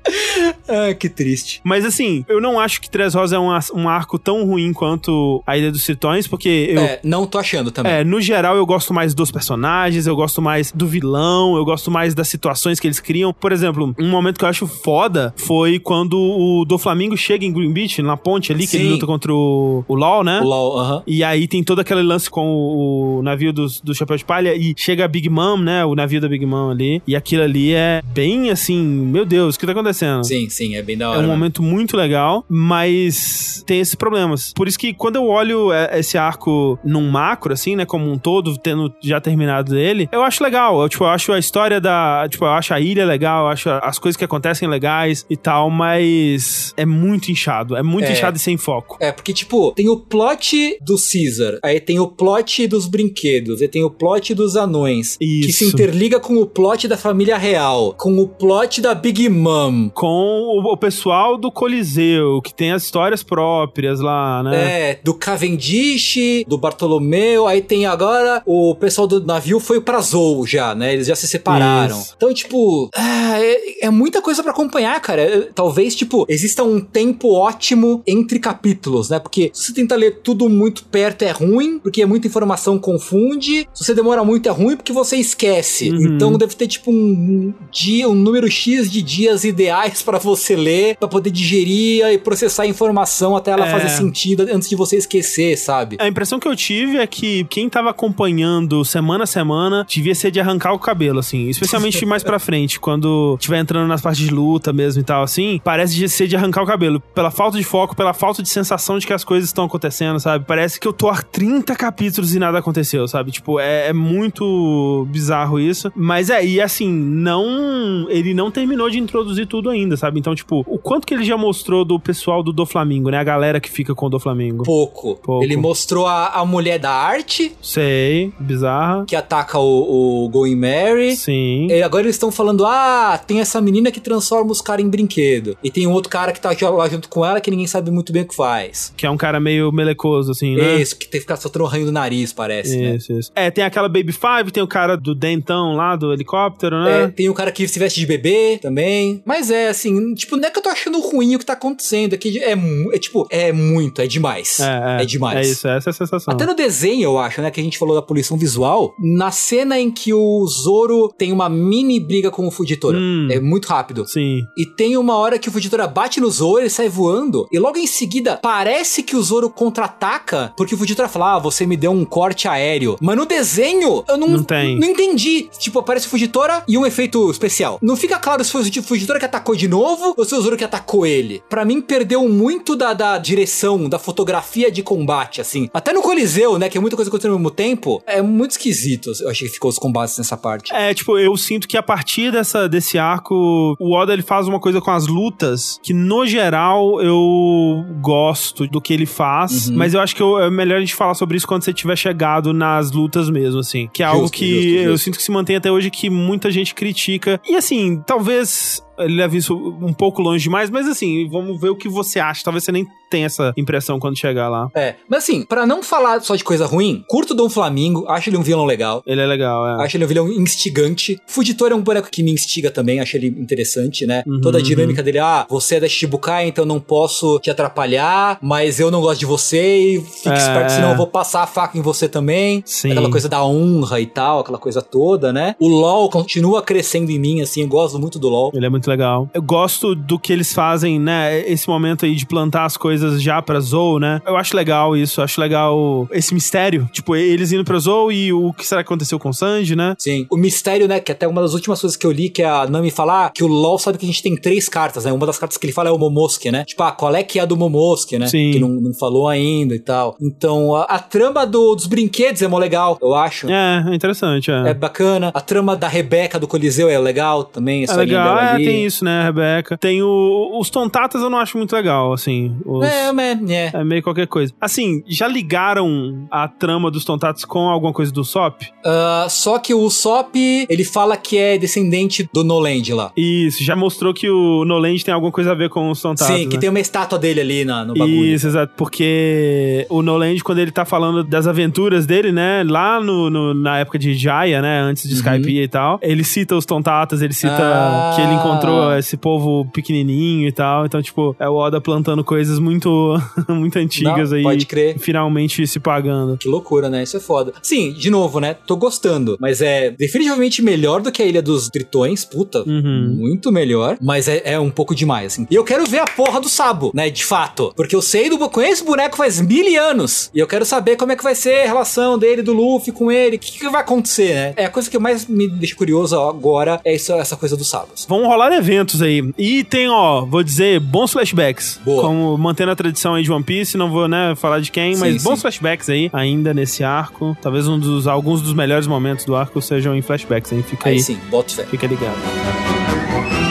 Ah, 0.68 0.94
que 0.94 1.08
triste. 1.08 1.60
Mas 1.64 1.84
assim, 1.84 2.24
eu 2.28 2.40
não 2.40 2.58
acho 2.60 2.80
que 2.80 2.90
Três 2.90 3.14
Rosas 3.14 3.32
é 3.32 3.38
um, 3.38 3.48
um 3.80 3.88
arco 3.88 4.18
tão 4.18 4.44
ruim 4.44 4.72
quanto 4.72 5.42
a 5.46 5.56
Ilha 5.56 5.70
dos 5.72 5.84
Tritões, 5.84 6.26
porque 6.26 6.68
eu. 6.70 6.80
É, 6.82 7.00
não 7.02 7.26
tô 7.26 7.38
achando 7.38 7.70
também. 7.70 7.92
É, 7.92 8.04
no 8.04 8.20
geral 8.20 8.56
eu 8.56 8.66
gosto 8.66 8.92
mais 8.92 9.14
dos 9.14 9.30
personagens, 9.30 10.06
eu 10.06 10.14
gosto 10.16 10.40
mais 10.42 10.72
do 10.72 10.86
vilão, 10.86 11.56
eu 11.56 11.64
gosto 11.64 11.90
mais 11.90 12.14
das 12.14 12.28
situações 12.28 12.78
que 12.78 12.86
eles 12.86 13.00
criam. 13.00 13.32
Por 13.32 13.52
exemplo, 13.52 13.94
um 13.98 14.08
momento 14.08 14.38
que 14.38 14.44
eu 14.44 14.48
acho 14.48 14.66
foda 14.66 15.32
foi 15.36 15.78
quando 15.78 16.18
o 16.18 16.64
do 16.64 16.78
Flamengo 16.78 17.16
chega 17.16 17.44
em 17.44 17.52
Green 17.52 17.72
Beach, 17.72 18.00
na 18.02 18.16
ponte 18.16 18.52
ali, 18.52 18.66
que 18.66 18.76
ele 18.76 18.84
Sim. 18.86 18.90
luta 18.92 19.06
contra 19.06 19.32
o, 19.32 19.84
o 19.88 19.94
LOL, 19.94 20.22
né? 20.24 20.40
O 20.42 20.44
LOL, 20.46 20.78
aham. 20.78 21.02
E 21.06 21.24
aí 21.24 21.46
tem 21.48 21.62
todo 21.62 21.80
aquele 21.80 22.02
lance 22.02 22.28
com 22.30 22.46
o, 22.46 23.18
o 23.18 23.22
navio 23.22 23.52
dos- 23.52 23.80
do 23.80 23.94
Chapéu 23.94 24.16
de 24.16 24.24
Palha 24.24 24.54
e 24.54 24.74
chega 24.76 25.04
a 25.04 25.08
Big 25.08 25.28
Mom, 25.28 25.56
né? 25.56 25.84
O 25.84 25.94
navio 25.94 26.20
da 26.20 26.28
Big 26.28 26.44
Mom 26.44 26.70
ali. 26.70 27.02
E 27.06 27.14
aquilo 27.16 27.42
ali 27.42 27.72
é 27.72 28.02
bem 28.12 28.50
assim, 28.50 28.82
meu 28.82 29.24
Deus, 29.24 29.54
o 29.56 29.58
que 29.58 29.66
tá 29.66 29.72
acontecendo? 29.72 30.24
Sim, 30.24 30.48
sim, 30.58 30.74
é 30.76 30.82
bem 30.82 30.96
da 30.98 31.06
É 31.06 31.08
hora. 31.08 31.18
um 31.18 31.22
mesmo. 31.22 31.32
momento 31.36 31.62
muito 31.62 31.96
legal, 31.96 32.44
mas 32.48 33.62
tem 33.66 33.80
esses 33.80 33.94
problemas. 33.94 34.52
Por 34.54 34.68
isso 34.68 34.78
que 34.78 34.92
quando 34.92 35.16
eu 35.16 35.26
olho 35.26 35.72
é, 35.72 35.98
esse 35.98 36.18
arco 36.18 36.78
num 36.84 37.08
macro, 37.10 37.52
assim, 37.52 37.76
né, 37.76 37.84
como 37.86 38.10
um 38.10 38.18
todo, 38.18 38.56
tendo 38.58 38.92
já 39.02 39.20
terminado 39.20 39.76
ele, 39.78 40.08
eu 40.12 40.22
acho 40.22 40.42
legal. 40.42 40.80
Eu, 40.82 40.88
tipo, 40.88 41.04
eu 41.04 41.08
acho 41.08 41.32
a 41.32 41.38
história 41.38 41.80
da. 41.80 42.26
Tipo, 42.28 42.44
eu 42.44 42.50
acho 42.50 42.74
a 42.74 42.80
ilha 42.80 43.04
legal, 43.04 43.44
eu 43.44 43.48
acho 43.50 43.68
as 43.70 43.98
coisas 43.98 44.16
que 44.16 44.24
acontecem 44.24 44.68
legais 44.68 45.24
e 45.30 45.36
tal, 45.36 45.70
mas 45.70 46.72
é 46.76 46.84
muito 46.86 47.30
inchado. 47.30 47.76
É 47.76 47.82
muito 47.82 48.06
É. 48.06 48.12
inchado 48.12 48.36
e 48.36 48.40
sem 48.40 48.56
foco. 48.56 48.96
É, 49.00 49.12
porque, 49.12 49.32
tipo, 49.32 49.72
tem 49.72 49.88
o 49.88 49.96
plot 49.96 50.78
do 50.82 50.96
Caesar, 50.96 51.58
aí 51.62 51.80
tem 51.80 51.98
o 51.98 52.06
plot 52.08 52.66
dos 52.66 52.86
brinquedos, 52.86 53.60
aí 53.62 53.68
tem 53.68 53.84
o 53.84 53.90
plot 53.90 54.34
dos 54.34 54.56
anões, 54.56 55.16
que 55.16 55.52
se 55.52 55.64
Isso. 55.64 55.74
interliga 55.74 56.18
com 56.20 56.36
o 56.36 56.46
plot 56.46 56.88
da 56.88 56.96
família 56.96 57.36
real, 57.38 57.94
com 57.98 58.18
o 58.18 58.26
plot 58.28 58.80
da 58.80 58.94
Big 58.94 59.28
Mom. 59.28 59.88
Com 59.90 60.47
o, 60.48 60.72
o 60.72 60.76
pessoal 60.76 61.36
do 61.36 61.50
Coliseu, 61.50 62.40
que 62.42 62.52
tem 62.54 62.72
as 62.72 62.84
histórias 62.84 63.22
próprias 63.22 64.00
lá, 64.00 64.42
né? 64.42 64.90
É, 64.90 65.00
do 65.02 65.14
Cavendish, 65.14 66.44
do 66.46 66.58
Bartolomeu, 66.58 67.46
aí 67.46 67.60
tem 67.60 67.86
agora 67.86 68.42
o 68.46 68.74
pessoal 68.74 69.06
do 69.06 69.24
navio 69.24 69.60
foi 69.60 69.80
pra 69.80 70.00
Zou 70.00 70.46
já, 70.46 70.74
né? 70.74 70.94
Eles 70.94 71.06
já 71.06 71.14
se 71.14 71.26
separaram. 71.26 71.98
Isso. 71.98 72.14
Então, 72.16 72.32
tipo, 72.32 72.88
ah, 72.94 73.38
é, 73.40 73.86
é 73.86 73.90
muita 73.90 74.22
coisa 74.22 74.42
pra 74.42 74.52
acompanhar, 74.52 75.00
cara. 75.00 75.22
É, 75.22 75.48
Talvez, 75.54 75.94
tipo, 75.94 76.24
exista 76.28 76.62
um 76.62 76.80
tempo 76.80 77.32
ótimo 77.32 78.02
entre 78.06 78.38
capítulos, 78.38 79.10
né? 79.10 79.18
Porque 79.18 79.50
se 79.52 79.66
você 79.66 79.74
tenta 79.74 79.96
ler 79.96 80.20
tudo 80.22 80.48
muito 80.48 80.84
perto 80.84 81.22
é 81.22 81.30
ruim, 81.30 81.78
porque 81.78 82.04
muita 82.06 82.26
informação 82.26 82.78
confunde. 82.78 83.68
Se 83.74 83.84
você 83.84 83.94
demora 83.94 84.24
muito 84.24 84.48
é 84.48 84.52
ruim 84.52 84.76
porque 84.76 84.92
você 84.92 85.16
esquece. 85.16 85.90
Uhum. 85.90 86.14
Então 86.14 86.38
deve 86.38 86.54
ter, 86.54 86.66
tipo, 86.66 86.90
um 86.90 87.52
dia, 87.70 88.08
um 88.08 88.14
número 88.14 88.50
X 88.50 88.90
de 88.90 89.02
dias 89.02 89.44
ideais 89.44 90.02
pra 90.02 90.18
você 90.18 90.37
ler, 90.54 90.96
pra 90.96 91.08
poder 91.08 91.30
digerir 91.30 92.04
e 92.06 92.18
processar 92.18 92.62
a 92.64 92.66
informação 92.66 93.36
até 93.36 93.50
ela 93.50 93.66
É. 93.66 93.70
fazer 93.70 93.88
sentido 93.90 94.46
antes 94.52 94.68
de 94.68 94.76
você 94.76 94.96
esquecer, 94.96 95.56
sabe? 95.56 95.96
A 96.00 96.08
impressão 96.08 96.38
que 96.38 96.46
eu 96.48 96.54
tive 96.56 96.98
é 96.98 97.06
que 97.06 97.44
quem 97.44 97.68
tava 97.68 97.90
acompanhando 97.90 98.84
semana 98.84 99.24
a 99.24 99.26
semana 99.26 99.86
devia 99.88 100.14
ser 100.14 100.30
de 100.30 100.40
arrancar 100.40 100.72
o 100.72 100.78
cabelo, 100.78 101.18
assim. 101.18 101.48
Especialmente 101.48 102.04
mais 102.06 102.22
pra 102.22 102.38
frente, 102.38 102.78
quando 102.80 103.36
tiver 103.40 103.58
entrando 103.58 103.86
nas 103.88 104.00
partes 104.00 104.24
de 104.26 104.32
luta 104.32 104.72
mesmo 104.72 105.00
e 105.00 105.04
tal, 105.04 105.22
assim. 105.22 105.60
Parece 105.62 105.94
de 105.94 106.08
ser 106.08 106.26
de 106.26 106.36
arrancar 106.36 106.62
o 106.62 106.66
cabelo. 106.66 107.00
Pela 107.14 107.30
falta 107.30 107.56
de 107.58 107.64
foco, 107.64 107.94
pela 107.96 108.12
falta 108.14 108.42
de 108.42 108.48
sensação 108.48 108.98
de 108.98 109.06
que 109.06 109.12
as 109.12 109.24
coisas 109.24 109.48
estão 109.48 109.64
acontecendo, 109.64 110.18
sabe? 110.20 110.44
Parece 110.46 110.78
que 110.80 110.86
eu 110.86 110.92
tô 110.92 111.08
há 111.08 111.22
30 111.22 111.74
capítulos 111.74 112.34
e 112.34 112.38
nada 112.38 112.58
aconteceu, 112.58 113.06
sabe? 113.08 113.30
Tipo, 113.30 113.58
é, 113.60 113.88
é 113.88 113.92
muito 113.92 115.06
bizarro 115.10 115.58
isso. 115.60 115.92
Mas 115.94 116.30
é, 116.30 116.44
e 116.44 116.60
assim, 116.60 116.88
não. 116.92 118.06
Ele 118.08 118.34
não 118.34 118.50
terminou 118.50 118.88
de 118.90 118.98
introduzir 118.98 119.46
tudo 119.46 119.70
ainda, 119.70 119.96
sabe? 119.96 120.18
Então, 120.18 120.27
tipo, 120.34 120.64
o 120.66 120.78
quanto 120.78 121.06
que 121.06 121.14
ele 121.14 121.24
já 121.24 121.36
mostrou 121.36 121.84
do 121.84 121.98
pessoal 121.98 122.42
do 122.42 122.52
Do 122.52 122.66
Flamingo, 122.66 123.10
né? 123.10 123.18
A 123.18 123.24
galera 123.24 123.60
que 123.60 123.70
fica 123.70 123.94
com 123.94 124.06
o 124.06 124.08
Do 124.08 124.18
Flamingo. 124.20 124.64
Pouco. 124.64 125.16
Pouco. 125.16 125.42
Ele 125.44 125.56
mostrou 125.56 126.06
a, 126.06 126.28
a 126.28 126.44
mulher 126.44 126.78
da 126.78 126.90
arte, 126.90 127.52
Sei, 127.62 128.32
bizarra. 128.38 129.04
que 129.06 129.14
ataca 129.16 129.58
o, 129.58 130.24
o 130.24 130.28
Going 130.28 130.56
Mary. 130.56 131.16
Sim. 131.16 131.68
E 131.70 131.82
agora 131.82 132.04
eles 132.04 132.16
estão 132.16 132.30
falando: 132.30 132.64
ah, 132.66 133.20
tem 133.26 133.40
essa 133.40 133.60
menina 133.60 133.90
que 133.90 134.00
transforma 134.00 134.50
os 134.50 134.60
caras 134.60 134.84
em 134.84 134.88
brinquedo. 134.88 135.56
E 135.62 135.70
tem 135.70 135.86
um 135.86 135.92
outro 135.92 136.10
cara 136.10 136.32
que 136.32 136.40
tá 136.40 136.50
lá 136.70 136.88
junto 136.88 137.08
com 137.08 137.24
ela 137.24 137.40
que 137.40 137.50
ninguém 137.50 137.66
sabe 137.66 137.90
muito 137.90 138.12
bem 138.12 138.22
o 138.22 138.26
que 138.26 138.34
faz. 138.34 138.92
Que 138.96 139.06
é 139.06 139.10
um 139.10 139.16
cara 139.16 139.38
meio 139.40 139.70
melecoso, 139.72 140.32
assim, 140.32 140.56
né? 140.56 140.76
Isso, 140.80 140.96
que 140.96 141.06
tem 141.06 141.20
que 141.20 141.22
ficar 141.22 141.36
soltando 141.36 141.62
o 141.62 141.66
ranho 141.66 141.86
do 141.86 141.92
nariz, 141.92 142.32
parece, 142.32 142.76
né? 142.76 142.96
Isso, 142.96 143.12
isso. 143.12 143.32
É, 143.34 143.50
tem 143.50 143.64
aquela 143.64 143.88
Baby 143.88 144.12
Five, 144.12 144.50
tem 144.52 144.62
o 144.62 144.66
cara 144.68 144.96
do 144.96 145.14
dentão 145.14 145.74
lá, 145.74 145.96
do 145.96 146.12
helicóptero, 146.12 146.82
né? 146.82 147.04
É, 147.04 147.08
tem 147.08 147.28
um 147.28 147.34
cara 147.34 147.50
que 147.52 147.66
se 147.66 147.78
veste 147.78 148.00
de 148.00 148.06
bebê 148.06 148.58
também. 148.60 149.22
Mas 149.24 149.50
é 149.50 149.68
assim, 149.68 150.14
tipo, 150.18 150.36
não 150.36 150.46
é 150.46 150.50
que 150.50 150.58
eu 150.58 150.62
tô 150.62 150.68
achando 150.68 151.00
ruim 151.00 151.34
o 151.34 151.38
que 151.38 151.46
tá 151.46 151.54
acontecendo. 151.54 152.14
É 152.14 152.16
que 152.16 152.38
é, 152.38 152.52
é 152.52 152.98
tipo, 152.98 153.26
é 153.30 153.52
muito, 153.52 154.02
é 154.02 154.06
demais. 154.06 154.60
É, 154.60 155.02
é. 155.02 155.06
demais. 155.06 155.46
É 155.46 155.50
isso, 155.50 155.68
essa 155.68 155.88
é 155.88 155.92
a 155.92 155.94
sensação. 155.94 156.34
Até 156.34 156.44
no 156.44 156.54
desenho, 156.54 157.04
eu 157.04 157.18
acho, 157.18 157.40
né? 157.40 157.50
Que 157.50 157.60
a 157.60 157.64
gente 157.64 157.78
falou 157.78 157.94
da 157.94 158.02
poluição 158.02 158.36
visual. 158.36 158.94
Na 158.98 159.30
cena 159.30 159.78
em 159.78 159.90
que 159.90 160.12
o 160.12 160.46
Zoro 160.46 161.12
tem 161.16 161.32
uma 161.32 161.48
mini 161.48 162.00
briga 162.00 162.30
com 162.30 162.46
o 162.46 162.50
Fujitora. 162.50 162.98
Hum. 162.98 163.28
É 163.30 163.40
muito 163.40 163.66
rápido. 163.66 164.06
Sim. 164.06 164.42
E 164.56 164.66
tem 164.66 164.96
uma 164.96 165.16
hora 165.16 165.38
que 165.38 165.48
o 165.48 165.52
Fujitora 165.52 165.86
bate 165.86 166.20
no 166.20 166.30
Zoro, 166.30 166.60
ele 166.60 166.70
sai 166.70 166.88
voando. 166.88 167.48
E 167.52 167.58
logo 167.58 167.78
em 167.78 167.86
seguida, 167.86 168.38
parece 168.42 169.02
que 169.02 169.16
o 169.16 169.22
Zoro 169.22 169.48
contra-ataca, 169.48 170.52
porque 170.56 170.74
o 170.74 170.78
Fujitora 170.78 171.08
fala, 171.08 171.36
ah, 171.36 171.38
você 171.38 171.64
me 171.64 171.76
deu 171.76 171.92
um 171.92 172.04
corte 172.04 172.48
aéreo. 172.48 172.96
Mas 173.00 173.16
no 173.16 173.24
desenho, 173.24 174.04
eu 174.08 174.16
não, 174.16 174.28
Não 174.28 174.42
tem. 174.42 174.78
não 174.78 174.88
entendi. 174.88 175.48
Tipo, 175.58 175.78
aparece 175.78 176.06
o 176.06 176.10
Fujitora 176.10 176.62
e 176.66 176.76
um 176.76 176.84
efeito 176.84 177.30
especial. 177.30 177.78
Não 177.80 177.96
fica 177.96 178.18
claro 178.18 178.42
se 178.44 178.50
foi 178.50 178.62
o 178.62 178.82
Fujitora 178.82 179.18
que 179.18 179.24
atacou 179.24 179.54
de 179.54 179.68
novo 179.68 179.97
ou 180.16 180.24
se 180.24 180.34
o 180.34 180.40
Zoro 180.40 180.56
que 180.56 180.64
atacou 180.64 181.06
ele. 181.06 181.42
Pra 181.48 181.64
mim, 181.64 181.80
perdeu 181.80 182.28
muito 182.28 182.74
da, 182.76 182.92
da 182.92 183.18
direção, 183.18 183.88
da 183.88 183.98
fotografia 183.98 184.70
de 184.70 184.82
combate, 184.82 185.40
assim. 185.40 185.68
Até 185.72 185.92
no 185.92 186.02
Coliseu, 186.02 186.58
né, 186.58 186.68
que 186.68 186.76
é 186.78 186.80
muita 186.80 186.96
coisa 186.96 187.10
acontecendo 187.10 187.32
ao 187.32 187.38
mesmo 187.38 187.50
tempo, 187.50 188.02
é 188.06 188.20
muito 188.22 188.52
esquisito. 188.52 189.10
Eu 189.20 189.30
achei 189.30 189.46
que 189.48 189.54
ficou 189.54 189.70
os 189.70 189.78
combates 189.78 190.16
nessa 190.18 190.36
parte. 190.36 190.74
É, 190.74 190.92
tipo, 190.94 191.18
eu 191.18 191.36
sinto 191.36 191.66
que 191.68 191.76
a 191.76 191.82
partir 191.82 192.30
dessa, 192.32 192.68
desse 192.68 192.98
arco, 192.98 193.74
o 193.78 193.94
Oda 193.94 194.12
ele 194.12 194.22
faz 194.22 194.46
uma 194.48 194.60
coisa 194.60 194.80
com 194.80 194.90
as 194.90 195.06
lutas 195.06 195.78
que, 195.82 195.92
no 195.92 196.26
geral, 196.26 197.00
eu 197.02 197.84
gosto 198.00 198.66
do 198.66 198.80
que 198.80 198.92
ele 198.92 199.06
faz, 199.06 199.68
Uhum. 199.68 199.76
mas 199.76 199.94
eu 199.94 200.00
acho 200.00 200.14
que 200.14 200.22
eu- 200.22 200.38
é 200.38 200.50
melhor 200.50 200.76
a 200.76 200.80
gente 200.80 200.94
falar 200.94 201.14
sobre 201.14 201.36
isso 201.36 201.46
quando 201.46 201.62
você 201.64 201.72
tiver 201.72 201.96
chegado 201.96 202.52
nas 202.52 202.90
lutas 202.92 203.28
mesmo, 203.30 203.60
assim. 203.60 203.88
Que 203.92 204.02
é 204.02 204.06
algo 204.06 204.22
Justo, 204.22 204.36
que 204.36 204.54
justo, 204.62 204.78
eu 204.78 204.90
justo. 204.92 205.04
sinto 205.04 205.16
que 205.16 205.22
se 205.22 205.30
mantém 205.30 205.56
até 205.56 205.70
hoje, 205.70 205.90
que 205.90 206.10
muita 206.10 206.50
gente 206.50 206.74
critica. 206.74 207.40
E 207.48 207.56
assim, 207.56 208.02
talvez 208.06 208.82
leve 208.98 209.38
isso 209.38 209.56
um 209.56 209.92
pouco 209.92 210.22
longe 210.22 210.44
demais, 210.44 210.70
mas 210.70 210.86
assim, 210.86 211.28
vamos 211.28 211.60
ver 211.60 211.70
o 211.70 211.76
que 211.76 211.88
você 211.88 212.18
acha. 212.18 212.42
Talvez 212.44 212.64
você 212.64 212.72
nem 212.72 212.86
tenha 213.08 213.26
essa 213.26 213.52
impressão 213.56 213.98
quando 213.98 214.18
chegar 214.18 214.48
lá. 214.48 214.68
É, 214.74 214.94
mas 215.08 215.24
assim, 215.24 215.44
pra 215.44 215.66
não 215.66 215.82
falar 215.82 216.20
só 216.20 216.36
de 216.36 216.44
coisa 216.44 216.66
ruim, 216.66 217.04
curto 217.08 217.34
Dom 217.34 217.48
Flamingo, 217.48 218.06
acho 218.08 218.28
ele 218.30 218.36
um 218.36 218.42
vilão 218.42 218.64
legal. 218.64 219.02
Ele 219.06 219.20
é 219.20 219.26
legal, 219.26 219.66
é. 219.66 219.84
Acho 219.84 219.96
ele 219.96 220.04
um 220.04 220.08
vilão 220.08 220.28
instigante. 220.32 221.18
Fugitor 221.26 221.72
é 221.72 221.74
um 221.74 221.80
boneco 221.82 222.08
que 222.10 222.22
me 222.22 222.32
instiga 222.32 222.70
também, 222.70 223.00
acho 223.00 223.16
ele 223.16 223.28
interessante, 223.28 224.06
né? 224.06 224.22
Uhum, 224.26 224.40
Toda 224.40 224.58
a 224.58 224.62
dinâmica 224.62 225.02
dele, 225.02 225.18
ah, 225.18 225.46
você 225.48 225.76
é 225.76 225.80
da 225.80 225.88
Shichibukai, 225.88 226.46
então 226.48 226.64
não 226.64 226.80
posso 226.80 227.38
te 227.40 227.50
atrapalhar, 227.50 228.38
mas 228.42 228.80
eu 228.80 228.90
não 228.90 229.00
gosto 229.00 229.20
de 229.20 229.26
você 229.26 229.78
e 229.78 230.00
fique 230.00 230.28
É, 230.28 230.34
esperto, 230.36 230.72
senão 230.72 230.88
é. 230.88 230.92
eu 230.92 230.96
vou 230.96 231.06
passar 231.06 231.42
a 231.42 231.46
faca 231.46 231.78
em 231.78 231.80
você 231.82 232.08
também. 232.08 232.62
Sim. 232.66 232.90
Aquela 232.90 233.10
coisa 233.10 233.28
da 233.28 233.44
honra 233.44 234.00
e 234.00 234.06
tal, 234.06 234.40
aquela 234.40 234.58
coisa 234.58 234.82
toda, 234.82 235.32
né? 235.32 235.54
O 235.58 235.68
LoL 235.68 236.08
continua 236.10 236.62
crescendo 236.62 237.10
em 237.10 237.18
mim, 237.18 237.40
assim, 237.40 237.62
eu 237.62 237.68
gosto 237.68 237.98
muito 237.98 238.18
do 238.18 238.28
LoL. 238.28 238.50
Ele 238.54 238.66
é 238.66 238.70
muito 238.70 238.88
legal. 238.88 239.28
Eu 239.32 239.42
gosto 239.42 239.94
do 239.94 240.18
que 240.18 240.32
eles 240.32 240.52
fazem, 240.52 240.98
né? 240.98 241.40
Esse 241.48 241.68
momento 241.68 242.04
aí 242.04 242.14
de 242.14 242.26
plantar 242.26 242.64
as 242.64 242.76
coisas 242.76 242.97
já 243.18 243.40
pra 243.42 243.60
Zou, 243.60 243.98
né? 243.98 244.20
Eu 244.26 244.36
acho 244.36 244.56
legal 244.56 244.96
isso. 244.96 245.20
Acho 245.22 245.40
legal 245.40 246.08
esse 246.12 246.32
mistério. 246.34 246.88
Tipo, 246.92 247.14
eles 247.16 247.52
indo 247.52 247.64
pra 247.64 247.78
Zou 247.78 248.10
e 248.12 248.32
o 248.32 248.52
que 248.52 248.66
será 248.66 248.82
que 248.82 248.88
aconteceu 248.88 249.18
com 249.18 249.30
o 249.30 249.34
Sanji, 249.34 249.74
né? 249.76 249.94
Sim. 249.98 250.26
O 250.30 250.36
mistério, 250.36 250.86
né? 250.88 251.00
Que 251.00 251.12
até 251.12 251.26
uma 251.26 251.40
das 251.42 251.54
últimas 251.54 251.80
coisas 251.80 251.96
que 251.96 252.06
eu 252.06 252.10
li, 252.12 252.28
que 252.28 252.42
a 252.42 252.66
Nami 252.66 252.90
fala 252.90 253.26
ah, 253.26 253.30
que 253.30 253.42
o 253.44 253.46
LoL 253.46 253.78
sabe 253.78 253.98
que 253.98 254.04
a 254.04 254.08
gente 254.08 254.22
tem 254.22 254.36
três 254.36 254.68
cartas, 254.68 255.04
né? 255.04 255.12
Uma 255.12 255.26
das 255.26 255.38
cartas 255.38 255.56
que 255.58 255.66
ele 255.66 255.72
fala 255.72 255.88
é 255.88 255.92
o 255.92 255.98
Momosuke, 255.98 256.50
né? 256.50 256.64
Tipo, 256.64 256.82
ah, 256.82 256.92
qual 256.92 257.14
é 257.14 257.22
que 257.22 257.38
é 257.38 257.42
a 257.42 257.46
do 257.46 257.56
Momosuke, 257.56 258.18
né? 258.18 258.26
Sim. 258.26 258.52
Que 258.52 258.58
não, 258.60 258.68
não 258.68 258.94
falou 258.94 259.28
ainda 259.28 259.74
e 259.74 259.78
tal. 259.80 260.16
Então, 260.20 260.74
a, 260.74 260.84
a 260.84 260.98
trama 260.98 261.46
do- 261.46 261.74
dos 261.74 261.86
brinquedos 261.86 262.42
é 262.42 262.48
mó 262.48 262.58
legal, 262.58 262.98
eu 263.00 263.14
acho. 263.14 263.48
É, 263.50 263.84
é 263.88 263.94
interessante, 263.94 264.50
é. 264.50 264.70
É 264.70 264.74
bacana. 264.74 265.30
A 265.34 265.40
trama 265.40 265.76
da 265.76 265.88
Rebeca 265.88 266.38
do 266.38 266.46
Coliseu 266.48 266.88
é 266.88 266.98
legal 266.98 267.44
também. 267.44 267.84
É 267.88 267.92
legal, 267.94 268.38
é, 268.38 268.56
tem 268.56 268.84
isso, 268.84 269.04
né, 269.04 269.22
Rebeca? 269.24 269.76
Tem 269.76 270.02
o, 270.02 270.58
os 270.60 270.70
tontatas 270.70 271.22
eu 271.22 271.30
não 271.30 271.38
acho 271.38 271.56
muito 271.58 271.72
legal, 271.74 272.12
assim. 272.12 272.56
Os- 272.64 272.84
É, 272.88 273.12
mas, 273.12 273.50
é. 273.50 273.70
É 273.74 273.84
meio 273.84 274.02
qualquer 274.02 274.26
coisa. 274.26 274.52
Assim, 274.60 275.02
já 275.06 275.26
ligaram 275.28 276.26
a 276.30 276.46
trama 276.48 276.90
dos 276.90 277.04
tontatos 277.04 277.44
com 277.44 277.68
alguma 277.68 277.92
coisa 277.92 278.12
do 278.12 278.24
Sop? 278.24 278.62
Ah, 278.84 279.26
só 279.28 279.58
que 279.58 279.72
o 279.74 279.80
Usopp, 279.80 280.36
ele 280.68 280.84
fala 280.84 281.16
que 281.16 281.36
é 281.38 281.58
descendente 281.58 282.28
do 282.32 282.42
Noland 282.44 282.92
lá. 282.94 283.12
Isso, 283.16 283.62
já 283.64 283.74
mostrou 283.76 284.12
que 284.14 284.28
o 284.30 284.64
Noland 284.64 285.04
tem 285.04 285.12
alguma 285.14 285.32
coisa 285.32 285.52
a 285.52 285.54
ver 285.54 285.68
com 285.68 285.90
os 285.90 286.00
tontatos. 286.00 286.26
Sim, 286.36 286.48
que 286.48 286.56
né? 286.56 286.60
tem 286.60 286.70
uma 286.70 286.80
estátua 286.80 287.18
dele 287.18 287.40
ali 287.40 287.64
na, 287.64 287.84
no 287.84 287.94
bagulho. 287.94 288.24
Isso, 288.26 288.46
exato. 288.46 288.72
Porque 288.76 289.86
o 289.88 290.02
Noland, 290.02 290.42
quando 290.42 290.58
ele 290.58 290.70
tá 290.70 290.84
falando 290.84 291.24
das 291.24 291.46
aventuras 291.46 292.06
dele, 292.06 292.32
né? 292.32 292.62
Lá 292.66 293.00
no, 293.00 293.30
no- 293.30 293.54
na 293.54 293.78
época 293.78 293.98
de 293.98 294.14
Jaya, 294.14 294.60
né? 294.62 294.80
Antes 294.80 295.02
de 295.08 295.14
Uhum. 295.14 295.20
Skypiea 295.20 295.62
e 295.64 295.68
tal. 295.68 295.98
Ele 296.02 296.22
cita 296.24 296.54
os 296.54 296.64
Tontatas, 296.66 297.22
ele 297.22 297.32
cita 297.32 297.56
Ah. 297.58 298.12
que 298.14 298.20
ele 298.22 298.34
encontrou 298.34 298.92
esse 298.96 299.16
povo 299.16 299.64
pequenininho 299.72 300.46
e 300.48 300.52
tal. 300.52 300.84
Então, 300.86 301.00
tipo, 301.02 301.34
é 301.38 301.48
o 301.48 301.54
Oda 301.54 301.80
plantando 301.80 302.22
coisas 302.22 302.58
muito, 302.58 302.77
muito 303.48 303.78
antigas 303.78 304.30
Não, 304.30 304.36
aí. 304.36 304.42
pode 304.42 304.66
crer. 304.66 304.98
Finalmente 304.98 305.66
se 305.66 305.80
pagando. 305.80 306.36
Que 306.36 306.48
loucura, 306.48 306.88
né? 306.88 307.02
Isso 307.02 307.16
é 307.16 307.20
foda. 307.20 307.52
Sim, 307.62 307.92
de 307.92 308.10
novo, 308.10 308.40
né? 308.40 308.54
Tô 308.66 308.76
gostando. 308.76 309.36
Mas 309.40 309.60
é 309.60 309.90
definitivamente 309.90 310.62
melhor 310.62 311.00
do 311.00 311.10
que 311.12 311.22
a 311.22 311.26
Ilha 311.26 311.42
dos 311.42 311.68
Tritões. 311.68 312.24
Puta, 312.24 312.62
Uhum. 312.66 313.14
muito 313.18 313.50
melhor. 313.52 313.96
Mas 314.00 314.28
é, 314.28 314.42
é 314.44 314.60
um 314.60 314.70
pouco 314.70 314.94
demais, 314.94 315.32
assim. 315.32 315.46
E 315.50 315.54
eu 315.54 315.64
quero 315.64 315.84
ver 315.86 315.98
a 316.00 316.04
porra 316.04 316.40
do 316.40 316.48
Sabo, 316.48 316.90
né? 316.94 317.10
De 317.10 317.24
fato. 317.24 317.72
Porque 317.76 317.94
eu 317.94 318.02
sei 318.02 318.28
do. 318.30 318.38
Conheço 318.48 318.82
o 318.82 318.86
boneco 318.86 319.16
faz 319.16 319.40
mil 319.40 319.58
anos. 319.82 320.30
E 320.34 320.38
eu 320.38 320.46
quero 320.46 320.64
saber 320.64 320.96
como 320.96 321.12
é 321.12 321.16
que 321.16 321.22
vai 321.24 321.34
ser 321.34 321.62
a 321.62 321.66
relação 321.66 322.18
dele, 322.18 322.42
do 322.42 322.52
Luffy 322.52 322.92
com 322.92 323.10
ele. 323.10 323.36
O 323.36 323.38
que, 323.38 323.58
que 323.58 323.68
vai 323.68 323.80
acontecer, 323.82 324.34
né? 324.34 324.54
É 324.56 324.64
a 324.64 324.70
coisa 324.70 324.88
que 324.90 324.98
mais 324.98 325.26
me 325.26 325.48
deixa 325.48 325.74
curioso 325.74 326.18
agora. 326.20 326.80
É 326.84 326.94
isso, 326.94 327.12
essa 327.12 327.36
coisa 327.36 327.56
dos 327.56 327.68
Sabos. 327.68 328.06
Vão 328.08 328.26
rolar 328.26 328.52
eventos 328.52 329.02
aí. 329.02 329.22
E 329.36 329.64
tem, 329.64 329.88
ó, 329.88 330.24
vou 330.24 330.42
dizer, 330.42 330.80
bons 330.80 331.12
flashbacks. 331.12 331.80
Boa. 331.84 332.02
Como 332.02 332.38
mantendo 332.38 332.67
a 332.70 332.76
tradição 332.76 333.14
aí 333.14 333.22
de 333.22 333.32
One 333.32 333.44
Piece, 333.44 333.76
não 333.76 333.90
vou, 333.90 334.08
né, 334.08 334.34
falar 334.36 334.60
de 334.60 334.70
quem, 334.70 334.94
Sim, 334.94 335.00
mas 335.00 335.22
bons 335.22 335.36
sim. 335.36 335.42
flashbacks 335.42 335.88
aí, 335.88 336.10
ainda 336.12 336.52
nesse 336.54 336.84
arco. 336.84 337.36
Talvez 337.40 337.66
um 337.68 337.78
dos, 337.78 338.06
alguns 338.06 338.42
dos 338.42 338.52
melhores 338.52 338.86
momentos 338.86 339.24
do 339.24 339.34
arco 339.36 339.60
sejam 339.60 339.94
em 339.94 340.02
flashbacks, 340.02 340.52
hein? 340.52 340.62
Fica 340.62 340.88
aí. 340.88 340.96
Aí 340.96 341.02
sim, 341.02 341.18
boto 341.30 341.54
fé. 341.54 341.64
Fica 341.64 341.86
ligado. 341.86 343.47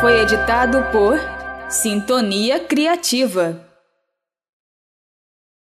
Foi 0.00 0.20
editado 0.20 0.82
por 0.90 1.16
Sintonia 1.68 2.58
Criativa. 2.58 3.63